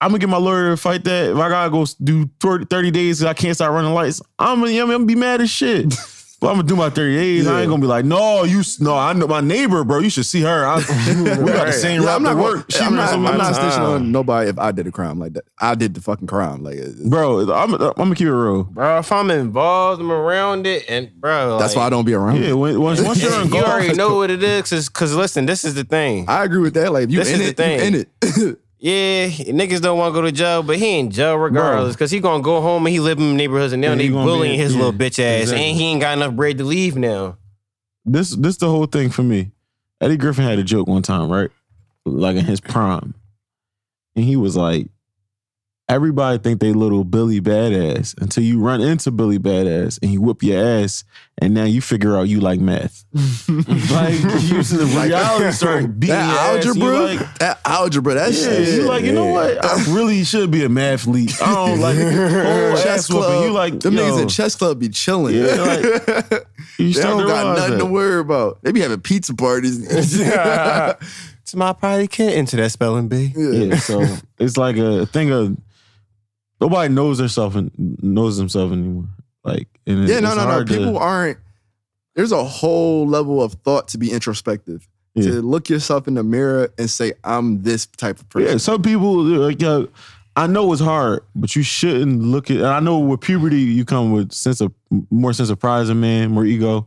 I'm 0.00 0.08
gonna 0.10 0.18
get 0.18 0.28
my 0.28 0.36
lawyer 0.38 0.70
to 0.70 0.76
fight 0.76 1.04
that. 1.04 1.30
If 1.30 1.36
I 1.36 1.48
gotta 1.48 1.70
go 1.70 1.86
do 2.02 2.28
30 2.40 2.64
30 2.66 2.90
days, 2.90 3.18
'cause 3.20 3.26
I 3.26 3.34
can't 3.34 3.54
start 3.54 3.72
running 3.72 3.92
lights. 3.94 4.20
I'm 4.38 4.60
gonna, 4.60 4.72
I'm 4.72 4.88
gonna 4.88 5.04
be 5.04 5.14
mad 5.14 5.40
as 5.40 5.50
shit. 5.50 5.94
But 6.42 6.48
I'm 6.48 6.54
gonna 6.56 6.66
do 6.66 6.74
my 6.74 6.90
30 6.90 7.14
days. 7.14 7.46
I 7.46 7.60
ain't 7.60 7.68
gonna 7.70 7.80
be 7.80 7.86
like, 7.86 8.04
no, 8.04 8.42
you, 8.42 8.62
no, 8.80 8.96
I 8.96 9.12
know 9.12 9.28
my 9.28 9.40
neighbor, 9.40 9.84
bro. 9.84 10.00
You 10.00 10.10
should 10.10 10.26
see 10.26 10.40
her. 10.42 10.66
I, 10.66 10.78
we 11.38 11.52
got 11.52 11.66
the 11.68 11.72
same 11.72 12.02
Yeah, 12.02 12.08
route 12.08 12.16
I'm 12.16 12.22
not, 12.24 12.36
work. 12.36 12.68
gonna, 12.68 12.84
I'm 12.84 12.96
not, 12.96 13.12
I'm 13.14 13.22
not 13.38 13.54
time. 13.54 13.70
snitching 13.70 13.78
on 13.94 14.10
nobody 14.10 14.50
if 14.50 14.58
I 14.58 14.72
did 14.72 14.88
a 14.88 14.90
crime 14.90 15.20
like 15.20 15.34
that. 15.34 15.44
I 15.60 15.76
did 15.76 15.94
the 15.94 16.00
fucking 16.00 16.26
crime. 16.26 16.64
Like 16.64 16.80
bro. 17.08 17.48
I'm, 17.52 17.74
I'm 17.74 17.92
gonna 17.94 18.16
keep 18.16 18.26
it 18.26 18.32
real. 18.34 18.64
Bro, 18.64 18.98
if 18.98 19.12
I'm 19.12 19.30
involved, 19.30 20.00
I'm 20.02 20.10
around 20.10 20.66
it, 20.66 20.84
and 20.88 21.12
bro, 21.20 21.60
that's 21.60 21.76
why 21.76 21.86
I 21.86 21.90
don't 21.90 22.04
be 22.04 22.14
around. 22.14 22.42
Yeah, 22.42 22.54
when, 22.54 22.80
once, 22.80 23.00
once 23.00 23.22
you're 23.22 23.30
You 23.44 23.62
already 23.62 23.94
know 23.94 24.16
what 24.16 24.30
it 24.32 24.42
is, 24.42 24.88
because 24.88 25.14
listen, 25.14 25.46
this 25.46 25.64
is 25.64 25.74
the 25.74 25.84
thing. 25.84 26.28
I 26.28 26.42
agree 26.42 26.60
with 26.60 26.74
that. 26.74 26.92
Like 26.92 27.04
if 27.04 27.12
you 27.12 27.20
This 27.20 27.28
in 27.32 27.40
is 27.40 27.48
it, 27.50 27.56
the 27.56 27.70
you 27.70 27.78
thing. 27.78 27.94
in 27.94 28.48
it. 28.50 28.58
Yeah, 28.84 29.28
niggas 29.28 29.80
don't 29.80 29.96
want 29.96 30.12
to 30.12 30.20
go 30.20 30.22
to 30.26 30.32
jail, 30.32 30.64
but 30.64 30.76
he 30.76 30.98
in 30.98 31.08
jail 31.12 31.36
regardless, 31.36 31.94
cause 31.94 32.10
he 32.10 32.18
gonna 32.18 32.42
go 32.42 32.60
home 32.60 32.84
and 32.84 32.92
he 32.92 32.98
live 32.98 33.16
in 33.18 33.36
neighborhoods, 33.36 33.72
and 33.72 33.80
now 33.80 33.90
Yeah, 33.90 33.94
they 33.94 34.02
he 34.04 34.08
gonna 34.08 34.24
be 34.24 34.28
bullying 34.28 34.54
in- 34.54 34.58
his 34.60 34.72
yeah, 34.74 34.78
little 34.82 34.92
bitch 34.92 35.20
ass, 35.20 35.42
exactly. 35.42 35.64
and 35.68 35.76
he 35.76 35.84
ain't 35.84 36.00
got 36.00 36.16
enough 36.18 36.34
bread 36.34 36.58
to 36.58 36.64
leave 36.64 36.96
now. 36.96 37.36
this 38.04 38.30
this 38.34 38.56
the 38.56 38.68
whole 38.68 38.86
thing 38.86 39.08
for 39.10 39.22
me. 39.22 39.52
Eddie 40.00 40.16
Griffin 40.16 40.42
had 40.42 40.58
a 40.58 40.64
joke 40.64 40.88
one 40.88 41.02
time, 41.02 41.30
right? 41.30 41.50
Like 42.04 42.36
in 42.36 42.44
his 42.44 42.60
prime. 42.60 43.14
And 44.16 44.24
he 44.24 44.34
was 44.34 44.56
like, 44.56 44.88
everybody 45.92 46.38
think 46.38 46.58
they 46.60 46.72
little 46.72 47.04
Billy 47.04 47.38
Badass 47.40 48.20
until 48.20 48.42
you 48.42 48.58
run 48.58 48.80
into 48.80 49.10
Billy 49.10 49.38
Badass 49.38 49.98
and 50.00 50.10
he 50.10 50.16
whoop 50.16 50.42
your 50.42 50.64
ass 50.64 51.04
and 51.36 51.52
now 51.52 51.64
you 51.64 51.82
figure 51.82 52.16
out 52.16 52.22
you 52.22 52.40
like 52.40 52.60
math. 52.60 53.04
like 53.14 54.14
you 54.40 54.62
see 54.62 54.76
the 54.78 54.86
reality 54.86 55.52
start 55.56 56.00
beating 56.00 56.16
that 56.16 56.30
your 56.30 56.38
ass, 56.38 56.66
algebra, 56.66 56.98
like, 57.00 57.38
that 57.38 57.60
algebra, 57.66 58.14
that 58.14 58.32
yeah, 58.32 58.40
shit. 58.40 58.68
you 58.68 58.82
like, 58.84 59.04
you 59.04 59.12
know 59.12 59.26
what? 59.26 59.62
I 59.62 59.84
really 59.92 60.24
should 60.24 60.50
be 60.50 60.64
a 60.64 60.68
mathlete. 60.68 61.40
I 61.42 61.54
don't 61.54 61.80
like 61.80 61.96
oh, 62.00 62.82
Chess 62.82 63.08
club. 63.08 63.44
You 63.44 63.50
like 63.52 63.80
them 63.80 63.94
yo, 63.94 64.02
niggas 64.02 64.22
at 64.22 64.28
chess 64.30 64.56
club 64.56 64.78
be 64.80 64.88
chilling. 64.88 65.36
Yeah, 65.36 65.56
like, 65.56 65.84
you 66.78 66.94
they 66.94 67.02
don't 67.02 67.26
got 67.26 67.56
nothing 67.56 67.72
that. 67.72 67.78
to 67.78 67.86
worry 67.86 68.20
about. 68.20 68.62
They 68.62 68.72
be 68.72 68.80
having 68.80 69.00
pizza 69.00 69.34
parties. 69.34 69.86
So 71.44 71.60
I 71.60 71.72
probably 71.74 72.08
can't 72.08 72.34
enter 72.34 72.56
that 72.56 72.70
spelling 72.70 73.08
bee. 73.08 73.34
Yeah, 73.36 73.76
so 73.76 74.02
it's 74.38 74.56
like 74.56 74.78
a 74.78 75.04
thing 75.04 75.30
of 75.30 75.54
nobody 76.62 76.92
knows 76.94 77.18
themselves 77.18 77.56
and 77.56 77.70
knows 78.02 78.36
themselves 78.38 78.72
anymore. 78.72 79.06
Like, 79.44 79.68
and 79.86 80.04
it- 80.04 80.08
yeah, 80.08 80.20
no, 80.20 80.28
it's 80.28 80.36
no, 80.36 80.44
no. 80.44 80.50
hard 80.50 80.66
to- 80.68 80.76
People 80.78 80.98
aren't. 80.98 81.38
There's 82.14 82.32
a 82.32 82.44
whole 82.44 83.06
level 83.06 83.42
of 83.42 83.54
thought 83.64 83.88
to 83.88 83.98
be 83.98 84.10
introspective. 84.12 84.86
Yeah. 85.14 85.24
To 85.30 85.42
look 85.42 85.68
yourself 85.68 86.08
in 86.08 86.14
the 86.14 86.22
mirror 86.22 86.70
and 86.78 86.88
say, 86.88 87.12
"I'm 87.24 87.62
this 87.62 87.84
type 87.86 88.18
of 88.20 88.28
person." 88.30 88.48
yeah, 88.52 88.56
some 88.56 88.80
people 88.82 89.22
like, 89.22 89.60
yo, 89.60 89.88
I 90.36 90.46
know 90.46 90.72
it's 90.72 90.80
hard, 90.80 91.20
but 91.34 91.54
you 91.54 91.62
shouldn't 91.62 92.22
look 92.22 92.50
at. 92.50 92.56
And 92.58 92.66
I 92.66 92.80
know 92.80 92.98
with 92.98 93.20
puberty, 93.20 93.60
you 93.60 93.84
come 93.84 94.12
with 94.12 94.32
sense 94.32 94.62
of 94.62 94.72
more 95.10 95.34
sense 95.34 95.50
of 95.50 95.58
pride 95.58 95.82
as 95.82 95.90
a 95.90 95.94
man, 95.94 96.30
more 96.30 96.46
ego. 96.46 96.86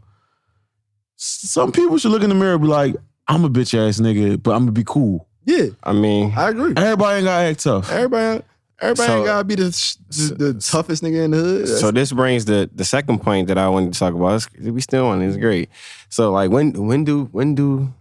Some 1.17 1.71
people 1.71 1.97
should 1.97 2.11
look 2.11 2.23
in 2.23 2.29
the 2.29 2.35
mirror 2.35 2.53
and 2.53 2.61
be 2.61 2.67
like, 2.67 2.95
"I'm 3.27 3.43
a 3.45 3.49
bitch 3.49 3.73
ass 3.77 3.99
nigga, 3.99 4.41
but 4.41 4.51
I'm 4.51 4.61
gonna 4.63 4.71
be 4.71 4.83
cool." 4.85 5.27
yeah, 5.45 5.67
I 5.83 5.93
mean, 5.93 6.33
I 6.35 6.49
agree. 6.49 6.73
Everybody 6.75 7.17
ain't 7.17 7.25
gotta 7.25 7.45
act 7.49 7.59
tough. 7.63 7.91
Everybody, 7.91 8.43
everybody 8.81 9.07
So- 9.07 9.17
ain't 9.17 9.25
gotta 9.25 9.43
be 9.43 9.55
the, 9.55 9.95
the, 10.09 10.35
the 10.53 10.53
toughest 10.59 11.03
nigga 11.03 11.25
in 11.25 11.31
the 11.31 11.37
hood. 11.37 11.67
so 11.67 11.91
this 11.91 12.11
brings 12.11 12.45
the 12.45 12.69
the 12.73 12.83
second 12.85 13.19
point 13.21 13.47
that 13.47 13.57
I 13.57 13.67
wanted 13.69 13.93
to 13.93 13.99
talk 13.99 14.13
about. 14.13 14.35
It's- 14.53 14.71
we 14.71 14.81
still 14.81 15.05
on. 15.07 15.21
It's 15.21 15.37
great. 15.37 15.69
So 16.09 16.31
like 16.31 16.51
when 16.51 16.73
when 16.73 17.03
do 17.03 17.25
when 17.31 17.55
do 17.55 17.93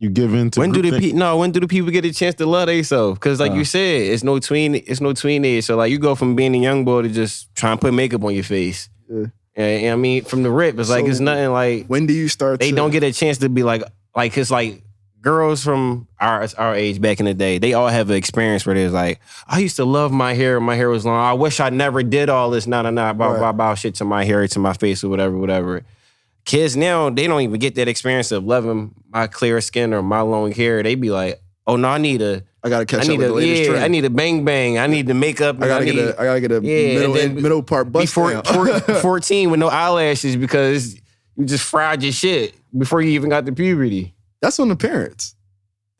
You 0.00 0.10
give 0.10 0.34
in 0.34 0.50
to 0.50 0.60
when 0.60 0.72
do 0.72 0.82
the 0.82 0.90
groupthink. 0.90 1.00
pe- 1.12 1.12
no 1.12 1.38
when 1.38 1.52
do 1.52 1.60
the 1.60 1.68
people 1.68 1.90
get 1.90 2.04
a 2.04 2.12
chance 2.12 2.34
to 2.36 2.46
love 2.46 2.66
themselves? 2.66 3.18
Because 3.18 3.40
like 3.40 3.52
Uh. 3.52 3.56
you 3.56 3.64
said, 3.64 4.02
it's 4.12 4.22
no 4.24 4.38
tween 4.38 4.74
it's 4.74 5.00
no 5.00 5.12
tween 5.14 5.44
age. 5.44 5.64
So 5.64 5.76
like 5.76 5.90
you 5.90 5.98
go 5.98 6.14
from 6.14 6.34
being 6.36 6.54
a 6.54 6.58
young 6.58 6.84
boy 6.84 7.02
to 7.02 7.08
just 7.08 7.54
trying 7.54 7.78
to 7.78 7.80
put 7.80 7.94
makeup 7.94 8.22
on 8.24 8.34
your 8.34 8.44
face. 8.44 8.88
Yeah. 9.08 9.26
And, 9.56 9.84
and 9.84 9.92
I 9.92 9.96
mean, 9.96 10.24
from 10.24 10.42
the 10.42 10.50
rip, 10.50 10.78
it's 10.78 10.90
like 10.90 11.06
it's 11.06 11.20
nothing 11.20 11.50
like 11.52 11.86
when 11.86 12.06
do 12.06 12.12
you 12.12 12.28
start? 12.28 12.60
they 12.60 12.70
to, 12.70 12.76
don't 12.76 12.90
get 12.90 13.02
a 13.04 13.12
chance 13.12 13.38
to 13.38 13.48
be 13.48 13.62
like 13.62 13.82
like 14.14 14.36
it's 14.36 14.50
like 14.50 14.82
girls 15.24 15.64
from 15.64 16.06
our 16.20 16.46
our 16.58 16.74
age 16.74 17.00
back 17.00 17.18
in 17.18 17.26
the 17.26 17.34
day. 17.34 17.58
They 17.58 17.72
all 17.72 17.88
have 17.88 18.10
an 18.10 18.16
experience 18.16 18.64
where 18.66 18.74
there's 18.76 18.92
like, 18.92 19.20
I 19.48 19.58
used 19.58 19.76
to 19.76 19.84
love 19.84 20.12
my 20.12 20.34
hair. 20.34 20.60
My 20.60 20.76
hair 20.76 20.88
was 20.90 21.04
long. 21.04 21.16
I 21.16 21.32
wish 21.32 21.58
I 21.58 21.70
never 21.70 22.02
did 22.02 22.28
all 22.28 22.50
this. 22.50 22.66
Nah, 22.66 22.82
nah, 22.82 22.90
nah. 22.90 23.12
Bow, 23.12 23.32
Right. 23.32 23.40
bow, 23.40 23.52
bow, 23.52 23.74
shit 23.74 23.94
to 23.96 24.04
my 24.04 24.24
hair, 24.24 24.46
to 24.46 24.58
my 24.60 24.74
face, 24.74 25.02
or 25.02 25.08
whatever, 25.08 25.36
whatever. 25.36 25.82
Kids 26.44 26.76
now, 26.76 27.08
they 27.10 27.26
don't 27.26 27.40
even 27.40 27.58
get 27.58 27.74
that 27.76 27.88
experience 27.88 28.30
of 28.30 28.44
loving 28.44 28.94
my 29.10 29.26
clear 29.26 29.60
skin 29.62 29.94
or 29.94 30.02
my 30.02 30.20
long 30.20 30.52
hair. 30.52 30.82
They 30.82 30.94
be 30.94 31.10
like, 31.10 31.40
oh 31.66 31.76
no, 31.76 31.88
I 31.88 31.96
need 31.98 32.20
a, 32.20 32.42
I 32.62 32.68
gotta 32.68 32.82
I 32.82 32.84
catch 32.84 33.00
up 33.02 33.08
need 33.08 33.18
with 33.18 33.26
a, 33.26 33.30
the 33.30 33.34
latest 33.34 33.62
yeah, 33.62 33.68
trend. 33.70 33.84
I 33.84 33.88
need 33.88 34.04
a 34.04 34.10
bang 34.10 34.44
bang. 34.44 34.78
I 34.78 34.86
need 34.86 35.06
the 35.06 35.14
makeup. 35.14 35.56
I 35.62 35.66
gotta 35.68 35.84
need, 35.86 35.94
get 35.94 36.14
a. 36.16 36.20
I 36.20 36.24
gotta 36.24 36.40
get 36.42 36.52
a 36.52 36.60
Yeah, 36.62 36.94
middle 36.98 37.12
then 37.14 37.34
middle 37.36 37.62
part 37.62 37.90
bust 37.90 38.06
before 38.14 38.42
four- 38.44 38.78
14 39.00 39.50
with 39.50 39.58
no 39.60 39.68
eyelashes 39.68 40.36
because 40.36 40.94
you 41.36 41.46
just 41.46 41.64
fried 41.64 42.02
your 42.02 42.12
shit 42.12 42.54
before 42.76 43.00
you 43.00 43.10
even 43.12 43.30
got 43.30 43.46
to 43.46 43.52
puberty. 43.52 44.13
That's 44.44 44.58
on 44.60 44.68
the 44.68 44.76
parents. 44.76 45.34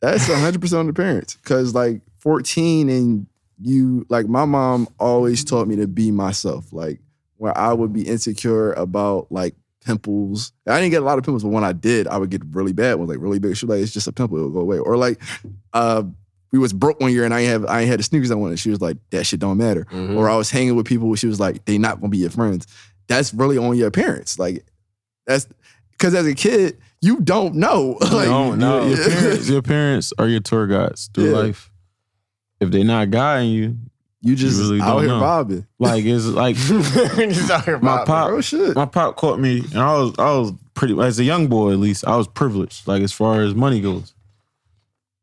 That's 0.01 0.29
100 0.29 0.61
percent 0.61 0.79
on 0.81 0.87
the 0.87 0.93
parents. 0.93 1.35
Cause 1.43 1.73
like 1.73 2.01
14 2.19 2.89
and 2.89 3.25
you 3.59 4.05
like 4.09 4.27
my 4.27 4.45
mom 4.45 4.87
always 4.99 5.43
taught 5.43 5.67
me 5.67 5.75
to 5.77 5.87
be 5.87 6.11
myself. 6.11 6.71
Like 6.71 6.99
where 7.37 7.57
I 7.57 7.73
would 7.73 7.91
be 7.91 8.03
insecure 8.07 8.73
about 8.73 9.31
like 9.31 9.55
pimples. 9.83 10.51
I 10.67 10.79
didn't 10.79 10.91
get 10.91 11.01
a 11.01 11.05
lot 11.05 11.17
of 11.17 11.23
pimples, 11.23 11.43
but 11.43 11.49
when 11.49 11.63
I 11.63 11.71
did, 11.73 12.07
I 12.07 12.17
would 12.17 12.29
get 12.29 12.41
really 12.51 12.71
bad 12.73 12.95
ones, 12.95 13.09
like 13.09 13.19
really 13.19 13.39
big. 13.39 13.57
She 13.57 13.65
was 13.65 13.75
like, 13.77 13.83
it's 13.83 13.93
just 13.93 14.07
a 14.07 14.11
pimple, 14.11 14.37
it'll 14.37 14.49
go 14.51 14.59
away. 14.59 14.77
Or 14.77 14.95
like 14.95 15.19
uh 15.73 16.03
we 16.51 16.59
was 16.59 16.71
broke 16.71 16.99
one 16.99 17.11
year 17.11 17.25
and 17.25 17.33
I 17.33 17.41
have 17.41 17.65
I 17.65 17.81
ain't 17.81 17.89
had 17.89 17.99
the 17.99 18.03
sneakers 18.03 18.29
I 18.29 18.35
wanted. 18.35 18.59
She 18.59 18.69
was 18.69 18.81
like, 18.81 18.97
that 19.09 19.25
shit 19.25 19.39
don't 19.39 19.57
matter. 19.57 19.85
Mhm. 19.85 20.15
Or 20.17 20.29
I 20.29 20.35
was 20.35 20.51
hanging 20.51 20.75
with 20.75 20.85
people. 20.85 21.15
She 21.15 21.27
was 21.27 21.39
like, 21.39 21.65
they 21.65 21.79
not 21.79 21.99
gonna 21.99 22.09
be 22.11 22.19
your 22.19 22.29
friends. 22.29 22.67
That's 23.07 23.33
really 23.33 23.57
on 23.57 23.75
your 23.75 23.89
parents. 23.91 24.37
Like 24.37 24.65
that's 25.25 25.47
because 25.91 26.13
as 26.13 26.27
a 26.27 26.35
kid, 26.35 26.77
you 27.05 27.21
don't 27.21 27.55
know. 27.55 27.97
like, 28.01 28.25
don't 28.27 28.57
know. 28.59 28.85
Your, 28.87 28.97
your 28.97 29.09
parents, 29.11 29.49
your 29.49 29.61
parents 29.61 30.13
are 30.17 30.27
your 30.27 30.39
tour 30.39 30.67
guides 30.67 31.09
through 31.13 31.31
Yeah. 31.31 31.37
life. 31.37 31.71
If 32.59 32.71
they're 32.71 32.83
not 32.85 33.11
guiding 33.11 33.49
you, 33.51 33.77
You 34.21 34.35
just 34.35 34.59
really 34.59 34.81
out 34.81 34.93
don't 34.93 34.99
here 35.01 35.09
know. 35.09 35.19
bobbing. 35.19 35.67
like 35.77 36.03
it's 36.05 36.25
like 36.25 36.55
my 37.81 38.03
pop. 38.05 38.31
Oh 38.31 38.41
shit. 38.41 38.75
My 38.75 38.85
pop 38.85 39.15
caught 39.17 39.39
me, 39.39 39.59
and 39.59 39.77
I 39.79 39.93
was 39.97 40.13
I 40.17 40.31
was 40.37 40.53
pretty 40.73 40.99
as 40.99 41.19
a 41.19 41.23
young 41.23 41.47
boy 41.47 41.73
at 41.73 41.79
least. 41.79 42.07
I 42.07 42.15
was 42.15 42.27
privileged, 42.27 42.87
like 42.87 43.03
as 43.03 43.11
far 43.11 43.41
as 43.41 43.53
money 43.53 43.81
goes. 43.81 44.13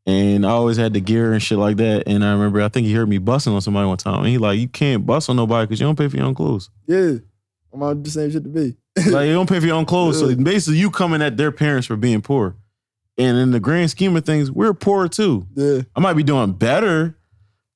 And 0.04 0.44
I 0.44 0.50
always 0.50 0.76
had 0.76 0.92
the 0.94 1.00
gear 1.00 1.32
and 1.32 1.40
shit 1.42 1.58
like 1.58 1.76
that. 1.76 2.04
And 2.08 2.24
I 2.24 2.32
remember, 2.32 2.60
I 2.60 2.68
think 2.68 2.86
he 2.88 2.92
heard 2.92 3.08
me 3.08 3.18
busting 3.18 3.52
on 3.52 3.60
somebody 3.60 3.86
one 3.86 3.96
time. 3.98 4.18
And 4.20 4.26
he 4.28 4.36
like, 4.38 4.58
you 4.58 4.66
can't 4.66 5.06
bust 5.06 5.30
on 5.30 5.36
nobody 5.36 5.64
because 5.66 5.80
you 5.80 5.86
don't 5.86 5.96
pay 5.96 6.08
for 6.08 6.16
your 6.16 6.26
own 6.26 6.34
clothes. 6.34 6.70
Yeah. 6.88 7.14
I'm 7.72 7.82
on 7.84 8.02
the 8.02 8.10
same 8.10 8.28
shit 8.32 8.42
to 8.42 8.48
be. 8.48 8.76
like 9.10 9.26
you 9.26 9.32
don't 9.32 9.48
pay 9.48 9.58
for 9.60 9.66
your 9.66 9.76
own 9.76 9.86
clothes. 9.86 10.18
So 10.18 10.34
basically, 10.34 10.78
you 10.78 10.90
coming 10.90 11.22
at 11.22 11.36
their 11.36 11.52
parents 11.52 11.86
for 11.86 11.96
being 11.96 12.20
poor. 12.22 12.56
And 13.18 13.36
in 13.36 13.50
the 13.50 13.60
grand 13.60 13.90
scheme 13.90 14.16
of 14.16 14.24
things, 14.24 14.50
we're 14.50 14.74
poor 14.74 15.08
too. 15.08 15.46
Yeah. 15.54 15.82
I 15.94 16.00
might 16.00 16.14
be 16.14 16.22
doing 16.22 16.52
better, 16.52 17.16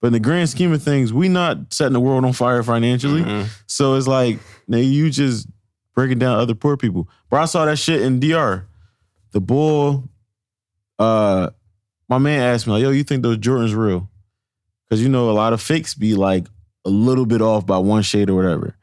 but 0.01 0.09
in 0.09 0.13
the 0.15 0.21
grand 0.21 0.49
scheme 0.49 0.73
of 0.73 0.83
things, 0.83 1.13
we 1.13 1.29
not 1.29 1.73
setting 1.73 1.93
the 1.93 2.01
world 2.01 2.25
on 2.25 2.33
fire 2.33 2.63
financially. 2.63 3.23
Mhm. 3.23 3.47
So 3.67 3.95
it's 3.95 4.07
like, 4.07 4.39
now 4.67 4.79
you 4.79 5.11
just 5.11 5.47
breaking 5.95 6.19
down 6.19 6.39
other 6.39 6.55
poor 6.55 6.77
people. 6.77 7.09
Bro, 7.31 7.43
I 7.43 7.45
saw 7.47 7.65
that 7.67 7.79
shit 7.79 8.03
in 8.03 8.19
DR. 8.21 8.67
The 9.33 9.41
bull, 9.41 10.09
uh, 10.99 11.51
my 12.09 12.19
man 12.19 12.41
asked 12.41 12.67
me, 12.67 12.73
like, 12.75 12.83
yo, 12.83 12.91
you 12.91 13.05
think 13.05 13.23
those 13.23 13.39
Jordans 13.39 13.77
real? 13.77 14.09
Because 14.89 15.03
you 15.03 15.09
know, 15.09 15.31
a 15.31 15.33
lot 15.33 15.53
of 15.53 15.61
fakes 15.61 15.95
be 15.95 16.15
like 16.15 16.47
a 16.85 16.91
little 16.91 17.27
bit 17.27 17.43
off 17.43 17.67
by 17.67 17.79
one 17.79 18.03
shade 18.03 18.31
or 18.31 18.35
whatever. 18.37 18.77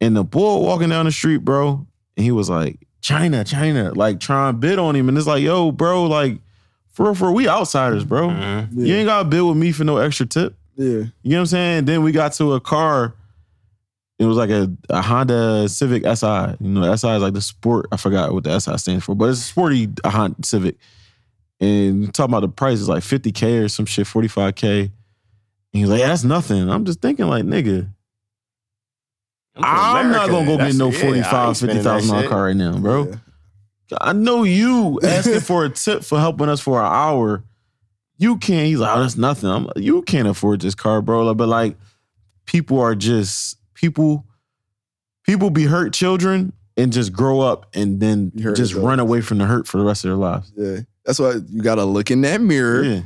And 0.00 0.16
the 0.16 0.24
bull 0.24 0.62
walking 0.64 0.88
down 0.88 1.06
the 1.06 1.12
street, 1.12 1.38
bro, 1.38 1.86
and 2.16 2.24
he 2.24 2.30
was 2.32 2.50
like, 2.50 2.78
China, 3.00 3.44
China, 3.44 3.92
like 3.94 4.20
trying 4.20 4.54
to 4.54 4.58
bid 4.58 4.78
on 4.78 4.96
him. 4.96 5.08
And 5.08 5.16
it's 5.18 5.26
like, 5.26 5.42
yo, 5.42 5.70
bro, 5.72 6.04
like, 6.04 6.38
for 6.92 7.06
real, 7.06 7.14
for 7.14 7.26
real, 7.26 7.34
we 7.34 7.48
outsiders, 7.48 8.04
bro. 8.04 8.28
Mhm. 8.28 8.68
You 8.86 8.94
ain't 8.94 9.06
got 9.06 9.22
to 9.22 9.28
bid 9.28 9.42
with 9.42 9.56
me 9.56 9.72
for 9.72 9.84
no 9.84 9.98
extra 9.98 10.26
tip. 10.26 10.56
Yeah. 10.76 10.86
You 10.88 11.10
know 11.24 11.36
what 11.36 11.40
I'm 11.40 11.46
saying? 11.46 11.84
Then 11.84 12.02
we 12.02 12.12
got 12.12 12.32
to 12.34 12.54
a 12.54 12.60
car. 12.60 13.14
It 14.18 14.24
was 14.26 14.36
like 14.36 14.50
a, 14.50 14.70
a 14.90 15.02
Honda 15.02 15.68
Civic 15.68 16.04
SI. 16.04 16.56
You 16.60 16.68
know, 16.70 16.80
the 16.82 16.96
SI 16.96 17.08
is 17.08 17.22
like 17.22 17.34
the 17.34 17.40
sport. 17.40 17.86
I 17.92 17.96
forgot 17.96 18.32
what 18.32 18.44
the 18.44 18.58
SI 18.58 18.76
stands 18.78 19.04
for, 19.04 19.14
but 19.14 19.28
it's 19.28 19.40
a 19.40 19.42
sporty 19.42 19.88
a 20.04 20.10
Honda 20.10 20.36
Civic. 20.44 20.76
And 21.60 22.12
talking 22.14 22.32
about 22.32 22.40
the 22.40 22.48
price 22.48 22.78
is 22.78 22.88
like 22.88 23.02
50K 23.02 23.64
or 23.64 23.68
some 23.68 23.86
shit, 23.86 24.06
45K. 24.06 24.80
And 24.82 24.90
he's 25.72 25.88
like, 25.88 26.00
yeah, 26.00 26.08
that's 26.08 26.24
nothing. 26.24 26.68
I'm 26.70 26.84
just 26.84 27.00
thinking, 27.00 27.26
like, 27.26 27.44
nigga, 27.44 27.88
I'm 29.56 30.10
not 30.10 30.28
gonna 30.28 30.46
go 30.46 30.56
get 30.56 30.74
no 30.74 30.90
That's- 30.90 31.02
yeah, 31.02 31.10
I 31.10 31.16
ain't 31.16 31.26
45, 31.26 31.56
spending 31.56 31.76
that 31.82 32.00
50,000 32.00 32.08
dollar 32.16 32.28
car 32.28 32.44
right 32.44 32.56
now, 32.56 32.76
bro. 32.78 33.08
Yeah. 33.08 33.16
I 34.00 34.12
know 34.12 34.42
you 34.42 34.98
asking 35.02 35.40
for 35.40 35.64
a 35.64 35.68
tip 35.70 36.02
for 36.04 36.18
helping 36.18 36.48
us 36.48 36.60
for 36.60 36.80
an 36.80 36.86
hour. 36.90 37.44
You 38.16 38.38
can't. 38.38 38.66
He's 38.66 38.78
like, 38.78 38.96
oh, 38.96 39.00
that's 39.00 39.16
nothing. 39.16 39.50
I'm 39.50 39.64
like, 39.66 39.76
you 39.76 40.02
can't 40.02 40.26
afford 40.26 40.60
this 40.60 40.74
car, 40.74 41.02
bro. 41.02 41.32
But 41.34 41.48
like, 41.48 41.76
people 42.46 42.80
are 42.80 42.94
just 42.94 43.58
people. 43.74 44.24
People 45.24 45.48
be 45.50 45.64
hurt 45.64 45.92
children 45.94 46.52
and 46.76 46.92
just 46.92 47.12
grow 47.12 47.40
up 47.40 47.66
and 47.74 47.98
then 48.00 48.30
just 48.54 48.74
run 48.74 49.00
away 49.00 49.20
from 49.22 49.38
the 49.38 49.46
hurt 49.46 49.66
for 49.66 49.78
the 49.78 49.84
rest 49.84 50.04
of 50.04 50.10
their 50.10 50.16
lives. 50.16 50.52
Yeah. 50.56 50.80
That's 51.06 51.18
why 51.18 51.34
you 51.48 51.62
gotta 51.62 51.84
look 51.84 52.10
in 52.10 52.20
that 52.22 52.40
mirror 52.40 52.82
Yeah, 52.82 53.00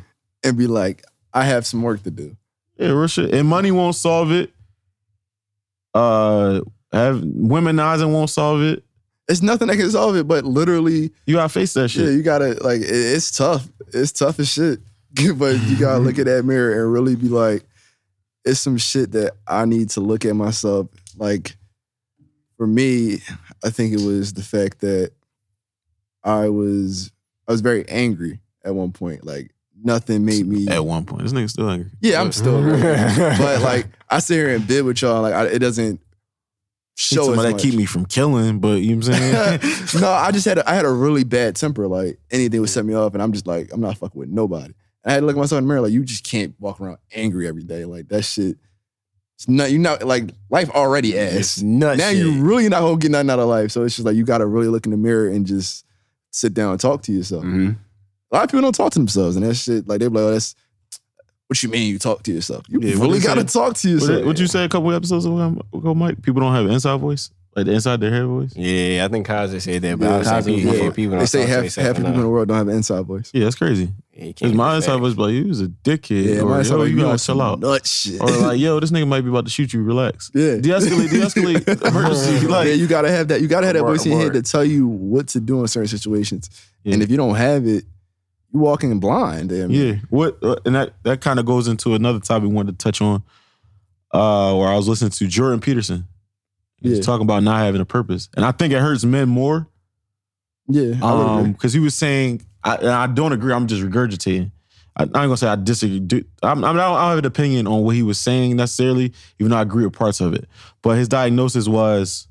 and 0.45 0.57
be 0.57 0.67
like, 0.67 1.05
I 1.33 1.45
have 1.45 1.67
some 1.67 1.83
work 1.83 2.03
to 2.05 2.11
do. 2.11 2.37
Yeah, 2.77 2.89
real 2.89 3.07
shit. 3.09 3.33
And 3.35 3.47
money 3.47 3.71
won't 3.71 3.95
solve 3.95 4.33
it. 4.33 4.53
Uh, 5.99 6.61
have 6.93 7.17
womenizing 7.21 8.13
won't 8.13 8.31
solve 8.31 8.63
it. 8.63 8.85
It's 9.29 9.43
nothing 9.43 9.69
that 9.69 9.77
can 9.77 9.91
solve 9.91 10.17
it, 10.17 10.27
but 10.27 10.45
literally, 10.45 11.11
You 11.27 11.35
gotta 11.35 11.49
face 11.51 11.75
that 11.75 11.89
shit. 11.91 12.05
yeah, 12.07 12.11
you 12.13 12.23
gotta 12.23 12.57
like. 12.65 12.81
it- 12.81 12.89
It's 13.17 13.31
tough. 13.37 13.69
It's 13.93 14.13
tough 14.13 14.39
as 14.41 14.49
shit. 14.51 14.81
but 15.37 15.57
you 15.67 15.77
gotta 15.79 15.99
look 15.99 16.19
at 16.19 16.27
that 16.27 16.45
mirror 16.45 16.81
and 16.83 16.93
really 16.93 17.17
be 17.17 17.29
like, 17.29 17.65
it's 18.45 18.61
some 18.61 18.79
shit 18.79 19.13
that 19.13 19.33
I 19.47 19.65
need 19.67 19.91
to 19.91 20.01
look 20.01 20.25
at 20.25 20.35
myself. 20.37 20.87
Like, 21.17 21.57
for 22.57 22.67
me, 22.67 23.19
I 23.65 23.71
think 23.71 23.93
it 23.93 24.01
was 24.01 24.33
the 24.33 24.43
fact 24.43 24.81
that 24.81 25.13
I 26.25 26.49
was 26.49 27.11
I 27.47 27.53
was 27.53 27.61
very 27.61 27.87
angry 27.89 28.41
at 28.65 28.75
one 28.75 28.93
point. 28.93 29.25
Like 29.27 29.51
nothing 29.83 30.25
made 30.25 30.47
me. 30.47 30.69
At 30.69 30.85
one 30.85 31.05
point, 31.05 31.23
this 31.23 31.33
nigga 31.33 31.51
still 31.51 31.69
angry. 31.71 31.91
Yeah, 32.01 32.21
I'm 32.21 32.33
still. 32.33 32.57
angry. 32.59 32.81
but 33.39 33.61
like 33.63 33.87
I 34.09 34.19
sit 34.21 34.35
here 34.35 34.55
and 34.55 34.67
bid 34.67 34.85
with 34.85 35.01
y'all. 35.03 35.23
Like 35.23 35.35
I, 35.35 35.47
it 35.47 35.59
doesn't 35.61 36.01
show 36.97 37.27
Show 37.27 37.33
as 37.35 37.43
that 37.43 37.53
much. 37.53 37.63
keep 37.63 37.75
me 37.75 37.85
from 37.85 38.07
killing, 38.07 38.59
but 38.59 38.81
you 38.83 38.97
know 38.97 39.07
what 39.07 39.21
I'm 39.21 39.61
saying? 39.61 40.01
no, 40.01 40.11
I 40.11 40.31
just 40.33 40.45
had 40.47 40.59
a, 40.59 40.69
I 40.69 40.75
had 40.75 40.85
a 40.85 40.91
really 40.91 41.25
bad 41.25 41.57
temper. 41.57 41.87
Like 41.87 42.19
anything 42.31 42.61
would 42.61 42.71
set 42.71 42.85
me 42.85 42.95
off, 42.95 43.15
and 43.15 43.23
I'm 43.23 43.33
just 43.33 43.47
like 43.47 43.71
I'm 43.73 43.81
not 43.81 43.97
fucking 43.99 44.19
with 44.19 44.29
nobody. 44.31 44.75
And 45.05 45.11
I 45.11 45.13
had 45.13 45.21
to 45.21 45.27
look 45.27 45.37
at 45.37 45.39
myself 45.39 45.59
in 45.59 45.65
the 45.65 45.69
mirror. 45.69 45.81
Like 45.83 45.93
you 45.93 46.05
just 46.05 46.25
can't 46.25 46.55
walk 46.59 46.81
around 46.81 46.99
angry 47.15 47.47
every 47.47 47.63
day. 47.65 47.85
Like 47.85 48.09
that 48.09 48.23
shit. 48.23 48.57
It's 49.37 49.47
not 49.49 49.71
you 49.71 49.79
not 49.79 50.03
like 50.03 50.31
life 50.51 50.69
already 50.71 51.13
It's 51.13 51.59
ass. 51.59 51.63
nuts. 51.63 51.99
Now 52.01 52.09
you 52.09 52.43
really 52.43 52.69
not 52.69 52.81
gonna 52.81 52.97
get 52.97 53.13
nothing 53.13 53.31
out 53.31 53.39
of 53.39 53.49
life. 53.49 53.71
So 53.71 53.85
it's 53.85 53.95
just 53.95 54.05
like 54.05 54.17
you 54.17 54.25
gotta 54.25 54.47
really 54.47 54.67
look 54.67 54.85
in 54.85 54.91
the 54.91 54.97
mirror 54.97 55.29
and 55.29 55.47
just 55.47 55.85
sit 56.33 56.55
down 56.55 56.73
and 56.73 56.81
talk 56.81 57.03
to 57.03 57.13
yourself. 57.13 57.45
hmm 57.45 57.71
A 58.31 58.35
lot 58.37 58.45
of 58.45 58.51
people 58.51 58.63
don't 58.63 58.75
talk 58.75 58.93
to 58.93 58.99
themselves, 58.99 59.37
and 59.37 59.45
that 59.47 59.55
shit 59.55 59.89
like 59.89 60.01
they're 60.01 60.11
like, 60.11 60.23
oh, 60.23 60.33
that's 60.33 60.55
what 61.47 61.63
you 61.63 61.69
mean 61.71 61.91
you 61.91 61.99
talk 61.99 62.23
to 62.25 62.33
yourself. 62.33 62.65
You 62.69 62.79
Yeah, 62.81 62.95
really 63.01 63.19
they 63.21 63.27
gotta 63.27 63.49
say? 63.49 63.59
talk 63.59 63.75
to 63.77 63.89
yourself. 63.89 64.25
what 64.27 64.39
you 64.39 64.47
say 64.47 64.65
a 64.65 64.69
couple 64.69 64.93
episodes 64.93 65.25
ago, 65.25 65.61
ago, 65.73 65.95
Mike? 65.95 66.21
People 66.23 66.43
don't 66.43 66.53
have 66.55 66.67
an 66.67 66.73
inside 66.73 67.01
voice, 67.01 67.31
like 67.57 67.65
the 67.65 67.73
inside 67.73 68.01
their 68.01 68.11
head 68.11 68.27
voice. 68.27 68.53
Yeah, 68.55 69.07
I 69.07 69.09
think 69.09 69.27
Kaza 69.27 69.61
said 69.63 69.81
that, 69.81 69.99
but 69.99 70.05
Yeah, 70.05 70.15
I 70.15 70.19
was 70.19 70.27
like, 70.27 70.37
Cosby, 70.45 70.57
people, 70.57 70.75
yeah. 70.77 70.91
people 70.91 71.11
they 71.13 71.17
don't 71.19 71.27
say 71.27 71.47
half 71.47 71.75
half 71.75 71.75
the 71.75 72.03
people 72.03 72.15
in 72.17 72.21
the 72.21 72.29
world 72.29 72.49
don't 72.49 72.59
have 72.59 72.69
an 72.69 72.75
inside 72.75 73.07
voice. 73.07 73.31
Yeah, 73.33 73.45
that's 73.45 73.57
crazy. 73.57 73.87
Cause 74.19 74.33
can't 74.35 74.55
my 74.57 74.77
inside 74.77 74.95
that. 74.95 74.99
voice 74.99 75.15
be 75.15 75.23
like, 75.23 75.33
you 75.33 75.47
was 75.47 75.61
a 75.63 75.69
dickhead, 75.69 76.35
Yeah, 76.35 76.41
or 76.43 76.51
my 76.51 76.61
yo, 76.63 76.77
voice 76.77 76.89
you 76.91 76.97
be 76.97 77.01
gotta 77.03 77.13
on 77.13 77.19
chill 77.19 77.19
some 77.19 77.41
out, 77.41 77.61
nut 77.61 77.87
shit. 77.87 78.21
or 78.21 78.27
like, 78.27 78.59
yo, 78.61 78.79
this 78.81 78.91
nigga 78.91 79.07
might 79.09 79.21
be 79.23 79.31
about 79.31 79.45
to 79.47 79.51
shoot 79.51 79.73
you. 79.73 79.83
Relax. 79.83 80.31
yeah. 80.35 80.57
De-escalate, 80.57 81.09
de-escalate, 81.09 81.87
emergency. 81.89 82.47
yeah, 82.47 82.63
you 82.75 82.87
gotta 82.89 83.11
have 83.11 83.29
that. 83.29 83.41
You 83.41 83.47
gotta 83.49 83.67
have 83.67 83.75
that 83.77 83.85
voice 83.85 84.05
in 84.05 84.13
your 84.13 84.21
head 84.21 84.33
to 84.35 84.43
tell 84.43 84.65
you 84.65 84.87
what 84.87 85.29
to 85.29 85.41
do 85.41 85.61
in 85.63 85.69
certain 85.69 85.89
situations. 85.89 86.51
And 86.85 87.01
if 87.03 87.11
you 87.11 87.17
don't 87.17 87.37
have 87.37 87.65
it, 87.67 87.85
you 88.53 88.61
walking 88.61 88.99
blind. 89.01 89.53
I 89.53 89.67
mean, 89.67 89.71
Yeah. 89.71 89.95
What 90.11 90.39
uh, 90.43 90.57
and 90.65 90.75
that 90.75 90.95
that 91.03 91.21
kind 91.21 91.39
of 91.39 91.47
goes 91.47 91.69
into 91.69 91.95
another 91.95 92.21
topic 92.21 92.49
we 92.49 92.55
wanted 92.55 92.79
to 92.79 92.83
touch 92.83 93.01
on. 93.01 93.23
Uh, 94.13 94.55
where 94.57 94.69
I 94.69 94.77
was 94.77 94.89
listening 94.89 95.11
to 95.11 95.27
Jordan 95.27 95.61
Peterson. 95.61 96.07
He 96.81 96.89
was 96.89 96.99
Yeah. 97.01 97.05
talking 97.05 97.25
about 97.25 97.43
not 97.43 97.59
having 97.61 97.81
a 97.81 97.85
purpose, 97.85 98.29
and 98.37 98.45
I 98.45 98.53
think 98.53 98.73
it 98.73 98.81
hurts 98.81 99.05
men 99.05 99.29
more. 99.29 99.69
yeah. 100.69 100.89
Would 100.91 101.03
Um, 101.03 101.53
because 101.53 101.73
he 101.75 101.81
was 101.81 101.95
saying, 101.95 102.43
I, 102.65 102.77
and 102.77 102.89
I 102.89 103.07
don't 103.07 103.33
agree. 103.33 103.53
I'm 103.53 103.67
just 103.67 103.83
regurgitating. 103.83 104.51
I, 104.97 105.03
ain't 105.05 105.13
gonna 105.13 105.37
say 105.37 105.47
I 105.49 105.57
disagree. 105.57 106.01
Do- 106.01 106.25
I'm, 106.43 106.65
I'm, 106.65 106.77
I 106.77 106.81
don't 106.81 106.99
have 106.99 107.19
an 107.19 107.25
opinion 107.27 107.67
on 107.67 107.83
what 107.85 107.95
he 107.95 108.03
was 108.03 108.19
saying 108.19 108.57
necessarily, 108.57 109.13
even 109.39 109.51
though 109.51 109.59
I 109.59 109.63
agree 109.63 109.85
with 109.85 109.93
parts 109.95 110.21
of 110.21 110.35
it. 110.35 110.47
But 110.83 110.97
his 110.99 111.07
diagnosis 111.09 111.69
was, 111.69 112.27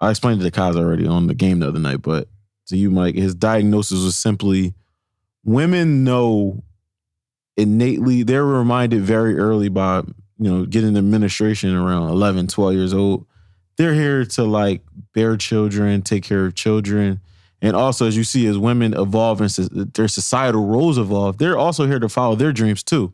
I 0.00 0.10
explained 0.10 0.42
it 0.42 0.44
to 0.44 0.60
Kaz 0.60 0.76
already 0.76 1.06
on 1.06 1.26
the 1.26 1.34
game 1.34 1.60
the 1.60 1.68
other 1.68 1.78
night, 1.78 2.02
but 2.02 2.28
to 2.66 2.76
you, 2.76 2.90
Mike, 2.90 3.14
his 3.14 3.34
diagnosis 3.34 4.02
was 4.04 4.16
simply 4.16 4.74
women 5.44 6.04
know 6.04 6.62
innately, 7.56 8.22
they're 8.22 8.44
reminded 8.44 9.02
very 9.02 9.38
early 9.38 9.68
by, 9.68 9.98
you 10.38 10.50
know, 10.50 10.64
getting 10.64 10.96
administration 10.96 11.74
around 11.74 12.10
11, 12.10 12.46
12 12.48 12.74
years 12.74 12.94
old. 12.94 13.26
They're 13.76 13.94
here 13.94 14.24
to 14.24 14.44
like 14.44 14.82
bear 15.14 15.36
children, 15.36 16.02
take 16.02 16.24
care 16.24 16.46
of 16.46 16.54
children. 16.54 17.20
And 17.62 17.76
also, 17.76 18.06
as 18.06 18.16
you 18.16 18.24
see, 18.24 18.46
as 18.46 18.56
women 18.56 18.94
evolve 18.94 19.40
and 19.40 19.50
their 19.94 20.08
societal 20.08 20.66
roles 20.66 20.96
evolve, 20.96 21.38
they're 21.38 21.58
also 21.58 21.86
here 21.86 21.98
to 21.98 22.08
follow 22.08 22.34
their 22.34 22.52
dreams 22.52 22.82
too. 22.82 23.12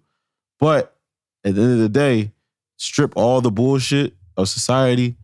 But 0.61 0.97
at 1.45 1.55
the 1.55 1.63
end 1.63 1.73
of 1.73 1.79
the 1.79 1.89
day, 1.89 2.33
strip 2.77 3.13
all 3.17 3.41
the 3.41 3.51
bullshit 3.51 4.15
of 4.37 4.49
society. 4.49 5.17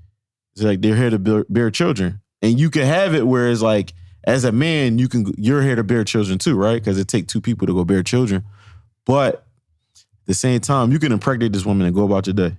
It's 0.54 0.62
like 0.62 0.80
they're 0.80 0.96
here 0.96 1.10
to 1.10 1.18
bear, 1.18 1.44
bear 1.48 1.70
children, 1.70 2.20
and 2.42 2.58
you 2.58 2.68
can 2.68 2.84
have 2.84 3.14
it 3.14 3.26
where 3.26 3.48
it's 3.48 3.62
like, 3.62 3.94
as 4.24 4.44
a 4.44 4.52
man, 4.52 4.98
you 4.98 5.08
can 5.08 5.32
you're 5.36 5.62
here 5.62 5.76
to 5.76 5.84
bear 5.84 6.04
children 6.04 6.38
too, 6.38 6.54
right? 6.56 6.74
Because 6.82 6.98
it 6.98 7.08
take 7.08 7.26
two 7.28 7.40
people 7.40 7.66
to 7.66 7.74
go 7.74 7.84
bear 7.84 8.02
children. 8.02 8.44
But 9.04 9.34
at 9.94 10.26
the 10.26 10.34
same 10.34 10.60
time, 10.60 10.92
you 10.92 10.98
can 10.98 11.12
impregnate 11.12 11.52
this 11.52 11.64
woman 11.64 11.86
and 11.86 11.94
go 11.94 12.04
about 12.04 12.26
your 12.26 12.34
day. 12.34 12.56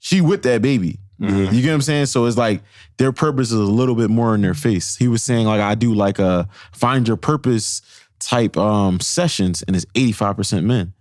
She 0.00 0.20
with 0.20 0.42
that 0.42 0.62
baby. 0.62 0.98
Mhm. 1.20 1.52
You 1.52 1.62
get 1.62 1.68
what 1.70 1.74
I'm 1.74 1.82
saying? 1.82 2.06
So 2.06 2.26
it's 2.26 2.36
like 2.36 2.62
their 2.98 3.10
purpose 3.12 3.48
is 3.48 3.58
a 3.58 3.62
little 3.62 3.96
bit 3.96 4.08
more 4.10 4.34
in 4.34 4.40
their 4.40 4.54
face. 4.54 4.94
He 4.96 5.08
was 5.08 5.22
saying 5.22 5.46
like 5.46 5.60
I 5.60 5.74
do 5.74 5.92
like 5.94 6.18
a 6.20 6.48
find 6.72 7.06
your 7.08 7.16
purpose 7.16 7.82
type 8.20 8.56
um 8.56 9.00
sessions 9.00 9.62
and 9.62 9.74
it's 9.76 9.86
85% 9.94 10.64
men. 10.64 10.92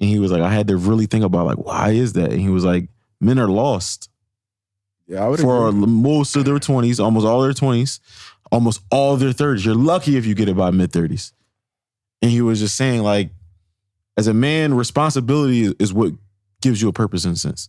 And 0.00 0.10
he 0.10 0.18
was 0.18 0.30
like 0.30 0.42
I 0.42 0.52
had 0.52 0.68
to 0.68 0.76
really 0.76 1.06
think 1.06 1.24
about 1.24 1.46
like 1.46 1.58
why 1.58 1.90
is 1.90 2.12
that? 2.14 2.30
And 2.32 2.40
he 2.40 2.48
was 2.50 2.64
like 2.64 2.88
men 3.20 3.38
are 3.38 3.48
lost 3.48 4.10
Yeah, 5.06 5.24
I 5.24 5.28
would 5.28 5.40
for 5.40 5.68
agree. 5.68 5.86
most 5.86 6.36
of 6.36 6.44
their 6.44 6.58
20s, 6.58 7.02
almost 7.02 7.24
all 7.26 7.40
their 7.40 7.52
20s, 7.54 7.98
almost 8.52 8.80
all 8.90 9.16
their 9.16 9.32
30s. 9.32 9.64
You're 9.64 9.74
lucky 9.74 10.16
if 10.16 10.26
you 10.26 10.34
get 10.34 10.48
it 10.48 10.56
by 10.56 10.70
mid 10.70 10.92
30s. 10.92 11.32
And 12.22 12.30
he 12.30 12.40
was 12.42 12.60
just 12.60 12.76
saying 12.76 13.02
like 13.02 13.30
as 14.16 14.26
a 14.26 14.34
man 14.34 14.74
responsibility 14.74 15.62
is- 15.64 15.74
is 15.78 15.92
what 15.92 16.12
gives 16.62 16.80
you 16.80 16.88
a 16.88 16.92
purpose 16.92 17.24
in 17.24 17.32
a 17.32 17.36
sense. 17.36 17.68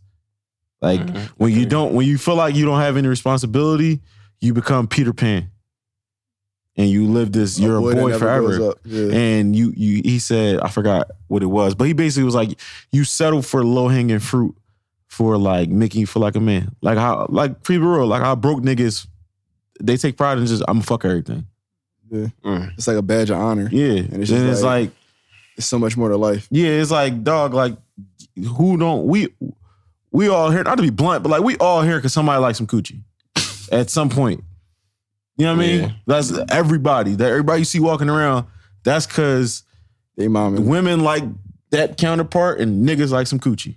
Like 0.82 1.02
Mhm. 1.06 1.30
when 1.38 1.54
you 1.54 1.66
don't, 1.66 1.94
when 1.94 2.08
you 2.08 2.18
feel 2.18 2.36
like 2.36 2.56
you 2.56 2.64
don't 2.66 2.80
have 2.80 2.96
any 2.98 3.08
responsibility, 3.08 4.00
you 4.40 4.54
become 4.54 4.88
Peter 4.88 5.12
Pan, 5.12 5.50
and 6.76 6.90
you 6.90 7.08
live 7.08 7.32
this. 7.32 7.60
You're 7.60 7.78
a 7.78 7.82
boy 7.82 7.94
that 7.96 8.02
boy 8.02 8.18
forever. 8.18 8.74
Yeah. 8.86 9.12
and 9.18 9.56
you 9.56 9.74
you. 9.76 10.02
He 10.06 10.20
said, 10.20 10.60
I 10.60 10.70
forgot 10.70 11.10
what 11.28 11.42
it 11.44 11.48
was, 11.48 11.74
but 11.76 11.86
he 11.88 11.94
basically 11.94 12.24
was 12.26 12.36
like, 12.36 12.58
you 12.92 13.04
settle 13.04 13.42
for 13.42 13.66
low 13.66 13.88
hanging 13.88 14.20
fruit 14.20 14.56
for 15.08 15.38
like 15.38 15.70
making 15.70 16.02
you 16.02 16.08
feel 16.08 16.22
like 16.22 16.36
a 16.36 16.40
man, 16.40 16.76
like 16.82 16.98
how 16.98 17.26
like 17.30 17.64
pre 17.64 17.78
real, 17.80 18.06
like 18.06 18.22
how 18.22 18.36
broke 18.36 18.62
niggas. 18.62 19.08
They 19.82 19.98
take 19.98 20.18
pride 20.18 20.38
in 20.38 20.46
just 20.46 20.64
I'm 20.68 20.82
fuck 20.82 21.06
everything. 21.06 21.46
Mm. 22.12 22.74
It's 22.76 22.88
like 22.88 22.98
a 22.98 23.02
badge 23.02 23.30
of 23.30 23.38
honor. 23.38 23.68
Yeah, 23.72 23.98
And 23.98 24.14
and 24.14 24.22
it's 24.24 24.32
it's, 24.32 24.62
like, 24.62 24.90
like- 24.90 24.92
It's 25.58 25.68
so 25.68 25.78
much 25.78 25.98
more 25.98 26.10
to 26.10 26.18
life. 26.18 26.48
yeah, 26.52 26.70
it's 26.70 26.92
like 26.92 27.24
dog, 27.24 27.54
like 27.54 27.76
who 28.56 28.78
don't 28.78 29.06
we 29.08 29.28
we 30.12 30.30
all 30.30 30.50
here 30.52 30.64
not 30.64 30.76
to 30.76 30.84
be 30.84 30.90
blunt, 30.90 31.24
but 31.24 31.30
like 31.30 31.42
we 31.44 31.58
all 31.58 31.82
here 31.82 31.98
because 31.98 32.14
somebody 32.14 32.40
likes 32.42 32.58
some 32.58 32.68
coochie 32.68 33.02
at 33.72 33.90
some 33.90 34.10
point. 34.10 34.44
You 35.38 35.46
know 35.46 35.56
what 35.56 35.64
I 35.64 35.68
mean? 35.68 35.80
Yeah. 35.82 35.92
That's 36.08 36.34
everybody. 36.50 37.16
That 37.16 37.30
everybody 37.30 37.60
you 37.62 37.66
see 37.66 37.80
walking 37.80 38.10
around. 38.10 38.48
That's 38.84 39.06
because 39.06 39.64
They 40.16 40.28
mom 40.28 40.56
and 40.56 40.68
women 40.68 41.02
like 41.04 41.24
that 41.72 41.98
counterpart 41.98 42.60
and 42.60 42.88
niggas 42.88 43.12
like 43.12 43.28
some 43.28 43.40
coochie. 43.40 43.76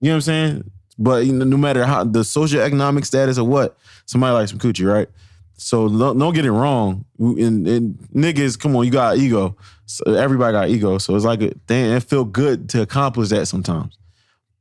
You 0.00 0.10
know 0.10 0.10
what 0.10 0.14
I'm 0.16 0.20
saying? 0.20 0.70
But 0.98 1.26
you 1.26 1.32
know, 1.32 1.44
no 1.44 1.56
matter 1.56 1.84
how 1.84 2.04
the 2.04 2.20
socioeconomic 2.20 3.04
status 3.04 3.38
or 3.38 3.44
what, 3.44 3.76
somebody 4.06 4.32
likes 4.32 4.50
some 4.50 4.58
coochie, 4.58 4.90
right? 4.90 5.08
So 5.56 5.88
don't, 5.88 6.18
don't 6.18 6.34
get 6.34 6.44
it 6.44 6.52
wrong. 6.52 7.04
And, 7.18 7.66
and 7.66 7.98
niggas, 8.14 8.58
come 8.58 8.76
on, 8.76 8.84
you 8.84 8.90
got 8.90 9.18
ego. 9.18 9.56
So 9.86 10.14
everybody 10.14 10.52
got 10.52 10.68
ego. 10.68 10.98
So 10.98 11.16
it's 11.16 11.24
like 11.24 11.42
a, 11.42 11.54
damn, 11.66 11.96
it 11.96 12.04
feel 12.04 12.24
good 12.24 12.68
to 12.70 12.82
accomplish 12.82 13.30
that 13.30 13.46
sometimes. 13.46 13.98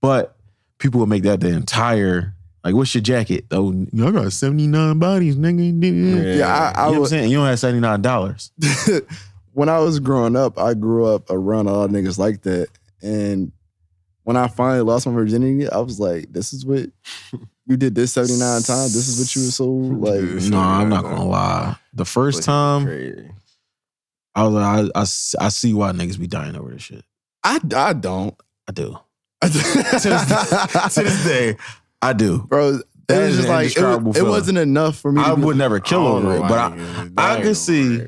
But 0.01 0.35
people 0.79 0.99
will 0.99 1.07
make 1.07 1.23
that 1.23 1.39
the 1.39 1.49
entire 1.49 2.33
like, 2.67 2.75
what's 2.75 2.93
your 2.93 3.01
jacket? 3.01 3.45
Oh, 3.49 3.71
I 3.71 4.11
got 4.11 4.33
79 4.33 4.99
bodies, 4.99 5.37
nigga. 5.37 6.37
yeah, 6.37 6.73
I, 6.75 6.81
I 6.81 6.87
you 6.87 6.91
know 6.91 6.91
what 6.91 6.95
I'm 6.95 6.99
was 6.99 7.09
saying? 7.11 7.31
You 7.31 7.37
don't 7.37 7.47
have 7.47 7.59
$79. 7.59 9.11
when 9.53 9.69
I 9.69 9.79
was 9.79 10.01
growing 10.01 10.35
up, 10.35 10.59
I 10.59 10.73
grew 10.73 11.05
up 11.05 11.29
around 11.29 11.67
a 11.67 11.71
lot 11.71 11.85
of 11.85 11.91
niggas 11.91 12.17
like 12.17 12.41
that. 12.41 12.67
And 13.01 13.53
when 14.27 14.35
I 14.35 14.49
finally 14.49 14.81
lost 14.81 15.07
my 15.07 15.13
virginity, 15.13 15.69
I 15.69 15.77
was 15.77 16.01
like, 16.01 16.33
this 16.33 16.51
is 16.51 16.65
what 16.65 16.89
you 17.65 17.77
did 17.77 17.95
this 17.95 18.11
79 18.11 18.61
times. 18.61 18.93
This 18.93 19.07
is 19.07 19.19
what 19.21 19.33
you 19.33 19.45
were 19.45 19.51
so 19.51 19.65
like. 19.65 20.51
No, 20.51 20.59
I'm 20.59 20.89
not 20.89 21.03
gonna 21.03 21.23
lie. 21.23 21.77
The 21.93 22.03
first 22.03 22.43
time 22.43 22.83
Crazy. 22.87 23.31
I 24.35 24.43
was 24.43 24.53
like, 24.53 24.91
"I 25.39 25.45
I 25.45 25.47
see 25.47 25.73
why 25.73 25.93
niggas 25.93 26.19
be 26.19 26.27
dying 26.27 26.57
over 26.57 26.71
this 26.71 26.81
shit. 26.81 27.05
I, 27.41 27.61
I 27.73 27.93
don't. 27.93 28.35
I 28.67 28.73
do. 28.73 28.99
to 29.43 29.47
to 29.49 31.03
this 31.03 31.23
day, 31.23 31.55
I 32.01 32.11
do. 32.11 32.39
Bro, 32.39 32.81
it 33.07 33.17
was 33.17 33.37
just 33.37 33.47
like, 33.47 33.67
it, 33.67 34.17
it, 34.17 34.23
wasn't 34.23 34.57
enough 34.57 34.97
for 34.97 35.13
me 35.13 35.21
I 35.21 35.31
would 35.31 35.55
never 35.55 35.79
kill 35.79 36.05
oh, 36.05 36.17
over 36.17 36.35
it, 36.35 36.41
but 36.41 36.73
I, 37.17 37.37
I 37.37 37.41
could 37.41 37.55
see. 37.55 38.01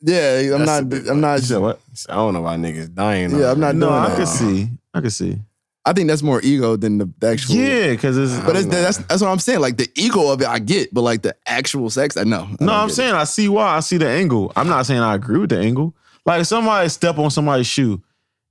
Yeah, 0.00 0.40
I'm 0.52 0.64
That's 0.64 0.82
not, 0.82 1.10
I'm 1.10 1.20
not, 1.20 1.34
You 1.40 1.46
said 1.46 1.58
what? 1.58 1.80
I 2.08 2.14
don't 2.14 2.34
know 2.34 2.40
why 2.40 2.56
niggas 2.56 2.92
dying. 2.92 3.38
Yeah, 3.38 3.52
I'm 3.52 3.60
not. 3.60 3.76
No, 3.76 3.90
doing 3.90 4.00
I 4.00 4.16
could 4.16 4.26
see. 4.26 4.68
I 4.92 5.00
could 5.00 5.12
see. 5.12 5.38
I 5.86 5.92
think 5.94 6.08
that's 6.08 6.22
more 6.22 6.40
ego 6.42 6.76
than 6.76 6.98
the 6.98 7.08
actual. 7.26 7.54
Yeah, 7.56 7.90
because 7.92 8.18
it's. 8.18 8.38
But 8.44 8.56
it's, 8.56 8.66
that's 8.66 8.98
that's 8.98 9.22
what 9.22 9.28
I'm 9.28 9.38
saying. 9.38 9.60
Like 9.60 9.78
the 9.78 9.88
ego 9.94 10.30
of 10.30 10.40
it, 10.42 10.46
I 10.46 10.58
get, 10.58 10.92
but 10.92 11.00
like 11.02 11.22
the 11.22 11.34
actual 11.46 11.88
sex, 11.88 12.16
I 12.16 12.24
know. 12.24 12.48
I 12.60 12.64
No, 12.64 12.72
I'm 12.74 12.88
get 12.88 12.92
it. 12.92 12.96
saying 12.96 13.14
I 13.14 13.24
see 13.24 13.48
why. 13.48 13.76
I 13.76 13.80
see 13.80 13.96
the 13.96 14.08
angle. 14.08 14.52
I'm 14.56 14.68
not 14.68 14.84
saying 14.86 15.00
I 15.00 15.14
agree 15.14 15.38
with 15.38 15.50
the 15.50 15.58
angle. 15.58 15.94
Like 16.26 16.44
somebody 16.44 16.88
step 16.90 17.16
on 17.18 17.30
somebody's 17.30 17.66
shoe 17.66 18.02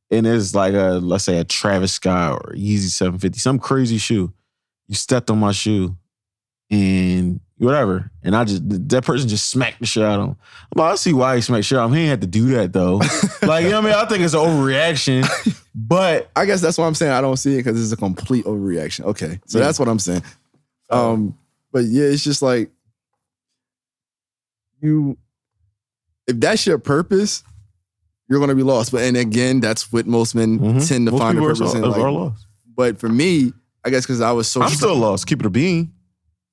and 0.09 0.25
it's 0.25 0.55
like 0.55 0.73
a 0.73 0.99
let's 1.01 1.23
say 1.23 1.37
a 1.37 1.43
Travis 1.43 1.93
Scott 1.93 2.31
or 2.33 2.53
Yeezy 2.55 2.89
750, 2.89 3.37
some 3.39 3.59
crazy 3.59 3.99
shoe. 3.99 4.33
You 4.87 4.95
stepped 4.95 5.29
on 5.29 5.39
my 5.39 5.51
shoe 5.51 5.95
and 6.71 7.39
whatever. 7.59 8.09
And 8.23 8.35
I 8.35 8.43
just 8.45 8.61
that 8.89 9.03
person 9.03 9.29
just 9.29 9.49
smacked 9.49 9.79
the 9.79 9.85
shit 9.85 10.03
out 10.03 10.19
of 10.19 10.25
him. 10.29 10.37
I'm 10.75 10.81
like, 10.83 10.93
I 10.93 10.95
see 10.95 11.13
why 11.13 11.35
he 11.35 11.41
smacked 11.41 11.65
shit 11.65 11.77
out 11.77 11.85
of 11.85 11.91
him. 11.91 11.97
He 11.97 12.01
ain't 12.03 12.09
had 12.09 12.21
to 12.21 12.27
do 12.27 12.47
that 12.55 12.73
though. 12.73 12.95
like, 13.43 13.63
you 13.65 13.69
know 13.69 13.81
what 13.81 13.85
I 13.91 13.95
mean? 13.95 13.95
I 13.95 14.05
think 14.07 14.23
it's 14.23 14.33
an 14.33 14.39
overreaction. 14.39 15.27
But 15.75 16.29
I 16.35 16.45
guess 16.45 16.61
that's 16.61 16.77
why 16.77 16.87
I'm 16.87 16.95
saying 16.95 17.11
I 17.11 17.21
don't 17.21 17.37
see 17.37 17.53
it 17.53 17.57
because 17.63 17.81
it's 17.81 17.91
a 17.93 17.97
complete 17.97 18.45
overreaction. 18.45 19.05
Okay, 19.05 19.39
so 19.45 19.59
Yeah. 19.59 19.65
that's 19.65 19.79
what 19.79 19.87
I'm 19.87 19.99
saying. 19.99 20.23
Um, 20.89 21.37
but 21.71 21.83
yeah, 21.85 22.05
it's 22.05 22.23
just 22.23 22.41
like 22.41 22.71
you, 24.81 25.17
if 26.27 26.39
that's 26.39 26.65
your 26.65 26.77
purpose, 26.79 27.43
you're 28.29 28.39
gonna 28.39 28.55
be 28.55 28.63
lost. 28.63 28.91
But 28.91 29.03
and 29.03 29.17
again, 29.17 29.59
that's 29.59 29.91
what 29.91 30.05
most 30.07 30.35
men 30.35 30.59
Mhm. 30.59 30.87
tend 30.87 31.05
to 31.07 31.11
most 31.11 31.21
find 31.21 31.37
a 31.37 31.41
purpose 31.41 31.73
are, 31.75 31.77
in. 31.77 31.89
Like, 31.89 32.33
but 32.75 32.99
for 32.99 33.09
me, 33.09 33.53
I 33.83 33.89
guess 33.89 34.05
because 34.05 34.21
I 34.21 34.31
was 34.31 34.47
so 34.49 34.61
I'm 34.61 34.69
still 34.69 34.95
lost. 34.95 35.27
Keep 35.27 35.41
it 35.41 35.45
a 35.45 35.49
being. 35.49 35.91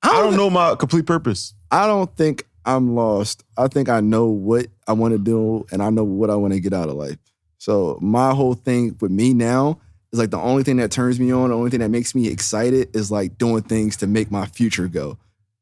I 0.02 0.20
don't 0.20 0.36
know 0.36 0.50
my 0.50 0.74
complete 0.74 1.06
purpose. 1.06 1.54
I 1.70 1.86
don't 1.86 2.14
think 2.16 2.46
I'm 2.64 2.94
lost. 2.94 3.44
I 3.56 3.68
think 3.68 3.88
I 3.88 4.00
know 4.00 4.26
what 4.26 4.66
I 4.86 4.92
want 4.92 5.12
to 5.12 5.18
do 5.18 5.66
and 5.70 5.82
I 5.82 5.90
know 5.90 6.04
what 6.04 6.30
I 6.30 6.34
want 6.34 6.52
to 6.52 6.60
get 6.60 6.72
out 6.72 6.88
of 6.88 6.96
life. 6.96 7.18
So 7.58 7.98
my 8.00 8.32
whole 8.34 8.54
thing 8.54 8.96
with 9.00 9.10
me 9.10 9.34
now 9.34 9.80
is 10.12 10.18
like 10.18 10.30
the 10.30 10.38
only 10.38 10.62
thing 10.62 10.76
that 10.76 10.90
turns 10.90 11.18
me 11.18 11.32
on, 11.32 11.50
the 11.50 11.56
only 11.56 11.70
thing 11.70 11.80
that 11.80 11.90
makes 11.90 12.14
me 12.14 12.28
excited 12.28 12.94
is 12.94 13.10
like 13.10 13.38
doing 13.38 13.62
things 13.62 13.96
to 13.98 14.06
make 14.06 14.30
my 14.30 14.46
future 14.46 14.88
go. 14.88 15.18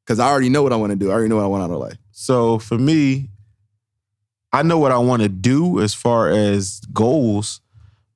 Cause 0.07 0.18
I 0.18 0.28
already 0.28 0.51
know 0.51 0.62
what 0.62 0.72
I 0.72 0.76
want 0.76 0.91
to 0.91 0.97
do. 0.97 1.11
I 1.11 1.14
already 1.14 1.28
know 1.28 1.37
what 1.37 1.45
I 1.45 1.49
want 1.49 1.62
out 1.62 1.70
of 1.70 1.78
life. 1.78 1.97
So 2.12 2.59
for 2.59 2.76
me, 2.76 3.30
I 4.53 4.62
know 4.62 4.78
what 4.78 4.93
I 4.93 4.99
want 4.99 5.22
to 5.22 5.28
do 5.28 5.80
as 5.80 5.95
far 5.95 6.28
as 6.28 6.80
goals, 6.93 7.61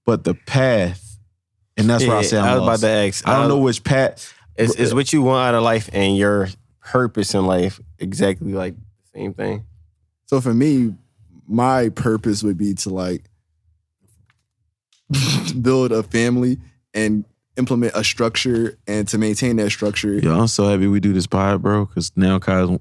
but 0.04 0.24
the 0.24 0.34
path, 0.34 1.18
and 1.76 1.88
that's 1.90 2.06
where 2.06 2.16
I 2.16 2.22
say 2.22 2.38
I'm 2.38 2.44
I 2.44 2.54
was 2.54 2.60
lost. 2.60 2.82
about 2.82 2.86
to 2.86 2.92
ask. 2.92 3.28
I 3.28 3.32
don't 3.34 3.44
uh, 3.46 3.48
know 3.48 3.58
which 3.58 3.82
path. 3.82 4.34
Is 4.58 4.74
is 4.74 4.92
uh, 4.92 4.96
what 4.96 5.12
you 5.12 5.22
want 5.22 5.48
out 5.48 5.54
of 5.54 5.62
life 5.62 5.88
and 5.92 6.16
your 6.16 6.48
purpose 6.80 7.34
in 7.34 7.46
life 7.46 7.80
exactly 7.98 8.52
like 8.52 8.74
the 8.74 9.18
same 9.18 9.34
thing? 9.34 9.64
So 10.26 10.40
for 10.40 10.52
me, 10.52 10.94
my 11.46 11.88
purpose 11.90 12.42
would 12.42 12.58
be 12.58 12.74
to 12.74 12.90
like 12.90 13.30
build 15.62 15.92
a 15.92 16.02
family 16.02 16.58
and 16.92 17.24
implement 17.56 17.92
a 17.94 18.04
structure 18.04 18.78
and 18.86 19.06
to 19.08 19.18
maintain 19.18 19.56
that 19.56 19.70
structure. 19.70 20.14
Yo, 20.14 20.38
I'm 20.38 20.48
so 20.48 20.68
happy 20.68 20.86
we 20.86 21.00
do 21.00 21.12
this 21.12 21.26
pod, 21.26 21.62
bro, 21.62 21.86
because 21.86 22.12
now 22.16 22.38
Kyle's, 22.38 22.78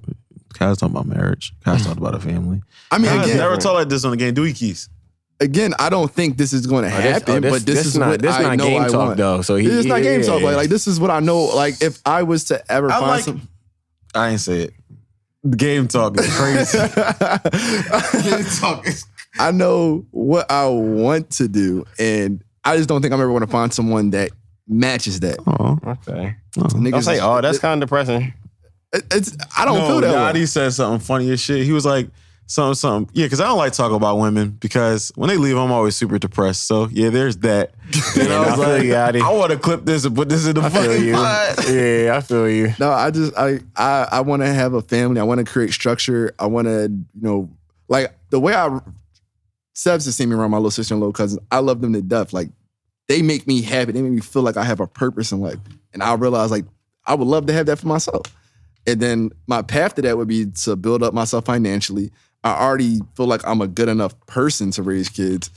Kyle's 0.54 0.78
talking 0.78 0.94
about 0.94 1.06
marriage. 1.06 1.54
Kyle's 1.64 1.82
talking 1.86 1.98
about 1.98 2.14
a 2.14 2.20
family. 2.20 2.62
I 2.90 2.98
mean, 2.98 3.10
Kyle's 3.10 3.26
again, 3.26 3.38
never 3.38 3.56
talk 3.56 3.74
like 3.74 3.88
this 3.88 4.04
on 4.04 4.10
the 4.10 4.16
game, 4.16 4.34
do 4.34 4.42
we, 4.42 4.52
Keys? 4.52 4.88
Again, 5.40 5.74
I 5.78 5.88
don't 5.90 6.10
think 6.10 6.36
this 6.36 6.52
is 6.52 6.66
going 6.66 6.84
to 6.84 6.94
Oh, 6.94 7.00
this- 7.02 7.12
happen, 7.12 7.36
oh, 7.36 7.40
this- 7.40 7.52
but 7.52 7.66
this, 7.66 7.76
this 7.78 7.86
is 7.86 7.96
not- 7.98 8.08
what 8.10 8.22
this 8.22 8.34
I 8.34 8.42
not 8.42 8.56
know 8.58 8.64
game 8.64 8.82
I 8.82 8.88
talk, 8.88 8.94
want. 9.06 9.16
though, 9.16 9.42
so 9.42 9.56
he- 9.56 9.66
it's 9.66 9.86
not 9.86 10.02
game 10.02 10.20
yeah, 10.20 10.26
talk. 10.26 10.42
Like, 10.42 10.50
yeah. 10.52 10.56
like 10.56 10.68
this 10.68 10.86
is 10.86 10.98
what 11.00 11.10
I 11.10 11.20
know. 11.20 11.44
Like 11.44 11.80
if 11.82 12.00
I 12.06 12.22
was 12.24 12.44
to 12.44 12.62
ever 12.72 12.88
I 12.90 12.98
find 12.98 13.06
like- 13.06 13.24
some, 13.24 13.48
I 14.14 14.28
ain't 14.30 14.40
say 14.40 14.62
it. 14.62 14.74
Game 15.56 15.86
talk 15.88 16.18
is 16.18 16.26
crazy. 16.36 16.78
game 18.28 18.44
talk 18.60 18.86
is 18.86 19.04
I 19.38 19.52
know 19.52 20.04
what 20.10 20.50
I 20.50 20.66
want 20.66 21.30
to 21.32 21.48
do, 21.48 21.84
and 21.98 22.42
I 22.64 22.76
just 22.76 22.88
don't 22.88 23.00
think 23.02 23.14
I'm 23.14 23.20
ever 23.20 23.28
going 23.30 23.42
to 23.42 23.46
find 23.46 23.72
someone 23.72 24.10
that 24.10 24.30
matches 24.66 25.20
that. 25.20 25.38
Oh, 25.46 25.78
Okay. 25.86 26.34
Niggas 26.56 26.90
Don't 26.90 27.02
say, 27.02 27.20
oh, 27.20 27.40
that's 27.40 27.58
kind 27.60 27.80
of 27.80 27.86
depressing. 27.88 28.34
it- 28.92 29.04
it's 29.12 29.36
I 29.56 29.64
don't 29.64 29.78
no, 29.78 29.86
feel 29.86 30.00
that 30.00 30.34
way. 30.34 30.46
Said 30.46 30.72
something 30.72 31.04
funny 31.06 31.30
as 31.30 31.40
shit. 31.40 31.64
He 31.64 31.72
was 31.72 31.86
like, 31.86 32.08
something, 32.48 32.74
something. 32.74 33.14
Yeah, 33.14 33.26
because 33.26 33.40
I 33.40 33.44
don't 33.44 33.58
like 33.58 33.72
talking 33.72 33.96
about 33.96 34.18
women 34.18 34.50
because 34.50 35.12
when 35.14 35.28
they 35.28 35.36
leave, 35.36 35.56
I'm 35.56 35.70
always 35.70 35.94
super 35.94 36.18
depressed. 36.18 36.66
So 36.66 36.88
yeah, 36.90 37.10
there's 37.10 37.36
that. 37.38 37.74
And 38.18 38.32
I 38.32 38.36
I 38.36 38.46
was 38.50 38.54
feel 38.54 38.68
like, 38.68 38.82
you, 38.82 38.92
Yachty. 38.92 39.22
I 39.22 39.32
want 39.32 39.52
to 39.52 39.58
clip 39.58 39.84
this 39.84 40.04
and 40.04 40.16
put 40.16 40.28
this 40.28 40.46
in 40.46 40.54
the 40.56 40.62
I 40.62 40.68
feel 40.68 40.82
fucking 40.82 41.04
you. 41.04 41.12
pod. 41.14 41.56
yeah, 41.70 42.16
I 42.16 42.20
feel 42.20 42.48
you. 42.48 42.74
No, 42.80 42.90
I 42.90 43.10
just 43.12 43.32
I 43.36 43.60
I 43.76 44.08
I 44.10 44.20
want 44.22 44.42
to 44.42 44.52
have 44.52 44.74
a 44.74 44.82
family. 44.82 45.20
I 45.20 45.24
want 45.24 45.38
to 45.38 45.44
create 45.50 45.72
structure. 45.72 46.34
I 46.38 46.46
want 46.46 46.66
to 46.66 46.90
you 46.90 47.22
know 47.22 47.48
like 47.88 48.12
the 48.30 48.40
way 48.40 48.54
I 48.54 48.80
Sebs 49.74 50.04
has 50.06 50.16
seen 50.16 50.28
me 50.28 50.34
around 50.34 50.50
my 50.50 50.56
little 50.56 50.72
sister 50.72 50.92
and 50.92 51.00
little 51.00 51.12
cousin. 51.12 51.38
I 51.52 51.60
love 51.60 51.80
them 51.80 51.92
to 51.92 52.02
death. 52.02 52.32
Like 52.32 52.48
they 53.06 53.22
make 53.22 53.46
me 53.46 53.62
happy. 53.62 53.92
They 53.92 54.02
make 54.02 54.12
me 54.12 54.20
feel 54.20 54.42
like 54.42 54.56
I 54.56 54.64
have 54.64 54.80
a 54.80 54.86
purpose 54.88 55.30
in 55.30 55.40
life. 55.40 55.58
And 55.92 56.02
I 56.02 56.14
realize 56.14 56.50
like 56.50 56.64
I 57.06 57.14
would 57.14 57.28
love 57.28 57.46
to 57.46 57.52
have 57.52 57.66
that 57.66 57.78
for 57.78 57.86
myself. 57.86 58.22
And 58.86 59.00
then 59.00 59.30
my 59.46 59.62
path 59.62 59.94
to 59.94 60.02
that 60.02 60.16
would 60.16 60.28
be 60.28 60.46
to 60.46 60.74
build 60.76 61.02
up 61.02 61.14
myself 61.14 61.44
financially. 61.44 62.10
I 62.44 62.52
already 62.64 63.00
feel 63.16 63.26
like 63.26 63.46
I'm 63.46 63.60
a 63.60 63.66
good 63.68 63.88
enough 63.88 64.18
person 64.26 64.70
to 64.72 64.82
raise 64.82 65.08
kids. 65.08 65.50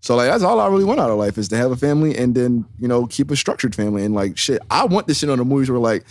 So 0.00 0.16
like 0.16 0.28
that's 0.28 0.42
all 0.42 0.60
I 0.60 0.66
really 0.68 0.84
want 0.84 1.00
out 1.00 1.10
of 1.10 1.16
life 1.18 1.38
is 1.38 1.48
to 1.48 1.56
have 1.56 1.70
a 1.70 1.76
family 1.76 2.16
and 2.16 2.34
then, 2.34 2.66
you 2.78 2.88
know, 2.88 3.06
keep 3.06 3.30
a 3.30 3.36
structured 3.36 3.74
family. 3.74 4.04
And 4.04 4.14
like 4.14 4.36
shit, 4.36 4.60
I 4.70 4.84
want 4.84 5.06
this 5.06 5.18
shit 5.20 5.30
on 5.30 5.38
the 5.38 5.44
movies 5.44 5.70
where 5.70 5.78
like 5.78 6.04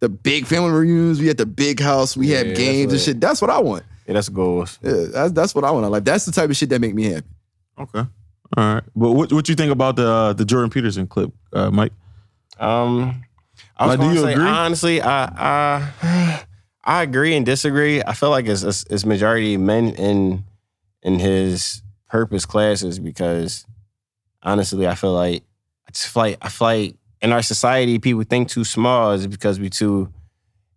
the 0.00 0.08
big 0.08 0.46
family 0.46 0.70
reunions, 0.72 1.20
we 1.20 1.28
had 1.28 1.36
the 1.36 1.46
big 1.46 1.78
house, 1.80 2.16
we 2.16 2.28
Yeah, 2.28 2.38
had 2.38 2.46
that's 2.48 2.58
games 2.58 2.92
and 2.92 3.00
right. 3.00 3.04
shit. 3.04 3.20
That's 3.20 3.40
what 3.40 3.50
I 3.50 3.58
want. 3.60 3.84
Yeah, 4.06 4.14
that's 4.14 4.28
goals. 4.28 4.78
Yeah, 4.82 5.04
that's 5.12 5.32
that's 5.32 5.54
what 5.54 5.64
I 5.64 5.70
want. 5.70 5.88
Like 5.90 6.04
that's 6.04 6.24
the 6.24 6.32
type 6.32 6.50
of 6.50 6.56
shit 6.56 6.70
that 6.70 6.80
make 6.80 6.94
me 6.94 7.04
happy. 7.04 7.26
Okay. 7.78 8.00
All 8.56 8.74
right. 8.74 8.82
But 8.96 9.12
what 9.12 9.32
what 9.32 9.48
you 9.48 9.54
think 9.54 9.70
about 9.72 9.96
the 9.96 10.08
uh, 10.08 10.32
the 10.32 10.44
Jordan 10.44 10.70
Peterson 10.70 11.06
clip, 11.06 11.30
uh, 11.52 11.70
Mike? 11.70 11.92
Um, 12.58 13.22
I 13.76 13.86
was 13.86 13.98
Like, 13.98 14.08
do 14.08 14.14
you 14.14 14.22
say 14.22 14.32
agree? 14.32 14.44
honestly, 14.48 15.00
I 15.02 15.24
I 16.02 16.42
I 16.86 17.02
agree 17.02 17.34
and 17.34 17.44
disagree. 17.44 18.00
I 18.02 18.12
feel 18.14 18.30
like 18.30 18.46
it's, 18.46 18.62
it's 18.62 18.84
it's 18.88 19.04
majority 19.04 19.56
men 19.56 19.88
in 19.96 20.44
in 21.02 21.18
his 21.18 21.82
purpose 22.08 22.46
classes 22.46 23.00
because 23.00 23.66
honestly, 24.42 24.86
I 24.86 24.94
feel 24.94 25.12
like 25.12 25.42
I 25.88 25.92
feel 25.92 26.22
like 26.22 26.38
I 26.40 26.48
feel 26.48 26.66
like 26.68 26.96
in 27.20 27.32
our 27.32 27.42
society, 27.42 27.98
people 27.98 28.22
think 28.22 28.48
too 28.48 28.62
small 28.64 29.10
is 29.12 29.26
because 29.26 29.58
we 29.58 29.68
too 29.68 30.12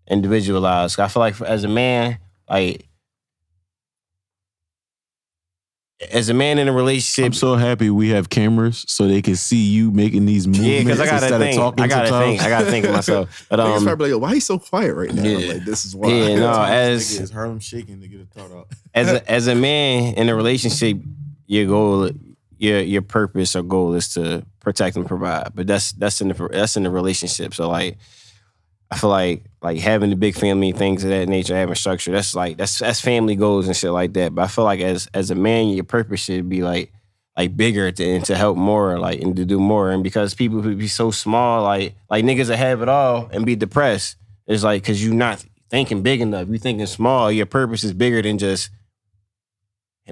individualized. 0.07 0.99
I 0.99 1.07
feel 1.07 1.22
like 1.22 1.39
as 1.41 1.64
a 1.64 1.68
man, 1.68 2.18
like 2.49 2.88
as 6.12 6.30
a 6.30 6.34
man 6.34 6.60
in 6.60 6.68
a 6.70 6.74
relationship, 6.74 7.26
I'm 7.26 7.34
so 7.34 7.56
happy 7.56 7.89
we 7.89 8.10
have 8.10 8.30
cameras 8.30 8.86
so 8.88 9.08
they 9.08 9.22
can 9.22 9.36
see 9.36 9.58
you 9.58 9.91
making 9.91 10.26
these 10.26 10.47
movements 10.47 10.70
yeah, 10.70 10.84
because 10.84 11.00
I 11.02 11.06
gotta 11.06 11.26
instead 11.26 11.39
think. 11.39 11.58
of 11.58 11.62
talking 11.62 11.84
I 11.84 11.88
gotta 11.88 12.08
sometimes. 12.08 12.30
think. 12.30 12.41
I 12.41 12.50
gotta 12.50 12.72
think 12.72 12.86
of 12.86 12.91
myself. 12.93 13.45
But 13.50 13.60
Niggas 13.60 13.78
um, 13.78 13.84
probably 13.84 14.06
like, 14.06 14.12
Yo, 14.12 14.18
why 14.20 14.34
he 14.36 14.39
so 14.39 14.60
quiet 14.60 14.93
right 14.95 15.14
now? 15.14 15.24
I'm 15.24 15.28
yeah. 15.28 15.54
like, 15.54 15.66
this 15.66 15.86
is 15.86 15.95
why. 15.95 16.10
yeah, 16.10 16.36
no, 16.36 16.52
As 16.68 17.20
as 17.20 17.32
Harlem 17.32 17.60
shaking 17.60 18.00
to 18.00 18.08
get 18.08 18.22
a 18.22 18.26
thought 18.26 18.52
out. 18.52 18.68
as 18.93 19.08
a, 19.10 19.32
as 19.32 19.47
a 19.47 19.56
man 19.56 20.14
in 20.14 20.30
a 20.30 20.36
relationship, 20.36 20.97
your 21.47 21.66
goal, 21.66 22.10
your 22.58 22.80
your 22.80 23.02
purpose 23.02 23.56
or 23.56 23.64
goal 23.64 23.93
is 23.93 24.14
to 24.14 24.45
protect 24.62 24.95
and 24.95 25.06
provide. 25.06 25.50
But 25.54 25.68
that's 25.68 25.91
that's 25.91 26.22
in 26.22 26.30
the 26.30 26.50
that's 26.52 26.78
in 26.78 26.84
the 26.84 26.89
relationship. 26.91 27.54
So 27.54 27.70
like, 27.70 27.97
I 28.91 28.97
feel 28.97 29.09
like 29.09 29.43
like 29.61 29.77
having 29.79 30.09
the 30.09 30.15
big 30.15 30.35
family, 30.35 30.71
things 30.71 31.03
of 31.03 31.11
that 31.11 31.29
nature, 31.29 31.55
having 31.55 31.75
structure. 31.75 32.11
That's 32.11 32.35
like 32.35 32.57
that's 32.57 32.79
that's 32.79 33.01
family 33.01 33.35
goals 33.35 33.67
and 33.67 33.75
shit 33.75 33.91
like 33.91 34.13
that. 34.13 34.33
But 34.33 34.43
I 34.43 34.47
feel 34.47 34.65
like 34.65 34.79
as 34.79 35.07
as 35.13 35.31
a 35.31 35.35
man, 35.35 35.69
your 35.69 35.83
purpose 35.83 36.21
should 36.21 36.49
be 36.49 36.63
like 36.63 36.91
like 37.37 37.55
bigger 37.55 37.91
to, 37.91 38.03
and 38.03 38.25
to 38.25 38.35
help 38.35 38.57
more, 38.57 38.99
like 38.99 39.21
and 39.21 39.35
to 39.35 39.45
do 39.45 39.59
more. 39.59 39.91
And 39.91 40.03
because 40.03 40.33
people 40.33 40.61
who 40.61 40.75
be 40.75 40.87
so 40.87 41.11
small, 41.11 41.63
like 41.63 41.95
like 42.09 42.25
niggas 42.25 42.47
that 42.47 42.57
have 42.57 42.81
it 42.81 42.89
all 42.89 43.29
and 43.31 43.45
be 43.45 43.55
depressed, 43.55 44.17
it's 44.47 44.63
like 44.63 44.81
because 44.81 45.03
you're 45.03 45.13
not 45.13 45.45
thinking 45.69 46.01
big 46.01 46.21
enough. 46.21 46.47
You're 46.47 46.57
thinking 46.57 46.85
small. 46.87 47.31
Your 47.31 47.45
purpose 47.45 47.83
is 47.83 47.93
bigger 47.93 48.21
than 48.21 48.39
just 48.39 48.71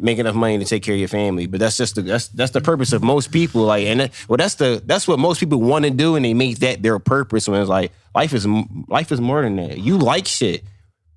make 0.02 0.20
enough 0.20 0.36
money 0.36 0.58
to 0.58 0.66
take 0.66 0.84
care 0.84 0.94
of 0.94 1.00
your 1.00 1.08
family. 1.08 1.48
But 1.48 1.60
that's 1.60 1.78
just 1.78 1.96
the 1.96 2.02
that's 2.02 2.28
that's 2.30 2.52
the 2.52 2.62
purpose 2.62 2.94
of 2.94 3.04
most 3.04 3.32
people. 3.32 3.64
Like, 3.64 3.86
and 3.86 4.00
that, 4.02 4.26
well, 4.28 4.38
that's 4.38 4.56
the 4.56 4.82
that's 4.86 5.08
what 5.08 5.20
most 5.20 5.40
people 5.40 5.60
want 5.60 5.86
to 5.86 5.92
do, 5.92 6.16
and 6.16 6.26
they 6.26 6.34
make 6.34 6.60
that 6.60 6.82
their 6.84 7.00
purpose. 7.00 7.48
When 7.48 7.60
it's 7.60 7.70
like 7.70 7.92
life 8.16 8.34
is 8.34 8.48
life 8.88 9.12
is 9.12 9.22
more 9.22 9.42
than 9.42 9.56
that. 9.58 9.80
You 9.80 9.98
like 9.98 10.28
shit. 10.28 10.64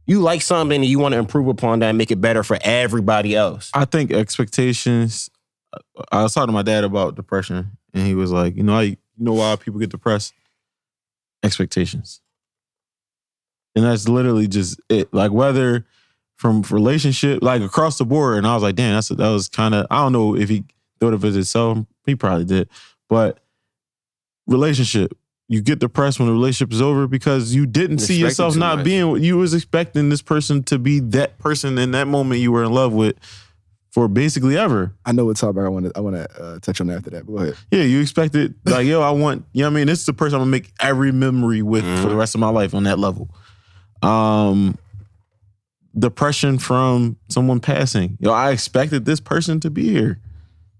You 0.06 0.20
like 0.20 0.42
something, 0.42 0.76
and 0.76 0.84
you 0.84 0.98
want 0.98 1.12
to 1.12 1.18
improve 1.18 1.46
upon 1.46 1.80
that 1.80 1.90
and 1.90 1.98
make 1.98 2.10
it 2.10 2.20
better 2.20 2.42
for 2.42 2.58
everybody 2.62 3.36
else. 3.36 3.70
I 3.74 3.84
think 3.84 4.10
expectations. 4.10 5.30
I 6.10 6.22
was 6.22 6.34
talking 6.34 6.48
to 6.48 6.52
my 6.52 6.62
dad 6.62 6.82
about 6.82 7.14
depression, 7.14 7.76
and 7.94 8.06
he 8.06 8.14
was 8.14 8.32
like, 8.32 8.56
"You 8.56 8.64
know, 8.64 8.74
I, 8.74 8.82
you 8.82 8.96
know 9.18 9.34
why 9.34 9.54
people 9.56 9.78
get 9.78 9.90
depressed? 9.90 10.32
Expectations." 11.42 12.20
And 13.76 13.84
that's 13.84 14.08
literally 14.08 14.48
just 14.48 14.80
it. 14.88 15.14
Like 15.14 15.30
whether 15.30 15.86
from 16.40 16.62
relationship, 16.70 17.42
like 17.42 17.60
across 17.60 17.98
the 17.98 18.04
board. 18.06 18.38
And 18.38 18.46
I 18.46 18.54
was 18.54 18.62
like, 18.62 18.74
"Damn, 18.74 18.94
that's 18.94 19.08
that 19.08 19.28
was 19.28 19.46
kind 19.50 19.74
of." 19.74 19.86
I 19.90 19.96
don't 19.98 20.12
know 20.12 20.34
if 20.34 20.48
he 20.48 20.64
thought 20.98 21.12
of 21.12 21.22
it 21.22 21.34
himself. 21.34 21.78
He 22.06 22.14
probably 22.14 22.46
did, 22.46 22.68
but 23.08 23.40
relationship. 24.46 25.12
You 25.48 25.60
get 25.60 25.80
depressed 25.80 26.20
when 26.20 26.28
the 26.28 26.32
relationship 26.32 26.72
is 26.72 26.80
over 26.80 27.08
because 27.08 27.52
you 27.52 27.66
didn't 27.66 27.98
see 27.98 28.14
yourself 28.14 28.56
not 28.56 28.76
much. 28.76 28.84
being 28.84 29.10
what 29.10 29.20
you 29.20 29.36
was 29.36 29.52
expecting 29.52 30.08
this 30.08 30.22
person 30.22 30.62
to 30.64 30.78
be 30.78 31.00
that 31.00 31.38
person 31.38 31.76
in 31.76 31.90
that 31.90 32.06
moment 32.06 32.40
you 32.40 32.52
were 32.52 32.62
in 32.62 32.70
love 32.70 32.92
with 32.92 33.16
for 33.90 34.06
basically 34.06 34.56
ever. 34.56 34.94
I 35.04 35.10
know 35.10 35.24
what 35.24 35.38
topic 35.38 35.64
I 35.64 35.68
want 35.68 35.86
to 35.86 35.92
I 35.96 36.00
want 36.00 36.14
to 36.14 36.42
uh, 36.42 36.58
touch 36.60 36.80
on 36.80 36.86
that 36.86 36.98
after 36.98 37.10
that. 37.10 37.26
But 37.26 37.32
go 37.32 37.38
ahead. 37.38 37.56
Yeah, 37.72 37.82
you 37.82 38.00
expected 38.00 38.54
like, 38.64 38.86
yo, 38.86 39.02
I 39.02 39.10
want, 39.10 39.44
you 39.52 39.62
know 39.62 39.68
what 39.68 39.72
I 39.72 39.74
mean? 39.74 39.86
This 39.88 39.98
is 39.98 40.06
the 40.06 40.12
person 40.12 40.36
I'm 40.36 40.42
gonna 40.42 40.52
make 40.52 40.72
every 40.80 41.10
memory 41.10 41.62
with 41.62 41.84
for 42.00 42.08
the 42.08 42.16
rest 42.16 42.36
of 42.36 42.40
my 42.40 42.50
life 42.50 42.72
on 42.72 42.84
that 42.84 43.00
level. 43.00 43.28
Um 44.02 44.78
depression 45.98 46.58
from 46.58 47.16
someone 47.28 47.60
passing. 47.60 48.16
Yo, 48.20 48.32
I 48.32 48.50
expected 48.50 49.04
this 49.04 49.20
person 49.20 49.60
to 49.60 49.70
be 49.70 49.88
here. 49.90 50.20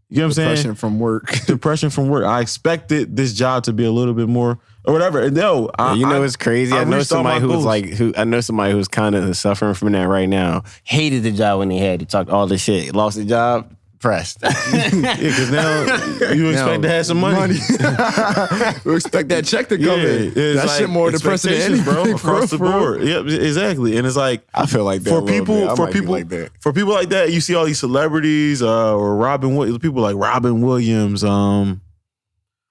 You 0.09 0.16
get 0.16 0.23
what 0.23 0.27
I'm 0.27 0.32
saying? 0.32 0.49
Depression 0.49 0.74
from 0.74 0.99
work. 0.99 1.31
depression 1.47 1.91
from 1.91 2.09
work. 2.09 2.24
I 2.24 2.41
expected 2.41 3.16
this 3.16 3.32
job 3.32 3.65
to 3.65 3.73
be 3.73 3.85
a 3.85 3.93
little 3.93 4.15
bit 4.15 4.28
more 4.28 4.59
or 4.85 4.93
whatever. 4.93 5.20
And 5.20 5.37
no, 5.37 5.70
I, 5.78 5.95
you 5.95 6.05
know 6.05 6.20
I- 6.20 6.24
it's 6.24 6.37
crazy. 6.37 6.74
I, 6.74 6.82
know 6.85 7.03
somebody 7.03 7.41
who's 7.41 7.65
like 7.65 7.85
who 7.87 8.12
I 8.16 8.24
know 8.24 8.41
somebody 8.41 8.73
who's 8.73 8.89
kind 8.89 9.15
of 9.15 9.37
suffering 9.37 9.74
from 9.74 9.93
that 9.93 10.09
right 10.09 10.28
now. 10.28 10.65
Hated 10.82 11.23
the 11.23 11.31
job 11.31 11.61
when 11.61 11.69
they 11.69 11.78
had. 11.78 12.01
He 12.01 12.07
talked 12.07 12.28
all 12.28 12.47
this 12.49 12.62
shit. 12.62 12.95
Lost 12.95 13.19
the 13.19 13.24
job. 13.24 13.74
Pressed. 14.01 14.39
yeah, 14.43 14.90
because 14.90 15.51
now 15.51 15.82
you 16.32 16.48
expect 16.51 16.82
to 16.82 16.89
have 16.89 17.05
some 17.05 17.20
money. 17.20 17.55
we 18.85 18.94
expect 18.97 19.28
that 19.28 19.43
check 19.44 19.68
to 19.68 19.77
come 19.77 20.01
in. 20.01 20.32
it's 20.35 20.35
That 20.35 20.66
like 20.68 20.78
shit 20.78 20.89
more 20.89 21.10
depressing 21.10 21.51
than 21.52 21.60
expectations, 21.60 21.89
anything, 21.89 22.05
bro, 22.05 22.14
across 22.16 22.51
the 22.51 22.56
bro. 22.59 22.70
board. 22.78 23.02
Yep, 23.02 23.27
exactly. 23.27 23.98
And 23.98 24.06
it's 24.06 24.16
like 24.16 24.43
I 24.55 24.64
feel 24.64 24.85
like 24.85 25.02
that 25.02 25.10
for 25.10 25.20
little 25.20 25.28
people, 25.40 25.55
bit. 25.56 25.68
I 25.68 25.77
for 25.77 25.82
might 25.85 25.93
be 25.93 25.98
people, 26.01 26.12
like 26.14 26.28
that. 26.31 26.51
for 26.60 26.72
people 26.72 26.94
like 26.94 27.10
that, 27.10 27.31
you 27.31 27.43
see 27.43 27.55
all 27.55 27.66
these 27.66 27.78
celebrities, 27.78 28.62
uh, 28.62 28.97
or 28.97 29.16
Robin, 29.16 29.51
Wi- 29.51 29.77
people 29.78 30.01
like 30.01 30.16
Robin 30.16 30.62
Williams. 30.62 31.22
Um, 31.22 31.82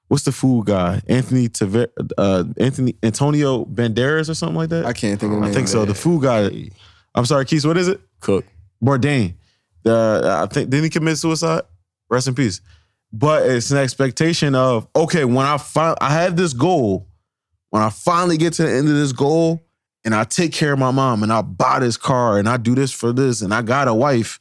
what's 0.07 0.23
the 0.23 0.31
food 0.31 0.65
guy? 0.65 0.99
Anthony 1.07 1.47
Taver- 1.47 1.91
uh, 2.17 2.43
Anthony 2.57 2.95
Antonio 3.03 3.65
Banderas 3.65 4.29
or 4.29 4.33
something 4.33 4.57
like 4.57 4.69
that. 4.69 4.85
I 4.87 4.93
can't 4.93 5.19
think 5.19 5.31
of 5.33 5.39
the 5.39 5.43
I 5.43 5.49
name 5.49 5.53
think 5.53 5.65
of 5.65 5.69
so. 5.71 5.83
it. 5.83 5.85
The 5.85 5.93
food 5.93 6.23
guy. 6.23 6.69
I'm 7.13 7.25
sorry, 7.27 7.45
Keith. 7.45 7.65
What 7.65 7.77
is 7.77 7.87
it? 7.87 8.01
Cook. 8.19 8.45
Bourdain. 8.83 9.35
The 9.83 10.39
I 10.41 10.53
think 10.53 10.69
didn't 10.69 10.85
he 10.85 10.89
commit 10.89 11.17
suicide? 11.17 11.63
Rest 12.09 12.27
in 12.27 12.35
peace. 12.35 12.61
But 13.11 13.49
it's 13.49 13.71
an 13.71 13.77
expectation 13.77 14.55
of 14.55 14.87
okay, 14.95 15.25
when 15.25 15.45
I 15.45 15.57
find 15.57 15.97
I 16.01 16.09
have 16.13 16.35
this 16.35 16.53
goal, 16.53 17.07
when 17.69 17.81
I 17.81 17.89
finally 17.89 18.37
get 18.37 18.53
to 18.53 18.63
the 18.63 18.71
end 18.71 18.87
of 18.87 18.95
this 18.95 19.11
goal, 19.11 19.65
and 20.05 20.13
I 20.13 20.23
take 20.23 20.53
care 20.53 20.73
of 20.73 20.79
my 20.79 20.91
mom, 20.91 21.23
and 21.23 21.31
I 21.31 21.41
buy 21.41 21.79
this 21.79 21.97
car, 21.97 22.37
and 22.37 22.47
I 22.47 22.57
do 22.57 22.75
this 22.75 22.91
for 22.91 23.11
this, 23.11 23.41
and 23.41 23.53
I 23.53 23.61
got 23.61 23.87
a 23.87 23.93
wife. 23.93 24.39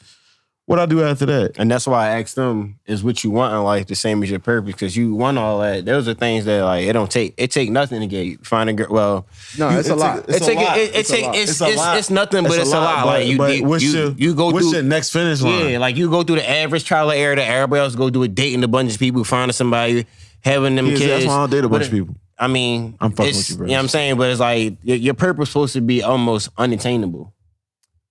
What 0.68 0.78
I 0.78 0.84
do 0.84 1.02
after 1.02 1.24
that? 1.24 1.52
And 1.56 1.70
that's 1.70 1.86
why 1.86 2.08
I 2.10 2.20
asked 2.20 2.36
them, 2.36 2.78
is 2.84 3.02
what 3.02 3.24
you 3.24 3.30
want 3.30 3.54
in 3.54 3.62
life 3.62 3.86
the 3.86 3.94
same 3.94 4.22
as 4.22 4.28
your 4.30 4.38
purpose? 4.38 4.72
Because 4.72 4.94
you 4.94 5.14
want 5.14 5.38
all 5.38 5.60
that. 5.60 5.86
Those 5.86 6.06
are 6.08 6.12
things 6.12 6.44
that 6.44 6.62
like 6.62 6.84
it 6.86 6.92
don't 6.92 7.10
take 7.10 7.32
it 7.38 7.50
take 7.50 7.70
nothing 7.70 8.00
to 8.00 8.06
get 8.06 8.26
you. 8.26 8.36
Find 8.42 8.68
a 8.68 8.74
girl. 8.74 8.86
Well, 8.90 9.26
No, 9.58 9.70
it's 9.70 9.88
a 9.88 9.96
lot. 9.96 10.26
It's 10.28 10.36
it 10.36 10.42
a 10.42 10.44
take 10.44 10.58
lot. 10.58 10.76
it, 10.76 10.90
it, 10.90 10.96
It's 10.96 11.08
take 11.10 11.24
it's 11.34 11.50
It's 11.52 11.60
it's, 11.62 11.82
it's 11.98 12.10
nothing, 12.10 12.42
but 12.44 12.58
it's, 12.58 12.70
a 12.70 12.78
lot. 12.80 13.04
but- 13.04 13.06
like 13.06 13.26
you 13.26 13.38
but 13.38 13.56
you, 13.56 13.64
what's 13.64 13.82
you, 13.82 13.92
your, 13.98 14.10
you 14.12 14.34
go 14.34 14.50
what's 14.50 14.66
through 14.66 14.74
your 14.74 14.82
next 14.82 15.08
finish 15.10 15.40
line? 15.40 15.70
Yeah, 15.70 15.78
like 15.78 15.96
you 15.96 16.10
go 16.10 16.22
through 16.22 16.36
the 16.36 16.50
average 16.50 16.84
trial 16.84 17.10
and 17.10 17.18
error 17.18 17.34
that 17.36 17.48
everybody 17.48 17.80
else 17.80 17.94
go 17.94 18.10
do 18.10 18.22
a 18.22 18.28
dating 18.28 18.62
a 18.62 18.68
bunch 18.68 18.92
of 18.92 18.98
people, 18.98 19.24
finding 19.24 19.54
somebody, 19.54 20.04
having 20.44 20.76
them 20.76 20.84
Yeah, 20.88 20.92
kids. 20.98 21.06
that's 21.08 21.24
why 21.26 21.32
I 21.32 21.38
don't 21.38 21.50
date 21.50 21.64
a 21.64 21.68
bunch 21.70 21.84
But 21.84 21.86
of 21.86 21.92
people. 21.92 22.14
I 22.38 22.46
mean, 22.46 22.94
I'm 23.00 23.12
fucking 23.12 23.30
it's- 23.30 23.36
with 23.48 23.50
you, 23.52 23.56
bro. 23.56 23.66
You 23.68 23.70
know 23.72 23.78
what 23.78 23.82
I'm 23.84 23.88
saying? 23.88 24.16
But 24.18 24.30
it's 24.32 24.40
like 24.40 24.76
your, 24.82 24.96
your 24.98 25.14
purpose 25.14 25.48
supposed 25.48 25.72
to 25.72 25.80
be 25.80 26.02
almost 26.02 26.50
unattainable. 26.58 27.32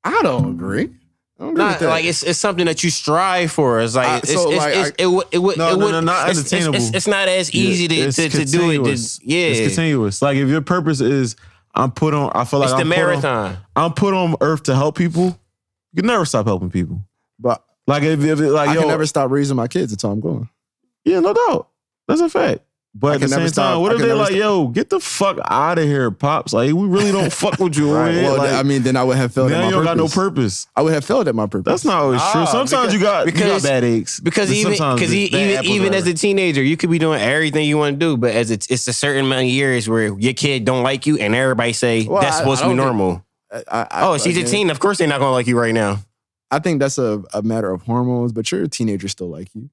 I 0.04 0.22
don't 0.24 0.50
agree. 0.50 0.90
I 1.40 1.44
don't 1.44 1.52
agree 1.52 1.64
with 1.66 1.72
Not 1.74 1.80
that. 1.82 1.90
like 1.90 2.06
it's 2.06 2.24
it's 2.24 2.40
something 2.40 2.66
that 2.66 2.84
you 2.84 2.90
strive 2.90 3.52
for. 3.52 3.80
It's 3.80 3.96
like 3.96 4.08
I- 4.08 4.18
it's, 4.18 4.34
so, 4.34 4.50
it's, 4.52 4.58
like, 4.58 4.76
it's, 4.76 4.90
I- 4.90 5.04
it 5.04 5.06
would 5.08 5.28
it 5.32 5.38
would 5.38 5.58
No, 5.58 5.70
it 5.74 5.78
no, 5.78 5.86
would 5.86 5.92
no, 5.92 6.00
not 6.02 6.30
it's, 6.30 6.40
it's, 6.40 6.52
unattainable. 6.54 6.76
it's, 6.78 6.96
it's 6.96 7.08
not 7.08 7.28
as 7.28 7.54
easy 7.54 7.88
to, 7.88 8.12
to, 8.12 8.30
to 8.30 8.46
do 8.46 8.72
it. 8.72 8.96
To, 8.98 9.20
yeah, 9.24 9.48
it's 9.50 9.76
continuous. 9.76 10.22
Like 10.22 10.38
if 10.38 10.50
your 10.50 10.62
purpose 10.62 11.00
is 11.02 11.36
I'm 11.76 11.92
put 11.92 12.16
on, 12.16 12.32
I 12.34 12.44
feel 12.44 12.60
like 12.60 12.70
it's 12.70 12.76
the 12.76 12.82
I'm 12.82 12.88
put 12.90 12.98
on- 12.98 13.08
marathon. 13.08 13.58
I'm 13.76 13.94
put 13.94 14.14
on 14.16 14.36
earth 14.42 14.64
to 14.64 14.76
help 14.76 14.98
people. 14.98 15.26
You 15.94 16.02
can 16.02 16.08
never 16.08 16.26
stop 16.26 16.48
helping 16.48 16.72
people. 16.72 17.04
but 17.40 17.64
Like 17.86 18.02
if, 18.04 18.20
if 18.24 18.40
it, 18.40 18.50
like 18.50 18.70
I 18.70 18.74
yo, 18.74 18.80
can 18.82 18.88
never 18.90 19.06
stop 19.06 19.30
raising 19.30 19.56
my 19.56 19.68
kids 19.68 19.92
until 19.92 20.12
I'm 20.12 20.20
going. 20.20 20.50
yeah, 21.06 21.20
no 21.20 21.34
doubt, 21.34 21.70
that's 22.08 22.22
a 22.22 22.30
fact. 22.30 22.62
But 23.00 23.16
at 23.16 23.22
the 23.22 23.28
same 23.28 23.48
stop- 23.50 23.74
time, 23.74 23.82
what 23.82 23.92
I 23.92 23.96
if 23.96 24.02
they 24.02 24.08
never 24.08 24.20
like, 24.20 24.28
stop- 24.30 24.40
yo, 24.40 24.68
get 24.70 24.90
the 24.90 25.00
fuck 25.00 25.38
out 25.46 25.78
of 25.78 25.86
here, 25.86 26.10
pops? 26.10 26.52
Like 26.54 26.74
we 26.74 26.88
really 26.88 27.12
don't 27.12 27.32
fuck 27.32 27.60
with 27.60 27.78
you. 27.78 27.92
Right. 27.94 28.16
Well, 28.16 28.38
like, 28.38 28.52
I 28.54 28.64
mean, 28.64 28.82
then 28.84 28.96
I 28.96 29.04
would 29.04 29.18
have 29.18 29.34
failed 29.34 29.52
at 29.52 29.56
now 29.56 29.62
my 29.62 29.68
you 29.68 29.74
don't 29.74 29.84
got 29.84 29.98
no 29.98 30.06
purpose. 30.08 30.16
purpose. 30.66 30.68
I 30.76 30.82
would 30.82 30.94
have 30.94 31.06
failed 31.06 31.28
at 31.28 31.36
my 31.36 31.46
purpose. 31.46 31.66
That's 31.72 31.86
not 31.86 32.02
always 32.02 32.22
true. 32.32 32.42
Ah, 32.42 32.46
Sometimes 32.46 32.72
because- 32.72 32.94
you 32.94 33.00
got 33.00 33.26
you 33.28 33.32
got 33.34 33.38
because- 33.40 33.64
bad 33.64 33.84
aches. 33.84 34.20
Because 34.20 34.52
even 34.52 34.72
because 34.72 35.14
even 35.14 35.66
even 35.66 35.94
as 35.94 36.08
a 36.08 36.14
teenager, 36.14 36.64
you 36.64 36.76
could 36.78 36.90
be 36.90 36.98
doing 37.00 37.22
everything 37.22 37.66
you 37.68 37.78
want 37.78 38.00
to 38.00 38.06
do, 38.06 38.18
but 38.18 38.32
as 38.36 38.50
it's 38.52 38.68
it's 38.68 38.88
a 38.88 38.94
certain 38.94 39.26
amount 39.26 39.42
of 39.44 39.48
years 39.50 39.88
where 39.88 40.18
your 40.20 40.34
kid 40.34 40.66
don't 40.66 40.82
like 40.84 41.06
you, 41.06 41.18
and 41.18 41.36
everybody 41.36 41.74
say 41.74 42.06
Well, 42.08 42.22
that's 42.22 42.38
I- 42.38 42.40
supposed 42.40 42.62
I 42.62 42.68
to 42.68 42.74
be 42.74 42.78
don't 42.78 42.86
think- 42.88 42.98
normal. 42.98 43.24
I, 43.72 43.88
I, 43.92 44.08
oh, 44.08 44.18
she's 44.18 44.38
a 44.38 44.44
teen. 44.44 44.70
Of 44.70 44.80
course, 44.80 44.98
they're 44.98 45.08
not 45.08 45.20
gonna 45.20 45.32
like 45.32 45.48
you 45.48 45.58
right 45.58 45.74
now. 45.74 46.00
I 46.52 46.60
think 46.60 46.80
that's 46.80 46.98
a, 46.98 47.24
a 47.34 47.42
matter 47.42 47.72
of 47.72 47.82
hormones, 47.84 48.32
but 48.34 48.52
your 48.52 48.68
teenagers 48.68 49.12
still 49.12 49.30
like 49.30 49.48
you. 49.54 49.70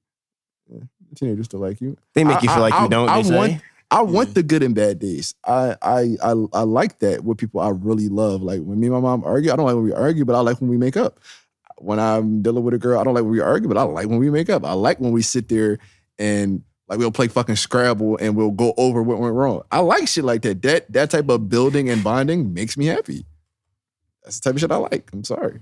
Yeah, 0.69 0.79
teenagers 1.15 1.45
still 1.45 1.59
like 1.59 1.79
you. 1.81 1.97
They 2.13 2.23
make 2.23 2.41
you 2.41 2.49
I- 2.49 2.53
feel 2.53 2.61
like 2.61 2.73
I- 2.73 2.83
you 2.83 2.89
don't. 2.89 3.09
I 3.09 3.21
they 3.21 3.29
say. 3.29 3.35
want- 3.37 3.61
I 3.91 4.01
want 4.01 4.33
the 4.33 4.41
good 4.41 4.63
and 4.63 4.73
bad 4.73 4.97
days. 4.97 5.35
I, 5.45 5.75
I 5.81 6.17
I 6.21 6.31
I 6.53 6.61
like 6.63 6.99
that 6.99 7.23
with 7.23 7.37
people 7.37 7.61
I 7.61 7.69
really 7.69 8.09
love. 8.09 8.41
Like 8.41 8.61
when 8.63 8.79
me 8.79 8.87
and 8.87 8.95
my 8.95 8.99
mom 8.99 9.23
argue, 9.23 9.53
I 9.53 9.55
don't 9.55 9.65
like 9.67 9.75
when 9.75 9.83
we 9.83 9.93
argue, 9.93 10.25
but 10.25 10.35
I 10.35 10.39
like 10.39 10.59
when 10.59 10.71
we 10.71 10.75
make 10.77 10.97
up. 10.97 11.19
When 11.77 11.99
I'm 11.99 12.41
dealing 12.41 12.63
with 12.63 12.73
a 12.73 12.79
girl, 12.79 12.99
I 12.99 13.03
don't 13.03 13.13
like 13.13 13.23
when 13.23 13.31
we 13.31 13.41
argue, 13.41 13.67
but 13.69 13.77
I 13.77 13.83
like 13.83 14.07
when 14.07 14.17
we 14.17 14.31
make 14.31 14.49
up. 14.49 14.65
I 14.65 14.73
like 14.73 14.99
when 14.99 15.11
we 15.11 15.21
sit 15.21 15.49
there 15.49 15.77
and 16.17 16.63
like 16.89 16.97
we'll 16.97 17.11
play 17.11 17.27
fucking 17.27 17.57
Scrabble 17.57 18.17
and 18.17 18.35
we'll 18.35 18.51
go 18.51 18.73
over 18.75 19.03
what 19.03 19.19
went 19.19 19.35
wrong. 19.35 19.61
I 19.71 19.79
like 19.81 20.07
shit 20.07 20.25
like 20.25 20.41
that. 20.41 20.63
That 20.63 20.91
that 20.93 21.11
type 21.11 21.29
of 21.29 21.47
building 21.47 21.87
and 21.89 22.03
bonding 22.03 22.55
makes 22.55 22.75
me 22.77 22.87
happy. 22.87 23.25
That's 24.23 24.39
the 24.39 24.49
type 24.49 24.55
of 24.55 24.61
shit 24.61 24.71
I 24.71 24.77
like. 24.77 25.09
I'm 25.13 25.23
sorry. 25.23 25.59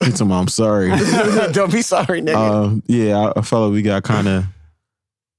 It's 0.00 0.20
a 0.20 0.24
mom. 0.24 0.48
Sorry. 0.48 0.88
don't 1.52 1.72
be 1.72 1.82
sorry, 1.82 2.20
nigga. 2.20 2.34
Um, 2.34 2.82
yeah, 2.86 3.18
I, 3.18 3.40
I 3.40 3.42
felt 3.42 3.68
like 3.68 3.74
we 3.74 3.82
got 3.82 4.02
kind 4.02 4.28
of. 4.28 4.44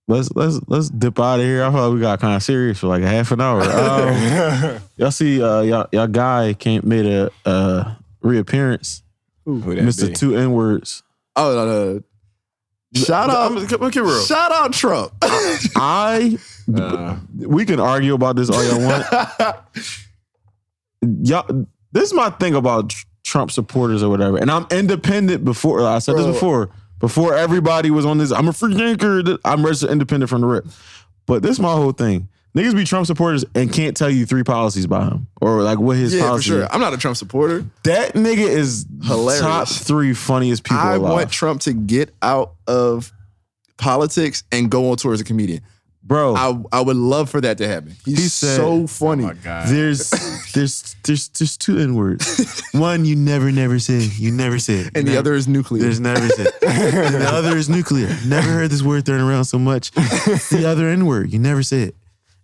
Let's 0.07 0.32
let's 0.36 0.60
let's 0.68 0.90
dip 0.90 1.19
out 1.19 1.40
of 1.40 1.45
here. 1.45 1.64
I 1.64 1.72
felt 1.72 1.90
like 1.90 1.95
we 1.95 2.02
got 2.02 2.19
kind 2.19 2.36
of 2.36 2.44
serious 2.44 2.80
for 2.80 2.88
like 2.88 3.02
a 3.02 3.07
half 3.07 3.32
an 3.32 3.41
hour. 3.41 3.61
Um, 3.64 4.80
y'all 4.98 5.10
see, 5.10 5.41
uh, 5.41 5.61
y'all, 5.61 5.88
y'all 5.91 6.07
guy 6.07 6.53
came 6.53 6.82
made 6.84 7.07
a 7.07 7.32
uh, 7.44 7.95
reappearance. 8.22 9.02
Who 9.45 9.61
Mr. 9.61 10.07
be? 10.07 10.14
Two 10.14 10.36
N 10.36 10.52
words. 10.52 11.02
Oh 11.36 11.56
no, 11.56 11.65
no. 11.65 12.03
Shout 12.95 13.30
out, 13.30 13.52
I'm, 13.52 13.57
I'm, 13.57 13.68
keep 13.68 13.82
it 13.82 14.02
real. 14.02 14.22
shout 14.22 14.52
out 14.52 14.73
Trump. 14.73 15.11
I 15.22 16.38
Uh, 16.73 17.18
we 17.36 17.65
can 17.65 17.80
argue 17.80 18.14
about 18.14 18.36
this 18.36 18.49
all 18.49 18.64
y'all 18.64 18.82
want. 18.82 19.06
y'all, 21.23 21.68
this 21.91 22.03
is 22.03 22.14
my 22.14 22.30
thing 22.30 22.56
about 22.56 22.90
tr- 22.90 23.06
Trump 23.26 23.52
supporters 23.52 24.03
or 24.03 24.10
whatever. 24.10 24.38
And 24.38 24.49
I'm 24.52 24.68
independent 24.72 25.43
before 25.43 25.85
I 25.85 25.99
said 25.99 26.14
Bro. 26.14 26.27
this 26.27 26.35
before. 26.35 26.69
Before 26.99 27.35
everybody 27.35 27.91
was 27.91 28.06
on 28.06 28.19
this, 28.19 28.31
I'm 28.31 28.47
a 28.47 28.53
free 28.53 28.73
thinker. 28.73 29.38
I'm 29.43 29.65
registered 29.65 29.89
independent 29.89 30.30
from 30.30 30.41
the 30.41 30.47
rip. 30.47 30.65
But 31.26 31.41
this 31.41 31.52
is 31.53 31.60
my 31.60 31.73
whole 31.73 31.91
thing. 31.91 32.30
Niggas 32.56 32.73
be 32.73 32.85
Trump 32.85 33.06
supporters 33.06 33.43
and 33.53 33.73
can't 33.73 33.97
tell 33.97 34.10
you 34.10 34.26
three 34.26 34.43
policies 34.43 34.88
by 34.88 35.03
him 35.06 35.27
or 35.41 35.61
like 35.61 35.77
what 35.77 35.97
his 35.97 36.14
yeah, 36.14 36.22
for 36.22 36.27
policy. 36.27 36.49
sure. 36.49 36.61
is. 36.61 36.69
I'm 36.72 36.80
not 36.80 36.93
a 36.93 36.97
Trump 36.97 37.18
supporter. 37.18 37.65
That 37.84 38.14
nigga 38.14 38.47
is 38.47 38.85
Hilarious. 39.03 39.41
top 39.41 39.68
three 39.68 40.14
funniest 40.14 40.64
people 40.64 40.77
I 40.77 40.93
alive. 40.95 41.11
want 41.11 41.31
Trump 41.31 41.61
to 41.61 41.73
get 41.73 42.14
out 42.22 42.53
of 42.65 43.11
politics 43.77 44.43
and 44.53 44.72
go 44.72 44.91
on 44.91 44.97
tour 44.97 45.14
as 45.14 45.19
a 45.19 45.26
comedian. 45.26 45.61
Bro, 46.07 46.36
I 46.36 46.61
I 46.72 46.82
would 46.82 46.98
love 46.98 47.32
for 47.32 47.41
that 47.41 47.57
to 47.57 47.68
happen. 47.68 47.95
He's 48.06 48.19
He 48.19 48.27
said- 48.30 48.57
so 48.57 48.86
funny. 48.86 49.27
There's 49.44 50.11
there's 50.53 50.95
there's 51.03 51.30
there's 51.30 51.57
two 51.57 51.80
N 51.80 51.95
words. 51.95 52.61
One 52.73 53.06
you 53.06 53.15
never 53.15 53.52
never 53.52 53.80
say. 53.80 53.99
You 54.15 54.32
never 54.32 54.60
say 54.60 54.76
it. 54.82 54.91
and 54.95 55.07
the 55.07 55.18
other 55.18 55.34
is 55.34 55.48
nuclear. 55.48 55.82
There's 55.82 55.99
never 55.99 56.27
said. 56.30 56.48
and 56.61 57.15
the 57.22 57.27
other 57.27 57.57
is 57.57 57.69
nuclear. 57.69 58.07
Never 58.26 58.49
heard 58.49 58.69
this 58.69 58.84
word 58.84 59.06
thrown 59.06 59.19
around 59.22 59.45
so 59.45 59.57
much. 59.57 59.90
the 59.91 60.65
other 60.68 60.88
N 60.90 61.07
word. 61.07 61.34
You 61.34 61.40
never 61.40 61.64
say 61.64 61.82
it. 61.84 61.95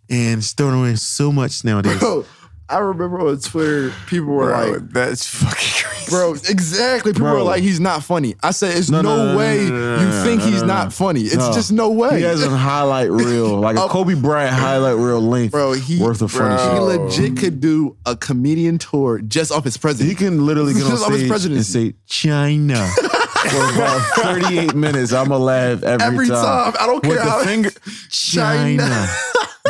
And 0.10 0.40
it's 0.40 0.54
thrown 0.54 0.74
away 0.74 0.96
so 0.96 1.32
much 1.32 1.64
nowadays. 1.64 2.00
Bro, 2.00 2.26
I 2.72 2.80
remember 2.80 3.20
on 3.28 3.40
Twitter, 3.40 3.94
people 4.08 4.30
were 4.34 4.52
like, 4.52 4.90
that's 4.92 5.28
fucking 5.28 5.56
crazy. 5.90 6.10
bro, 6.10 6.34
exactly. 6.34 7.12
People 7.14 7.28
Bro. 7.28 7.36
were 7.36 7.42
like, 7.44 7.62
he's 7.64 7.80
not 7.80 8.04
funny. 8.04 8.36
I 8.42 8.52
said, 8.52 8.78
it's 8.78 8.90
no, 8.90 9.02
No, 9.02 9.16
no, 9.18 9.32
no, 9.34 9.38
way 9.38 9.70
no, 9.70 10.00
you 10.00 10.24
think 10.24 10.42
he's 10.42 10.64
not 10.64 10.94
funny. 10.94 11.22
It's 11.22 11.36
No. 11.36 11.54
just 11.54 11.72
no 11.72 11.90
way. 11.92 12.18
He 12.20 12.24
has 12.24 12.44
a 12.44 12.50
highlight 12.50 13.12
reel, 13.12 13.60
like 13.60 13.76
a 13.78 13.82
Oh. 13.84 13.90
Kobe 13.90 14.14
Bryant 14.16 14.54
highlight 14.54 14.96
reel 14.96 15.22
length. 15.22 15.52
Bro, 15.52 15.74
he 15.74 16.00
worth 16.02 16.22
of 16.22 16.32
funny 16.32 16.56
He 16.62 16.70
shit. 16.70 16.82
legit 16.82 17.38
could 17.38 17.60
do 17.60 17.98
a 18.06 18.16
comedian 18.16 18.78
tour 18.78 19.20
just 19.20 19.52
off 19.52 19.64
his 19.64 19.78
president. 19.78 20.10
He 20.10 20.16
can 20.16 20.46
literally 20.46 20.74
get 20.76 20.84
on 20.84 20.92
Just 20.92 21.04
off 21.04 21.10
his 21.12 21.20
stage 21.20 21.24
and 21.24 21.30
presidency. 21.32 21.90
say 21.92 21.96
China 22.06 22.88
for 22.96 23.74
about 23.74 24.02
38 24.16 24.76
minutes. 24.76 25.12
I'ma 25.14 25.38
laugh 25.38 25.84
every, 25.84 25.98
time. 26.00 26.14
Every 26.14 26.28
time. 26.30 26.74
I 26.80 26.86
don't 26.86 27.06
With 27.06 27.18
care 27.18 27.26
the 27.40 27.46
finger, 27.46 27.72
China. 28.10 28.78
China. 28.88 29.08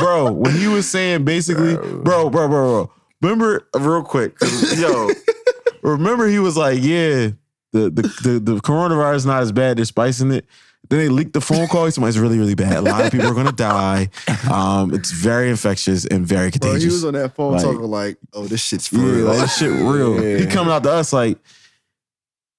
Bro, 0.02 0.32
when 0.32 0.56
he 0.56 0.68
was 0.68 0.90
saying 0.90 1.24
basically, 1.26 1.76
bro, 1.76 2.30
bro, 2.30 2.30
bro, 2.30 2.48
bro. 2.48 2.92
Remember, 3.22 3.68
real 3.76 4.04
quick, 4.04 4.36
yo, 4.76 5.10
remember 5.84 6.28
he 6.28 6.40
was 6.40 6.58
like, 6.58 6.80
yeah, 6.82 7.30
the, 7.72 7.90
the 7.90 8.02
the 8.24 8.40
the 8.40 8.56
coronavirus 8.62 9.16
is 9.18 9.26
not 9.26 9.42
as 9.44 9.52
bad. 9.52 9.78
They're 9.78 9.86
spicing 9.86 10.32
it. 10.32 10.46
Then 10.90 11.00
they 11.00 11.08
leaked 11.10 11.34
the 11.34 11.40
phone 11.42 11.68
call. 11.68 11.86
It's 11.86 11.98
really, 12.00 12.38
really 12.38 12.56
bad. 12.56 12.74
A 12.78 12.82
lot 12.82 13.06
of 13.06 13.12
people 13.12 13.28
are 13.28 13.34
gonna 13.36 13.52
die. 13.54 14.10
Um, 14.52 14.94
it's 14.94 15.12
very 15.12 15.50
infectious 15.50 16.06
and 16.06 16.26
very 16.28 16.50
Bro, 16.50 16.60
contagious. 16.72 16.84
he 16.84 16.88
was 16.90 17.06
on 17.06 17.14
that 17.14 17.34
phone 17.36 17.54
Like- 17.54 17.62
talking 17.64 17.82
like, 17.82 18.18
oh, 18.34 18.46
this 18.48 18.62
shit's 18.62 18.88
for 18.88 18.98
Yeah, 18.98 19.06
real. 19.06 19.26
like, 19.28 19.38
that 19.40 19.48
shit 19.50 19.70
real. 19.72 20.22
He 20.22 20.48
coming 20.48 20.74
out 20.74 20.84
to 20.84 20.92
us 20.92 21.14
like, 21.14 21.38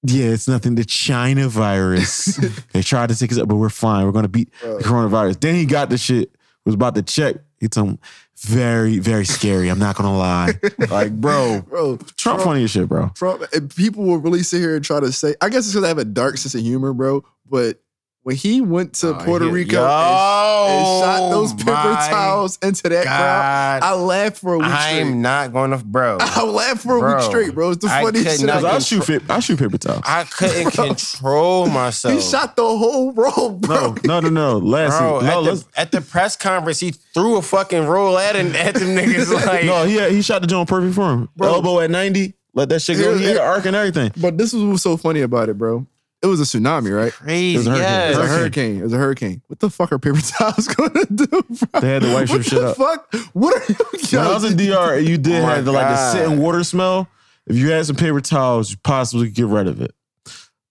yeah, 0.05 0.27
it's 0.27 0.47
nothing. 0.47 0.75
The 0.75 0.83
China 0.85 1.47
virus. 1.47 2.35
they 2.73 2.81
tried 2.81 3.09
to 3.09 3.15
take 3.17 3.31
us 3.31 3.37
up, 3.37 3.47
but 3.47 3.55
we're 3.55 3.69
fine. 3.69 4.05
We're 4.05 4.11
gonna 4.13 4.27
beat 4.27 4.51
the 4.61 4.79
coronavirus. 4.83 5.39
Then 5.39 5.55
he 5.55 5.65
got 5.65 5.89
the 5.89 5.97
shit. 5.97 6.31
Was 6.65 6.75
about 6.75 6.95
to 6.95 7.01
check. 7.01 7.35
He 7.59 7.67
told 7.67 7.89
him, 7.89 7.99
very, 8.37 8.99
very 8.99 9.25
scary. 9.25 9.69
I'm 9.69 9.79
not 9.79 9.95
gonna 9.95 10.17
lie. 10.17 10.53
like, 10.89 11.13
bro, 11.13 11.61
Bro, 11.61 11.97
Trump 12.17 12.41
funny 12.41 12.63
as 12.63 12.71
shit, 12.71 12.89
bro. 12.89 13.09
Trump, 13.15 13.43
and 13.53 13.73
people 13.73 14.03
will 14.03 14.17
really 14.17 14.43
sit 14.43 14.59
here 14.59 14.75
and 14.75 14.83
try 14.83 14.99
to 14.99 15.11
say, 15.11 15.35
I 15.41 15.49
guess 15.49 15.59
it's 15.65 15.73
because 15.73 15.85
I 15.85 15.87
have 15.87 15.97
a 15.97 16.05
dark 16.05 16.37
sense 16.37 16.55
of 16.55 16.61
humor, 16.61 16.93
bro. 16.93 17.23
But 17.49 17.79
when 18.23 18.35
he 18.37 18.61
went 18.61 18.93
to 18.93 19.09
Oh, 19.09 19.13
Puerto 19.25 19.45
he- 19.45 19.51
Rico 19.51 19.75
Yo, 19.75 19.81
and, 19.83 20.79
and 20.79 21.03
shot 21.03 21.29
those 21.29 21.53
paper 21.53 21.71
towels 21.73 22.57
into 22.63 22.89
that 22.89 23.03
crowd, 23.05 23.79
I 23.83 23.93
laughed 23.95 24.37
for 24.37 24.53
a 24.53 24.57
week 24.59 24.67
straight. 24.67 25.01
I'm 25.01 25.21
not 25.21 25.51
going 25.53 25.71
to, 25.71 25.77
bro. 25.77 26.17
I 26.21 26.43
laughed 26.43 26.81
for 26.83 26.97
a 26.97 26.99
Bro, 26.99 27.15
week 27.15 27.23
straight, 27.25 27.53
bro. 27.53 27.71
It's 27.71 27.83
the 27.85 27.91
I 27.91 28.01
funniest 28.03 28.27
could 28.27 28.37
shit. 28.39 28.47
not 28.47 28.57
I've 28.57 28.65
I'll 28.65 28.79
shoot, 28.79 29.03
fit, 29.03 29.23
I'll 29.29 29.41
shoot 29.41 29.59
paper 29.59 29.77
towels. 29.77 30.01
I 30.05 30.23
couldn't 30.23 30.71
control 30.71 31.67
myself. 31.67 32.13
He 32.13 32.21
shot 32.21 32.55
the 32.55 32.63
whole 32.63 33.11
roll, 33.13 33.51
bro. 33.51 33.95
No, 34.05 34.19
no, 34.19 34.29
no, 34.29 34.29
no. 34.29 34.57
Last 34.57 34.97
Bro, 34.99 35.19
no, 35.19 35.25
at, 35.27 35.37
let's, 35.43 35.63
the, 35.63 35.79
at 35.79 35.91
the 35.91 36.01
press 36.01 36.35
conference, 36.37 36.79
he 36.79 36.91
threw 36.91 37.37
a 37.37 37.41
fucking 37.41 37.85
roll 37.85 38.17
at 38.17 38.35
him 38.35 38.55
at 38.55 38.75
them 38.75 38.95
niggas 38.95 39.33
like 39.45 39.65
no, 39.65 39.85
he 39.85 39.99
he 40.15 40.21
shot 40.21 40.41
the 40.41 40.47
joint 40.47 40.69
perfect 40.69 40.95
for 40.95 41.11
him. 41.11 41.29
Elbow 41.41 41.79
at 41.81 41.89
ninety, 41.91 42.35
let 42.53 42.69
that 42.69 42.81
shit 42.81 42.97
go. 42.97 43.11
Here- 43.11 43.17
He 43.17 43.25
had 43.25 43.35
an 43.37 43.41
arc 43.43 43.65
and 43.65 43.75
everything. 43.75 44.11
But 44.15 44.37
this 44.37 44.53
was 44.53 44.63
what's 44.63 44.83
so 44.83 44.95
funny 44.97 45.21
about 45.21 45.49
it, 45.49 45.57
bro. 45.57 45.85
It 46.23 46.27
was 46.27 46.39
a 46.39 46.43
tsunami, 46.45 46.95
right? 46.95 47.11
crazy. 47.11 47.55
It 47.55 47.57
was 47.57 47.67
a 47.67 47.71
hurricane. 47.75 48.07
It 48.07 48.09
was 48.09 48.17
a 48.17 48.27
hurricane. 48.27 48.77
It 48.79 48.83
was 48.83 48.93
a 48.93 48.97
hurricane. 48.97 49.41
What 49.47 49.59
the 49.59 49.69
fuck 49.69 49.91
are 49.91 49.99
paper 49.99 50.21
towels 50.21 50.67
gonna 50.69 51.05
do, 51.13 51.27
bro? 51.27 51.81
They 51.81 51.89
had 51.89 52.01
to 52.03 52.13
wipe 52.13 52.27
some 52.29 52.37
what 52.37 52.45
shit 52.45 52.59
the 52.59 52.67
up. 52.69 52.77
fuck? 52.77 53.13
What 53.33 53.55
are 53.61 53.71
you? 53.73 54.17
When 54.17 54.27
I 54.27 54.33
was 54.33 54.43
in 54.45 54.55
DR, 54.57 54.99
you 55.05 55.17
did 55.17 55.41
Oh 55.41 55.43
my 55.43 55.55
have 55.55 55.65
the 55.65 55.71
like 55.73 55.87
the 55.89 55.95
God. 55.95 56.11
sitting 56.13 56.37
water 56.39 56.63
smell. 56.63 57.07
If 57.45 57.57
you 57.57 57.71
had 57.71 57.85
some 57.85 57.97
paper 57.97 58.21
towels, 58.21 58.71
you 58.71 58.77
possibly 58.83 59.25
could 59.27 59.35
get 59.35 59.47
rid 59.47 59.67
of 59.67 59.81
it. 59.81 59.93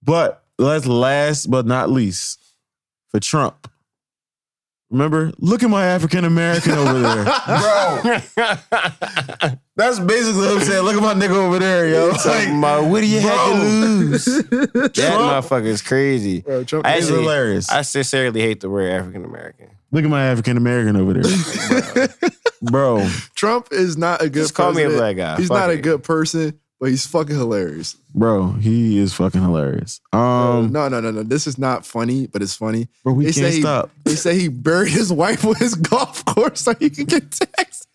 But 0.03 0.43
let's 0.59 0.87
last 0.87 1.51
but 1.51 1.66
not 1.66 1.91
least 1.91 2.41
for 3.11 3.20
Trump. 3.20 3.70
Remember, 4.93 5.32
look 5.39 5.62
at 5.62 5.70
my 5.70 5.86
African 5.86 6.24
American 6.27 6.73
over 6.73 7.01
there, 7.01 7.24
bro. 7.47 8.16
That's 9.74 9.98
basically 9.98 10.43
what 10.43 10.56
I'm 10.59 10.60
saying. 10.60 10.82
Look 10.85 10.97
at 10.97 11.02
my 11.02 11.14
nigga 11.14 11.31
over 11.35 11.59
there, 11.59 11.89
yo. 11.89 12.09
Like, 12.10 12.23
Talking 12.23 12.59
about, 12.59 12.85
what 12.90 13.01
do 13.01 13.06
you 13.06 13.20
have 13.20 13.47
to 13.48 13.52
bro. 13.55 13.62
lose? 13.62 14.24
that 14.51 14.90
Trump- 14.94 15.47
motherfucker 15.47 15.64
is 15.64 15.81
crazy. 15.81 16.43
Bro, 16.43 16.64
Trump 16.64 16.86
I 16.86 16.97
It's 16.97 17.06
actually, 17.06 17.23
hilarious. 17.23 17.70
I 17.70 17.81
sincerely 17.82 18.43
hate 18.43 18.60
the 18.60 18.69
word 18.69 18.90
African 18.93 19.24
American. 19.24 19.69
Look 19.93 20.05
at 20.05 20.10
my 20.10 20.24
African 20.27 20.56
American 20.59 20.97
over 20.97 21.14
there, 21.14 22.09
bro. 22.62 23.06
Trump 23.35 23.69
is 23.70 23.97
not 23.97 24.20
a 24.20 24.24
good. 24.28 24.40
Just 24.43 24.55
call 24.55 24.73
me 24.73 24.82
a 24.82 24.86
president. 24.89 25.16
black 25.16 25.16
guy. 25.16 25.36
He's 25.40 25.48
Fuck 25.48 25.56
not 25.59 25.70
a 25.70 25.74
it. 25.74 25.82
good 25.82 26.02
person, 26.02 26.59
but 26.82 26.90
he's 26.90 27.06
fucking 27.06 27.36
hilarious. 27.36 27.94
Bro, 28.12 28.54
he 28.54 28.98
is 28.98 29.14
fucking 29.14 29.40
hilarious. 29.40 30.00
Um, 30.12 30.72
no, 30.72 30.88
no, 30.88 30.98
no, 31.00 31.12
no. 31.12 31.22
This 31.22 31.46
is 31.46 31.56
not 31.56 31.86
funny, 31.86 32.26
but 32.26 32.42
it's 32.42 32.56
funny. 32.56 32.88
bro, 33.04 33.12
we 33.12 33.26
They 33.26 33.30
can't 33.32 33.46
say 33.46 33.52
he- 33.54 33.60
stop. 33.60 33.90
They 34.02 34.16
say 34.16 34.36
he 34.36 34.48
buried 34.48 34.90
his 34.90 35.12
wife 35.12 35.44
with 35.44 35.59
his 35.59 35.76
golf 35.76 36.24
course 36.24 36.60
so 36.62 36.74
he 36.74 36.90
can 36.90 37.04
get 37.04 37.30
taxed, 37.30 37.86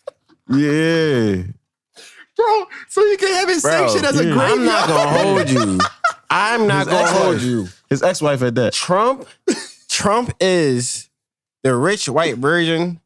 Yeah, 0.48 1.42
bro. 2.34 2.64
So 2.88 3.04
you 3.04 3.18
can 3.18 3.34
have 3.34 3.48
his 3.50 3.60
Bro, 3.62 3.72
sanctioned 3.72 4.06
as 4.06 4.18
a 4.20 4.24
yeah. 4.24 4.32
graveyard. 4.32 4.58
I'm 4.58 4.64
not 4.64 4.88
gonna 4.88 5.18
hold 5.18 5.50
you. 5.50 5.78
I'm 6.30 6.66
not 6.66 6.86
His 6.86 6.94
gonna 6.96 7.06
hold 7.08 7.34
ex-wife. 7.34 7.42
you. 7.42 7.68
his 7.90 8.02
ex-wife 8.02 8.42
at 8.42 8.54
that. 8.54 8.72
Trump, 8.72 9.26
Trump 9.90 10.32
is 10.40 11.10
the 11.62 11.74
rich 11.76 12.08
white 12.08 12.38
version 12.38 13.00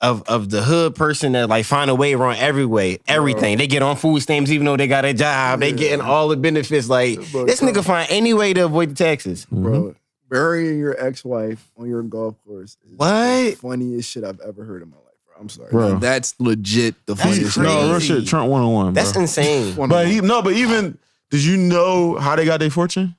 of 0.00 0.22
of 0.28 0.50
the 0.50 0.62
hood 0.62 0.94
person 0.94 1.32
that 1.32 1.48
like 1.48 1.64
find 1.64 1.90
a 1.90 1.94
way 1.94 2.12
around 2.14 2.36
every 2.36 2.66
way, 2.66 2.98
everything. 3.08 3.56
They 3.58 3.66
get 3.66 3.82
on 3.82 3.96
food 3.96 4.20
stamps 4.20 4.50
even 4.50 4.64
though 4.66 4.76
they 4.76 4.86
got 4.88 5.04
a 5.04 5.14
job. 5.14 5.60
They 5.60 5.72
getting 5.72 6.00
all 6.00 6.28
the 6.28 6.36
benefits. 6.36 6.88
Like 6.88 7.16
Bro, 7.32 7.46
this 7.46 7.60
Trump- 7.60 7.74
nigga 7.76 7.84
find 7.84 8.06
any 8.10 8.34
way 8.34 8.52
to 8.52 8.64
avoid 8.66 8.90
the 8.90 8.94
taxes. 8.94 9.46
Mm-hmm. 9.46 9.62
bro. 9.62 9.94
Burying 10.28 10.78
your 10.80 10.96
ex-wife 11.02 11.70
on 11.78 11.88
your 11.88 12.02
golf 12.02 12.34
course 12.44 12.76
is 12.84 12.96
What? 12.96 13.06
the 13.06 13.52
funniest 13.52 14.10
shit 14.10 14.24
I've 14.24 14.40
ever 14.40 14.64
heard 14.64 14.82
in 14.82 14.90
my 14.90 14.96
life, 14.96 15.04
bro. 15.24 15.36
I'm 15.40 15.48
sorry. 15.48 15.70
Bro. 15.70 15.92
Now, 15.94 15.98
that's 16.00 16.34
legit 16.40 16.96
the 17.06 17.14
That's 17.14 17.22
funniest 17.28 17.54
shit. 17.54 17.62
crazy. 17.62 17.76
No, 17.80 17.90
real 17.90 18.00
shit. 18.00 18.26
Trump 18.26 18.50
one 18.50 18.62
on 18.62 18.72
one. 18.72 18.92
That's 18.92 19.12
bro. 19.12 19.22
insane. 19.22 19.76
One 19.76 19.88
But 19.88 20.08
he 20.08 20.20
no, 20.20 20.42
but 20.42 20.54
even 20.54 20.98
did 21.30 21.44
you 21.44 21.56
know 21.56 22.16
how 22.18 22.34
they 22.34 22.44
got 22.44 22.58
their 22.60 22.70
fortune? 22.70 23.14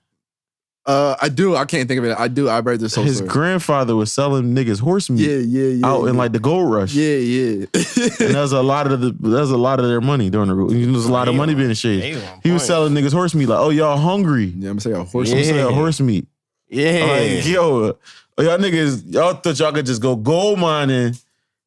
Uh, 0.87 1.15
I 1.21 1.27
do. 1.29 1.55
I 1.55 1.65
can't 1.65 1.87
think 1.87 1.99
of 1.99 2.05
it. 2.05 2.15
I 2.17 2.27
do. 2.29 2.47
I 2.49 2.59
read 2.61 2.79
this 2.79 2.95
whole 2.95 3.03
His 3.03 3.17
story. 3.17 3.29
grandfather 3.29 3.95
was 3.95 4.11
selling 4.11 4.55
niggas 4.55 4.79
horse 4.79 5.09
meat 5.09 5.21
yeah, 5.29 5.37
yeah, 5.37 5.63
yeah. 5.73 5.85
out 5.87 6.03
yeah. 6.03 6.09
in 6.11 6.17
like 6.17 6.31
the 6.31 6.39
gold 6.39 6.71
rush. 6.71 6.93
yeah, 6.93 7.15
yeah. 7.17 7.65
And 8.19 8.33
there's 8.35 8.53
a 8.53 8.61
lot 8.63 8.89
of 8.91 9.01
the 9.01 9.11
there's 9.19 9.51
a 9.51 9.57
lot 9.57 9.79
of 9.79 9.87
their 9.87 10.01
money 10.01 10.29
during 10.29 10.47
the 10.47 10.55
you 10.73 10.85
know, 10.87 10.93
there's 10.93 11.05
a 11.05 11.11
lot 11.11 11.27
of 11.27 11.35
money 11.35 11.53
being 11.55 11.73
shaved. 11.73 12.17
on 12.25 12.39
He 12.41 12.51
was 12.51 12.61
point. 12.61 12.67
selling 12.67 12.93
niggas 12.93 13.11
horse 13.13 13.35
meat 13.35 13.47
like, 13.47 13.59
oh 13.59 13.69
y'all 13.69 13.97
hungry? 13.97 14.45
yeah, 14.45 14.69
I'm 14.69 14.77
gonna 14.77 14.81
say 14.81 14.91
a 14.91 15.03
horse. 15.03 15.31
I'm 15.31 15.37
Yeah. 15.39 15.43
selling 15.43 15.75
horse 15.75 15.99
meat. 15.99 16.25
Yeah. 16.69 17.05
Like 17.35 17.45
yo, 17.47 17.97
oh, 18.37 18.41
y'all 18.41 18.57
niggas, 18.57 19.13
y'all 19.13 19.33
thought 19.33 19.59
y'all 19.59 19.71
could 19.73 19.85
just 19.85 20.01
go 20.01 20.15
gold 20.15 20.57
mining 20.59 21.15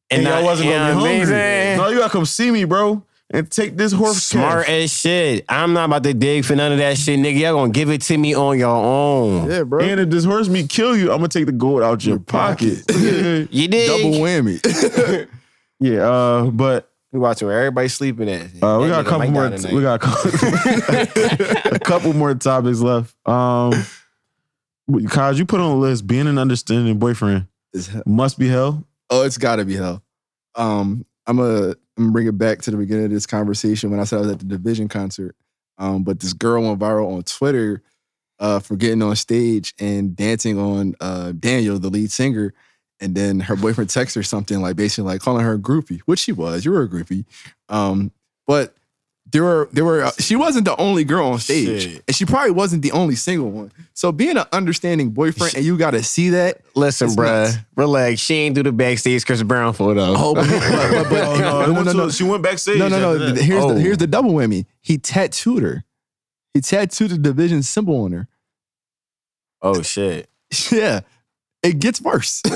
and, 0.09 0.23
y'all 0.23 0.31
not- 0.33 0.43
wasn't 0.43 0.69
gonna 0.69 0.95
be 0.95 0.99
hungry. 0.99 1.25
mean? 1.35 1.77
No, 1.77 1.87
you 1.89 1.97
gotta 1.99 2.11
come 2.11 2.25
see 2.25 2.49
me, 2.51 2.63
bro, 2.65 3.03
and 3.33 3.49
take 3.49 3.77
this 3.77 3.91
horse 3.91 4.21
Smart 4.23 4.65
cash. 4.67 4.73
as 4.83 4.93
shit. 4.93 5.45
I'm 5.49 5.73
not 5.73 5.85
about 5.85 6.03
to 6.03 6.13
dig 6.13 6.45
for 6.45 6.55
none 6.55 6.71
of 6.71 6.77
that 6.77 6.97
shit, 6.97 7.19
nigga. 7.19 7.39
Y'all 7.39 7.53
gonna 7.55 7.71
give 7.71 7.89
it 7.89 8.01
to 8.03 8.17
me 8.17 8.35
on 8.35 8.59
your 8.59 8.69
own. 8.75 9.49
Yeah, 9.49 9.63
bro. 9.63 9.83
And 9.83 9.99
if 10.01 10.09
this 10.09 10.25
horse 10.25 10.47
meat 10.49 10.69
kill 10.69 10.95
you, 10.95 11.11
I'm 11.11 11.17
gonna 11.17 11.29
take 11.29 11.45
the 11.45 11.51
gold 11.51 11.81
out 11.81 12.05
your, 12.05 12.19
pocket. 12.19 12.83
You 13.51 13.67
did 13.67 13.87
Double 13.87 14.19
whammy. 14.19 15.27
yeah, 15.79 16.07
uh, 16.07 16.43
but 16.51 16.89
We 17.11 17.19
watching 17.19 17.47
where 17.47 17.57
everybody 17.57 17.87
sleeping 17.87 18.29
at. 18.29 18.41
Uh, 18.61 18.79
we 18.81 18.87
That 18.87 19.03
got 19.03 19.05
a 19.05 19.09
couple 19.09 19.31
more. 19.31 19.49
We 19.49 19.81
got 19.81 19.95
a 19.95 19.99
couple, 19.99 21.71
a 21.75 21.79
couple 21.79 22.13
more 22.13 22.35
topics 22.35 22.79
left. 22.79 23.15
Um, 23.25 23.73
Kaz, 24.89 25.37
you 25.37 25.45
put 25.45 25.59
on 25.61 25.69
the 25.71 25.75
list 25.77 26.05
being 26.05 26.27
an 26.27 26.37
understanding 26.37 26.99
boyfriend 26.99 27.47
It's 27.73 27.87
hell. 27.87 28.03
must 28.05 28.37
be 28.37 28.47
hell. 28.49 28.85
Oh, 29.09 29.23
it's 29.23 29.37
gotta 29.37 29.63
be 29.65 29.75
hell. 29.75 30.03
Um, 30.55 31.05
I'm 31.27 31.37
gonna 31.37 31.75
I'm 31.97 32.11
bring 32.11 32.27
it 32.27 32.37
back 32.37 32.61
to 32.63 32.71
the 32.71 32.77
beginning 32.77 33.05
of 33.05 33.11
this 33.11 33.27
conversation 33.27 33.91
when 33.91 33.99
I 33.99 34.03
said 34.05 34.17
I 34.17 34.21
was 34.21 34.31
at 34.31 34.39
the 34.39 34.45
Division 34.45 34.87
concert. 34.87 35.35
Um, 35.77 36.03
but 36.03 36.19
this 36.19 36.33
girl 36.33 36.63
went 36.63 36.79
viral 36.79 37.15
on 37.15 37.23
Twitter 37.23 37.81
uh, 38.39 38.59
for 38.59 38.75
getting 38.75 39.01
on 39.01 39.15
stage 39.15 39.73
and 39.79 40.15
dancing 40.15 40.59
on 40.59 40.95
uh, 40.99 41.31
Daniel, 41.33 41.79
the 41.79 41.89
lead 41.89 42.11
singer. 42.11 42.53
And 42.99 43.15
then 43.15 43.39
her 43.39 43.55
boyfriend 43.55 43.89
texts 43.89 44.15
her 44.15 44.23
something 44.23 44.61
like 44.61 44.75
basically 44.75 45.11
like 45.11 45.21
calling 45.21 45.43
her 45.43 45.53
a 45.53 45.59
groupie, 45.59 46.01
which 46.01 46.19
she 46.19 46.31
was. 46.31 46.65
You 46.65 46.71
were 46.71 46.83
a 46.83 46.87
groupie. 46.87 47.25
Um, 47.67 48.11
but 48.45 48.75
there 49.31 49.43
were 49.43 49.69
there 49.71 49.85
were 49.85 50.03
uh, 50.03 50.11
she 50.19 50.35
wasn't 50.35 50.65
the 50.65 50.75
only 50.77 51.03
girl 51.03 51.27
on 51.27 51.39
stage, 51.39 51.83
Shit. 51.83 52.03
and 52.07 52.15
she 52.15 52.25
probably 52.25 52.51
wasn't 52.51 52.81
the 52.81 52.91
only 52.91 53.15
single 53.15 53.49
one. 53.51 53.71
So 53.93 54.11
being 54.11 54.37
an 54.37 54.45
understanding 54.51 55.11
boyfriend 55.11 55.55
and 55.55 55.63
you 55.65 55.77
got 55.77 55.91
to 55.91 56.03
see 56.03 56.29
that. 56.31 56.61
Listen, 56.75 57.09
bruh. 57.09 57.45
nuts. 57.45 57.57
Relax. 57.75 58.19
She 58.19 58.33
ain't 58.35 58.55
do 58.55 58.63
the 58.63 58.71
backstage 58.71 59.25
Chris 59.25 59.41
Brown 59.43 59.73
photo. 59.73 60.13
Oh, 60.17 60.35
but, 60.35 60.47
but, 60.49 60.59
but, 60.59 61.09
but- 61.09 61.27
Oh, 61.51 61.65
no, 61.65 61.71
no, 61.73 61.83
no, 61.83 61.91
no, 61.93 62.09
She 62.09 62.23
went 62.23 62.43
backstage. 62.43 62.77
no, 62.79 62.87
no, 62.87 63.17
no. 63.17 63.33
Here's 63.35 63.63
Oh. 63.63 63.73
the 63.73 63.79
here's 63.81 63.97
the 63.97 64.07
double 64.07 64.31
whammy. 64.31 64.65
He 64.81 64.97
tattooed 64.97 65.63
her. 65.63 65.83
He 66.53 66.61
tattooed 66.61 67.11
the 67.11 67.17
division 67.17 67.63
symbol 67.63 68.03
on 68.03 68.11
her. 68.11 68.27
Oh 69.61 69.81
shit. 69.81 70.27
Yeah, 70.71 71.01
it 71.63 71.79
gets 71.79 72.01
worse. 72.01 72.41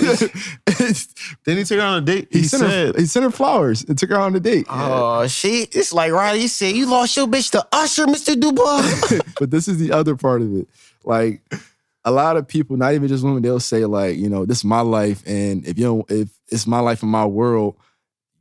Then 1.45 1.57
he 1.57 1.64
took 1.64 1.80
her 1.80 1.86
on 1.86 2.03
a 2.03 2.06
date. 2.06 2.27
he, 2.32 2.40
He, 2.40 2.45
sent 2.48 2.61
said, 2.64 2.95
her, 2.95 3.02
he 3.02 3.06
sent 3.06 3.23
her 3.23 3.32
flowers 3.32 3.84
and 3.84 3.98
took 3.98 4.10
her 4.10 4.19
on 4.19 4.36
a 4.36 4.40
date. 4.40 4.65
Oh, 4.69 5.26
shit! 5.27 5.76
It's 5.76 5.94
like 5.94 6.11
Riley 6.11 6.48
said. 6.48 6.76
You 6.76 6.86
lost 6.90 7.15
your 7.15 7.27
bitch 7.27 7.52
to 7.52 7.65
Usher, 7.72 8.06
Mr. 8.06 8.40
Dubois. 8.40 9.19
but 9.40 9.52
this 9.52 9.68
is 9.68 9.77
the 9.77 9.91
other 9.91 10.15
part 10.15 10.41
of 10.41 10.56
it. 10.56 10.68
Like 11.03 11.41
a 12.03 12.11
lot 12.11 12.38
of 12.38 12.48
people, 12.48 12.77
not 12.77 12.94
even 12.94 13.07
just 13.07 13.23
women, 13.23 13.41
they'll 13.41 13.60
say 13.60 13.86
like, 13.86 14.18
you 14.18 14.30
know, 14.30 14.45
this 14.45 14.60
is 14.60 14.65
my 14.65 14.82
life, 14.82 15.23
and 15.26 15.65
if 15.68 15.77
you 15.77 15.86
don't, 15.86 16.11
if 16.11 16.30
it's 16.49 16.68
my 16.68 16.80
life 16.80 17.02
and 17.03 17.11
my 17.11 17.26
world, 17.26 17.76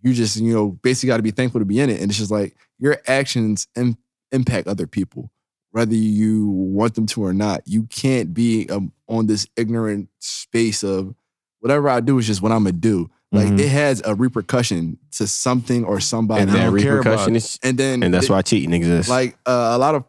you 0.02 0.12
just, 0.12 0.36
you 0.38 0.52
know, 0.52 0.68
basically 0.82 1.08
got 1.08 1.16
to 1.18 1.22
be 1.22 1.30
thankful 1.30 1.60
to 1.60 1.64
be 1.64 1.80
in 1.80 1.88
it. 1.90 2.00
And 2.00 2.10
it's 2.10 2.18
just 2.18 2.30
like 2.30 2.56
your 2.78 2.98
actions 3.06 3.68
im- 3.76 3.96
impact 4.32 4.66
other 4.66 4.86
people, 4.86 5.30
whether 5.74 5.94
you 5.96 6.46
want 6.46 6.94
them 6.94 7.05
to 7.05 7.24
or 7.24 7.32
not. 7.34 7.62
You 7.66 7.82
can't 7.84 8.32
be 8.32 8.68
um, 8.70 8.92
on 9.09 9.26
this 9.26 9.48
ignorant 9.56 10.09
space 10.20 10.84
of 10.84 11.16
whatever 11.59 11.88
I 11.88 11.98
do 11.98 12.16
is 12.18 12.28
just 12.28 12.40
what 12.42 12.52
I'm 12.52 12.62
gonna 12.62 12.70
do. 12.72 13.10
Like 13.32 13.48
Mhm. 13.48 13.59
it 13.59 13.68
has 13.70 14.01
a 14.05 14.14
repercussion 14.14 14.98
to 15.16 15.26
something 15.26 15.82
or 15.84 15.98
somebody, 15.98 16.42
and 16.42 16.51
that 16.52 16.66
don't 16.70 16.78
care 16.78 17.01
about 17.01 17.10
repercussion 17.10 17.34
is. 17.34 17.59
and 17.64 17.76
then 17.76 18.05
And 18.05 18.14
that's 18.14 18.26
it- 18.26 18.30
why 18.30 18.42
cheating 18.42 18.72
exists. 18.72 19.10
like 19.10 19.36
uh, 19.46 19.72
a 19.74 19.78
lot 19.78 19.96
of 19.96 20.05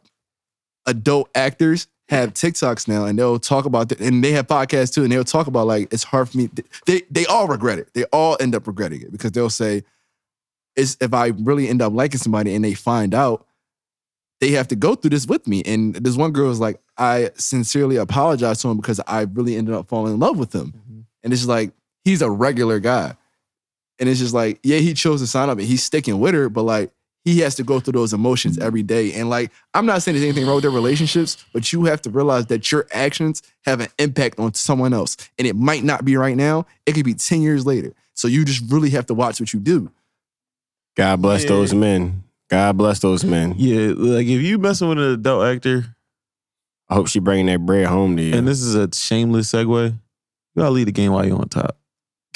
adult 0.86 1.30
actors 1.34 1.88
have 2.10 2.36
TikToks 2.36 2.88
now, 2.88 3.06
and 3.06 3.18
they'll 3.18 3.40
talk 3.40 3.66
about 3.66 3.92
it, 3.92 4.00
and 4.00 4.24
they 4.24 4.34
have 4.34 4.46
podcasts 4.46 4.94
too, 4.94 5.02
and 5.02 5.12
they'll 5.12 5.24
talk 5.24 5.48
about 5.48 5.66
like 5.66 5.92
it's 5.92 6.04
hard 6.04 6.30
for 6.30 6.38
me. 6.38 6.48
They 6.86 7.02
they 7.10 7.26
all 7.26 7.48
regret 7.48 7.80
it. 7.80 7.90
They 7.96 8.04
all 8.06 8.38
end 8.40 8.54
up 8.54 8.68
regretting 8.68 9.02
it 9.02 9.12
because 9.12 9.32
they'll 9.32 9.50
say, 9.50 9.84
"It's 10.76 10.96
if 11.02 11.12
I 11.16 11.28
really 11.40 11.68
end 11.68 11.82
up 11.82 11.94
liking 11.94 12.20
somebody 12.20 12.54
and 12.54 12.64
they 12.64 12.76
find 12.76 13.16
out, 13.16 13.48
they 14.42 14.52
have 14.52 14.68
to 14.70 14.76
go 14.76 14.96
through 14.96 15.12
this 15.12 15.28
with 15.28 15.48
me." 15.48 15.64
And 15.66 15.96
this 15.96 16.16
one 16.16 16.32
girl 16.32 16.48
was 16.48 16.60
like, 16.60 16.80
"I 16.98 17.32
sincerely 17.36 17.98
apologize 17.98 18.62
to 18.62 18.70
him 18.70 18.78
because 18.78 19.00
I 19.08 19.22
really 19.22 19.56
ended 19.56 19.76
up 19.76 19.88
falling 19.88 20.14
in 20.14 20.20
love 20.20 20.38
with 20.38 20.54
him," 20.54 20.74
mm-hmm. 20.76 21.02
and 21.24 21.34
it's 21.34 21.42
just 21.42 21.50
like 21.50 21.72
he's 22.04 22.22
a 22.22 22.30
regular 22.30 22.80
guy, 22.80 23.16
and 24.00 24.10
it's 24.10 24.20
just 24.20 24.34
like, 24.34 24.60
yeah, 24.64 24.78
he 24.78 24.94
chose 24.94 25.22
to 25.22 25.28
sign 25.28 25.50
up 25.50 25.58
and 25.58 25.68
he's 25.68 25.84
sticking 25.84 26.20
with 26.20 26.34
her, 26.34 26.50
but 26.50 26.64
like 26.64 26.92
he 27.24 27.40
has 27.40 27.56
to 27.56 27.64
go 27.64 27.80
through 27.80 27.94
those 27.94 28.14
emotions 28.14 28.58
every 28.58 28.82
mm-hmm. 28.82 28.88
day. 28.88 29.14
And 29.14 29.30
like, 29.30 29.52
I'm 29.74 29.86
not 29.86 30.04
saying 30.04 30.16
there's 30.16 30.26
anything 30.26 30.46
wrong 30.46 30.56
with 30.56 30.64
their 30.64 30.72
relationships, 30.72 31.44
but 31.54 31.74
you 31.74 31.86
have 31.86 32.02
to 32.04 32.10
realize 32.10 32.46
that 32.48 32.72
your 32.72 32.88
actions 32.92 33.42
have 33.66 33.80
an 33.80 33.88
impact 33.98 34.40
on 34.40 34.54
someone 34.54 34.94
else. 34.94 35.18
And 35.40 35.48
it 35.48 35.56
might 35.56 35.84
not 35.84 36.06
be 36.06 36.18
right 36.18 36.38
now, 36.38 36.68
it 36.86 36.94
could 36.94 37.06
be 37.06 37.16
10 37.16 37.42
years 37.42 37.66
later. 37.66 37.94
So 38.14 38.28
you 38.28 38.46
just 38.46 38.72
really 38.72 38.92
have 38.92 39.08
to 39.08 39.14
watch 39.14 39.40
what 39.40 39.54
you 39.54 39.60
do. 39.60 39.92
God 40.96 41.22
bless 41.22 41.44
Yeah. 41.44 41.50
those 41.50 41.74
men. 41.74 42.24
God 42.50 42.78
bless 42.78 43.00
those 43.00 43.24
men. 43.24 43.56
yeah, 43.58 43.94
like 43.96 44.28
if 44.28 44.42
you 44.42 44.58
messing 44.60 44.88
with 44.90 45.00
an 45.00 45.06
adult 45.14 45.46
actor, 45.46 45.86
I 46.90 46.96
hope 46.96 47.08
she 47.08 47.20
bringing 47.20 47.48
that 47.48 47.66
bread 47.66 47.88
home 47.88 48.16
to 48.18 48.24
you. 48.24 48.36
And 48.36 48.48
this 48.48 48.62
is 48.62 48.76
a 48.76 48.88
shameless 48.94 49.52
segue. 49.52 49.92
You 49.92 50.00
gotta 50.62 50.70
lead 50.72 50.88
the 50.88 50.92
game 50.92 51.12
while 51.12 51.26
you're 51.26 51.38
on 51.38 51.50
top. 51.50 51.78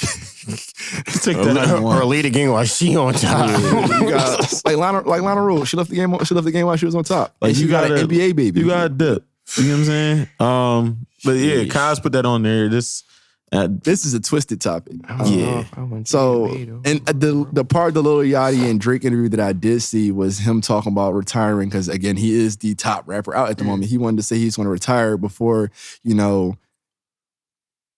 Take 0.00 1.36
or, 1.36 1.44
that 1.52 1.66
how 1.68 1.76
you 1.76 1.80
or 1.82 1.84
want. 1.84 2.06
lead 2.06 2.24
the 2.24 2.30
game 2.30 2.50
while 2.50 2.64
she 2.64 2.96
on 2.96 3.12
top. 3.12 3.50
You 4.00 4.10
got, 4.10 4.52
like 4.64 4.76
Lana, 4.76 5.00
like 5.02 5.22
Lana 5.22 5.40
Rhoades, 5.40 5.68
she 5.68 5.76
left 5.76 5.90
the 5.90 5.96
game. 5.96 6.16
She 6.24 6.34
left 6.34 6.44
the 6.44 6.50
game 6.50 6.66
while 6.66 6.76
she 6.76 6.86
was 6.86 6.94
on 6.94 7.04
top. 7.04 7.36
Like, 7.40 7.50
and 7.50 7.58
you 7.58 7.68
got 7.68 7.88
gotta- 7.88 8.02
an 8.02 8.08
NBA 8.08 8.34
baby. 8.34 8.60
You 8.60 8.66
got 8.66 8.82
to 8.84 8.88
dip. 8.88 9.24
You 9.56 9.64
know 9.64 9.70
what 9.72 9.78
I'm 9.78 9.84
saying? 9.84 10.28
Um, 10.38 11.06
but 11.24 11.32
yeah, 11.32 11.56
Sheesh. 11.56 11.68
Kaz 11.70 12.02
put 12.02 12.12
that 12.12 12.24
on 12.24 12.42
there. 12.42 12.68
This, 12.68 13.02
uh, 13.52 13.68
this 13.82 14.04
is 14.04 14.14
a 14.14 14.20
twisted 14.20 14.60
topic. 14.60 14.94
Yeah. 15.24 15.64
So, 16.04 16.46
and 16.84 17.08
uh, 17.08 17.12
the 17.12 17.48
the 17.52 17.64
part 17.64 17.94
the 17.94 18.02
Lil 18.02 18.18
Yachty 18.18 18.70
and 18.70 18.80
Drake 18.80 19.04
interview 19.04 19.28
that 19.30 19.40
I 19.40 19.52
did 19.52 19.82
see 19.82 20.12
was 20.12 20.38
him 20.38 20.60
talking 20.60 20.92
about 20.92 21.14
retiring 21.14 21.68
because 21.68 21.88
again 21.88 22.16
he 22.16 22.32
is 22.32 22.58
the 22.58 22.74
top 22.74 23.08
rapper 23.08 23.34
out 23.34 23.50
at 23.50 23.58
the 23.58 23.64
moment. 23.64 23.90
He 23.90 23.98
wanted 23.98 24.18
to 24.18 24.22
say 24.22 24.38
he's 24.38 24.56
going 24.56 24.66
to 24.66 24.70
retire 24.70 25.16
before 25.16 25.70
you 26.02 26.14
know 26.14 26.56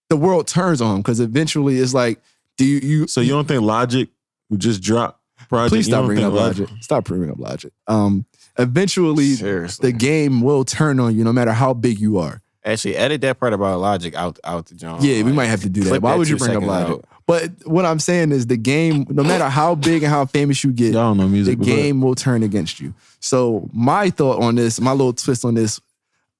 the 0.08 0.16
world 0.16 0.46
turns 0.46 0.80
on 0.80 0.96
him 0.96 1.02
because 1.02 1.20
eventually 1.20 1.78
it's 1.78 1.94
like, 1.94 2.20
do 2.56 2.64
you 2.64 2.80
you 2.82 3.06
so 3.06 3.20
you 3.20 3.30
don't 3.30 3.46
think 3.46 3.62
Logic 3.62 4.08
who 4.48 4.56
just 4.56 4.82
drop? 4.82 5.20
project? 5.48 5.70
please 5.70 5.86
you 5.86 5.92
stop 5.92 6.00
don't 6.00 6.06
bringing 6.06 6.24
up 6.24 6.32
think 6.32 6.58
logic. 6.58 6.68
Stop 6.82 7.04
bringing 7.04 7.30
up 7.30 7.38
logic. 7.38 7.72
Um, 7.86 8.26
eventually 8.58 9.34
Seriously. 9.34 9.90
the 9.90 9.96
game 9.96 10.40
will 10.40 10.64
turn 10.64 11.00
on 11.00 11.16
you 11.16 11.24
no 11.24 11.32
matter 11.32 11.52
how 11.52 11.74
big 11.74 11.98
you 11.98 12.18
are. 12.18 12.41
Actually, 12.64 12.97
edit 12.97 13.20
that 13.22 13.40
part 13.40 13.52
about 13.52 13.80
logic 13.80 14.14
out 14.14 14.39
out 14.44 14.66
the 14.66 14.74
John. 14.76 15.02
Yeah, 15.05 15.22
we 15.24 15.32
might 15.32 15.47
have 15.47 15.62
to 15.62 15.68
do 15.68 15.80
that. 15.82 16.01
Why 16.01 16.12
that 16.12 16.18
would 16.18 16.28
you 16.28 16.36
bring 16.36 16.56
up 16.56 16.62
logic? 16.62 16.90
out. 16.98 17.05
But 17.26 17.51
what 17.64 17.84
I'm 17.84 17.98
saying 17.98 18.30
is 18.32 18.47
the 18.47 18.56
game, 18.56 19.06
no 19.10 19.22
matter 19.24 19.48
how 19.48 19.74
big 19.74 20.02
and 20.02 20.12
how 20.12 20.26
famous 20.26 20.62
you 20.62 20.72
get, 20.72 20.93
Y'all 20.94 21.14
know 21.14 21.24
the 21.24 21.28
music. 21.28 21.59
but 21.59 21.66
go 21.66 21.72
ahead. 21.72 21.84
game 21.84 22.01
will 22.01 22.14
turn 22.14 22.43
against 22.43 22.78
you. 22.80 22.94
So 23.20 23.68
my 23.72 24.10
thought 24.10 24.40
on 24.43 24.55
this, 24.56 24.80
my 24.80 24.90
little 24.93 25.12
twist 25.12 25.44
on 25.44 25.55
this, 25.55 25.80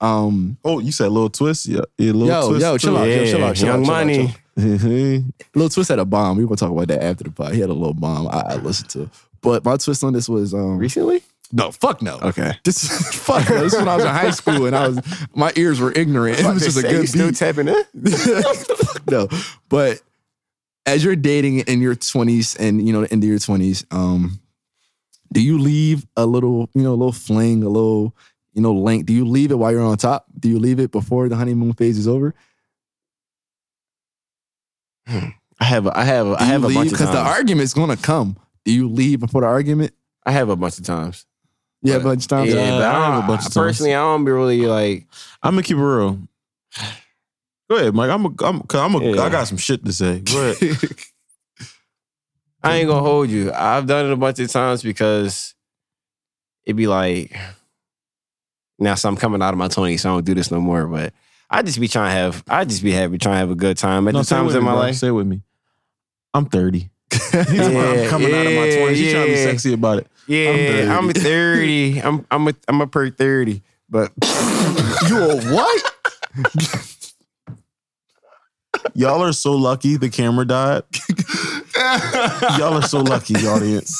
um, 0.01 0.57
Oh, 0.65 0.79
you 0.81 0.93
said 0.93 1.09
little 1.11 1.31
twist? 1.31 1.67
Yeah, 1.67 1.81
yeah 1.99 2.13
little 2.13 2.27
yo, 2.29 2.49
twist. 2.49 2.63
yo, 2.63 2.79
chill 2.79 2.97
out, 2.99 3.09
Yeah, 3.09 3.15
yo, 3.17 3.25
chill 3.27 3.45
out, 3.45 3.57
chill 3.57 3.67
Young 3.69 3.81
out, 3.81 3.85
chill 3.87 3.93
out, 3.95 3.99
Money. 3.99 4.17
chill 4.17 4.27
out. 4.27 4.29
out. 4.29 4.35
Little 5.55 5.69
twist 5.71 5.89
had 5.89 5.99
a 5.99 6.05
bomb. 6.05 6.37
We 6.37 6.45
were 6.45 6.49
gonna 6.49 6.57
talk 6.59 6.71
about 6.71 6.89
that 6.89 7.03
after 7.03 7.25
the 7.25 7.31
pod. 7.31 7.55
He 7.55 7.61
had 7.61 7.71
a 7.71 7.73
little 7.75 7.95
bomb. 7.95 8.29
I, 8.29 8.41
I 8.49 8.55
listened 8.57 8.91
to, 8.91 9.09
but 9.41 9.65
my 9.65 9.77
twist 9.79 10.05
on 10.05 10.13
this 10.13 10.29
was 10.29 10.53
um, 10.53 10.77
Recently? 10.77 11.23
No, 11.53 11.71
fuck 11.71 12.01
no. 12.01 12.19
Okay. 12.23 12.59
This 12.65 13.15
fuck 13.15 13.49
no. 13.49 13.63
This 13.63 13.75
is 13.75 13.79
when 13.79 13.89
I 13.89 13.97
was 13.97 14.05
in 14.05 14.11
high 14.11 14.31
school 14.31 14.67
and 14.67 14.75
I 14.75 14.89
was 14.89 15.27
my 15.35 15.53
ears 15.57 15.81
were 15.81 15.93
ignorant. 15.93 16.41
It 16.41 16.47
was 16.47 16.65
just 16.65 16.79
a 16.79 16.83
good 16.83 17.09
still 17.09 17.29
beat. 17.29 17.37
tapping 17.37 17.69
in? 17.69 17.85
no, 19.11 19.29
but 19.69 20.01
as 20.87 21.05
you're 21.05 21.15
dating 21.15 21.61
in 21.61 21.81
your 21.81 21.95
20s 21.95 22.57
and 22.59 22.85
you 22.87 22.93
know 22.93 23.03
the 23.03 23.13
end 23.13 23.23
of 23.23 23.29
your 23.29 23.39
20s, 23.39 23.85
um, 23.93 24.41
do 25.33 25.41
you 25.41 25.59
leave 25.59 26.07
a 26.17 26.27
little, 26.27 26.69
you 26.75 26.83
know, 26.83 26.91
a 26.91 26.97
little 26.97 27.13
fling, 27.13 27.63
a 27.63 27.69
little, 27.69 28.15
you 28.55 28.63
know, 28.63 28.73
length? 28.73 29.07
Do 29.07 29.13
you 29.13 29.25
leave 29.25 29.51
it 29.51 29.55
while 29.57 29.73
you're 29.73 29.83
on 29.83 29.97
top? 29.97 30.27
Do 30.39 30.49
you 30.49 30.59
leave 30.59 30.81
it 30.81 30.91
before 30.91 31.29
the 31.29 31.37
honeymoon 31.37 31.75
phase 31.75 31.99
is 31.99 32.09
over? 32.09 32.35
I 35.07 35.65
have, 35.65 35.87
a, 35.87 35.99
I 35.99 36.05
have, 36.05 36.27
a, 36.27 36.37
I 36.41 36.45
have 36.45 36.65
a 36.65 36.69
bunch 36.69 36.93
of 36.93 36.99
because 36.99 37.13
the 37.13 37.19
argument's 37.19 37.75
gonna 37.75 37.97
come. 37.97 38.37
Do 38.65 38.73
you 38.73 38.89
leave 38.89 39.21
before 39.21 39.43
the 39.43 39.47
argument? 39.47 39.93
I 40.25 40.33
have 40.33 40.49
a 40.49 40.57
bunch 40.57 40.79
of 40.79 40.85
times. 40.85 41.27
Yeah, 41.83 41.95
a 41.95 41.99
But- 41.99 42.05
bunch 42.05 42.25
of 42.25 42.29
times. 42.29 42.55
Yeah, 42.55 42.61
Yeah, 42.65 42.71
but 42.79 42.83
I 42.83 42.91
I, 42.91 42.93
have 42.93 43.15
a 43.15 43.19
don't- 43.19 43.27
bunch 43.27 43.41
of 43.47 43.53
times. 43.53 43.55
personally, 43.55 43.95
I 43.95 43.99
don't 43.99 44.25
be 44.25 44.31
really 44.33 44.61
like. 44.67 45.07
I'm 45.43 45.53
gonna 45.55 45.63
keep 45.63 45.77
it 45.77 45.81
real. 45.83 46.19
Go 47.71 47.77
ahead, 47.77 47.95
Mike. 47.95 48.11
I'm 48.11 48.25
a, 48.27 48.29
I'm, 48.45 48.61
cause 48.63 48.81
I'm 48.81 48.95
a, 48.95 49.05
Yeah. 49.15 49.23
I 49.23 49.29
got 49.31 49.49
some 49.49 49.57
shit 49.59 49.85
to 49.85 49.93
say. 49.93 50.21
Go 50.21 50.51
ahead. 50.51 50.79
I 52.63 52.77
ain't 52.77 52.89
gonna 52.89 53.01
hold 53.03 53.29
you. 53.31 53.53
I've 53.53 53.87
done 53.87 54.07
it 54.07 54.13
a 54.13 54.17
bunch 54.17 54.39
of 54.39 54.51
times 54.51 54.83
because 54.83 55.55
it'd 56.65 56.77
be 56.77 56.87
like 56.87 57.37
now. 58.79 58.95
So 58.95 59.09
I'm 59.09 59.17
coming 59.17 59.43
out 59.43 59.53
of 59.53 59.59
my 59.59 59.67
20s, 59.69 60.01
so 60.01 60.11
I 60.11 60.15
don't 60.15 60.25
do 60.25 60.35
this 60.35 60.51
no 60.53 60.61
more. 60.61 60.87
But 60.87 61.13
I 61.51 61.63
just 61.63 61.81
be 61.81 61.89
trying 61.89 62.11
to 62.11 62.15
have. 62.15 62.45
I 62.49 62.65
just 62.65 62.83
be 62.85 62.93
happy 62.93 63.19
trying 63.19 63.35
to 63.35 63.39
have 63.39 63.51
a 63.51 63.57
good 63.57 63.77
time 63.79 64.07
at 64.07 64.15
No, 64.15 64.21
the 64.21 64.25
say 64.25 64.37
it 64.37 64.39
times 64.39 64.47
with 64.49 64.57
in 64.57 64.63
me, 64.63 64.67
my 64.67 64.73
bro. 64.75 64.81
life. 64.81 64.95
Say 64.97 65.09
it 65.09 65.11
with 65.11 65.27
me. 65.27 65.41
I'm 66.35 66.45
30. 66.47 66.79
He's 67.11 67.35
Yeah, 67.35 67.43
I'm 67.51 68.09
coming 68.09 68.33
out 68.33 68.47
of 68.47 68.53
my 68.53 68.69
20s. 68.69 68.97
You 68.97 69.11
trying 69.11 69.27
to 69.27 69.33
be 69.33 69.39
yeah. 69.39 69.45
sexy 69.45 69.73
about 69.73 69.99
it. 69.99 70.07
Yeah, 70.27 70.97
I'm 70.97 71.09
30. 71.13 72.01
I'm 72.01 72.27
I'm 72.31 72.49
a, 72.49 72.55
I'm 72.69 72.81
a 72.81 72.87
per 72.87 73.11
30. 73.11 73.63
But 73.89 74.13
you 75.09 75.19
a 75.19 75.41
what? 75.53 75.95
Y'all 78.95 79.23
are 79.23 79.33
so 79.33 79.53
lucky 79.53 79.97
the 79.97 80.09
camera 80.09 80.47
died. 80.47 80.83
Y'all 82.59 82.75
are 82.75 82.83
so 82.83 83.01
lucky, 83.01 83.35
audience. 83.47 83.99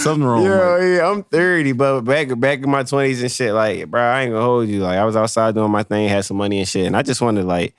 Something 0.00 0.24
wrong. 0.24 0.44
yeah, 0.44 0.78
yeah, 0.96 1.10
I'm 1.10 1.24
30, 1.24 1.72
but 1.72 2.00
back 2.02 2.28
back 2.38 2.60
in 2.62 2.70
my 2.70 2.82
20s 2.84 3.20
and 3.20 3.30
shit, 3.30 3.52
like, 3.52 3.88
bro, 3.88 4.00
I 4.00 4.22
ain't 4.22 4.32
gonna 4.32 4.44
hold 4.44 4.68
you. 4.68 4.80
Like, 4.80 4.98
I 4.98 5.04
was 5.04 5.16
outside 5.16 5.54
doing 5.54 5.70
my 5.70 5.82
thing, 5.82 6.08
had 6.08 6.24
some 6.24 6.36
money 6.38 6.58
and 6.58 6.68
shit, 6.68 6.86
and 6.86 6.96
I 6.96 7.02
just 7.02 7.20
wanted 7.20 7.44
like 7.44 7.74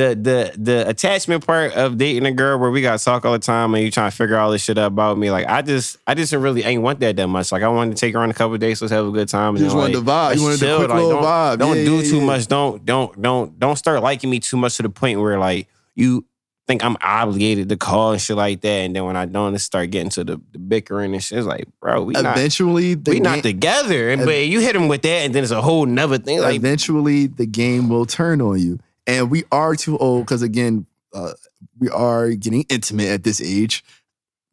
the 0.00 0.14
the 0.14 0.52
the 0.58 0.88
attachment 0.88 1.46
part 1.46 1.72
of 1.74 1.98
dating 1.98 2.24
a 2.24 2.32
girl 2.32 2.58
where 2.58 2.70
we 2.70 2.80
got 2.80 2.98
to 2.98 3.04
talk 3.04 3.24
all 3.24 3.32
the 3.32 3.38
time 3.38 3.74
and 3.74 3.84
you 3.84 3.90
trying 3.90 4.10
to 4.10 4.16
figure 4.16 4.38
all 4.38 4.50
this 4.50 4.62
shit 4.62 4.78
out 4.78 4.86
about 4.86 5.18
me. 5.18 5.30
Like, 5.30 5.46
I 5.46 5.62
just 5.62 5.98
I 6.06 6.14
just 6.14 6.32
really 6.32 6.62
ain't 6.64 6.82
want 6.82 7.00
that 7.00 7.16
that 7.16 7.26
much. 7.26 7.52
Like, 7.52 7.62
I 7.62 7.68
wanted 7.68 7.96
to 7.96 8.00
take 8.00 8.14
her 8.14 8.20
on 8.20 8.30
a 8.30 8.34
couple 8.34 8.54
of 8.54 8.60
days, 8.60 8.80
let's 8.80 8.92
have 8.92 9.06
a 9.06 9.10
good 9.10 9.28
time. 9.28 9.56
You 9.56 9.64
just 9.64 9.76
then, 9.76 9.78
wanted 9.82 9.96
like, 9.96 10.04
the 10.04 10.10
vibe. 10.10 10.36
You 10.36 10.42
wanted 10.42 10.60
the 10.60 10.76
quick 10.76 10.88
Like, 10.88 10.96
little 10.96 11.10
don't, 11.10 11.24
vibe. 11.24 11.58
Don't 11.58 11.76
Yeah, 11.76 11.84
do 11.84 11.96
yeah, 11.96 12.10
too 12.10 12.16
yeah. 12.18 12.24
much. 12.24 12.46
Don't 12.46 12.84
don't 12.84 13.20
don't 13.20 13.58
don't 13.58 13.76
start 13.76 14.02
liking 14.02 14.30
me 14.30 14.40
too 14.40 14.56
much 14.56 14.76
to 14.78 14.82
the 14.82 14.90
point 14.90 15.20
where 15.20 15.38
like 15.38 15.68
you 15.94 16.24
think 16.66 16.84
I'm 16.84 16.96
obligated 17.02 17.68
to 17.68 17.76
call 17.76 18.12
and 18.12 18.20
shit 18.20 18.36
like 18.36 18.60
that. 18.60 18.68
And 18.68 18.94
then 18.94 19.04
when 19.04 19.16
I 19.16 19.26
don't, 19.26 19.54
it 19.54 19.58
start 19.58 19.90
getting 19.90 20.10
to 20.10 20.22
the, 20.24 20.40
the 20.52 20.58
bickering 20.58 21.12
and 21.12 21.22
shit. 21.22 21.38
It's 21.38 21.46
like, 21.46 21.66
bro, 21.80 22.04
we 22.04 22.12
not 22.14 22.36
Eventually, 22.36 22.94
the 22.94 23.10
we 23.10 23.16
game, 23.16 23.24
not 23.24 23.42
together. 23.42 24.10
And 24.10 24.24
but 24.24 24.46
you 24.46 24.60
hit 24.60 24.76
him 24.76 24.86
with 24.86 25.02
that, 25.02 25.24
and 25.24 25.34
then 25.34 25.42
it's 25.42 25.52
a 25.52 25.60
whole 25.60 25.84
nother 25.84 26.18
thing. 26.18 26.40
Like, 26.40 26.54
eventually 26.54 27.26
the 27.26 27.46
game 27.46 27.88
will 27.88 28.06
turn 28.06 28.40
on 28.40 28.60
you. 28.60 28.78
And 29.10 29.30
we 29.30 29.44
are 29.52 29.74
too 29.74 29.98
old 29.98 30.24
because 30.26 30.42
again, 30.42 30.86
uh, 31.14 31.32
we 31.78 31.88
are 31.88 32.30
getting 32.30 32.64
intimate 32.68 33.08
at 33.08 33.24
this 33.24 33.40
age. 33.40 33.84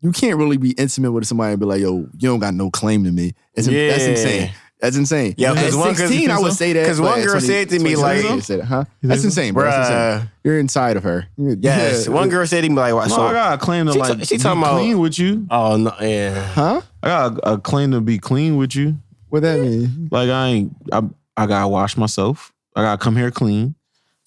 You 0.02 0.12
can't 0.12 0.38
really 0.38 0.58
be 0.58 0.72
intimate 0.72 1.12
with 1.12 1.26
somebody 1.26 1.52
and 1.54 1.60
be 1.60 1.66
like, 1.66 1.82
"Yo, 1.82 1.98
you 1.98 2.30
don't 2.30 2.40
got 2.40 2.54
no 2.54 2.70
claim 2.70 3.04
to 3.04 3.12
me." 3.12 3.34
It's, 3.56 3.68
That's 3.68 4.06
insane. 4.06 4.52
That's 4.80 4.96
insane. 4.96 5.34
Yeah, 5.38 5.54
at 5.54 5.58
'cause 5.58 5.76
one- 5.76 5.88
'cause- 5.90 5.98
sixteen, 5.98 6.30
I 6.30 6.40
would 6.40 6.54
say 6.64 6.74
that. 6.74 6.86
'cause 6.86 7.00
but 7.00 7.06
one 7.08 7.22
girl 7.22 7.32
20 7.32 7.48
said 7.48 7.70
to 7.70 7.80
me, 7.80 7.96
27, 7.96 8.26
like- 8.26 8.36
you 8.36 8.42
said, 8.42 8.62
"Huh? 8.62 8.86
That's 9.02 9.24
insane, 9.24 9.54
bro. 9.56 9.64
That's 9.64 9.90
insane. 9.90 9.98
bruh. 9.98 10.30
You're 10.44 10.60
inside 10.60 10.98
of 10.98 11.04
her." 11.04 11.26
Yes, 11.38 12.06
Yeah. 12.06 12.14
one 12.14 12.30
girl 12.30 12.46
said 12.46 12.62
to 12.62 12.70
me 12.70 12.76
like, 12.76 12.94
No, 12.94 13.08
so, 13.08 13.22
I 13.24 13.34
got 13.34 13.54
a 13.56 13.58
claim 13.58 13.88
to 13.88 13.94
She 13.94 14.00
like 14.00 14.20
ta- 14.20 14.24
she 14.24 14.38
be 14.38 14.44
talking 14.44 14.62
about- 14.62 14.74
clean 14.78 15.00
with 15.00 15.18
you. 15.18 15.48
oh 15.50 15.78
no, 15.78 15.94
yeah. 16.00 16.44
Huh? 16.54 16.82
I 17.02 17.08
got 17.08 17.38
a, 17.40 17.54
a 17.54 17.58
claim 17.60 17.92
to 17.92 18.02
be 18.02 18.20
clean 18.20 18.56
with 18.58 18.76
you. 18.76 18.98
What 19.30 19.42
that 19.42 19.60
mean? 19.60 20.10
Like 20.12 20.30
I 20.30 20.48
ain't. 20.50 20.76
I, 20.92 21.02
I 21.36 21.48
gotta 21.48 21.68
wash 21.68 21.98
myself. 21.98 22.54
I 22.76 22.84
gotta 22.84 22.98
come 23.04 23.16
here 23.16 23.32
clean. 23.32 23.74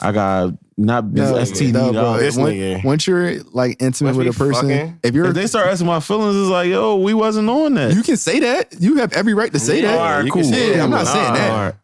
I 0.02 0.12
gotta 0.12 0.58
not 0.76 1.12
be 1.12 1.20
No, 1.20 1.34
STD. 1.34 1.72
no, 1.72 1.92
bro. 1.92 2.16
This 2.18 2.36
Once- 2.36 2.54
nigga. 2.54 2.84
Once 2.84 3.06
you're 3.06 3.42
like 3.52 3.76
intimate 3.82 4.14
Once 4.16 4.26
with 4.26 4.34
a 4.34 4.38
person, 4.38 4.68
fucking- 4.68 4.98
if 5.02 5.14
you're 5.14 5.26
If 5.26 5.34
they 5.34 5.46
start 5.46 5.66
asking 5.68 5.86
my 5.86 6.00
feelings, 6.00 6.36
it's 6.36 6.48
like, 6.50 6.68
yo, 6.68 6.96
we 6.96 7.12
wasn't 7.14 7.48
on 7.50 7.74
that. 7.74 7.94
you 7.94 8.02
can 8.02 8.16
say 8.16 8.40
that. 8.40 8.74
You 8.80 8.96
have 8.96 9.12
every 9.12 9.34
right 9.34 9.52
to 9.52 9.58
say 9.58 9.82
Yeah, 9.82 9.88
that. 9.92 9.98
All 9.98 10.22
right, 10.22 10.32
cool. 10.32 10.44
say 10.44 10.76
Yeah, 10.76 10.84
I'm 10.84 10.90
not 10.90 11.04
but 11.04 11.12
saying 11.12 11.32
nah. 11.32 11.34
that. 11.34 11.76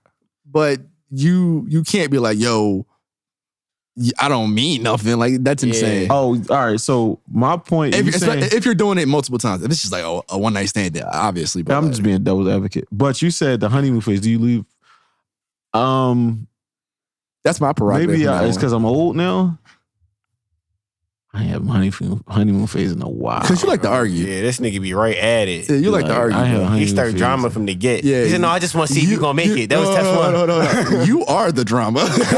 but 0.51 0.81
you 1.11 1.67
you 1.69 1.83
can't 1.83 2.11
be 2.11 2.19
like, 2.19 2.39
yo, 2.39 2.87
I 4.19 4.29
don't 4.29 4.55
mean 4.55 4.83
nothing. 4.83 5.17
Like 5.19 5.43
that's 5.45 5.63
Yeah. 5.63 5.69
insane. 5.69 6.07
Oh, 6.11 6.37
all 6.51 6.67
right. 6.67 6.81
So 6.81 7.21
my 7.31 7.57
point. 7.59 7.95
If, 7.95 8.05
you 8.07 8.11
if, 8.13 8.17
saying- 8.19 8.45
if 8.53 8.65
you're 8.65 8.75
doing 8.75 8.99
it 8.99 9.09
multiple 9.09 9.39
times, 9.39 9.63
if 9.63 9.71
it's 9.71 9.81
just 9.83 9.93
like 9.93 10.05
oh, 10.05 10.23
a 10.31 10.39
one 10.39 10.55
night 10.55 10.67
stand, 10.71 10.97
yeah, 10.97 11.09
obviously. 11.13 11.63
But 11.63 11.77
I'm 11.77 11.85
like, 11.85 11.93
just 11.93 12.03
being 12.03 12.23
devil's 12.25 12.49
advocate. 12.49 12.89
But 12.91 13.21
you 13.21 13.31
said 13.31 13.61
the 13.61 13.69
honeymoon 13.69 14.01
phase. 14.01 14.21
Do 14.23 14.31
you 14.31 14.39
leave? 14.39 14.65
Um, 15.75 16.47
that's 17.47 17.61
my 17.61 17.73
prerogative. 17.73 18.11
maybe 18.11 18.27
I, 18.29 18.45
uh, 18.45 18.47
it's 18.49 18.57
because 18.57 18.73
I'm 18.73 18.85
old 18.85 19.15
now. 19.17 19.59
I 21.33 21.43
ain't 21.43 21.51
have 21.51 21.67
honeymoon 21.67 22.25
honeymoon 22.27 22.67
phase 22.67 22.93
in 22.93 23.03
a 23.03 23.09
while. 23.09 23.43
Cause 23.43 23.63
you 23.63 23.69
like 23.69 23.83
to 23.83 23.89
argue. 23.91 24.25
Yeah, 24.25 24.41
this 24.41 24.59
nigga 24.59 24.81
be 24.81 24.95
right 24.95 25.17
at 25.17 25.49
it. 25.49 25.69
Yeah, 25.69 25.77
you 25.77 25.91
like 25.91 26.07
to 26.07 26.15
argue. 26.15 26.37
I 26.39 26.45
have 26.47 26.63
honeymoon 26.63 26.79
He 26.81 26.87
started 26.87 27.13
phase. 27.13 27.21
drama 27.21 27.51
from 27.51 27.67
the 27.67 27.75
get. 27.75 28.05
Yeah, 28.05 28.23
he 28.25 28.31
said, 28.31 28.41
"No, 28.41 28.49
I 28.49 28.59
just 28.59 28.75
want 28.75 28.89
to 28.89 28.95
see 28.95 29.03
if 29.03 29.11
you 29.11 29.19
gonna 29.21 29.35
make 29.35 29.49
you- 29.49 29.57
it." 29.59 29.69
That 29.69 29.79
was 29.79 29.89
no, 29.91 29.95
test 29.97 30.07
no, 30.07 30.19
one. 30.19 30.33
no, 30.33 30.47
no, 30.47 30.63
no. 30.63 31.03
you 31.03 31.27
are 31.27 31.53
the 31.53 31.63
drama, 31.65 32.01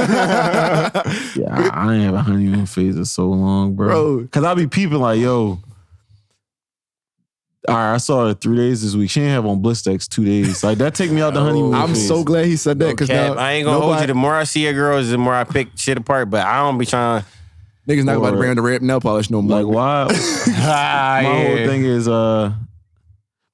Yeah, 1.37 1.47
I, 1.49 1.71
I 1.73 1.95
ain't 1.95 2.05
have 2.05 2.15
a 2.15 2.23
honeymoon 2.23 2.67
phase 2.67 2.97
in 2.97 3.05
so 3.05 3.29
long, 3.31 3.75
bro. 3.77 4.17
Bro. 4.19 4.29
Cause 4.33 4.43
I 4.45 4.55
be 4.55 4.67
peeping 4.67 4.99
like, 4.99 5.21
yo. 5.21 5.61
All 7.69 7.75
right, 7.75 7.95
I 7.95 7.99
saw 7.99 8.27
her 8.29 8.35
three 8.35 8.57
days 8.57 8.83
this 8.83 8.95
week. 8.95 9.11
She 9.11 9.21
ain't 9.21 9.31
have 9.31 9.47
on 9.47 9.63
Blistex 9.63 10.09
two 10.09 10.25
days. 10.25 10.65
Like 10.65 10.79
that 10.79 10.95
take 10.95 11.11
me 11.11 11.21
out 11.21 11.35
the 11.35 11.41
honeymoon. 11.45 11.75
I'm 11.75 11.89
phase. 11.91 12.09
so 12.09 12.25
glad 12.25 12.47
he 12.47 12.57
said 12.57 12.79
that 12.81 12.91
because 12.91 13.09
cap. 13.09 13.37
now 13.37 13.41
I 13.43 13.53
ain't 13.53 13.65
gonna 13.67 13.79
hold 13.79 14.01
you. 14.01 14.07
The 14.07 14.15
more 14.15 14.35
I 14.35 14.45
see 14.45 14.67
a 14.67 14.73
girl, 14.73 14.99
is 14.99 15.11
the 15.11 15.19
more 15.19 15.35
I 15.35 15.45
pick 15.45 15.69
shit 15.77 15.99
apart. 15.99 16.31
But 16.31 16.47
I 16.47 16.59
don't 16.63 16.79
be 16.79 16.87
trying. 16.87 17.25
niggas 17.87 18.05
not 18.05 18.17
about 18.17 18.31
to 18.33 18.37
bring 18.37 18.51
on 18.51 18.57
the 18.57 18.63
red 18.63 18.83
nail 18.83 19.01
polish 19.01 19.31
no 19.31 19.43
more. 19.43 19.63
like 19.63 19.73
why? 19.75 20.07
Ah, 20.11 21.21
my 21.23 21.45
whole 21.45 21.57
thing 21.67 21.85
is 21.85 22.09
uh 22.09 22.53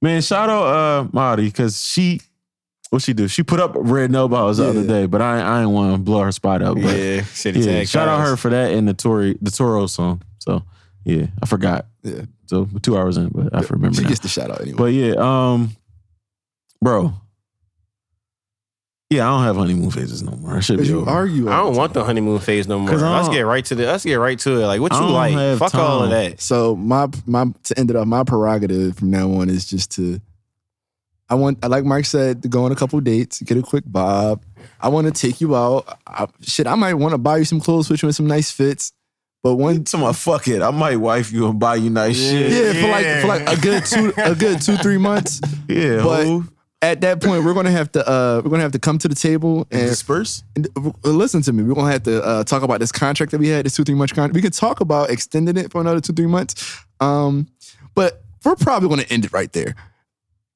man 0.03 0.21
shout 0.23 0.49
out 0.51 0.65
uh 0.67 1.09
Marty 1.13 1.45
because 1.47 1.85
she 1.85 2.21
what 2.91 3.01
she 3.03 3.13
do 3.13 3.27
she 3.27 3.43
put 3.43 3.59
up 3.59 3.73
red 3.75 4.11
nail 4.11 4.29
polish 4.29 4.59
the 4.59 4.69
other 4.69 4.87
day 4.87 5.07
but 5.07 5.23
I 5.23 5.41
I 5.41 5.61
ain't 5.63 5.71
want 5.71 5.93
to 5.95 5.99
blow 5.99 6.21
her 6.23 6.31
spot 6.33 6.63
up 6.63 6.75
but 6.75 6.85
Yeah, 6.97 7.23
shit. 7.23 7.57
yeah 7.57 7.85
shout 7.85 8.07
out 8.09 8.21
her 8.21 8.37
for 8.37 8.51
that 8.51 8.73
and 8.73 8.87
the 8.87 8.95
Tory 8.95 9.37
the 9.41 9.51
Toro 9.51 9.87
song 9.87 10.23
so 10.39 10.63
yeah 11.05 11.27
I 11.43 11.47
forgot 11.47 11.87
Yeah. 12.03 12.23
So 12.47 12.69
two 12.83 12.97
hours 12.97 13.17
in 13.17 13.29
but 13.29 13.55
I 13.55 13.61
remember 13.71 13.97
she 13.97 14.03
now. 14.03 14.09
gets 14.09 14.21
the 14.21 14.29
shout 14.29 14.51
out 14.51 14.61
anyway. 14.61 14.77
but 14.79 14.93
yeah 14.93 15.15
um 15.19 15.71
bro 16.83 17.13
Yeah, 19.11 19.29
I 19.29 19.37
don't 19.37 19.45
have 19.45 19.57
honeymoon 19.57 19.91
phases 19.91 20.23
no 20.23 20.33
more. 20.33 20.57
I 20.57 20.61
should 20.61 20.79
be 20.79 20.87
you 20.89 21.03
over. 21.03 21.11
argue. 21.11 21.49
I 21.49 21.59
don't 21.59 21.73
the 21.75 21.79
want 21.79 21.93
the 21.95 22.05
honeymoon 22.05 22.41
phase 22.41 22.67
no 22.67 22.79
more. 22.81 22.89
'Cause 22.89 23.03
I 23.03 23.17
Let's 23.17 23.29
get 23.29 23.43
right 23.43 23.65
to 23.67 23.75
the. 23.75 23.85
Let's 23.87 24.03
get 24.05 24.17
right 24.17 24.39
to 24.41 24.61
it. 24.61 24.67
Like 24.67 24.81
what 24.81 24.93
you 24.93 25.07
like? 25.07 25.33
have 25.35 25.59
Fuck 25.59 25.75
all 25.77 26.03
of 26.05 26.11
that. 26.11 26.41
So 26.41 26.75
my 26.75 27.07
my 27.27 27.47
to 27.65 27.79
end 27.79 27.91
it 27.91 27.97
off, 27.97 28.07
my 28.07 28.25
prerogative 28.25 28.97
from 28.97 29.11
now 29.11 29.31
on 29.31 29.51
is 29.51 29.67
just 29.67 29.93
to. 29.93 30.21
I 31.29 31.37
want, 31.37 31.59
I 31.65 31.69
like 31.69 31.85
Mike 31.85 32.05
said, 32.07 32.43
to 32.43 32.49
go 32.49 32.65
on 32.67 32.73
a 32.73 32.75
couple 32.77 33.01
dates, 33.01 33.41
get 33.41 33.57
a 33.57 33.63
quick 33.63 33.85
bob. 33.87 34.43
I 34.81 34.89
want 34.89 35.07
to 35.07 35.13
take 35.13 35.41
you 35.41 35.55
out. 35.57 35.87
I, 36.07 36.27
shit, 36.43 36.67
I 36.67 36.75
might 36.75 36.95
want 36.95 37.13
to 37.13 37.19
buy 37.19 37.39
you 37.39 37.45
some 37.47 37.61
clothes, 37.61 37.89
put 37.89 38.03
you 38.03 38.09
in 38.09 38.13
some 38.13 38.27
nice 38.27 38.51
fits. 38.51 38.93
But 39.45 39.57
one, 39.57 39.85
Tell 39.85 40.01
my 40.01 40.13
fuck 40.15 40.49
it. 40.49 40.63
I 40.63 40.71
might 40.71 40.97
wife 40.97 41.31
you 41.31 41.47
and 41.47 41.61
buy 41.61 41.77
you 41.77 41.91
nice 41.91 42.17
shit. 42.17 42.51
yeah, 42.51 42.81
for 42.83 42.89
like 42.89 43.21
for 43.21 43.27
like 43.47 43.59
a 43.59 43.61
good 43.61 43.85
two, 43.85 44.13
a 44.17 44.35
good 44.35 44.61
two 44.63 44.77
three 44.79 44.97
months. 44.97 45.41
Yeah, 45.69 46.03
But 46.03 46.25
ho. 46.27 46.45
at 46.81 47.03
that 47.03 47.23
point, 47.23 47.45
we're 47.45 47.53
gonna 47.53 47.71
have 47.71 47.93
to, 47.93 48.09
uh, 48.09 48.41
we're 48.43 48.49
gonna 48.51 48.63
have 48.63 48.73
to 48.73 48.79
come 48.79 48.97
to 48.99 49.07
the 49.07 49.15
table 49.15 49.67
and 49.71 49.83
and 49.83 49.91
disperse. 49.91 50.43
And, 50.57 50.67
uh, 50.77 50.91
listen 51.11 51.43
to 51.43 51.53
me. 51.53 51.63
We're 51.63 51.75
gonna 51.75 51.93
have 51.93 52.05
to 52.05 52.25
uh, 52.25 52.45
talk 52.45 52.63
about 52.63 52.81
this 52.81 52.91
contract 52.91 53.33
that 53.33 53.39
we 53.39 53.49
had, 53.49 53.67
this 53.67 53.77
two 53.77 53.85
three 53.85 53.95
month 53.95 54.15
contract. 54.15 54.35
We 54.35 54.41
could 54.41 54.55
talk 54.55 54.81
about 54.81 55.11
extending 55.11 55.59
it 55.59 55.71
for 55.71 55.81
another 55.83 56.01
two 56.01 56.15
three 56.15 56.27
months, 56.27 56.81
um, 57.01 57.47
but 57.95 58.23
we're 58.47 58.57
probably 58.57 58.89
gonna 58.89 59.05
end 59.11 59.27
it 59.27 59.33
right 59.35 59.53
there 59.53 59.75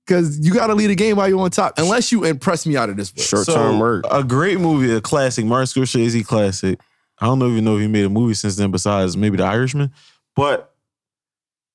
because 0.07 0.39
you 0.39 0.55
got 0.55 0.69
to 0.69 0.75
lead 0.75 0.89
a 0.91 0.95
game 0.95 1.17
while 1.17 1.29
you're 1.29 1.39
on 1.41 1.51
top, 1.51 1.75
unless 1.77 2.11
you 2.11 2.25
impress 2.25 2.65
me 2.65 2.75
out 2.75 2.89
of 2.89 2.97
this. 2.97 3.13
Short 3.19 3.47
term 3.47 3.79
work. 3.79 4.07
A 4.11 4.25
great 4.25 4.59
movie, 4.59 4.91
a 4.95 5.03
classic, 5.03 5.45
Martin 5.45 5.67
Scorsese 5.67 6.27
classic. 6.27 6.81
I 7.21 7.27
don't 7.27 7.43
even 7.43 7.43
know 7.43 7.51
if 7.51 7.57
you 7.57 7.63
know 7.63 7.77
he 7.79 7.87
made 7.89 8.05
a 8.05 8.09
movie 8.11 8.35
since 8.35 8.57
then, 8.57 8.71
besides 8.71 9.17
maybe 9.17 9.37
The 9.37 9.45
Irishman. 9.45 9.93
But 10.37 10.73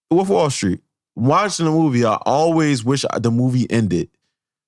Wolf 0.10 0.28
of 0.28 0.30
Wall 0.30 0.50
Street. 0.50 0.80
Watching 1.16 1.66
the 1.66 1.72
movie, 1.72 2.06
I 2.06 2.16
always 2.26 2.84
wish 2.84 3.06
the 3.20 3.30
movie 3.32 3.70
ended 3.70 4.10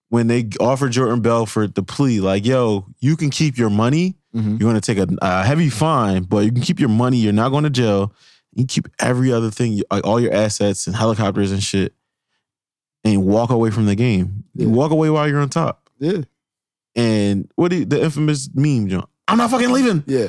when 0.09 0.27
they 0.27 0.47
offered 0.59 0.91
Jordan 0.91 1.21
Belfort 1.21 1.73
the 1.75 1.81
plea, 1.83 2.19
like, 2.19 2.45
"Yo, 2.45 2.85
you 2.99 3.15
can 3.17 3.29
keep 3.31 3.57
your 3.57 3.69
money. 3.71 4.15
Mhm. 4.35 4.59
You're 4.59 4.69
going 4.69 4.79
to 4.79 4.81
take 4.81 4.97
a, 4.99 5.07
a 5.21 5.43
heavy 5.43 5.69
fine, 5.69 6.23
but 6.23 6.43
you 6.45 6.51
can 6.51 6.61
keep 6.61 6.79
your 6.79 6.89
money. 6.89 7.17
You're 7.17 7.33
not 7.33 7.49
going 7.49 7.63
to 7.63 7.69
jail. 7.69 8.13
You 8.53 8.65
keep 8.65 8.87
every 8.99 9.31
other 9.33 9.49
thing, 9.49 9.81
like 9.89 10.05
all 10.05 10.19
your 10.19 10.33
assets 10.33 10.85
and 10.87 10.95
helicopters 10.95 11.51
and 11.51 11.63
shit, 11.63 11.93
and 13.03 13.25
walk 13.25 13.49
away 13.49 13.71
from 13.71 13.85
the 13.85 13.95
game. 13.95 14.43
You 14.53 14.67
Yeah. 14.67 14.73
walk 14.73 14.91
away 14.91 15.09
while 15.09 15.27
you're 15.27 15.39
on 15.39 15.49
top." 15.49 15.89
Yeah, 15.99 16.23
And 16.95 17.49
what 17.55 17.69
do 17.71 17.77
you- 17.77 17.85
the 17.85 18.03
infamous 18.03 18.49
meme, 18.53 18.89
John? 18.89 19.05
I'm 19.27 19.37
not 19.37 19.49
fucking 19.49 19.71
leaving. 19.71 20.03
yeah. 20.05 20.27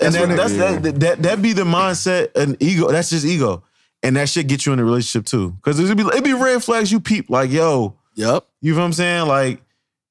And 0.00 0.14
That's 0.14 0.26
when 0.26 0.36
that's 0.36 0.52
yeah. 0.54 0.78
that, 0.78 1.00
that 1.00 1.22
that 1.22 1.42
be 1.42 1.52
the 1.52 1.62
mindset 1.64 2.34
and 2.36 2.56
ego. 2.62 2.90
That's 2.90 3.10
just 3.10 3.24
ego, 3.24 3.62
and 4.02 4.16
that 4.16 4.28
shit 4.28 4.46
get 4.46 4.66
you 4.66 4.72
in 4.72 4.78
a 4.78 4.84
relationship 4.84 5.24
too. 5.26 5.52
Because 5.52 5.80
it'd 5.80 5.96
be 5.96 6.04
it'd 6.04 6.22
be 6.24 6.34
red 6.34 6.62
flags 6.62 6.92
you 6.92 7.00
peep 7.00 7.30
like 7.30 7.50
yo, 7.50 7.96
Yep. 8.14 8.46
you 8.60 8.72
know 8.74 8.80
what 8.80 8.84
I'm 8.86 8.92
saying? 8.92 9.26
Like 9.26 9.62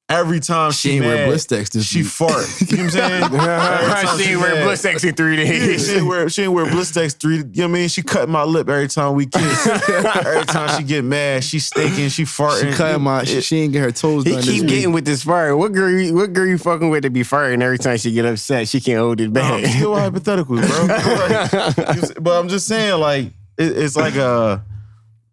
every 0.07 0.39
time 0.39 0.71
she, 0.71 0.89
She 0.89 0.95
ain't 0.97 1.05
wear 1.05 1.27
mad, 1.27 1.33
Blistex 1.35 1.71
this 1.71 1.85
she 1.85 2.03
week. 2.03 2.07
fart. 2.11 2.45
You 2.61 2.77
know 2.77 2.83
what 2.83 2.85
I'm 2.85 2.89
saying? 2.91 3.23
Every 3.33 4.05
time 4.05 4.17
she 4.19 4.29
ain't 4.31 4.39
wear 4.41 4.55
mad. 4.55 4.67
Blistex 4.67 5.07
in 5.07 5.15
three 5.15 5.37
Yeah, 5.37 5.43
days. 5.45 5.87
she 5.87 5.95
ain't 5.95 6.05
wear 6.07 6.29
she 6.29 6.43
ain't 6.43 6.53
wear 6.53 6.65
Blistex 6.65 7.19
three. 7.19 7.37
You 7.37 7.43
know 7.43 7.49
what 7.63 7.63
I 7.63 7.67
mean? 7.67 7.87
She 7.89 8.01
cut 8.03 8.29
my 8.29 8.43
lip 8.43 8.69
every 8.69 8.87
time 8.87 9.15
we 9.15 9.25
kiss. 9.25 9.67
every 9.89 10.45
time 10.45 10.77
she 10.77 10.83
get 10.83 11.03
mad, 11.03 11.43
she 11.43 11.59
stinking, 11.59 12.09
she 12.09 12.23
farting. 12.23 12.71
She 12.71 12.77
cut 12.77 13.01
my. 13.01 13.23
She, 13.23 13.37
It- 13.37 13.43
she 13.43 13.57
ain't 13.61 13.73
get 13.73 13.81
her 13.81 13.91
toes 13.91 14.23
He 14.25 14.31
done. 14.31 14.41
keep 14.41 14.51
this 14.51 14.61
week. 14.61 14.69
getting 14.69 14.91
with 14.93 15.05
this 15.05 15.23
fart. 15.23 15.57
What 15.57 15.73
girl? 15.73 15.89
you- 15.91 16.13
What 16.13 16.33
girl 16.33 16.45
you 16.45 16.57
fucking 16.57 16.89
with 16.89 17.03
to 17.03 17.09
be 17.09 17.23
firing 17.23 17.61
every 17.61 17.77
time 17.79 17.97
she 17.97 18.11
get 18.11 18.25
upset? 18.25 18.67
She 18.67 18.79
can't 18.81 18.99
hold 18.99 19.19
it 19.21 19.29
No, 19.31 19.41
back. 19.41 19.65
still 19.65 19.91
hypotheticals, 19.95 20.67
bro. 20.67 21.83
Like, 21.85 22.23
but 22.23 22.39
I'm 22.39 22.47
just 22.47 22.67
saying, 22.67 22.99
like, 22.99 23.25
it, 23.57 23.77
it's 23.77 23.95
like 23.95 24.15
a, 24.15 24.63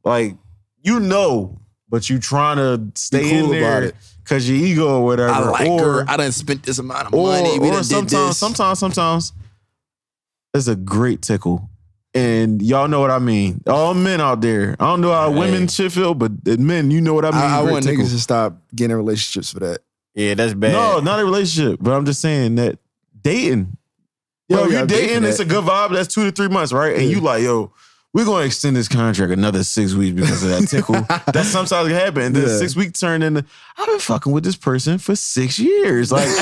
like, 0.04 0.36
you 0.82 0.98
know, 1.00 1.58
but 1.88 2.08
you 2.08 2.18
trying 2.18 2.56
to 2.56 2.90
stay 3.00 3.20
cool 3.30 3.52
in 3.52 3.58
about 3.58 3.80
there 3.80 3.82
it. 3.84 3.94
Because 4.32 4.48
your 4.48 4.58
ego 4.58 4.88
or 4.88 5.04
whatever. 5.04 5.30
I 5.30 5.38
like 5.50 5.68
or, 5.68 5.92
her. 5.92 6.04
I 6.08 6.16
done 6.16 6.32
spent 6.32 6.62
this 6.62 6.78
amount 6.78 7.08
of 7.08 7.14
or, 7.14 7.28
money. 7.28 7.58
We 7.58 7.68
or 7.68 7.72
done 7.72 7.82
did 7.82 7.86
sometimes, 7.86 8.28
this. 8.28 8.38
sometimes, 8.38 8.78
sometimes, 8.78 9.32
it's 10.54 10.68
a 10.68 10.76
great 10.76 11.20
tickle. 11.20 11.68
And 12.14 12.62
y'all 12.62 12.88
know 12.88 13.00
what 13.00 13.10
I 13.10 13.18
mean. 13.18 13.62
All 13.66 13.92
men 13.94 14.20
out 14.20 14.40
there. 14.40 14.76
I 14.80 14.86
don't 14.86 15.02
know 15.02 15.12
how 15.12 15.30
women 15.30 15.68
should 15.68 15.92
feel, 15.92 16.14
but 16.14 16.46
men, 16.46 16.90
you 16.90 17.00
know 17.00 17.14
what 17.14 17.24
I 17.24 17.30
mean. 17.30 17.40
I, 17.40 17.58
I 17.58 17.62
Great 17.62 17.72
want 17.72 17.84
tickle. 17.84 18.04
niggas 18.04 18.10
to 18.10 18.20
stop 18.20 18.56
getting 18.74 18.96
relationships 18.96 19.52
for 19.52 19.60
that. 19.60 19.80
yeah, 20.14 20.34
that's 20.34 20.54
bad. 20.54 20.72
No, 20.72 21.00
not 21.00 21.20
a 21.20 21.24
relationship, 21.24 21.78
but 21.82 21.92
I'm 21.92 22.04
just 22.06 22.20
saying 22.20 22.54
that 22.56 22.78
dating. 23.22 23.76
Yo, 24.48 24.58
Yo, 24.58 24.64
if 24.64 24.70
yeah, 24.70 24.76
you're 24.76 24.84
I 24.84 24.86
dating, 24.86 25.24
it's 25.24 25.40
a 25.40 25.44
good 25.44 25.64
vibe. 25.64 25.92
That's 25.92 26.12
two 26.12 26.24
to 26.24 26.32
three 26.32 26.48
months, 26.48 26.72
right? 26.72 26.96
And 26.96 27.10
you 27.10 27.20
like, 27.20 27.42
yo, 27.42 27.72
we're 28.14 28.24
gonna 28.26 28.44
extend 28.44 28.76
this 28.76 28.88
contract 28.88 29.32
another 29.32 29.64
six 29.64 29.94
weeks 29.94 30.14
because 30.20 30.42
of 30.42 30.50
that 30.50 30.66
tickle. 30.68 30.94
that 31.32 31.44
sometimes 31.46 31.88
can 31.88 31.96
happen. 31.96 32.22
And 32.22 32.36
then 32.36 32.48
Yeah. 32.48 32.56
six 32.58 32.76
week 32.76 32.92
turn 32.98 33.22
into 33.22 33.44
I've 33.78 33.86
been 33.86 33.98
fucking 33.98 34.32
with 34.32 34.44
this 34.44 34.56
person 34.56 34.98
for 34.98 35.16
six 35.16 35.58
years. 35.58 36.12
Like 36.12 36.26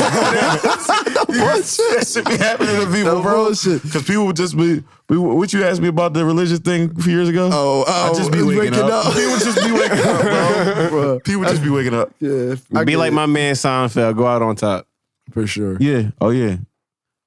that 1.29 2.05
should 2.13 2.25
be 2.25 2.37
happening 2.37 2.77
to 2.81 2.87
people, 2.93 3.17
The 3.17 3.23
bro. 3.23 3.49
Because 3.51 4.03
people 4.05 4.27
would 4.27 4.37
just 4.37 4.57
be 4.57 4.83
we, 5.09 5.19
what 5.19 5.53
you 5.53 5.65
asked 5.65 5.81
me 5.81 5.89
about 5.89 6.13
the 6.13 6.25
religious 6.25 6.59
thing 6.61 6.93
a 6.97 7.03
few 7.03 7.13
years 7.13 7.29
ago? 7.29 7.51
Oh, 7.53 7.85
oh, 7.87 8.11
I 8.13 8.15
just 8.17 8.31
be 8.33 8.43
waking, 8.43 8.59
waking 8.73 8.81
up. 8.81 9.07
up. 9.07 9.15
People 9.15 9.39
just 9.39 9.65
be 9.65 9.73
waking 9.73 9.99
up, 9.99 10.21
bro. 10.23 10.89
Bro, 10.91 11.21
People 11.21 11.45
just 11.45 11.63
be 11.63 11.71
waking 11.71 11.95
up. 11.95 12.13
yeah, 12.21 12.55
I 12.75 12.85
be 12.85 12.97
like 12.97 13.13
it. 13.13 13.15
my 13.15 13.27
man 13.27 13.55
Seinfeld. 13.55 14.17
Go 14.17 14.27
out 14.27 14.43
on 14.43 14.57
top. 14.57 14.87
for 15.33 15.47
sure. 15.47 15.77
Yeah. 15.81 16.11
Oh 16.21 16.31
yeah. 16.31 16.57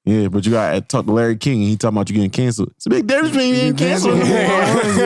Yeah, 0.04 0.28
but 0.28 0.44
you 0.44 0.52
got 0.52 0.72
to 0.72 0.80
talk 0.82 1.06
to 1.06 1.12
Larry 1.12 1.36
King 1.36 1.60
and 1.62 1.70
he 1.70 1.76
talking 1.76 1.96
about 1.96 2.10
you 2.10 2.16
getting 2.16 2.30
canceled. 2.30 2.70
It's 2.76 2.84
a 2.86 2.90
big 2.90 3.06
difference 3.06 3.30
between 3.30 3.54
getting 3.54 3.76
canceled. 3.76 4.18
yeah, 4.18 4.74
for 4.82 4.88
You 4.90 4.96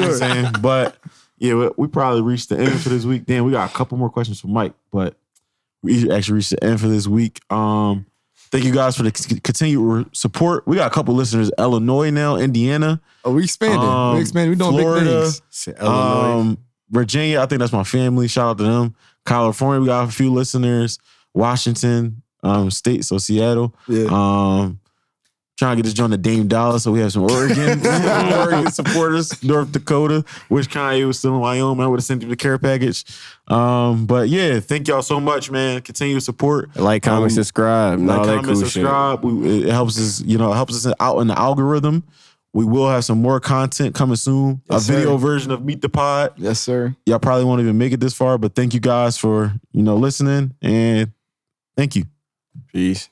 know 0.00 0.08
what 0.08 0.22
I'm 0.22 0.42
sure. 0.52 0.52
But 0.60 0.96
yeah, 1.38 1.54
we, 1.54 1.70
we 1.76 1.86
probably 1.86 2.22
reached 2.22 2.48
the 2.48 2.58
end 2.58 2.80
for 2.80 2.88
this 2.88 3.04
week. 3.04 3.26
Damn, 3.26 3.44
we 3.44 3.52
got 3.52 3.70
a 3.70 3.74
couple 3.74 3.96
more 3.96 4.10
questions 4.10 4.40
for 4.40 4.48
Mike, 4.48 4.74
but 4.90 5.14
we 5.82 6.10
actually 6.10 6.34
reached 6.34 6.50
the 6.50 6.62
end 6.64 6.80
for 6.80 6.88
this 6.88 7.06
week. 7.06 7.40
Um, 7.50 8.06
thank 8.50 8.64
you 8.64 8.72
guys 8.72 8.96
for 8.96 9.04
the 9.04 9.12
c- 9.16 9.38
continued 9.40 10.14
support. 10.16 10.66
We 10.66 10.76
got 10.76 10.90
a 10.90 10.94
couple 10.94 11.14
listeners, 11.14 11.50
Illinois 11.58 12.10
now, 12.10 12.36
Indiana, 12.36 13.00
Oh, 13.24 13.32
we 13.32 13.44
expanding. 13.44 13.80
Um, 13.80 14.16
we 14.16 14.20
expanding. 14.22 14.50
We 14.50 14.56
doing 14.56 14.72
Florida, 14.72 15.04
big 15.04 15.14
things. 15.32 15.68
Illinois. 15.80 16.40
um, 16.40 16.58
Virginia. 16.90 17.40
I 17.40 17.46
think 17.46 17.60
that's 17.60 17.72
my 17.72 17.84
family. 17.84 18.26
Shout 18.26 18.48
out 18.50 18.58
to 18.58 18.64
them. 18.64 18.96
California, 19.24 19.80
we 19.80 19.86
got 19.86 20.08
a 20.08 20.12
few 20.12 20.32
listeners. 20.32 20.98
Washington, 21.34 22.22
um, 22.42 22.70
state, 22.70 23.04
so 23.04 23.18
Seattle. 23.18 23.74
Yeah. 23.88 24.06
Um, 24.10 24.80
trying 25.60 25.76
to 25.76 25.82
get 25.82 25.84
this 25.84 25.92
joint 25.92 26.10
to 26.10 26.16
Dame 26.16 26.48
Dollar, 26.48 26.78
so 26.78 26.90
we 26.90 27.00
have 27.00 27.12
some 27.12 27.24
Oregon, 27.24 27.86
Oregon 28.32 28.72
supporters. 28.72 29.44
North 29.44 29.70
Dakota, 29.70 30.24
wish 30.48 30.66
Kanye 30.68 31.06
was 31.06 31.18
still 31.18 31.34
in 31.34 31.40
Wyoming. 31.40 31.84
I 31.84 31.86
would 31.86 31.98
have 32.00 32.04
sent 32.04 32.22
him 32.22 32.30
the 32.30 32.36
care 32.36 32.58
package. 32.58 33.04
Um, 33.46 34.06
but 34.06 34.30
yeah, 34.30 34.58
thank 34.60 34.88
y'all 34.88 35.02
so 35.02 35.20
much, 35.20 35.50
man. 35.50 35.82
Continue 35.82 36.14
to 36.14 36.20
support. 36.22 36.74
like, 36.76 37.02
comment, 37.02 37.24
um, 37.24 37.30
subscribe, 37.30 38.00
Like, 38.00 38.24
comment, 38.24 38.46
cool 38.46 38.56
subscribe. 38.56 39.22
We, 39.22 39.64
it 39.64 39.70
helps 39.70 39.98
us, 39.98 40.22
you 40.22 40.38
know, 40.38 40.50
it 40.50 40.56
helps 40.56 40.86
us 40.86 40.92
out 40.98 41.18
in 41.18 41.26
the 41.26 41.38
algorithm. 41.38 42.04
We 42.54 42.64
will 42.64 42.88
have 42.88 43.04
some 43.04 43.20
more 43.20 43.38
content 43.38 43.94
coming 43.94 44.16
soon. 44.16 44.62
Yes, 44.70 44.88
a 44.88 44.92
video 44.92 45.18
sir. 45.18 45.26
version 45.26 45.50
of 45.52 45.62
Meet 45.64 45.82
the 45.82 45.88
Pod. 45.90 46.32
Yes, 46.36 46.58
sir. 46.58 46.96
Y'all 47.04 47.18
probably 47.18 47.44
won't 47.44 47.60
even 47.60 47.76
make 47.76 47.92
it 47.92 48.00
this 48.00 48.14
far, 48.14 48.38
but 48.38 48.54
thank 48.54 48.72
you 48.72 48.80
guys 48.80 49.18
for, 49.18 49.52
you 49.72 49.82
know, 49.82 49.96
listening 49.96 50.54
and 50.62 51.12
thank 51.76 51.94
you. 51.96 52.04
Peace. 52.72 53.10